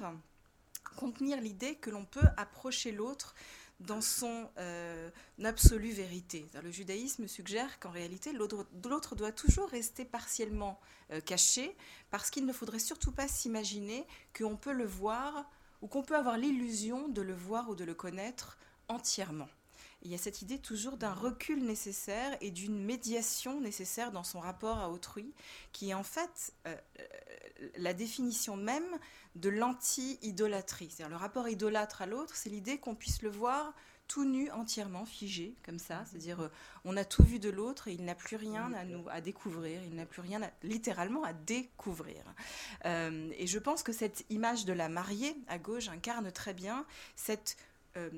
contenir 0.96 1.40
l'idée 1.40 1.74
que 1.74 1.90
l'on 1.90 2.04
peut 2.04 2.28
approcher 2.36 2.92
l'autre 2.92 3.34
dans 3.80 4.00
son 4.00 4.48
euh, 4.58 5.10
absolue 5.44 5.90
vérité. 5.90 6.46
Le 6.62 6.70
judaïsme 6.70 7.28
suggère 7.28 7.78
qu'en 7.78 7.90
réalité, 7.90 8.32
l'autre 8.32 9.14
doit 9.14 9.32
toujours 9.32 9.68
rester 9.68 10.04
partiellement 10.04 10.80
euh, 11.12 11.20
caché, 11.20 11.76
parce 12.10 12.30
qu'il 12.30 12.46
ne 12.46 12.52
faudrait 12.52 12.78
surtout 12.78 13.12
pas 13.12 13.28
s'imaginer 13.28 14.06
qu'on 14.36 14.56
peut 14.56 14.72
le 14.72 14.86
voir 14.86 15.48
ou 15.82 15.88
qu'on 15.88 16.02
peut 16.02 16.16
avoir 16.16 16.38
l'illusion 16.38 17.08
de 17.08 17.22
le 17.22 17.34
voir 17.34 17.68
ou 17.68 17.74
de 17.74 17.84
le 17.84 17.94
connaître 17.94 18.58
entièrement. 18.88 19.48
Il 20.06 20.12
y 20.12 20.14
a 20.14 20.18
cette 20.18 20.40
idée 20.40 20.60
toujours 20.60 20.96
d'un 20.96 21.12
recul 21.12 21.64
nécessaire 21.64 22.36
et 22.40 22.52
d'une 22.52 22.80
médiation 22.80 23.60
nécessaire 23.60 24.12
dans 24.12 24.22
son 24.22 24.38
rapport 24.38 24.78
à 24.78 24.88
autrui, 24.88 25.34
qui 25.72 25.90
est 25.90 25.94
en 25.94 26.04
fait 26.04 26.54
euh, 26.68 26.76
la 27.76 27.92
définition 27.92 28.56
même 28.56 28.86
de 29.34 29.48
l'anti-idolâtrie. 29.48 30.90
C'est-à-dire 30.90 31.10
le 31.10 31.20
rapport 31.20 31.48
idolâtre 31.48 32.02
à 32.02 32.06
l'autre, 32.06 32.36
c'est 32.36 32.50
l'idée 32.50 32.78
qu'on 32.78 32.94
puisse 32.94 33.20
le 33.22 33.30
voir 33.30 33.74
tout 34.06 34.24
nu, 34.24 34.48
entièrement 34.52 35.04
figé, 35.04 35.56
comme 35.64 35.80
ça. 35.80 36.04
C'est-à-dire, 36.08 36.40
euh, 36.40 36.52
on 36.84 36.96
a 36.96 37.04
tout 37.04 37.24
vu 37.24 37.40
de 37.40 37.50
l'autre 37.50 37.88
et 37.88 37.92
il 37.92 38.04
n'a 38.04 38.14
plus 38.14 38.36
rien 38.36 38.72
à 38.74 38.84
nous 38.84 39.04
à 39.10 39.20
découvrir. 39.20 39.82
Il 39.82 39.96
n'a 39.96 40.06
plus 40.06 40.22
rien, 40.22 40.40
littéralement, 40.62 41.24
à 41.24 41.32
découvrir. 41.32 42.22
Euh, 42.84 43.28
et 43.36 43.48
je 43.48 43.58
pense 43.58 43.82
que 43.82 43.92
cette 43.92 44.24
image 44.30 44.66
de 44.66 44.72
la 44.72 44.88
mariée 44.88 45.36
à 45.48 45.58
gauche 45.58 45.88
incarne 45.88 46.30
très 46.30 46.54
bien 46.54 46.86
cette 47.16 47.56
euh, 47.96 48.10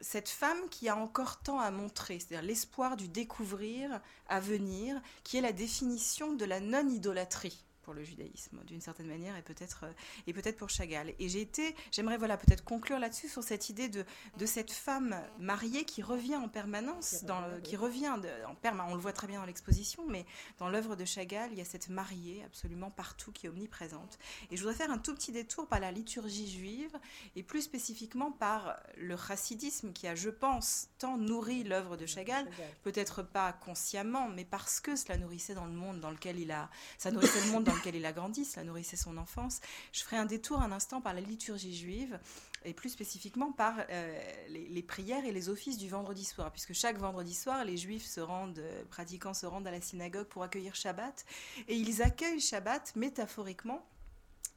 cette 0.00 0.28
femme 0.28 0.68
qui 0.70 0.88
a 0.88 0.96
encore 0.96 1.40
tant 1.40 1.58
à 1.58 1.70
montrer, 1.70 2.18
c'est-à-dire 2.18 2.46
l'espoir 2.46 2.96
du 2.96 3.08
découvrir 3.08 4.00
à 4.28 4.40
venir, 4.40 5.00
qui 5.22 5.38
est 5.38 5.40
la 5.40 5.52
définition 5.52 6.32
de 6.34 6.44
la 6.44 6.60
non-idolâtrie 6.60 7.63
pour 7.84 7.94
le 7.94 8.02
judaïsme 8.02 8.58
d'une 8.64 8.80
certaine 8.80 9.06
manière 9.06 9.36
et 9.36 9.42
peut-être 9.42 9.84
euh, 9.84 9.92
et 10.26 10.32
peut-être 10.32 10.56
pour 10.56 10.70
Chagall. 10.70 11.14
Et 11.18 11.28
j'ai 11.28 11.40
été, 11.40 11.74
j'aimerais 11.92 12.16
voilà 12.16 12.36
peut-être 12.36 12.64
conclure 12.64 12.98
là-dessus 12.98 13.28
sur 13.28 13.42
cette 13.42 13.68
idée 13.68 13.88
de, 13.88 14.04
de 14.38 14.46
cette 14.46 14.72
femme 14.72 15.16
mariée 15.38 15.84
qui 15.84 16.02
revient 16.02 16.36
en 16.36 16.48
permanence, 16.48 17.24
dans 17.24 17.42
qui 17.62 17.76
revient 17.76 18.08
en 18.08 18.54
permanence. 18.54 18.92
On 18.92 18.94
le 18.94 19.00
voit 19.00 19.12
très 19.12 19.26
bien 19.26 19.40
dans 19.40 19.46
l'exposition, 19.46 20.04
mais 20.08 20.24
dans 20.58 20.68
l'œuvre 20.68 20.96
de 20.96 21.04
Chagall, 21.04 21.50
il 21.52 21.58
y 21.58 21.60
a 21.60 21.64
cette 21.64 21.88
mariée 21.88 22.42
absolument 22.44 22.90
partout 22.90 23.32
qui 23.32 23.46
est 23.46 23.48
omniprésente. 23.48 24.18
Et 24.50 24.56
je 24.56 24.62
voudrais 24.62 24.76
faire 24.76 24.90
un 24.90 24.98
tout 24.98 25.14
petit 25.14 25.32
détour 25.32 25.66
par 25.66 25.80
la 25.80 25.92
liturgie 25.92 26.50
juive 26.50 26.98
et 27.36 27.42
plus 27.42 27.62
spécifiquement 27.62 28.32
par 28.32 28.76
le 28.96 29.16
chassidisme 29.16 29.92
qui 29.92 30.06
a, 30.06 30.14
je 30.14 30.30
pense, 30.30 30.88
tant 30.98 31.18
nourri 31.18 31.64
l'œuvre 31.64 31.96
de 31.96 32.06
Chagall, 32.06 32.48
peut-être 32.82 33.22
pas 33.22 33.52
consciemment, 33.52 34.28
mais 34.28 34.44
parce 34.44 34.80
que 34.80 34.96
cela 34.96 35.16
nourrissait 35.18 35.54
dans 35.54 35.66
le 35.66 35.72
monde 35.72 36.00
dans 36.00 36.10
lequel 36.10 36.38
il 36.38 36.50
a, 36.50 36.70
ça 36.98 37.10
nourrissait 37.10 37.44
le 37.46 37.52
monde 37.52 37.64
dans 37.64 37.73
lequel 37.74 37.96
il 37.96 38.06
a 38.06 38.12
grandi, 38.12 38.44
cela 38.44 38.64
nourrissait 38.64 38.96
son 38.96 39.16
enfance. 39.16 39.60
Je 39.92 40.02
ferai 40.02 40.16
un 40.16 40.26
détour 40.26 40.60
un 40.60 40.72
instant 40.72 41.00
par 41.00 41.14
la 41.14 41.20
liturgie 41.20 41.76
juive 41.76 42.18
et 42.64 42.72
plus 42.72 42.88
spécifiquement 42.88 43.52
par 43.52 43.74
euh, 43.90 44.20
les, 44.48 44.82
prières 44.82 45.24
et 45.24 45.32
les 45.32 45.48
offices 45.48 45.76
du 45.76 45.88
vendredi 45.88 46.24
soir, 46.24 46.50
puisque 46.50 46.72
chaque 46.72 46.98
vendredi 46.98 47.34
soir, 47.34 47.64
les 47.64 47.76
juifs 47.76 48.06
se 48.06 48.20
rendent, 48.20 48.58
euh, 48.58 48.84
pratiquants 48.90 49.34
se 49.34 49.46
rendent 49.46 49.66
à 49.66 49.70
la 49.70 49.80
synagogue 49.80 50.26
pour 50.26 50.42
accueillir 50.42 50.74
Shabbat, 50.74 51.24
et 51.68 51.76
ils 51.76 52.02
accueillent 52.02 52.40
Shabbat 52.40 52.96
métaphoriquement 52.96 53.86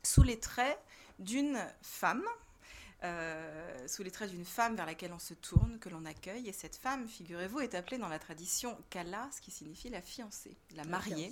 sous 0.03 0.23
les 0.23 0.39
traits 0.39 0.79
d'une 1.19 1.59
femme, 1.81 2.23
euh, 3.03 3.87
sous 3.87 4.03
les 4.03 4.11
traits 4.11 4.31
d'une 4.31 4.45
femme 4.45 4.75
vers 4.75 4.85
laquelle 4.85 5.13
on 5.13 5.19
se 5.19 5.33
tourne, 5.33 5.77
que 5.79 5.89
l'on 5.89 6.05
accueille. 6.05 6.47
Et 6.47 6.53
cette 6.53 6.75
femme, 6.75 7.07
figurez-vous, 7.07 7.59
est 7.59 7.75
appelée 7.75 7.97
dans 7.97 8.07
la 8.07 8.19
tradition 8.19 8.77
Kala, 8.89 9.29
ce 9.35 9.41
qui 9.41 9.51
signifie 9.51 9.89
la 9.89 10.01
fiancée, 10.01 10.57
la 10.75 10.83
mariée. 10.83 11.31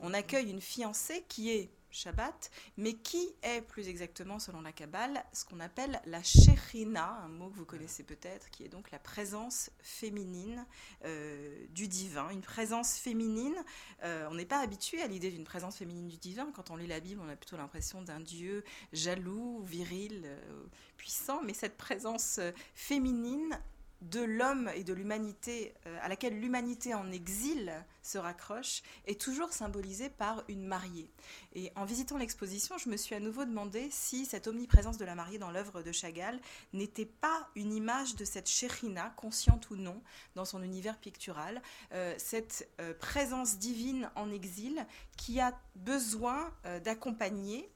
On 0.00 0.12
accueille 0.12 0.50
une 0.50 0.60
fiancée 0.60 1.24
qui 1.28 1.50
est 1.50 1.70
Shabbat, 1.90 2.50
mais 2.76 2.94
qui 2.94 3.28
est 3.42 3.62
plus 3.62 3.88
exactement, 3.88 4.38
selon 4.38 4.60
la 4.60 4.72
Kabbale, 4.72 5.24
ce 5.32 5.44
qu'on 5.44 5.60
appelle 5.60 6.00
la 6.06 6.22
Shechina, 6.22 7.20
un 7.24 7.28
mot 7.28 7.50
que 7.50 7.56
vous 7.56 7.64
connaissez 7.64 8.02
peut-être, 8.02 8.50
qui 8.50 8.64
est 8.64 8.68
donc 8.68 8.90
la 8.90 8.98
présence 8.98 9.70
féminine 9.80 10.66
euh, 11.04 11.66
du 11.70 11.88
divin. 11.88 12.30
Une 12.30 12.42
présence 12.42 12.94
féminine, 12.94 13.56
euh, 14.04 14.28
on 14.30 14.34
n'est 14.34 14.46
pas 14.46 14.60
habitué 14.60 15.02
à 15.02 15.06
l'idée 15.06 15.30
d'une 15.30 15.44
présence 15.44 15.76
féminine 15.76 16.08
du 16.08 16.16
divin. 16.16 16.50
Quand 16.52 16.70
on 16.70 16.76
lit 16.76 16.86
la 16.86 17.00
Bible, 17.00 17.20
on 17.24 17.28
a 17.28 17.36
plutôt 17.36 17.56
l'impression 17.56 18.02
d'un 18.02 18.20
Dieu 18.20 18.64
jaloux, 18.92 19.62
viril, 19.62 20.22
euh, 20.24 20.64
puissant, 20.96 21.42
mais 21.42 21.54
cette 21.54 21.76
présence 21.76 22.40
féminine 22.74 23.58
de 24.02 24.20
l'homme 24.20 24.70
et 24.74 24.84
de 24.84 24.92
l'humanité, 24.92 25.74
euh, 25.86 25.98
à 26.02 26.08
laquelle 26.08 26.38
l'humanité 26.38 26.94
en 26.94 27.10
exil 27.10 27.72
se 28.02 28.18
raccroche, 28.18 28.82
est 29.06 29.20
toujours 29.20 29.52
symbolisée 29.52 30.08
par 30.08 30.42
une 30.48 30.66
mariée. 30.66 31.10
Et 31.54 31.70
en 31.76 31.84
visitant 31.84 32.16
l'exposition, 32.16 32.78
je 32.78 32.88
me 32.88 32.96
suis 32.96 33.14
à 33.14 33.20
nouveau 33.20 33.44
demandé 33.44 33.88
si 33.90 34.24
cette 34.24 34.46
omniprésence 34.46 34.96
de 34.96 35.04
la 35.04 35.14
mariée 35.14 35.38
dans 35.38 35.50
l'œuvre 35.50 35.82
de 35.82 35.92
Chagall 35.92 36.40
n'était 36.72 37.06
pas 37.06 37.48
une 37.54 37.72
image 37.72 38.16
de 38.16 38.24
cette 38.24 38.48
Chérina, 38.48 39.12
consciente 39.16 39.70
ou 39.70 39.76
non, 39.76 40.02
dans 40.34 40.44
son 40.44 40.62
univers 40.62 40.98
pictural, 40.98 41.60
euh, 41.92 42.14
cette 42.18 42.68
euh, 42.80 42.94
présence 42.94 43.58
divine 43.58 44.10
en 44.14 44.30
exil 44.30 44.86
qui 45.16 45.40
a 45.40 45.58
besoin 45.76 46.52
d'accompagner 46.84 47.70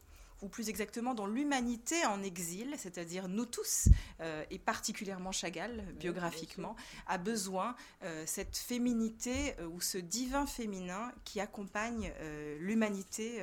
ou 0.44 0.48
plus 0.48 0.68
exactement 0.68 1.14
dans 1.14 1.26
l'humanité 1.26 2.04
en 2.04 2.22
exil, 2.22 2.74
c'est-à-dire 2.76 3.28
nous 3.28 3.46
tous, 3.46 3.88
euh, 4.20 4.44
et 4.50 4.58
particulièrement 4.58 5.32
Chagall, 5.32 5.82
biographiquement, 5.98 6.76
a 7.06 7.16
besoin 7.16 7.74
euh, 8.02 8.24
cette 8.26 8.58
féminité 8.58 9.54
euh, 9.58 9.66
ou 9.66 9.80
ce 9.80 9.96
divin 9.96 10.44
féminin 10.44 11.12
qui 11.24 11.40
accompagne 11.40 12.12
l'humanité, 12.58 13.40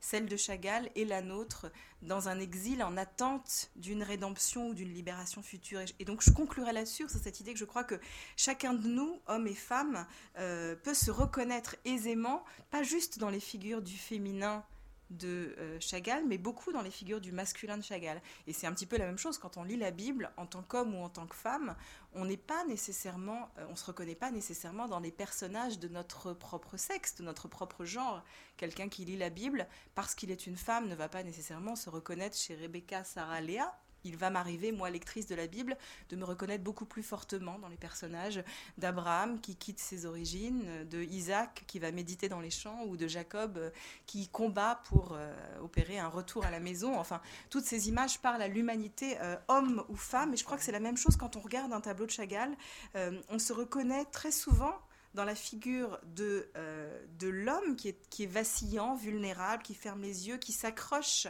celle 0.00 0.26
de 0.26 0.36
Chagall 0.36 0.88
et 0.94 1.04
la 1.04 1.20
nôtre, 1.20 1.70
dans 2.02 2.28
un 2.28 2.38
exil 2.38 2.82
en 2.82 2.96
attente 2.96 3.70
d'une 3.76 4.02
rédemption 4.02 4.68
ou 4.68 4.74
d'une 4.74 4.92
libération 4.92 5.42
future. 5.42 5.80
Et, 5.98 6.04
donc 6.04 6.22
je 6.22 6.30
conclurai 6.30 6.72
là-dessus, 6.72 7.08
sur 7.08 7.20
cette 7.20 7.40
idée 7.40 7.52
que 7.52 7.58
je 7.58 7.64
crois 7.64 7.84
que 7.84 8.00
chacun 8.36 8.72
de 8.72 8.88
nous, 8.88 9.20
hommes 9.26 9.46
et 9.46 9.54
femmes, 9.54 10.06
peut 10.34 10.94
se 10.94 11.10
reconnaître 11.10 11.76
aisément, 11.84 12.44
pas 12.70 12.82
juste 12.82 13.18
dans 13.18 13.30
les 13.30 13.40
figures 13.40 13.82
du 13.82 13.96
féminin 13.96 14.64
de 15.10 15.54
euh, 15.58 15.78
Chagall, 15.80 16.24
mais 16.26 16.38
beaucoup 16.38 16.72
dans 16.72 16.82
les 16.82 16.90
figures 16.90 17.20
du 17.20 17.32
masculin 17.32 17.78
de 17.78 17.82
Chagall. 17.82 18.20
Et 18.46 18.52
c'est 18.52 18.66
un 18.66 18.72
petit 18.72 18.86
peu 18.86 18.96
la 18.96 19.06
même 19.06 19.18
chose 19.18 19.38
quand 19.38 19.56
on 19.56 19.64
lit 19.64 19.76
la 19.76 19.90
Bible 19.90 20.30
en 20.36 20.46
tant 20.46 20.62
qu'homme 20.62 20.94
ou 20.94 21.02
en 21.02 21.08
tant 21.08 21.26
que 21.26 21.34
femme, 21.34 21.76
on 22.14 22.24
n'est 22.24 22.36
pas 22.36 22.64
nécessairement, 22.64 23.50
euh, 23.58 23.66
on 23.70 23.76
se 23.76 23.84
reconnaît 23.84 24.14
pas 24.14 24.30
nécessairement 24.30 24.88
dans 24.88 25.00
les 25.00 25.12
personnages 25.12 25.78
de 25.78 25.88
notre 25.88 26.32
propre 26.32 26.76
sexe, 26.76 27.16
de 27.16 27.22
notre 27.22 27.48
propre 27.48 27.84
genre. 27.84 28.22
Quelqu'un 28.56 28.88
qui 28.88 29.04
lit 29.04 29.16
la 29.16 29.30
Bible 29.30 29.66
parce 29.94 30.14
qu'il 30.14 30.30
est 30.30 30.46
une 30.46 30.56
femme 30.56 30.88
ne 30.88 30.94
va 30.94 31.08
pas 31.08 31.22
nécessairement 31.22 31.76
se 31.76 31.90
reconnaître 31.90 32.36
chez 32.36 32.54
Rebecca, 32.54 33.04
Sarah, 33.04 33.40
Léa 33.40 33.78
il 34.04 34.16
va 34.16 34.30
m'arriver, 34.30 34.72
moi, 34.72 34.90
lectrice 34.90 35.26
de 35.26 35.34
la 35.34 35.46
Bible, 35.46 35.76
de 36.10 36.16
me 36.16 36.24
reconnaître 36.24 36.64
beaucoup 36.64 36.84
plus 36.84 37.02
fortement 37.02 37.58
dans 37.58 37.68
les 37.68 37.76
personnages 37.76 38.42
d'Abraham 38.78 39.40
qui 39.40 39.56
quitte 39.56 39.78
ses 39.78 40.06
origines, 40.06 40.64
de 40.88 41.02
Isaac 41.02 41.64
qui 41.66 41.78
va 41.78 41.90
méditer 41.92 42.28
dans 42.28 42.40
les 42.40 42.50
champs, 42.50 42.84
ou 42.84 42.96
de 42.96 43.06
Jacob 43.06 43.58
euh, 43.58 43.70
qui 44.06 44.28
combat 44.28 44.80
pour 44.88 45.12
euh, 45.12 45.32
opérer 45.62 45.98
un 45.98 46.08
retour 46.08 46.44
à 46.44 46.50
la 46.50 46.60
maison. 46.60 46.98
Enfin, 46.98 47.20
toutes 47.50 47.64
ces 47.64 47.88
images 47.88 48.18
parlent 48.20 48.42
à 48.42 48.48
l'humanité, 48.48 49.18
euh, 49.20 49.36
homme 49.48 49.84
ou 49.88 49.96
femme, 49.96 50.34
et 50.34 50.36
je 50.36 50.44
crois 50.44 50.56
que 50.56 50.64
c'est 50.64 50.72
la 50.72 50.80
même 50.80 50.96
chose 50.96 51.16
quand 51.16 51.36
on 51.36 51.40
regarde 51.40 51.72
un 51.72 51.80
tableau 51.80 52.06
de 52.06 52.10
Chagall. 52.10 52.56
on 52.94 53.38
se 53.38 53.52
reconnaît 53.52 54.04
très 54.06 54.32
souvent 54.32 54.74
dans 55.14 55.24
la 55.24 55.34
figure 55.34 55.98
de, 56.04 56.50
euh, 56.56 57.04
de 57.18 57.28
l'homme 57.28 57.76
qui 57.76 57.88
est, 57.88 58.08
qui 58.08 58.24
est 58.24 58.26
vacillant, 58.26 58.94
vulnérable, 58.94 59.62
qui 59.62 59.74
ferme 59.74 60.02
les 60.02 60.28
yeux, 60.28 60.36
qui 60.36 60.52
s'accroche 60.52 61.26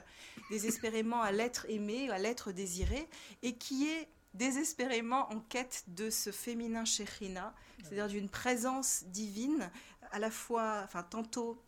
désespérément 0.50 1.22
à 1.22 1.32
l'être 1.32 1.66
aimé, 1.68 2.10
à 2.10 2.18
l'être 2.18 2.52
désiré, 2.52 3.08
et 3.42 3.56
qui 3.56 3.88
est 3.88 4.08
désespérément 4.34 5.30
en 5.32 5.40
quête 5.40 5.84
de 5.88 6.10
ce 6.10 6.30
féminin 6.30 6.84
Shekhinah, 6.84 7.54
c'est-à-dire 7.82 8.08
d'une 8.08 8.28
présence 8.28 9.04
divine, 9.06 9.70
à 10.10 10.18
la 10.18 10.30
fois, 10.30 10.82
enfin, 10.84 11.02
tantôt 11.02 11.62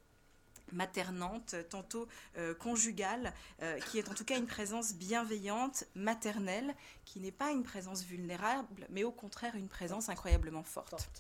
maternante, 0.73 1.57
tantôt 1.69 2.07
euh, 2.37 2.55
conjugale, 2.55 3.33
euh, 3.63 3.79
qui 3.81 3.99
est 3.99 4.09
en 4.09 4.15
tout 4.15 4.25
cas 4.25 4.39
une 4.39 4.47
présence 4.47 4.95
bienveillante, 4.95 5.85
maternelle, 5.95 6.75
qui 7.05 7.21
n'est 7.21 7.33
pas 7.33 7.51
une 7.51 7.63
présence 7.63 8.05
vulnérable, 8.05 8.87
mais 8.91 9.05
au 9.05 9.13
contraire 9.13 9.57
une 9.57 9.69
présence 9.69 10.09
incroyablement 10.09 10.63
forte. 10.63 11.11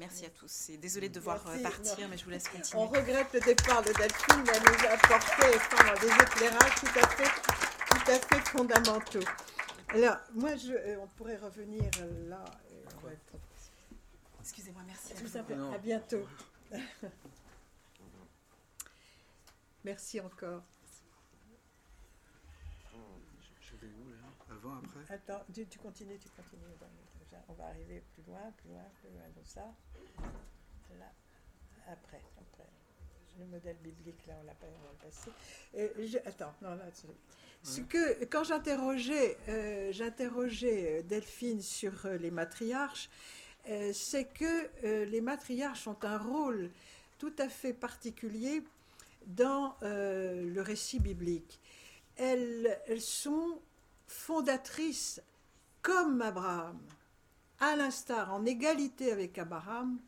Merci 0.00 0.26
à 0.26 0.30
tous. 0.30 0.70
Et 0.70 0.76
désolée 0.76 1.08
de 1.08 1.14
devoir 1.14 1.46
euh, 1.46 1.62
partir, 1.62 2.08
mais 2.08 2.16
je 2.18 2.24
vous 2.24 2.30
laisse 2.30 2.48
continuer. 2.48 2.82
On 2.82 2.88
regrette 2.88 3.32
le 3.32 3.40
départ 3.40 3.82
de 3.82 3.92
Delphine, 3.92 4.42
mais 4.44 4.52
elle 4.54 4.62
nous 4.62 4.86
a 4.86 4.92
apporté 4.92 5.46
des 6.00 6.12
éclairages 6.12 6.74
tout 6.80 6.98
à 6.98 7.08
fait, 7.08 7.30
tout 7.90 8.10
à 8.10 8.18
fait 8.18 8.40
fondamentaux. 8.48 9.20
Alors, 9.90 10.16
moi, 10.32 10.56
je, 10.56 10.72
euh, 10.72 10.98
on 11.00 11.06
pourrait 11.06 11.36
revenir 11.36 11.88
là. 12.26 12.44
Excusez-moi, 14.40 14.82
merci. 14.86 15.12
À, 15.12 15.74
à 15.74 15.78
bientôt. 15.78 16.26
merci 19.84 20.20
encore. 20.20 20.62
Je 23.60 23.76
vais 23.76 23.92
où 23.92 24.10
là? 24.10 24.16
Avant, 24.50 24.76
après? 24.78 25.14
Attends, 25.14 25.44
tu, 25.52 25.64
continues, 25.78 26.18
tu 26.18 26.28
continues 26.30 26.66
on 27.48 27.52
va 27.54 27.66
arriver 27.66 28.02
plus 28.12 28.22
loin, 28.26 28.40
plus 28.56 28.70
loin, 28.70 28.84
plus 29.00 29.10
loin 29.10 29.28
de 29.36 29.44
ça. 29.44 29.74
Là, 30.98 31.12
après, 31.86 32.20
après. 32.40 32.68
Le 33.38 33.46
modèle 33.46 33.76
biblique, 33.82 34.26
là, 34.26 34.34
on 34.40 34.46
l'a 34.46 34.54
pas 34.54 34.66
passé. 35.02 35.30
Et 35.74 35.90
attends, 36.26 36.54
non, 36.62 36.76
là, 36.76 36.84
ce 37.64 37.80
que, 37.80 38.24
quand 38.26 38.44
j'interrogeais, 38.44 39.38
euh, 39.48 39.90
j'interrogeais 39.90 40.98
euh, 40.98 41.02
Delphine 41.02 41.62
sur 41.62 42.04
euh, 42.04 42.18
les 42.18 42.30
matriarches, 42.30 43.08
c'est 43.94 44.26
que 44.26 45.06
les 45.06 45.22
matriarches 45.22 45.88
ont 45.88 45.96
un 46.02 46.18
rôle 46.18 46.70
tout 47.18 47.32
à 47.38 47.48
fait 47.48 47.72
particulier 47.72 48.62
dans 49.26 49.74
le 49.80 50.60
récit 50.60 51.00
biblique. 51.00 51.58
Elles, 52.18 52.78
elles 52.86 53.00
sont 53.00 53.58
fondatrices 54.06 55.22
comme 55.80 56.20
Abraham 56.20 56.78
à 57.60 57.76
l'instar, 57.76 58.32
en 58.32 58.44
égalité 58.44 59.12
avec 59.12 59.38
Abraham 59.38 59.98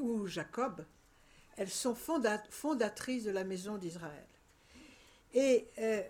ou 0.00 0.26
Jacob, 0.26 0.84
elles 1.56 1.70
sont 1.70 1.94
fondatrices 1.94 3.24
de 3.24 3.30
la 3.30 3.44
maison 3.44 3.78
d'Israël. 3.78 4.26
Et 5.32 5.68
euh, 5.78 6.02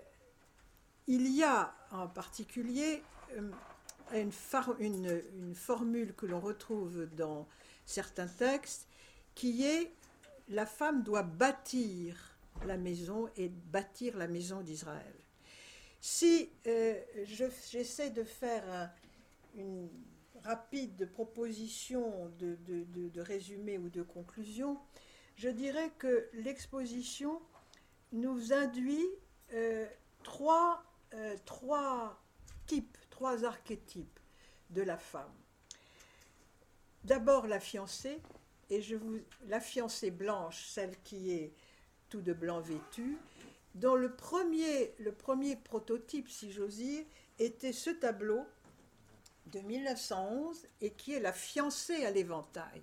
il 1.06 1.28
y 1.28 1.42
a 1.42 1.74
en 1.90 2.08
particulier 2.08 3.02
euh, 3.32 3.50
une, 4.12 5.54
formule 5.54 6.14
que 6.14 6.26
l'on 6.26 6.40
retrouve 6.40 7.06
dans 7.14 7.46
certains 7.86 8.26
textes 8.26 8.86
qui 9.34 9.64
est 9.64 9.92
la 10.48 10.66
femme 10.66 11.02
doit 11.02 11.22
bâtir 11.22 12.36
la 12.66 12.76
maison 12.76 13.28
et 13.36 13.48
bâtir 13.48 14.16
la 14.16 14.28
maison 14.28 14.60
d'Israël. 14.60 15.14
Si 16.00 16.50
euh, 16.66 17.00
j'essaie 17.24 18.10
de 18.10 18.24
faire 18.24 18.90
une 19.56 19.88
rapide 20.44 21.10
proposition 21.10 22.30
de, 22.38 22.56
de, 22.66 23.20
résumé 23.20 23.78
ou 23.78 23.88
de 23.88 24.02
conclusion, 24.02 24.78
je 25.36 25.48
dirais 25.48 25.90
que 25.98 26.28
l'exposition 26.34 27.40
nous 28.12 28.52
induit 28.52 29.06
euh, 29.52 29.86
trois, 30.22 30.84
euh, 31.14 31.36
trois 31.44 32.22
types, 32.66 32.96
trois 33.10 33.44
archétypes 33.44 34.20
de 34.70 34.82
la 34.82 34.96
femme. 34.96 35.32
D'abord 37.04 37.46
la 37.46 37.60
fiancée, 37.60 38.20
et 38.70 38.80
je 38.80 38.96
vous, 38.96 39.18
la 39.46 39.60
fiancée 39.60 40.10
blanche, 40.10 40.66
celle 40.68 40.96
qui 41.02 41.32
est 41.32 41.52
tout 42.08 42.20
de 42.20 42.32
blanc 42.32 42.60
vêtue, 42.60 43.18
dont 43.74 43.94
le 43.94 44.14
premier, 44.14 44.94
le 44.98 45.12
premier 45.12 45.56
prototype, 45.56 46.28
si 46.28 46.52
j'ose 46.52 46.76
dire, 46.76 47.04
était 47.38 47.72
ce 47.72 47.90
tableau 47.90 48.46
de 49.46 49.60
1911 49.60 50.66
et 50.80 50.90
qui 50.90 51.12
est 51.12 51.20
la 51.20 51.32
fiancée 51.32 52.04
à 52.04 52.10
l'éventail. 52.10 52.82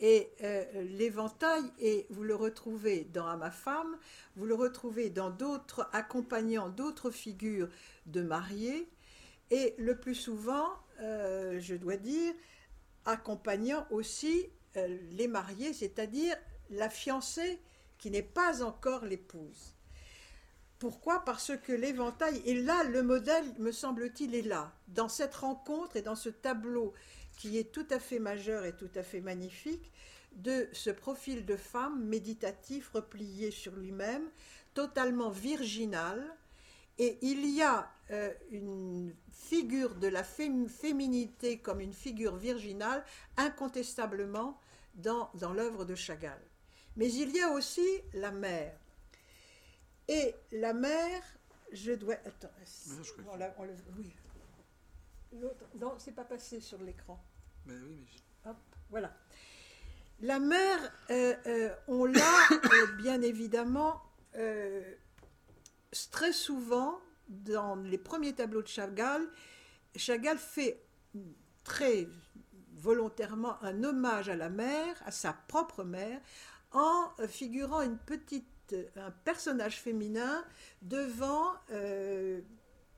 Et 0.00 0.32
euh, 0.42 0.64
l'éventail, 0.96 1.62
et 1.78 2.06
vous 2.08 2.22
le 2.22 2.34
retrouvez 2.34 3.04
dans 3.04 3.26
À 3.26 3.36
ma 3.36 3.50
femme, 3.50 3.98
vous 4.34 4.46
le 4.46 4.54
retrouvez 4.54 5.10
dans 5.10 5.28
d'autres 5.28 5.88
accompagnant 5.92 6.70
d'autres 6.70 7.10
figures 7.10 7.68
de 8.06 8.22
mariés, 8.22 8.88
et 9.50 9.74
le 9.78 9.98
plus 9.98 10.14
souvent, 10.14 10.68
euh, 11.00 11.60
je 11.60 11.74
dois 11.74 11.96
dire, 11.96 12.32
accompagnant 13.04 13.86
aussi 13.90 14.46
euh, 14.76 14.98
les 15.12 15.28
mariés, 15.28 15.74
c'est-à-dire 15.74 16.36
la 16.70 16.88
fiancée 16.88 17.60
qui 17.98 18.10
n'est 18.10 18.22
pas 18.22 18.62
encore 18.62 19.04
l'épouse. 19.04 19.74
Pourquoi? 20.80 21.22
Parce 21.26 21.52
que 21.58 21.72
l'éventail, 21.72 22.40
et 22.46 22.54
là 22.54 22.84
le 22.84 23.02
modèle, 23.02 23.44
me 23.58 23.70
semble-t-il, 23.70 24.34
est 24.34 24.40
là, 24.40 24.72
dans 24.88 25.10
cette 25.10 25.34
rencontre 25.34 25.96
et 25.96 26.02
dans 26.02 26.16
ce 26.16 26.30
tableau 26.30 26.94
qui 27.36 27.58
est 27.58 27.70
tout 27.70 27.86
à 27.90 27.98
fait 28.00 28.18
majeur 28.18 28.64
et 28.64 28.74
tout 28.74 28.88
à 28.94 29.02
fait 29.02 29.20
magnifique, 29.20 29.92
de 30.32 30.68
ce 30.72 30.88
profil 30.88 31.44
de 31.44 31.56
femme 31.56 32.02
méditatif, 32.04 32.90
replié 32.94 33.50
sur 33.50 33.76
lui-même, 33.76 34.26
totalement 34.72 35.28
virginal, 35.28 36.34
et 36.98 37.18
il 37.20 37.44
y 37.50 37.60
a 37.60 37.90
euh, 38.10 38.32
une 38.50 39.14
figure 39.32 39.96
de 39.96 40.08
la 40.08 40.24
féminité 40.24 41.58
comme 41.58 41.80
une 41.80 41.92
figure 41.92 42.36
virginale 42.36 43.04
incontestablement 43.36 44.58
dans, 44.94 45.30
dans 45.34 45.52
l'œuvre 45.52 45.84
de 45.84 45.94
Chagall. 45.94 46.40
Mais 46.96 47.12
il 47.12 47.36
y 47.36 47.40
a 47.42 47.50
aussi 47.50 47.86
la 48.14 48.30
mère. 48.30 48.78
Et 50.10 50.34
la 50.50 50.72
mère, 50.72 51.22
je 51.70 51.92
dois. 51.92 52.16
Attends. 52.24 52.50
oui. 53.96 54.12
Non, 55.78 55.94
c'est 55.98 56.14
pas 56.14 56.24
passé 56.24 56.60
sur 56.60 56.82
l'écran. 56.82 57.22
Mais 57.64 57.74
oui, 57.74 58.04
mais... 58.44 58.50
Hop, 58.50 58.56
voilà. 58.90 59.14
La 60.20 60.40
mère, 60.40 60.78
euh, 61.10 61.36
euh, 61.46 61.74
on 61.86 62.06
l'a 62.06 62.20
euh, 62.52 62.86
bien 62.98 63.22
évidemment 63.22 64.02
très 66.10 66.32
souvent 66.32 67.00
dans 67.28 67.76
les 67.76 67.98
premiers 67.98 68.34
tableaux 68.34 68.62
de 68.62 68.68
Chagall. 68.68 69.22
Chagall 69.94 70.38
fait 70.38 70.82
très 71.62 72.08
volontairement 72.74 73.62
un 73.62 73.84
hommage 73.84 74.28
à 74.28 74.34
la 74.34 74.50
mère, 74.50 75.00
à 75.04 75.12
sa 75.12 75.32
propre 75.32 75.84
mère, 75.84 76.20
en 76.72 77.10
figurant 77.28 77.82
une 77.82 77.98
petite 77.98 78.48
un 78.96 79.10
personnage 79.24 79.80
féminin 79.80 80.44
devant 80.82 81.52
euh, 81.70 82.40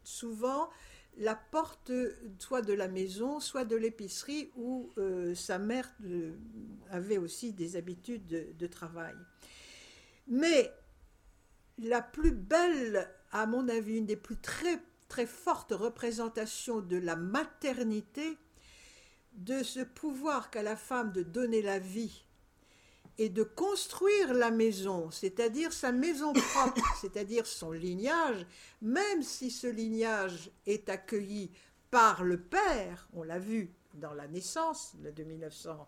souvent 0.05 0.71
la 1.19 1.35
porte 1.35 1.93
soit 2.39 2.63
de 2.63 2.73
la 2.73 2.89
maison, 2.89 3.41
soit 3.41 3.65
de 3.65 3.77
l'épicerie 3.77 4.51
où 4.57 4.91
euh, 4.97 5.35
sa 5.35 5.59
mère 5.59 5.93
euh, 6.05 6.33
avait 6.91 7.19
aussi 7.19 7.53
des 7.53 7.77
habitudes 7.77 8.57
de, 8.57 8.67
travail. 8.67 9.15
Mais 10.27 10.73
la 11.79 12.01
plus 12.01 12.33
belle, 12.33 13.09
à 13.31 13.47
mon 13.47 13.69
avis, 13.69 13.99
une 13.99 14.07
des 14.07 14.17
plus 14.17 14.39
très, 14.39 14.81
très 15.09 15.27
fortes 15.27 15.73
représentations 15.73 16.81
de 16.81 16.97
la 16.97 17.17
maternité, 17.17 18.39
de 19.35 19.63
ce 19.63 19.81
pouvoir 19.81 20.51
qu'a 20.51 20.63
la 20.63 20.77
femme 20.77 21.13
de 21.13 21.23
donner 21.23 21.63
la 21.63 21.79
vie 21.79 22.25
et 23.23 23.29
de 23.29 23.45
construire 23.45 24.35
la 24.35 24.51
maison, 24.51 25.09
c'est-à-dire 25.13 25.73
sa 25.73 25.93
maison 25.93 26.33
propre, 26.33 26.83
c'est-à-dire 27.01 27.47
son 27.47 27.71
lignage, 27.71 28.45
même 28.81 29.23
si 29.23 29.53
ce 29.53 29.69
lignage 29.69 30.51
est 30.67 30.89
accueilli 30.89 31.53
par 31.93 32.25
le 32.25 32.41
Père, 32.41 33.09
on 33.13 33.23
l'a 33.23 33.39
vu 33.39 33.71
dans 33.95 34.13
la 34.13 34.27
naissance 34.27 34.97
de 34.97 35.23
1900, 35.23 35.87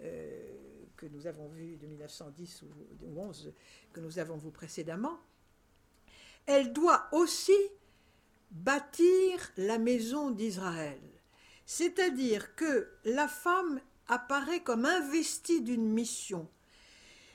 euh, 0.00 0.52
que 0.94 1.06
nous 1.06 1.26
avons 1.26 1.48
vu 1.48 1.78
de 1.78 1.86
1910 1.86 2.64
ou, 2.64 2.66
ou 3.06 3.18
11 3.18 3.54
que 3.94 4.00
nous 4.00 4.18
avons 4.18 4.36
vu 4.36 4.50
précédemment, 4.50 5.18
elle 6.44 6.74
doit 6.74 7.08
aussi 7.12 7.56
bâtir 8.50 9.52
la 9.56 9.78
maison 9.78 10.30
d'Israël. 10.30 11.00
C'est-à-dire 11.64 12.54
que 12.56 12.90
la 13.06 13.26
femme 13.26 13.80
apparaît 14.06 14.62
comme 14.62 14.84
investie 14.84 15.62
d'une 15.62 15.88
mission. 15.88 16.46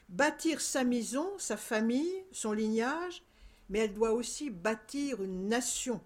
Bâtir 0.09 0.59
sa 0.59 0.83
maison, 0.83 1.37
sa 1.37 1.55
famille, 1.55 2.25
son 2.31 2.51
lignage, 2.51 3.21
mais 3.69 3.79
elle 3.79 3.93
doit 3.93 4.13
aussi 4.13 4.49
bâtir 4.49 5.21
une 5.21 5.47
nation, 5.47 6.01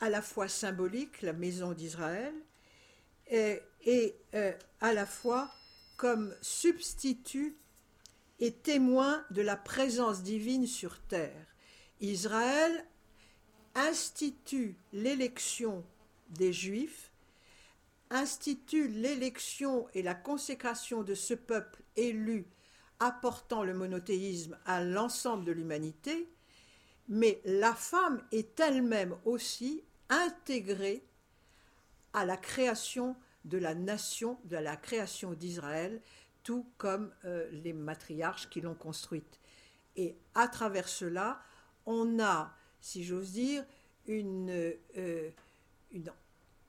à 0.00 0.10
la 0.10 0.20
fois 0.20 0.48
symbolique, 0.48 1.22
la 1.22 1.32
maison 1.32 1.72
d'Israël, 1.72 2.34
et, 3.30 3.62
euh, 4.34 4.52
à 4.80 4.92
la 4.92 5.06
fois 5.06 5.50
comme 5.96 6.34
substitut 6.42 7.56
et 8.38 8.52
témoin 8.52 9.24
de 9.30 9.40
la 9.40 9.56
présence 9.56 10.22
divine 10.22 10.66
sur 10.66 11.00
terre. 11.00 11.46
Israël 12.00 12.84
institue 13.74 14.76
l'élection 14.92 15.84
des 16.28 16.52
Juifs, 16.52 17.12
institue 18.10 18.88
l'élection 18.88 19.88
et 19.94 20.02
la 20.02 20.14
consécration 20.14 21.02
de 21.02 21.14
ce 21.14 21.32
peuple 21.32 21.82
élu 21.96 22.46
apportant 23.04 23.62
le 23.64 23.74
monothéisme 23.74 24.58
à 24.64 24.82
l'ensemble 24.82 25.44
de 25.44 25.52
l'humanité, 25.52 26.26
mais 27.06 27.42
la 27.44 27.74
femme 27.74 28.22
est 28.32 28.58
elle-même 28.58 29.14
aussi 29.26 29.84
intégrée 30.08 31.04
à 32.14 32.24
la 32.24 32.38
création 32.38 33.14
de 33.44 33.58
la 33.58 33.74
nation, 33.74 34.38
de 34.44 34.56
la 34.56 34.76
création 34.76 35.34
d'Israël, 35.34 36.00
tout 36.44 36.66
comme 36.78 37.12
euh, 37.26 37.46
les 37.52 37.74
matriarches 37.74 38.48
qui 38.48 38.62
l'ont 38.62 38.74
construite. 38.74 39.38
Et 39.96 40.16
à 40.34 40.48
travers 40.48 40.88
cela, 40.88 41.42
on 41.84 42.18
a, 42.20 42.56
si 42.80 43.04
j'ose 43.04 43.32
dire, 43.32 43.66
euh, 44.08 45.30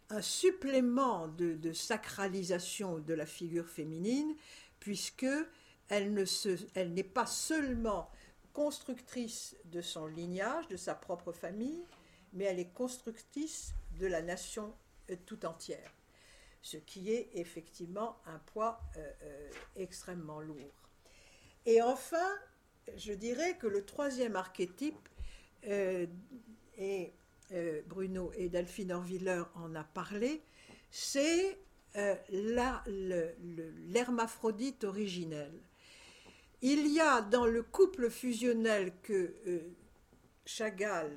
un 0.09 0.21
supplément 0.21 1.29
de, 1.29 1.53
de, 1.53 1.71
sacralisation 1.71 2.99
de 2.99 3.13
la 3.13 3.25
figure 3.25 3.69
féminine, 3.69 4.35
puisque 4.81 5.25
elle 5.89 6.13
n'est 6.13 7.03
pas 7.03 7.25
seulement 7.25 8.09
constructrice 8.53 9.57
de 9.65 9.81
son 9.81 10.07
lignage, 10.07 10.69
de 10.69 10.77
sa 10.77 10.95
propre 10.95 11.33
famille, 11.33 11.83
mais 12.31 12.45
elle 12.45 12.59
est 12.59 12.73
constructrice 12.73 13.73
de 13.99 14.07
la 14.07 14.21
nation 14.21 14.73
euh, 15.09 15.15
tout 15.25 15.45
entière, 15.45 15.91
ce 16.61 16.77
qui 16.77 17.11
est 17.11 17.29
effectivement 17.33 18.17
un 18.25 18.39
poids 18.39 18.79
euh, 18.97 19.11
euh, 19.23 19.49
extrêmement 19.75 20.39
lourd. 20.39 20.71
Et 21.65 21.81
enfin, 21.81 22.29
je 22.95 23.11
dirais 23.11 23.57
que 23.57 23.67
le 23.67 23.83
troisième 23.83 24.35
archétype, 24.35 25.09
et 26.77 27.11
Bruno 27.87 28.31
et 28.35 28.49
Delphine 28.49 28.91
Orviller 28.91 29.41
en 29.55 29.73
a 29.73 29.83
parlé, 29.83 30.43
c'est 30.91 31.57
l'hermaphrodite 32.29 34.83
originel. 34.83 35.51
Il 36.61 36.87
y 36.87 36.99
a 36.99 37.21
dans 37.21 37.45
le 37.45 37.63
couple 37.63 38.09
fusionnel 38.09 38.93
que 39.01 39.35
euh, 39.47 39.75
Chagall 40.45 41.11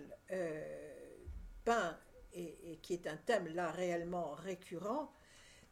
peint, 1.64 1.98
et, 2.32 2.78
qui 2.82 2.94
est 2.94 3.06
un 3.06 3.16
thème 3.16 3.48
là 3.54 3.70
réellement 3.70 4.32
récurrent 4.32 5.12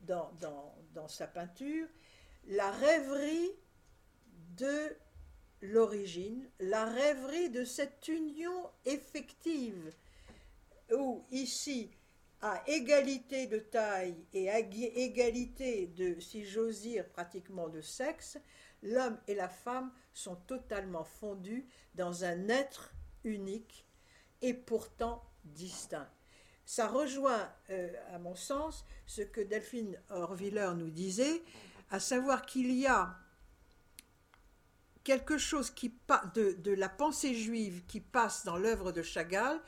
dans, 0.00 0.32
dans, 0.40 0.74
dans 0.94 1.08
sa 1.08 1.26
peinture, 1.26 1.86
la 2.46 2.70
rêverie 2.70 3.50
de 4.56 4.96
l'origine, 5.60 6.48
la 6.60 6.84
rêverie 6.86 7.50
de 7.50 7.64
cette 7.64 8.08
union 8.08 8.70
effective, 8.84 9.92
où 10.92 11.24
ici, 11.30 11.90
à 12.42 12.62
égalité 12.66 13.46
de 13.46 13.58
taille 13.58 14.24
et 14.32 14.50
à 14.50 14.58
égalité 14.58 15.86
de, 15.88 16.20
si 16.20 16.44
j'ose 16.44 16.82
dire, 16.82 17.08
pratiquement 17.08 17.68
de 17.68 17.80
sexe, 17.80 18.38
l'homme 18.86 19.18
et 19.28 19.34
la 19.34 19.48
femme 19.48 19.92
sont 20.14 20.36
totalement 20.36 21.04
fondus 21.04 21.66
dans 21.94 22.24
un 22.24 22.48
être 22.48 22.92
unique 23.24 23.84
et 24.42 24.54
pourtant 24.54 25.22
distinct. 25.44 26.08
Ça 26.64 26.88
rejoint, 26.88 27.48
euh, 27.70 27.92
à 28.12 28.18
mon 28.18 28.34
sens, 28.34 28.84
ce 29.06 29.22
que 29.22 29.40
Delphine 29.40 29.98
Orviller 30.10 30.70
nous 30.76 30.90
disait, 30.90 31.42
à 31.90 32.00
savoir 32.00 32.44
qu'il 32.44 32.72
y 32.72 32.86
a 32.86 33.16
quelque 35.04 35.38
chose 35.38 35.70
qui 35.70 35.94
de, 36.34 36.52
de 36.52 36.72
la 36.72 36.88
pensée 36.88 37.34
juive 37.34 37.84
qui 37.86 38.00
passe 38.00 38.44
dans 38.44 38.56
l'œuvre 38.56 38.90
de 38.90 39.02
Chagall 39.02 39.60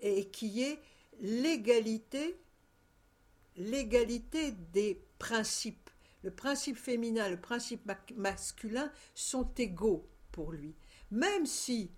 et 0.00 0.28
qui 0.28 0.62
est 0.62 0.78
l'égalité, 1.20 2.40
l'égalité 3.56 4.52
des 4.52 5.02
principes. 5.18 5.83
Le 6.24 6.30
principe 6.30 6.78
féminin, 6.78 7.28
le 7.28 7.38
principe 7.38 7.82
masculin 8.16 8.90
sont 9.14 9.46
égaux 9.58 10.08
pour 10.32 10.52
lui. 10.52 10.74
Même 11.10 11.44
si, 11.44 11.92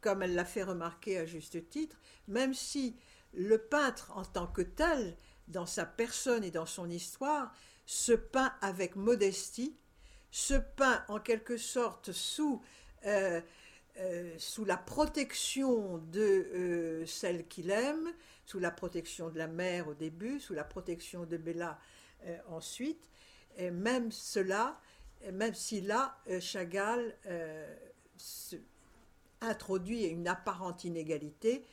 comme 0.00 0.22
elle 0.22 0.36
l'a 0.36 0.44
fait 0.44 0.62
remarquer 0.62 1.18
à 1.18 1.26
juste 1.26 1.68
titre, 1.70 2.00
même 2.28 2.54
si 2.54 2.94
le 3.32 3.58
peintre 3.58 4.12
en 4.14 4.24
tant 4.24 4.46
que 4.46 4.62
tel, 4.62 5.16
dans 5.48 5.66
sa 5.66 5.84
personne 5.84 6.44
et 6.44 6.52
dans 6.52 6.66
son 6.66 6.88
histoire, 6.88 7.52
se 7.84 8.12
peint 8.12 8.54
avec 8.60 8.94
modestie, 8.94 9.76
se 10.30 10.54
peint 10.54 11.04
en 11.08 11.18
quelque 11.18 11.56
sorte 11.56 12.12
sous, 12.12 12.62
euh, 13.06 13.40
euh, 13.96 14.38
la 14.66 14.76
protection 14.76 15.98
de 15.98 16.20
euh, 16.20 17.06
celle 17.06 17.48
qu'il 17.48 17.72
aime, 17.72 18.12
sous 18.46 18.60
la 18.60 18.70
protection 18.70 19.30
de 19.30 19.38
la 19.38 19.48
mère 19.48 19.88
au 19.88 19.94
début, 19.94 20.38
sous 20.38 20.54
la 20.54 20.64
protection 20.64 21.26
de 21.26 21.36
Bella 21.36 21.76
ensuite. 22.48 23.10
Et 23.56 23.70
même 23.70 24.10
cela, 24.10 24.80
même 25.32 25.54
si 25.54 25.80
là, 25.80 26.18
euh, 26.28 26.40
Chagall 26.40 27.14
se, 28.16 28.56
introduit 29.40 30.04
une 30.04 30.28
apparente 30.28 30.84
inégalité, 30.84 31.64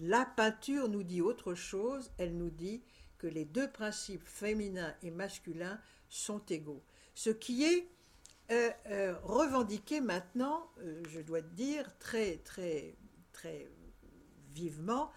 la 0.00 0.24
peinture 0.24 0.88
nous 0.88 1.02
dit 1.02 1.20
autre 1.20 1.54
chose, 1.54 2.12
elle 2.18 2.36
nous 2.36 2.50
dit 2.50 2.82
que 3.18 3.26
les 3.26 3.44
deux 3.44 3.70
principes 3.70 4.26
féminin 4.26 4.94
et 5.02 5.10
masculin 5.10 5.80
sont 6.08 6.42
égaux. 6.48 6.82
Ce 7.14 7.30
qui 7.30 7.64
est 7.64 7.88
euh, 8.50 8.70
euh, 8.86 9.14
revendiqué 9.22 10.00
maintenant, 10.00 10.70
euh, 10.78 11.02
je 11.08 11.20
dois 11.20 11.40
dire, 11.40 11.96
très, 11.98 12.38
très, 12.38 12.96
très 13.32 13.68
vivement 14.54 15.10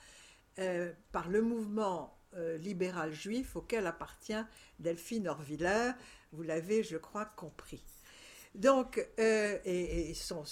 euh, 0.60 0.94
par 1.12 1.30
le 1.30 1.42
mouvement 1.42 2.18
euh, 2.36 2.58
libéral 2.58 3.14
juif 3.14 3.56
auquel 3.56 3.88
appartient 3.88 4.44
Delphine 4.80 5.28
Orviller. 5.28 5.92
Vous 6.34 6.44
l'avez, 6.44 6.84
je 6.84 6.98
crois, 6.98 7.26
compris. 7.26 7.84
Donc, 8.56 9.06
euh, 9.20 9.58
et, 9.66 10.14
son, 10.14 10.46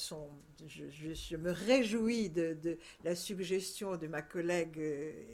je, 0.68 1.38
me 1.38 1.52
réjouis 1.52 2.30
de, 2.30 2.78
la 3.06 3.16
suggestion 3.16 3.96
de 3.96 4.08
ma 4.08 4.22
collègue 4.22 4.78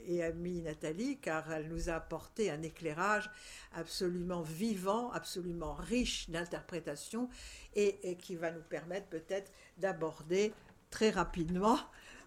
et 0.06 0.22
amie 0.22 0.62
Nathalie, 0.62 1.18
car 1.18 1.50
elle 1.52 1.68
nous 1.68 1.88
a 1.88 1.94
apporté 1.94 2.48
un 2.48 2.62
éclairage 2.62 3.28
absolument 3.72 4.42
vivant, 4.42 5.10
absolument 5.10 5.74
riche 5.74 6.30
d'interprétation, 6.30 7.28
et, 7.74 8.08
et, 8.08 8.16
qui 8.16 8.36
va 8.36 8.52
nous 8.52 8.62
permettre 8.62 9.08
peut-être 9.08 9.50
d'aborder 9.78 10.52
très 10.90 11.10
rapidement 11.10 11.78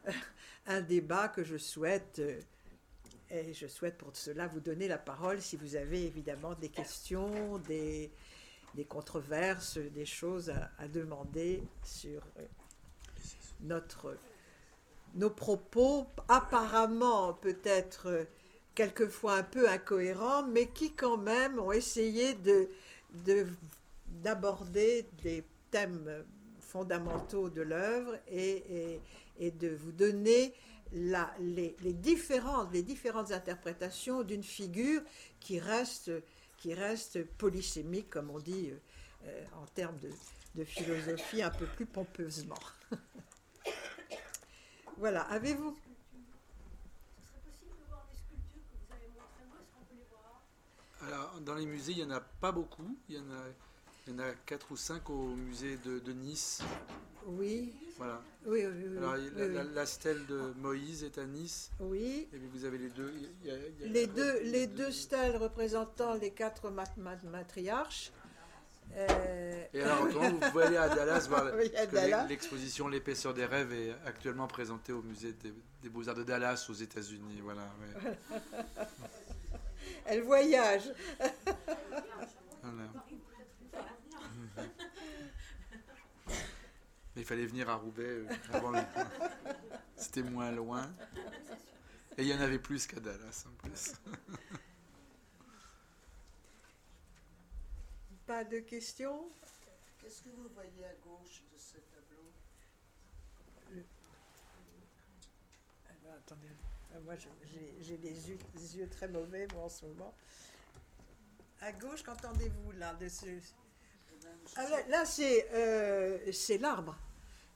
un 0.65 0.81
débat 0.81 1.29
que 1.29 1.43
je 1.43 1.57
souhaite. 1.57 2.21
Et 3.35 3.51
je 3.51 3.65
souhaite 3.65 3.97
pour 3.97 4.15
cela 4.15 4.45
vous 4.45 4.59
donner 4.59 4.87
la 4.87 4.99
parole 4.99 5.41
si 5.41 5.55
vous 5.55 5.75
avez 5.75 6.05
évidemment 6.05 6.53
des 6.53 6.69
questions, 6.69 7.57
des, 7.67 8.11
controverses, 8.87 9.79
des 9.79 10.05
choses 10.05 10.53
à, 10.77 10.87
demander 10.87 11.63
sur 11.83 12.21
euh, 12.37 12.45
notre, 13.61 14.15
nos 15.15 15.31
propos, 15.31 16.05
apparemment 16.27 17.33
peut-être 17.33 18.07
euh, 18.07 18.23
quelquefois 18.75 19.37
un 19.37 19.43
peu 19.43 19.67
incohérents, 19.67 20.43
mais 20.43 20.67
qui 20.67 20.93
quand 20.93 21.17
même 21.17 21.57
ont 21.57 21.71
essayé 21.71 22.35
de, 22.35 22.69
de, 23.25 23.47
d'aborder 24.21 25.07
des 25.23 25.43
thèmes 25.71 26.23
fondamentaux 26.59 27.49
de 27.49 27.63
l'œuvre 27.63 28.15
et, 28.31 28.99
de 29.39 29.69
vous 29.69 29.91
donner 29.91 30.53
la, 30.93 31.33
les, 31.39 31.75
les, 31.81 31.93
différentes, 31.93 32.71
les 32.71 32.83
différentes 32.83 33.31
interprétations 33.31 34.23
d'une 34.23 34.43
figure 34.43 35.01
qui 35.39 35.59
reste 35.59 36.11
qui 36.57 36.73
reste 36.73 37.25
polysémique, 37.25 38.09
comme 38.09 38.29
on 38.29 38.39
dit 38.39 38.71
euh, 39.25 39.45
en 39.61 39.65
termes 39.65 39.99
de, 39.99 40.09
de 40.55 40.63
philosophie 40.63 41.41
un 41.41 41.49
peu 41.49 41.65
plus 41.65 41.85
pompeusement. 41.85 42.59
voilà, 44.97 45.23
avez-vous? 45.23 45.77
Alors, 51.01 51.41
dans 51.41 51.55
les 51.55 51.65
musées, 51.65 51.91
il 51.91 51.97
n'y 51.97 52.03
en 52.05 52.15
a 52.15 52.21
pas 52.21 52.53
beaucoup. 52.53 52.97
Il 53.09 53.15
y 53.15 53.19
en 53.19 53.29
a, 53.29 53.43
il 54.07 54.13
y 54.13 54.15
en 54.15 54.19
a 54.19 54.31
4 54.45 54.71
ou 54.71 54.77
5 54.77 55.09
au 55.09 55.35
musée 55.35 55.75
de, 55.77 55.99
de 55.99 56.13
Nice. 56.13 56.61
Oui, 57.27 57.73
Voilà. 57.97 58.21
oui, 58.45 58.65
oui. 58.65 58.83
oui, 58.91 58.97
Alors, 58.97 59.13
oui, 59.15 59.31
la, 59.35 59.45
oui. 59.45 59.53
la- 59.53 59.63
la 59.63 59.85
stèle 59.85 60.25
de 60.27 60.53
Moïse 60.57 61.03
est 61.03 61.17
à 61.17 61.25
Nice. 61.25 61.71
Oui. 61.79 62.27
Et 62.33 62.37
puis 62.37 62.47
vous 62.53 62.65
avez 62.65 62.77
les 62.77 62.89
deux. 62.89 63.13
il 63.15 63.47
y 63.47 63.51
a- 63.51 63.55
il 63.57 63.81
y 63.81 63.83
a- 63.85 63.87
Les 63.87 64.07
deux, 64.07 64.39
les 64.43 64.67
deux 64.67 64.91
stèles 64.91 65.37
représentant 65.37 66.13
les 66.15 66.31
quatre 66.31 66.69
mat- 66.69 66.97
mat- 66.97 67.23
matriarches. 67.23 68.11
Euh, 68.95 69.63
Et 69.73 69.81
alors, 69.81 70.05
vous 70.07 70.39
pouvez 70.51 70.65
aller 70.65 70.77
à 70.77 70.89
Dallas 70.89 71.25
voir 71.27 71.45
l'exposition 72.29 72.87
L'épaisseur 72.87 73.33
des 73.33 73.45
rêves 73.45 73.71
est 73.73 73.91
actuellement 74.05 74.45
présentée 74.47 74.91
au 74.93 75.01
musée 75.01 75.33
des, 75.33 75.51
des 75.81 75.89
Beaux-Arts 75.89 76.13
de 76.15 76.23
Dallas 76.23 76.67
aux 76.69 76.73
États-Unis. 76.73 77.39
Voilà. 77.41 77.61
ouais. 77.81 78.11
elle 80.05 80.21
voyage. 80.21 80.91
Voilà. 82.61 82.89
Mais 87.15 87.21
il 87.21 87.25
fallait 87.25 87.45
venir 87.45 87.69
à 87.69 87.75
Roubaix 87.75 88.03
euh, 88.03 88.27
avant 88.51 88.71
le- 88.71 88.79
C'était 89.95 90.23
moins 90.23 90.51
loin. 90.51 90.91
Et 92.17 92.23
il 92.23 92.27
y 92.27 92.33
en 92.33 92.39
avait 92.41 92.59
plus 92.59 92.85
qu'à 92.87 92.99
Dallas 92.99 93.45
en 93.47 93.67
plus. 93.67 93.93
Pas 98.25 98.43
de 98.43 98.59
questions? 98.59 99.29
Qu'est-ce 99.99 100.21
que 100.23 100.29
vous 100.29 100.49
voyez 100.53 100.85
à 100.85 100.93
gauche 101.03 101.41
de 101.53 101.57
ce 101.57 101.77
tableau? 101.77 102.31
Alors, 105.89 106.15
attendez, 106.17 106.47
euh, 106.93 106.99
moi 107.01 107.15
je- 107.15 107.27
j'ai 107.51 107.75
j'ai 107.81 107.97
les 107.97 108.29
yeux, 108.29 108.37
les 108.55 108.77
yeux 108.77 108.89
très 108.89 109.07
mauvais 109.07 109.47
moi, 109.53 109.63
en 109.63 109.69
ce 109.69 109.85
moment. 109.85 110.13
À 111.61 111.71
gauche, 111.71 112.03
qu'entendez-vous 112.03 112.71
là 112.73 112.93
de 112.95 113.07
ce... 113.07 113.25
Ah, 114.55 114.69
là, 114.69 114.77
là, 114.89 115.05
c'est 115.05 115.47
euh, 115.53 116.31
c'est 116.31 116.57
l'arbre, 116.57 116.97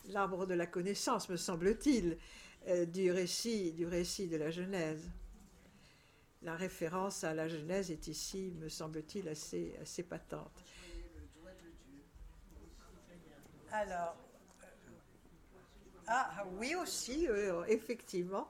l'arbre 0.09 0.45
de 0.47 0.53
la 0.53 0.65
connaissance, 0.67 1.29
me 1.29 1.37
semble-t-il, 1.37 2.17
euh, 2.67 2.85
du 2.85 3.11
récit, 3.11 3.71
du 3.73 3.85
récit 3.85 4.27
de 4.27 4.37
la 4.37 4.51
Genèse. 4.51 5.09
La 6.41 6.55
référence 6.55 7.23
à 7.23 7.33
la 7.35 7.47
Genèse 7.47 7.91
est 7.91 8.07
ici, 8.07 8.51
me 8.59 8.69
semble-t-il, 8.69 9.27
assez, 9.29 9.75
assez 9.81 10.01
patente. 10.03 10.51
Alors, 13.71 14.15
euh, 14.63 14.65
ah 16.07 16.45
oui 16.57 16.75
aussi, 16.75 17.27
euh, 17.27 17.63
effectivement. 17.67 18.47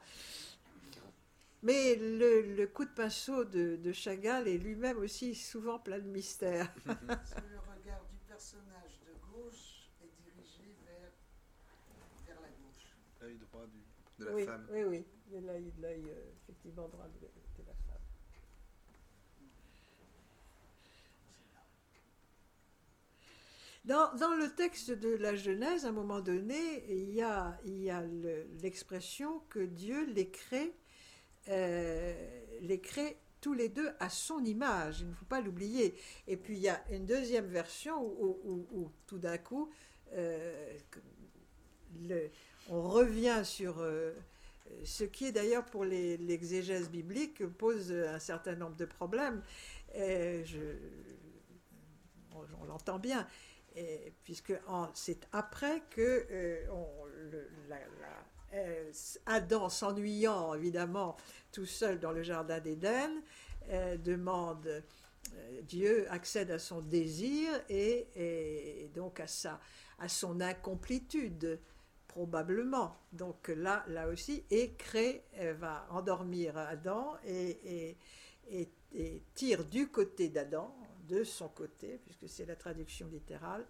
Mais 1.64 1.96
le, 1.96 2.56
le 2.56 2.68
coup 2.68 2.86
de 2.86 2.90
pinceau 2.92 3.44
de, 3.44 3.78
de 3.78 3.92
Chagall 3.92 4.48
est 4.48 4.58
lui-même 4.58 4.98
aussi 5.00 5.34
souvent 5.36 5.80
plein 5.80 5.98
de 6.00 6.08
mystères. 6.08 6.72
Parce 6.86 7.34
que 7.34 7.42
le 7.50 7.60
regard 7.60 8.04
du 8.12 8.18
personnage 8.28 9.00
de 9.06 9.14
gauche 9.32 9.90
est 10.04 10.12
dirigé 10.24 10.76
vers, 10.86 11.12
vers 12.28 12.42
la 12.42 12.50
gauche. 12.50 12.96
L'œil 13.22 13.38
droit 13.38 13.66
du- 13.66 13.84
de 14.20 14.26
la 14.26 14.34
oui, 14.34 14.46
femme. 14.46 14.68
oui, 14.72 14.84
oui, 14.84 15.06
il 15.28 15.34
y 15.34 15.38
a 15.38 15.42
l'œil, 15.42 15.74
l'œil, 15.80 16.04
euh, 16.10 16.32
effectivement 16.44 16.88
droit 16.88 17.08
de, 17.08 17.20
de 17.28 17.68
la 17.68 17.74
femme. 17.74 18.02
Dans, 23.86 24.14
dans 24.16 24.34
le 24.36 24.50
texte 24.54 24.92
de 24.92 25.16
la 25.16 25.36
Genèse, 25.36 25.86
à 25.86 25.90
un 25.90 25.92
moment 25.94 26.20
donné, 26.20 26.84
il 26.90 27.12
y 27.14 27.22
a, 27.22 27.58
il 27.66 27.82
y 27.82 27.90
a 27.90 28.02
le- 28.02 28.46
l'expression 28.62 29.40
que 29.50 29.60
Dieu 29.60 30.06
les 30.08 30.30
crée, 30.30 30.74
euh, 31.48 32.14
les 32.62 32.82
crée 32.82 33.18
tous 33.40 33.54
les 33.54 33.70
deux 33.70 33.90
à 34.00 34.10
son 34.10 34.44
image, 34.44 35.02
il 35.02 35.08
ne 35.10 35.14
faut 35.14 35.26
pas 35.26 35.40
l'oublier. 35.40 35.96
Et 36.28 36.36
puis 36.36 36.56
il 36.58 36.62
y 36.62 36.68
a 36.70 36.84
une 36.92 37.06
deuxième 37.06 37.46
version 37.46 38.02
où, 38.04 38.40
où- 38.44 38.68
où- 38.72 38.80
où 38.82 38.92
tout 39.06 39.20
d'un 39.20 39.38
coup, 39.38 39.70
euh, 40.14 40.78
le- 42.02 42.30
on 42.70 42.82
revient 42.82 43.42
sur 43.44 43.80
euh, 43.80 44.14
ce 44.84 45.04
qui 45.04 45.26
est 45.26 45.32
d'ailleurs 45.32 45.66
pour 45.66 45.86
l'exégèse 45.86 46.90
biblique 46.90 47.46
pose 47.46 47.92
un 47.92 48.20
certain 48.20 48.56
nombre 48.56 48.76
de 48.76 48.86
problèmes. 48.86 49.42
On, 52.34 52.64
l'entend 52.66 53.00
bien, 53.00 53.26
puisque 54.24 54.54
c'est 54.94 55.28
après 55.32 55.82
que 55.90 56.28
euh, 56.30 56.68
euh, 58.54 58.92
Adam, 59.26 59.70
s'ennuyant 59.70 60.54
évidemment 60.54 61.18
tout 61.52 61.66
seul 61.66 62.00
dans 62.00 62.12
le 62.12 62.22
jardin 62.24 62.60
d'Éden, 62.60 63.10
demande 64.04 64.84
Dieu 65.64 66.06
accède 66.12 66.52
à 66.52 66.60
son 66.60 66.82
désir 66.82 67.50
et, 67.70 68.90
donc 68.94 69.20
à, 69.20 69.28
sa, 69.28 69.60
à 70.00 70.08
son 70.10 70.42
incomplétude, 70.42 71.60
probablement. 72.18 72.98
Donc 73.12 73.50
là, 73.50 73.86
là 73.90 74.08
aussi, 74.08 74.44
et 74.50 74.74
crée, 74.74 75.24
euh, 75.36 75.54
va 75.54 75.86
endormir 75.92 76.58
Adam 76.58 77.16
et, 77.24 77.60
et- 77.64 77.98
et- 78.50 78.70
et 78.94 79.22
tire 79.36 79.64
du 79.66 79.90
côté 79.90 80.30
d'Adam, 80.30 80.76
de 81.08 81.24
son 81.24 81.48
côté, 81.50 82.00
puisque 82.04 82.28
c'est 82.28 82.48
la 82.48 82.56
traduction 82.56 83.08
littérale, 83.08 83.68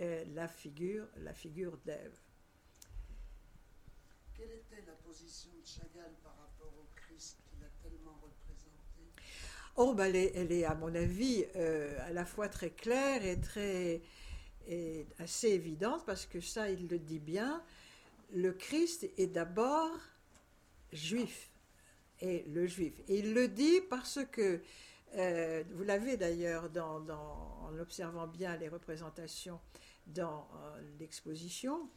euh, 0.00 0.24
la 0.34 0.48
figure, 0.48 1.06
la 1.18 1.32
figure 1.32 1.76
d'Ève. 1.84 2.18
Quelle 4.36 4.50
était 4.50 4.82
la 4.84 4.94
position 4.94 5.52
de 5.60 5.64
Chagall 5.64 6.14
par 6.24 6.36
rapport 6.36 6.74
au 6.76 6.88
Christ 6.96 7.38
qu'il 7.48 7.62
a 7.62 7.70
tellement 7.80 8.18
représenté? 8.20 9.02
Oh, 9.76 9.94
elle, 10.00 10.16
est, 10.16 10.32
elle 10.34 10.50
est, 10.50 10.64
à 10.64 10.74
mon 10.74 10.92
avis, 10.96 11.44
euh, 11.54 11.96
à 12.08 12.12
la 12.12 12.24
fois 12.24 12.48
très 12.48 12.70
claire 12.70 13.24
et 13.24 13.40
très 13.40 14.02
et 14.66 15.06
assez 15.18 15.50
évidente, 15.50 16.04
parce 16.06 16.24
que 16.26 16.40
ça, 16.40 16.70
il 16.70 16.88
le 16.88 16.98
dit 16.98 17.18
bien. 17.18 17.62
Le 18.32 18.52
Christ 18.52 19.08
est 19.16 19.26
d'abord 19.28 19.90
juif, 20.92 21.50
et 22.20 22.42
le 22.48 22.66
juif. 22.66 22.94
Et 23.08 23.18
il 23.20 23.34
le 23.34 23.48
dit 23.48 23.80
parce 23.88 24.20
que, 24.32 24.60
euh, 25.16 25.62
vous 25.72 25.84
l'avez 25.84 26.16
d'ailleurs 26.16 26.68
dans, 26.70 27.00
dans- 27.00 27.60
en 27.68 27.78
observant 27.78 28.26
bien 28.26 28.56
les 28.56 28.68
représentations 28.68 29.60
dans 30.06 30.48
euh, 30.56 30.80
l'exposition, 30.98 31.88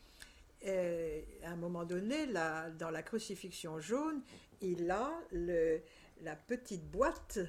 euh, 0.65 1.21
à 1.43 1.51
un 1.51 1.55
moment 1.55 1.85
donné, 1.85 2.25
la- 2.27 2.69
dans 2.71 2.89
la 2.89 3.03
crucifixion 3.03 3.79
jaune, 3.79 4.21
il 4.61 4.89
a 4.89 5.11
le, 5.31 5.81
la 6.21 6.35
petite 6.35 6.89
boîte 6.89 7.39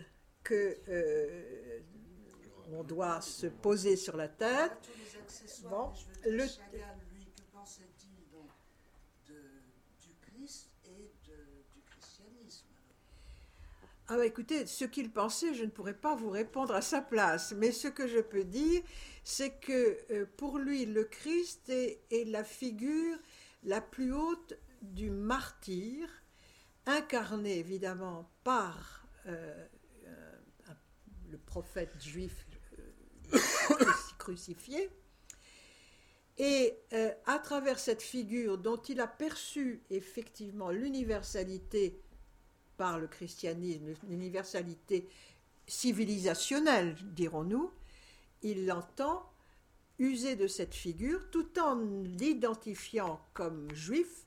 que 0.42 0.78
euh, 0.88 1.80
on 2.72 2.82
doit 2.84 3.20
se 3.22 3.46
poser 3.46 3.96
sur 3.96 4.16
la 4.16 4.28
tête. 4.28 4.72
Bon, 5.70 5.92
le- 6.26 6.46
Chagall, 6.46 6.98
lui, 7.14 7.26
que 7.36 7.42
pensait-il 7.52 8.28
donc 8.30 8.50
de- 9.26 9.62
du 10.02 10.14
Christ 10.20 10.68
et 10.86 11.10
de- 11.26 11.62
du 11.74 11.80
christianisme 11.86 12.66
alors 13.80 13.90
Ah 14.10 14.16
bah 14.16 14.24
écoutez, 14.24 14.64
ce 14.64 14.86
qu'il 14.86 15.10
pensait, 15.10 15.52
je 15.52 15.64
ne 15.64 15.70
pourrais 15.70 15.92
pas 15.92 16.14
vous 16.14 16.30
répondre 16.30 16.74
à 16.74 16.80
sa 16.80 17.02
place, 17.02 17.52
mais 17.52 17.72
ce 17.72 17.88
que 17.88 18.06
je 18.06 18.20
peux 18.20 18.44
dire, 18.44 18.80
c'est 19.22 19.60
que 19.60 19.98
euh, 20.10 20.24
pour 20.38 20.58
lui, 20.58 20.86
le 20.86 21.04
Christ 21.04 21.68
est, 21.68 22.00
la 22.24 22.42
figure 22.42 23.18
la 23.64 23.82
plus 23.82 24.14
haute 24.14 24.54
du 24.80 25.10
martyr, 25.10 26.08
incarné 26.86 27.58
évidemment 27.58 28.30
par 28.44 29.06
euh, 29.26 29.66
euh, 30.06 30.38
le 31.30 31.36
prophète 31.36 31.94
juif 32.00 32.46
cruci- 33.30 34.14
crucifié. 34.18 34.88
Et 36.38 36.78
à 37.26 37.40
travers 37.40 37.80
cette 37.80 38.00
figure 38.00 38.58
dont 38.58 38.76
il 38.76 39.00
a 39.00 39.08
perçu 39.08 39.82
effectivement 39.90 40.70
l'universalité 40.70 42.00
par 42.78 42.98
le 42.98 43.06
christianisme, 43.08 43.92
l'universalité 44.08 45.06
civilisationnelle, 45.66 46.96
dirons-nous, 47.14 47.70
il 48.42 48.72
entend 48.72 49.30
user 49.98 50.36
de 50.36 50.46
cette 50.46 50.74
figure 50.74 51.28
tout 51.30 51.58
en 51.58 51.74
l'identifiant 52.04 53.20
comme 53.34 53.70
juif, 53.74 54.24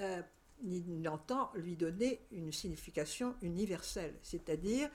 euh, 0.00 0.22
il 0.64 1.08
entend 1.08 1.52
lui 1.54 1.76
donner 1.76 2.20
une 2.32 2.52
signification 2.52 3.36
universelle, 3.42 4.14
c'est-à-dire 4.22 4.90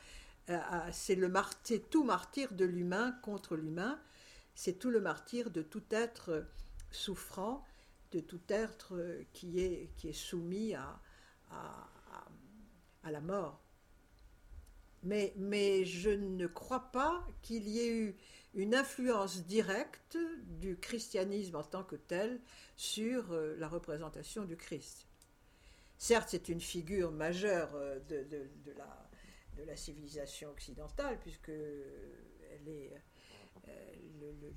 euh, 0.50 0.60
c'est 0.92 1.16
mar- 1.16 1.54
tout 1.90 2.04
martyr 2.04 2.52
de 2.54 2.66
l'humain 2.66 3.14
contre 3.22 3.56
l'humain, 3.56 3.98
c'est 4.56 4.80
tout 4.80 4.90
le 4.90 5.00
martyr 5.00 5.52
de 5.52 5.62
tout 5.62 5.84
être 5.92 6.46
souffrant, 6.92 7.64
de 8.12 8.20
tout 8.20 8.42
être 8.50 8.94
qui 9.32 9.60
est, 9.62 9.90
qui 9.96 10.10
est 10.10 10.14
soumis 10.14 10.74
à- 10.74 11.00
à- 13.04 13.12
la 13.12 13.22
mort. 13.22 13.62
Mais, 15.04 15.34
mais 15.38 15.84
je 15.86 16.10
ne 16.10 16.48
crois 16.48 16.92
pas 16.92 17.28
qu'il 17.42 17.68
y 17.68 17.80
ait 17.80 17.94
eu 17.94 18.16
une 18.54 18.74
influence 18.74 19.46
directe 19.46 20.18
du 20.62 20.78
christianisme 20.78 21.56
en 21.56 21.64
tant 21.64 21.84
que 21.84 21.96
tel 21.96 22.40
sur 22.78 23.32
euh, 23.32 23.56
la 23.58 23.68
représentation 23.68 24.46
du 24.46 24.56
Christ. 24.56 25.08
Certes, 25.98 26.30
c'est 26.32 26.50
une 26.50 26.62
figure 26.62 27.12
majeure 27.12 27.72
euh, 27.76 28.00
de, 28.08 28.24
de, 28.24 28.48
de, 28.66 28.72
la, 28.78 29.10
de, 29.58 29.64
la, 29.64 29.76
civilisation 29.76 30.50
occidentale, 30.52 31.18
puisque 31.20 31.50
euh, 31.50 32.14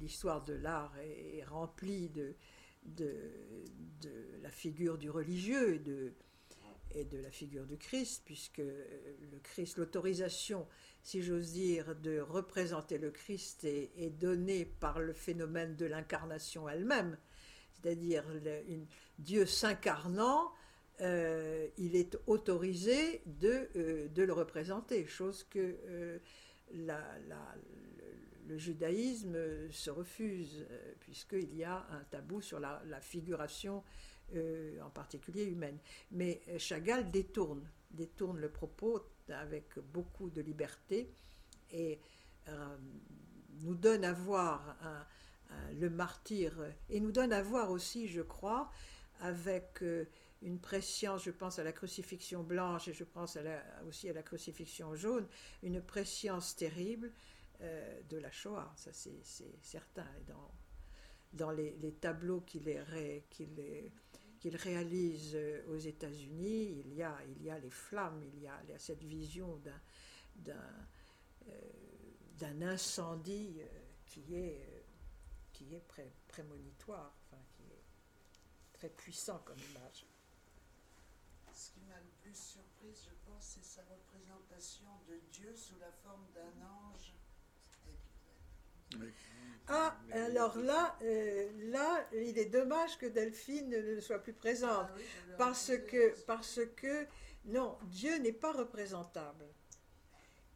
l'histoire 0.00 0.44
de 0.44 0.54
l'art 0.54 0.92
est, 0.98 1.44
remplie 1.44 2.08
de, 2.08 2.34
de, 2.84 3.30
la 4.42 4.50
figure 4.50 4.98
du 4.98 5.10
religieux 5.10 5.74
et 5.74 5.78
de, 5.78 6.12
et 6.92 7.04
de 7.04 7.18
la 7.18 7.30
figure 7.30 7.66
du 7.66 7.76
Christ, 7.76 8.22
puisque 8.24 8.58
le 8.58 9.38
Christ, 9.42 9.78
l'autorisation, 9.78 10.66
si 11.02 11.22
j'ose 11.22 11.52
dire, 11.52 11.94
de 11.96 12.18
représenter 12.18 12.98
le 12.98 13.10
Christ 13.10 13.64
est, 13.64 14.10
donnée 14.18 14.64
par 14.64 14.98
le 14.98 15.12
phénomène 15.12 15.76
de 15.76 15.86
l'incarnation 15.86 16.68
elle-même, 16.68 17.16
c'est-à-dire 17.72 18.24
Dieu 19.18 19.46
s'incarnant, 19.46 20.52
euh, 21.00 21.68
il 21.76 21.94
est 21.94 22.16
autorisé 22.26 23.22
de, 23.26 23.68
euh, 23.76 24.08
de, 24.08 24.22
le 24.22 24.32
représenter, 24.32 25.06
chose 25.06 25.44
que 25.44 25.76
euh, 25.86 26.18
le, 26.72 28.58
judaïsme 28.58 29.36
se 29.70 29.90
refuse, 29.90 30.64
euh, 30.70 30.92
puisqu'il 31.00 31.54
y 31.54 31.64
a 31.64 31.86
un 31.90 32.02
tabou 32.10 32.40
sur 32.40 32.58
la 32.58 33.00
figuration, 33.00 33.84
euh, 34.34 34.80
en 34.80 34.90
particulier 34.90 35.44
humaine. 35.44 35.78
Mais 36.10 36.40
Chagall 36.58 37.10
détourne, 37.10 37.68
détourne 37.90 38.38
le 38.38 38.50
propos 38.50 39.02
avec 39.28 39.78
beaucoup 39.92 40.30
de 40.30 40.40
liberté 40.40 41.10
et 41.70 42.00
euh, 42.48 42.76
nous 43.62 43.74
donne 43.74 44.04
à 44.04 44.12
voir 44.12 44.76
le 45.78 45.88
martyr, 45.88 46.52
et 46.90 46.98
nous 46.98 47.12
donne 47.12 47.32
à 47.32 47.40
voir 47.40 47.70
aussi, 47.70 48.08
je 48.08 48.20
crois, 48.20 48.70
avec 49.20 49.80
une 50.42 50.58
prescience, 50.58 51.24
je 51.24 51.30
pense 51.30 51.58
à 51.58 51.64
la 51.64 51.72
crucifixion 51.72 52.42
blanche 52.42 52.88
et 52.88 52.92
je 52.92 53.04
pense 53.04 53.38
aussi 53.86 54.08
à 54.08 54.12
la 54.12 54.22
crucifixion 54.22 54.94
jaune, 54.94 55.26
une 55.62 55.80
prescience 55.80 56.56
terrible 56.56 57.12
euh, 57.62 58.00
de 58.10 58.18
la 58.18 58.30
Shoah, 58.30 58.72
ça 58.76 58.92
c'est 58.92 59.22
certain. 59.62 60.06
Dans, 61.32 61.50
les 61.50 61.94
tableaux 62.00 62.40
qu'il 62.40 62.64
qu 63.30 63.46
qu 64.50 64.56
réalise 64.56 65.32
euh, 65.34 65.62
aux 65.68 65.76
États-Unis, 65.76 66.82
il, 66.84 66.94
y 66.94 67.02
a, 67.02 67.18
il 67.36 67.42
y 67.42 67.50
a 67.50 67.58
les 67.58 67.70
flammes, 67.70 68.22
il 68.22 68.42
y 68.42 68.46
a, 68.46 68.60
il 68.64 68.70
y 68.70 68.72
a 68.72 68.78
cette 68.78 69.02
vision 69.02 69.60
d'un 70.36 70.52
euh, 71.48 72.62
incendie 72.62 73.56
euh, 73.60 73.66
qui 74.06 74.34
est, 74.34 74.84
qui 75.52 75.74
est 75.74 75.80
pré, 75.80 76.12
prémonitoire, 76.28 77.12
enfin, 77.24 77.42
qui 77.56 77.64
est 77.64 77.84
très 78.72 78.88
puissant 78.88 79.40
comme 79.44 79.58
image. 79.58 80.06
Ce 81.52 81.70
qui 81.70 81.80
m'a 81.88 81.98
le 81.98 82.10
plus 82.22 82.36
surprise, 82.36 83.02
je 83.04 83.14
pense, 83.24 83.42
c'est 83.42 83.64
sa 83.64 83.82
représentation 83.84 84.86
de 85.08 85.18
Dieu 85.32 85.54
sous 85.56 85.78
la 85.78 85.90
forme 85.90 86.26
d'un 86.34 86.66
ange. 86.66 87.15
Oui. 88.94 89.06
Ah, 89.68 89.96
alors 90.12 90.56
là, 90.58 90.96
euh, 91.02 91.48
là, 91.70 92.06
il 92.12 92.38
est 92.38 92.46
dommage 92.46 92.98
que 92.98 93.06
Delphine 93.06 93.68
ne 93.68 94.00
soit 94.00 94.20
plus 94.20 94.32
présente, 94.32 94.86
ah 94.88 94.94
oui, 94.96 95.02
parce 95.38 95.72
que, 95.88 96.14
parce 96.24 96.60
que, 96.76 97.06
non, 97.46 97.76
Dieu 97.86 98.16
n'est 98.18 98.32
pas 98.32 98.52
représentable. 98.52 99.44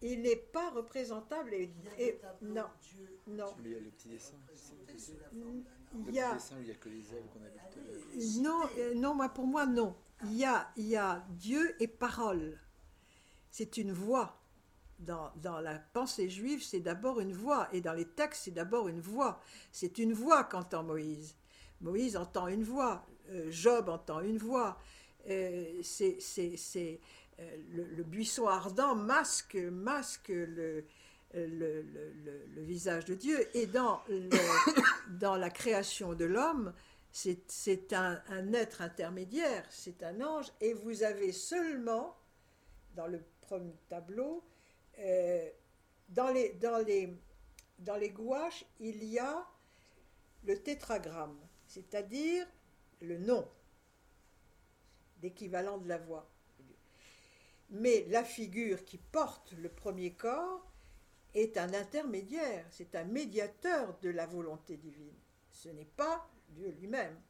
Il 0.02 0.23
n'est 0.23 0.36
pas 0.36 0.70
représentable 0.70 1.52
et, 1.52 1.70
et 1.98 2.20
non, 2.40 2.66
Dieu, 2.81 3.19
non. 3.27 3.55
Il 3.65 3.73
y 3.73 3.74
a 3.74 3.81
le 3.81 3.90
petit 3.90 4.09
dessin. 4.09 4.36
Il 6.09 6.15
y 6.15 6.20
a, 6.20 6.28
le 6.28 6.35
dessin 6.35 6.57
où 6.57 6.62
il 6.62 6.69
y 6.69 6.70
a 6.70 6.74
que 6.74 6.89
les 6.89 7.15
ailes 7.15 7.27
qu'on 7.32 7.43
a 7.43 7.48
vu 7.48 8.40
Non, 8.40 8.61
euh, 8.78 8.94
non, 8.94 9.15
moi 9.15 9.28
pour 9.28 9.47
moi 9.47 9.66
non. 9.66 9.94
Il 10.24 10.36
y 10.36 10.44
a, 10.44 10.70
il 10.77 10.86
y 10.86 10.97
a 10.97 11.27
Dieu 11.31 11.74
et 11.82 11.89
parole. 11.89 12.59
C'est 13.51 13.77
une 13.77 13.93
voix 13.93 14.39
dans, 15.01 15.60
la 15.60 15.78
pensée 15.78 16.28
juive, 16.28 16.62
c'est 16.62 16.81
d'abord 16.81 17.20
une 17.20 17.32
voix, 17.32 17.68
et 17.72 17.81
dans 17.81 17.93
les 17.93 18.05
textes, 18.05 18.43
c'est 18.44 18.51
d'abord 18.51 18.89
une 18.89 19.01
voix. 19.01 19.40
C'est 19.72 19.98
une 19.98 20.12
voix 20.12 20.44
qu'entend 20.44 20.82
Moïse. 20.82 21.35
Moïse 21.81 22.16
entend 22.16 22.48
une 22.48 22.64
voix, 22.64 23.06
euh, 23.31 23.51
Job 23.51 23.89
entend 23.89 24.20
une 24.20 24.39
voix. 24.39 24.78
Euh, 25.28 25.81
c'est, 25.82 26.18
euh, 27.39 27.56
le, 27.72 28.02
buisson 28.02 28.47
ardent 28.47 28.94
masque, 28.94 29.56
masque 29.56 30.28
le 30.28 30.85
visage 32.56 33.06
de 33.06 33.14
Dieu, 33.14 33.56
et 33.56 33.66
dans, 33.66 34.02
dans 35.09 35.36
la 35.36 35.51
création 35.51 36.14
de 36.14 36.27
l'homme, 36.27 36.74
c'est 37.12 37.93
un, 37.93 38.20
un 38.28 38.52
être 38.52 38.82
intermédiaire, 38.82 39.64
c'est 39.70 40.02
un 40.02 40.20
ange, 40.20 40.52
et 40.60 40.74
vous 40.74 41.02
avez 41.02 41.32
seulement, 41.32 42.16
dans 42.94 43.06
le 43.06 43.20
premier 43.40 43.77
tableau, 43.89 44.44
euh, 45.01 45.51
dans, 46.09 46.31
les, 46.31 46.52
dans, 46.55 46.78
les, 46.78 47.16
dans 47.78 47.97
les 47.97 48.10
gouaches, 48.10 48.64
il 48.78 49.02
y 49.05 49.18
a 49.18 49.47
le 50.44 50.62
tétragramme, 50.62 51.39
c'est-à-dire 51.66 52.47
le 53.01 53.18
nom, 53.18 53.48
l'équivalent 55.22 55.78
de 55.78 55.89
la 55.89 55.98
voix. 55.98 56.28
Mais 57.70 58.05
la 58.09 58.24
figure 58.24 58.85
qui 58.85 58.98
porte 58.98 59.52
le 59.52 59.68
premier 59.68 60.12
corps 60.14 60.66
est 61.35 61.56
un 61.56 61.72
intermédiaire, 61.74 62.66
c'est 62.70 62.94
un 62.97 63.05
médiateur 63.05 63.97
de 64.01 64.10
la 64.10 64.27
volonté 64.27 64.77
divine. 64.77 65.14
Ce 65.52 65.68
n'est 65.68 65.85
pas 65.85 66.28
Dieu 66.48 66.70
lui-même. 66.81 67.20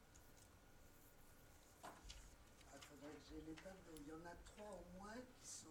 Il 3.93 4.07
y 4.07 4.11
en 4.11 4.25
a 4.25 4.35
trois 4.45 4.81
au 4.81 4.97
moins 4.97 5.15
qui 5.39 5.47
sont, 5.47 5.67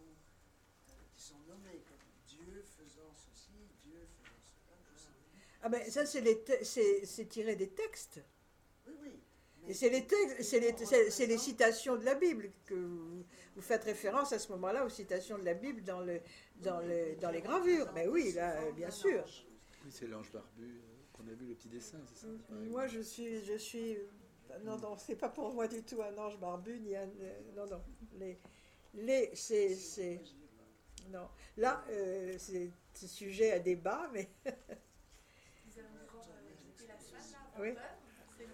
euh, 0.88 0.92
qui 1.14 1.22
sont 1.22 1.38
nommés 1.48 1.82
comme 1.88 1.98
Dieu 2.26 2.62
faisant 2.62 3.12
ceci, 3.14 3.68
Dieu 3.82 4.06
faisant 4.22 4.40
cela. 4.44 4.76
Je 4.92 4.98
sais. 4.98 5.10
Ah 5.62 5.68
ben 5.68 5.82
ça 5.90 6.06
c'est 6.06 7.28
tiré 7.28 7.56
des 7.56 7.68
textes. 7.68 8.20
Oui, 8.86 8.94
oui. 9.02 9.20
Et 9.68 9.74
c'est 9.74 9.90
les, 9.90 10.06
textes, 10.06 10.52
les, 10.52 11.10
c'est 11.10 11.26
les 11.26 11.38
citations 11.38 11.96
de 11.96 12.04
la 12.04 12.14
Bible 12.14 12.50
que 12.64 12.74
vous, 12.74 13.24
vous 13.54 13.62
faites 13.62 13.84
référence 13.84 14.32
à 14.32 14.38
ce 14.38 14.50
moment-là 14.52 14.84
aux 14.86 14.88
citations 14.88 15.38
de 15.38 15.44
la 15.44 15.54
Bible 15.54 15.82
dans, 15.82 16.00
le, 16.00 16.20
dans, 16.56 16.80
le, 16.80 17.14
dans 17.20 17.30
les 17.30 17.42
gravures. 17.42 17.90
Mais 17.94 18.08
oui, 18.08 18.32
là, 18.32 18.70
bien 18.72 18.90
sûr. 18.90 19.22
Oui, 19.84 19.90
c'est 19.90 20.06
l'ange 20.06 20.32
barbu 20.32 20.80
qu'on 21.12 21.26
a 21.28 21.34
vu 21.34 21.46
le 21.46 21.54
petit 21.54 21.68
dessin, 21.68 21.98
c'est 22.06 22.26
ça 22.26 22.26
Moi, 22.48 22.86
je 22.86 23.00
suis, 23.00 23.44
je 23.44 23.54
suis, 23.58 23.98
non, 24.64 24.78
non, 24.78 24.96
c'est 24.96 25.16
pas 25.16 25.28
pour 25.28 25.52
moi 25.52 25.68
du 25.68 25.82
tout 25.82 26.02
un 26.02 26.16
ange 26.16 26.38
barbu 26.38 26.80
ni 26.80 26.96
un, 26.96 27.06
non, 27.54 27.66
non. 27.66 27.82
Les, 28.18 28.38
les, 28.94 29.30
c'est, 29.34 30.20
non. 31.10 31.28
Là, 31.56 31.84
euh, 31.90 32.36
c'est 32.38 32.72
sujet 33.06 33.52
à 33.52 33.58
débat, 33.58 34.10
mais. 34.12 34.30
oui. 37.60 37.74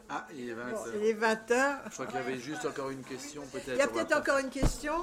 Ah, 0.09 0.27
il 0.35 0.51
est 0.51 0.55
20 0.55 0.71
bon, 0.71 0.77
heures. 0.77 0.87
Il 0.97 1.05
est 1.05 1.13
20 1.15 1.51
heures. 1.51 1.81
Je 1.87 1.91
crois 1.95 2.07
qu'il 2.07 2.15
y 2.17 2.19
avait 2.19 2.39
juste 2.39 2.65
encore 2.65 2.91
une 2.91 3.03
question, 3.03 3.43
peut-être. 3.53 3.69
Il 3.73 3.79
y 3.79 3.81
a 3.81 3.89
peut-être 3.89 4.17
encore 4.17 4.39
une 4.39 4.51
question. 4.51 4.95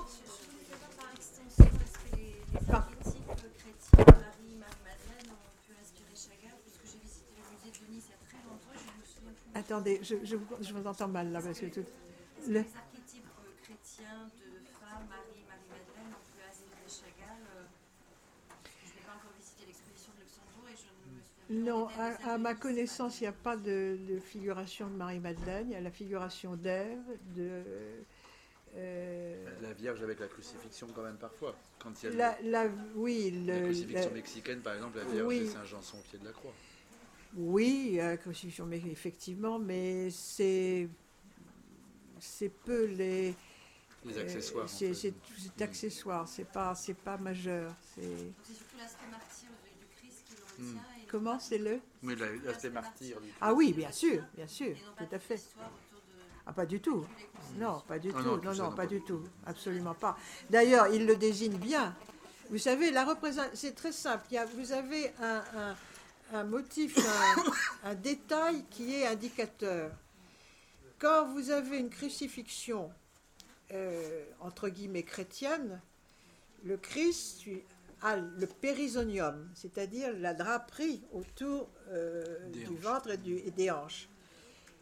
Par 0.97 1.11
extension, 1.13 1.65
est-ce 1.65 1.97
que 1.99 2.15
les, 2.15 2.35
les 2.53 2.71
archétypes 2.71 3.27
chrétiens, 3.57 4.05
Marie, 4.07 4.55
Marie-Madeleine, 4.59 5.31
ont 5.31 5.51
pu 5.67 5.73
inspirer 5.81 6.15
Chagall 6.15 6.55
Puisque 6.63 6.85
j'ai 6.93 6.99
visité 7.03 7.35
le 7.35 7.51
musée 7.51 7.71
de 7.75 7.91
Nice 7.91 8.05
il 8.07 8.11
y 8.11 8.15
a 8.15 8.21
très 8.23 8.43
longtemps 8.47 8.71
et 8.73 8.79
je 8.79 8.87
ne 8.87 8.95
me 8.95 9.05
souviens 9.05 9.35
plus. 9.35 9.59
Attendez, 9.59 9.99
je, 10.03 10.15
je, 10.23 10.35
je 10.63 10.73
vous 10.73 10.87
entends 10.87 11.07
mal 11.09 11.31
là 11.31 11.41
parce 11.41 11.59
que 11.59 11.65
tout. 11.67 11.83
Les 12.47 12.59
archétypes 12.59 13.27
chrétiens 13.63 14.23
de 14.39 14.63
femmes, 14.79 15.03
Marie, 15.11 15.43
Marie-Madeleine, 15.51 16.15
ont 16.15 16.23
pu 16.31 16.39
inspirer 16.47 16.87
Chagall 16.87 17.43
euh, 17.59 17.67
parce 18.47 18.61
que 18.71 18.87
Je 18.87 18.93
n'ai 18.95 19.03
pas 19.03 19.15
encore 19.19 19.35
visité 19.35 19.67
l'exposition 19.67 20.15
de 20.15 20.23
Luxembourg 20.23 20.63
et 20.71 20.77
je 20.79 20.87
ne 20.87 20.95
me 20.95 21.19
souviens 21.19 21.27
plus. 21.27 21.32
Non, 21.49 21.85
en 21.85 21.89
à, 21.99 22.33
à 22.33 22.37
ma 22.37 22.55
connaissance, 22.55 23.19
il 23.19 23.25
n'y 23.25 23.27
a 23.27 23.31
pas 23.33 23.57
de, 23.57 23.97
de 24.07 24.19
figuration 24.19 24.87
de 24.89 24.95
Marie-Madeleine. 24.95 25.67
Il 25.69 25.73
y 25.73 25.75
a 25.75 25.81
la 25.81 25.91
figuration 25.91 26.55
d'Ève, 26.55 26.99
de. 27.35 27.63
euh, 28.75 29.45
La 29.61 29.73
Vierge 29.73 30.01
avec 30.01 30.19
la 30.19 30.27
crucifixion, 30.27 30.87
quand 30.95 31.03
même, 31.03 31.17
parfois. 31.17 31.55
Quand 31.79 31.91
il 32.01 32.05
y 32.05 32.21
a 32.21 32.35
le- 32.39 32.49
la, 32.51 32.69
crucifixion 33.59 34.09
la- 34.09 34.15
mexicaine, 34.15 34.61
par 34.61 34.73
exemple, 34.75 34.97
la 34.97 35.03
Vierge 35.05 35.27
Oui. 35.27 35.37
et 35.39 35.47
Saint 35.47 35.65
Jean 35.65 35.81
sont 35.81 35.97
au 35.97 36.01
pied 36.01 36.17
de 36.19 36.25
la 36.25 36.31
croix. 36.31 36.53
oui, 37.35 37.95
la 37.97 38.15
crucifixion, 38.17 38.65
mais 38.65 38.77
effectivement, 38.77 39.59
mais 39.59 40.09
c'est 40.11 40.87
c'est 42.19 42.49
peu 42.49 42.85
les 42.85 43.33
Les 44.05 44.17
euh, 44.17 44.21
accessoires. 44.21 44.63
en 44.65 44.67
c'est 44.67 44.87
fait. 44.89 44.93
c'est- 44.93 45.13
c'est 45.37 45.61
accessoire, 45.61 46.27
c'est 46.27 46.45
pas 46.45 46.73
c'est 46.75 46.93
pas 46.93 47.17
majeur. 47.17 47.73
C'est 47.95 48.01
surtout 48.01 48.77
l'aspect 48.77 49.07
martyr 49.11 49.49
du, 49.49 49.85
Christ 49.97 50.23
qui 50.25 50.35
le 50.35 50.63
Hmm. 50.63 50.69
retient. 50.77 50.83
Comment 51.13 51.39
c'est 51.39 51.59
le 51.59 51.79
Oui, 52.01 52.15
la- 52.15 52.35
l'aspect 52.43 52.71
martyr. 52.71 53.21
du 53.21 53.29
Ah 53.39 53.53
oui, 53.53 53.71
bien 53.71 53.91
sûr, 53.91 54.23
bien 54.35 54.47
sûr, 54.47 54.75
tout 54.97 55.15
à 55.15 55.19
fait. 55.19 55.39
Ah 56.47 56.53
pas 56.53 56.65
du 56.65 56.81
tout. 56.81 57.05
Non, 57.57 57.81
pas 57.87 57.99
du 57.99 58.09
Ah 58.09 58.17
tout. 58.17 58.23
non, 58.25 58.31
Non, 58.31 58.37
tout 58.39 58.45
non, 58.47 58.53
ça, 58.55 58.63
non, 58.63 58.69
pas 58.71 58.75
pas 58.77 58.85
du 58.87 58.99
du 58.99 59.05
tout. 59.05 59.17
tout. 59.19 59.29
Absolument 59.45 59.93
pas. 59.93 60.17
D'ailleurs, 60.49 60.87
il 60.87 61.05
le 61.05 61.15
désigne 61.15 61.55
bien. 61.57 61.95
Vous 62.49 62.57
savez, 62.57 62.89
la 62.89 63.05
représentation, 63.05 63.55
c'est 63.55 63.75
très 63.75 63.91
simple. 63.91 64.25
Il 64.31 64.33
y 64.33 64.37
a- 64.39 64.45
vous 64.45 64.71
avez 64.71 65.11
un, 65.21 65.43
un- 65.55 65.75
un 66.39 66.43
motif, 66.45 66.97
un, 66.97 67.43
un 67.91 67.93
détail 67.95 68.65
qui 68.71 68.95
est 68.95 69.05
indicateur. 69.05 69.91
Quand 70.97 71.27
vous 71.31 71.51
avez 71.51 71.77
une 71.77 71.89
crucifixion, 71.91 72.91
euh, 73.71 74.25
entre 74.39 74.67
guillemets, 74.69 75.03
chrétienne, 75.03 75.79
le 76.65 76.75
Christ 76.77 77.43
a 78.03 78.17
le 78.17 78.45
périsonium, 78.47 79.49
c'est-à-dire 79.55 80.13
la 80.17 80.33
draperie 80.33 81.01
autour 81.13 81.69
euh, 81.89 82.23
du 82.49 82.65
hanches. 82.67 82.79
ventre 82.81 83.09
et, 83.11 83.17
du- 83.17 83.37
et 83.39 83.51
des 83.51 83.71
hanches. 83.71 84.07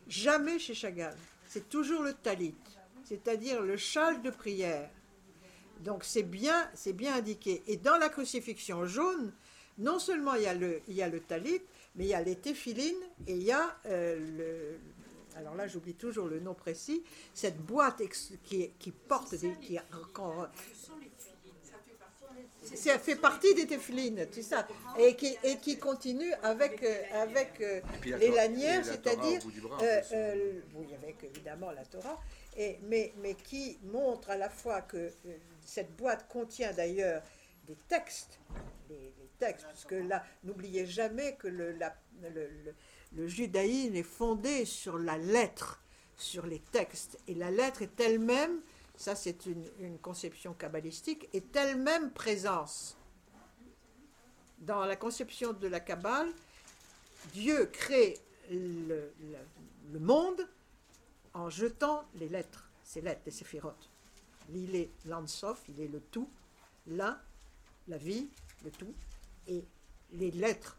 Jamais 0.08 0.60
chez 0.60 0.74
Chagall. 0.74 1.16
C'est 1.48 1.70
toujours 1.70 2.02
le 2.04 2.14
talit, 2.14 2.56
c'est-à-dire 3.04 3.62
le 3.62 3.78
châle 3.78 4.22
de 4.22 4.30
prière. 4.30 4.90
Donc 5.82 6.04
c'est 6.04 6.24
bien, 6.24 6.70
c'est 6.74 6.94
bien 6.94 7.16
indiqué. 7.16 7.62
Et 7.68 7.78
dans 7.78 7.98
la 7.98 8.10
crucifixion 8.10 8.86
jaune, 8.86 9.32
non 9.78 10.00
seulement 10.00 10.36
il 10.36 10.44
y 10.44 10.48
a 10.48 10.54
le, 10.54 10.82
il 10.88 10.96
y 10.96 11.02
a 11.02 11.08
le 11.10 11.20
talit, 11.20 11.62
mais 11.96 12.06
il 12.06 12.10
y 12.10 12.14
a 12.14 12.22
les 12.22 12.36
téphilines 12.36 13.02
et 13.28 13.36
il 13.36 13.44
y 13.44 13.52
a 13.52 13.78
euh, 13.86 14.20
le. 14.38 15.38
Alors 15.38 15.56
là, 15.56 15.66
j'oublie 15.68 15.94
toujours 15.94 16.28
le 16.28 16.40
nom 16.42 16.54
précis. 16.54 17.04
Cette 17.34 17.58
boîte 17.58 18.02
qui, 18.44 18.92
porte 19.08 19.34
des, 19.36 19.54
qui 19.62 19.78
quand- 20.14 20.48
ça 22.62 23.00
fait 23.00 23.16
partie 23.16 23.54
des 23.56 23.66
téphilines, 23.68 24.28
c'est 24.32 24.44
ça, 24.44 24.68
et 24.98 25.16
qui, 25.16 25.36
et 25.44 25.58
qui 25.58 25.78
continue 25.78 26.32
avec 26.44 26.84
euh, 26.84 27.02
avec 27.14 27.60
euh, 27.62 27.82
puis 28.02 28.12
les 28.12 28.30
lanières, 28.30 28.86
c'est-à-dire 28.86 29.42
en 29.46 29.84
euh, 29.84 30.02
euh, 30.14 30.62
oui, 30.76 30.88
avec 30.94 31.24
évidemment 31.24 31.72
la 31.72 31.84
Torah, 31.86 32.20
et, 32.56 32.78
mais, 32.84 33.14
mais 33.22 33.34
qui 33.36 33.80
montre 33.84 34.30
à 34.30 34.38
la 34.38 34.50
fois 34.50 34.82
que 34.82 34.98
euh, 34.98 35.10
cette 35.66 35.96
boîte 35.96 36.28
contient 36.28 36.72
d'ailleurs 36.74 37.22
des 37.68 37.78
textes, 37.88 38.40
les, 38.90 38.96
les 38.96 39.30
textes, 39.40 39.66
puisque 39.70 39.92
là, 40.08 40.24
n'oubliez 40.44 40.86
jamais 40.86 41.36
que 41.36 41.48
le, 41.48 41.72
la- 41.74 41.96
le, 42.22 42.30
le- 42.48 42.76
le 43.14 43.28
judaïsme 43.28 43.96
est 43.96 44.04
fondé 44.04 44.66
sur 44.66 44.98
la 44.98 45.18
lettre, 45.18 45.82
sur 46.16 46.46
les 46.46 46.60
textes, 46.72 47.18
et 47.28 47.34
la 47.34 47.52
lettre 47.52 47.82
est 47.82 48.00
elle-même, 48.00 48.62
ça 49.02 49.16
c'est 49.16 49.48
une, 49.48 49.98
conception 49.98 50.54
kabbalistique, 50.54 51.28
est 51.34 51.56
elle-même 51.56 52.12
présence. 52.12 52.96
Dans 54.60 54.86
la 54.86 54.96
conception 54.96 55.54
de 55.54 55.68
la 55.68 55.80
Kabbale, 55.80 56.32
Dieu 57.34 57.66
crée 57.66 58.20
le, 58.52 59.12
monde 60.00 60.48
en 61.34 61.50
jetant 61.50 62.06
les 62.16 62.30
lettres, 62.30 62.70
ces 62.84 63.02
lettres, 63.02 63.24
les 63.26 63.32
séphirotes. 63.32 63.90
Il 64.54 64.76
est 64.76 64.92
l'Ansof, 65.06 65.64
il 65.68 65.82
est 65.82 65.88
le 65.88 66.00
tout, 66.00 66.30
l'un, 66.86 67.20
la 67.88 67.98
vie, 67.98 68.30
le 68.64 68.70
tout, 68.70 68.94
et 69.48 69.66
les 70.12 70.30
lettres, 70.30 70.78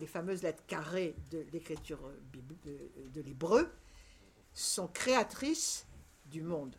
les 0.00 0.06
fameuses 0.06 0.42
lettres 0.42 0.64
carrées 0.66 1.14
de 1.30 1.44
l'écriture 1.52 2.00
de 2.32 3.20
l'hébreu, 3.20 3.70
sont 4.54 4.88
créatrices 4.88 5.84
du 6.24 6.40
monde. 6.40 6.74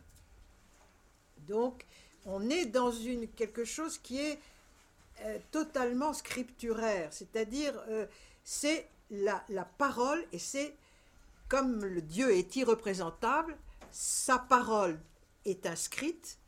Donc, 1.48 1.84
on 2.26 2.50
est 2.50 2.66
dans 2.66 2.92
une, 2.92 3.26
quelque 3.28 3.64
chose 3.64 3.98
qui 3.98 4.20
est 4.20 4.38
euh, 5.22 5.38
totalement 5.50 6.12
scripturaire, 6.12 7.12
c'est-à-dire 7.12 7.74
euh, 7.88 8.06
c'est 8.44 8.88
la, 9.10 9.42
la 9.48 9.64
parole 9.64 10.24
et 10.32 10.38
c'est 10.38 10.74
comme 11.48 11.84
le 11.84 12.02
Dieu 12.02 12.30
est 12.36 12.54
irreprésentable, 12.56 13.56
sa 13.90 14.38
parole 14.38 15.00
est 15.46 15.66
inscrite 15.66 16.38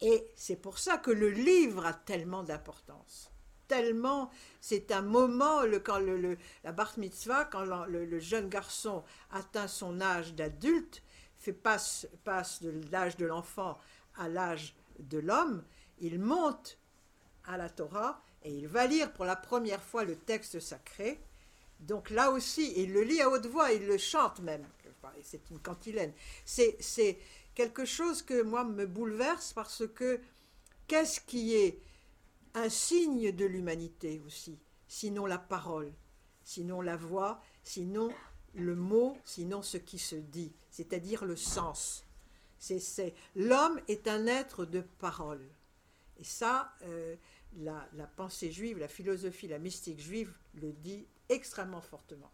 et 0.00 0.26
c'est 0.36 0.56
pour 0.56 0.78
ça 0.78 0.98
que 0.98 1.10
le 1.10 1.30
livre 1.30 1.84
a 1.84 1.92
tellement 1.92 2.44
d'importance. 2.44 3.30
Tellement, 3.66 4.30
c'est 4.60 4.92
un 4.92 5.02
moment, 5.02 5.62
le, 5.62 5.80
quand 5.80 5.98
le, 5.98 6.36
la 6.62 6.72
bar 6.72 6.92
mitzvah, 6.98 7.44
quand 7.46 7.64
le, 7.64 8.04
le 8.04 8.18
jeune 8.20 8.48
garçon 8.48 9.02
atteint 9.30 9.68
son 9.68 10.00
âge 10.00 10.34
d'adulte, 10.34 11.02
fait 11.38 11.52
passe, 11.52 12.06
passe 12.22 12.62
de 12.62 12.80
l'âge 12.90 13.16
de 13.16 13.26
l'enfant 13.26 13.78
à 14.16 14.28
l'âge 14.28 14.74
de 14.98 15.18
l'homme, 15.18 15.64
il 15.98 16.18
monte 16.18 16.78
à 17.44 17.56
la 17.56 17.68
Torah 17.68 18.22
et 18.44 18.52
il 18.52 18.68
va 18.68 18.86
lire 18.86 19.12
pour 19.12 19.24
la 19.24 19.36
première 19.36 19.82
fois 19.82 20.04
le 20.04 20.16
texte 20.16 20.60
sacré. 20.60 21.20
Donc 21.80 22.10
là 22.10 22.30
aussi, 22.30 22.72
il 22.76 22.92
le 22.92 23.02
lit 23.02 23.20
à 23.20 23.28
haute 23.28 23.46
voix, 23.46 23.72
il 23.72 23.86
le 23.86 23.98
chante 23.98 24.40
même. 24.40 24.66
C'est 25.22 25.50
une 25.50 25.58
cantilène. 25.58 26.12
C'est, 26.44 27.18
quelque 27.54 27.84
chose 27.84 28.22
que 28.22 28.42
moi 28.42 28.64
me 28.64 28.86
bouleverse 28.86 29.52
parce 29.52 29.86
que 29.86 30.20
qu'est-ce 30.86 31.20
qui 31.20 31.54
est 31.54 31.82
un 32.54 32.70
signe 32.70 33.30
de 33.32 33.44
l'humanité 33.44 34.22
aussi, 34.26 34.58
sinon 34.88 35.26
la 35.26 35.36
parole, 35.38 35.92
sinon 36.44 36.80
la 36.80 36.96
voix, 36.96 37.42
sinon 37.62 38.10
le 38.54 38.74
mot, 38.74 39.18
sinon 39.24 39.60
ce 39.60 39.76
qui 39.76 39.98
se 39.98 40.16
dit, 40.16 40.52
c'est-à-dire 40.70 41.24
le 41.26 41.36
sens. 41.36 42.04
L'homme 43.36 43.80
est 43.88 44.08
un 44.08 44.26
être 44.26 44.64
de 44.64 44.80
parole. 44.80 45.48
Et 46.18 46.24
ça, 46.24 46.74
euh, 46.82 47.16
la, 47.58 47.88
pensée 48.16 48.52
juive, 48.52 48.78
la 48.78 48.88
philosophie, 48.88 49.48
la 49.48 49.58
mystique 49.58 50.00
juive 50.00 50.32
le 50.54 50.72
dit 50.72 51.06
extrêmement 51.28 51.80
fortement. 51.80 52.30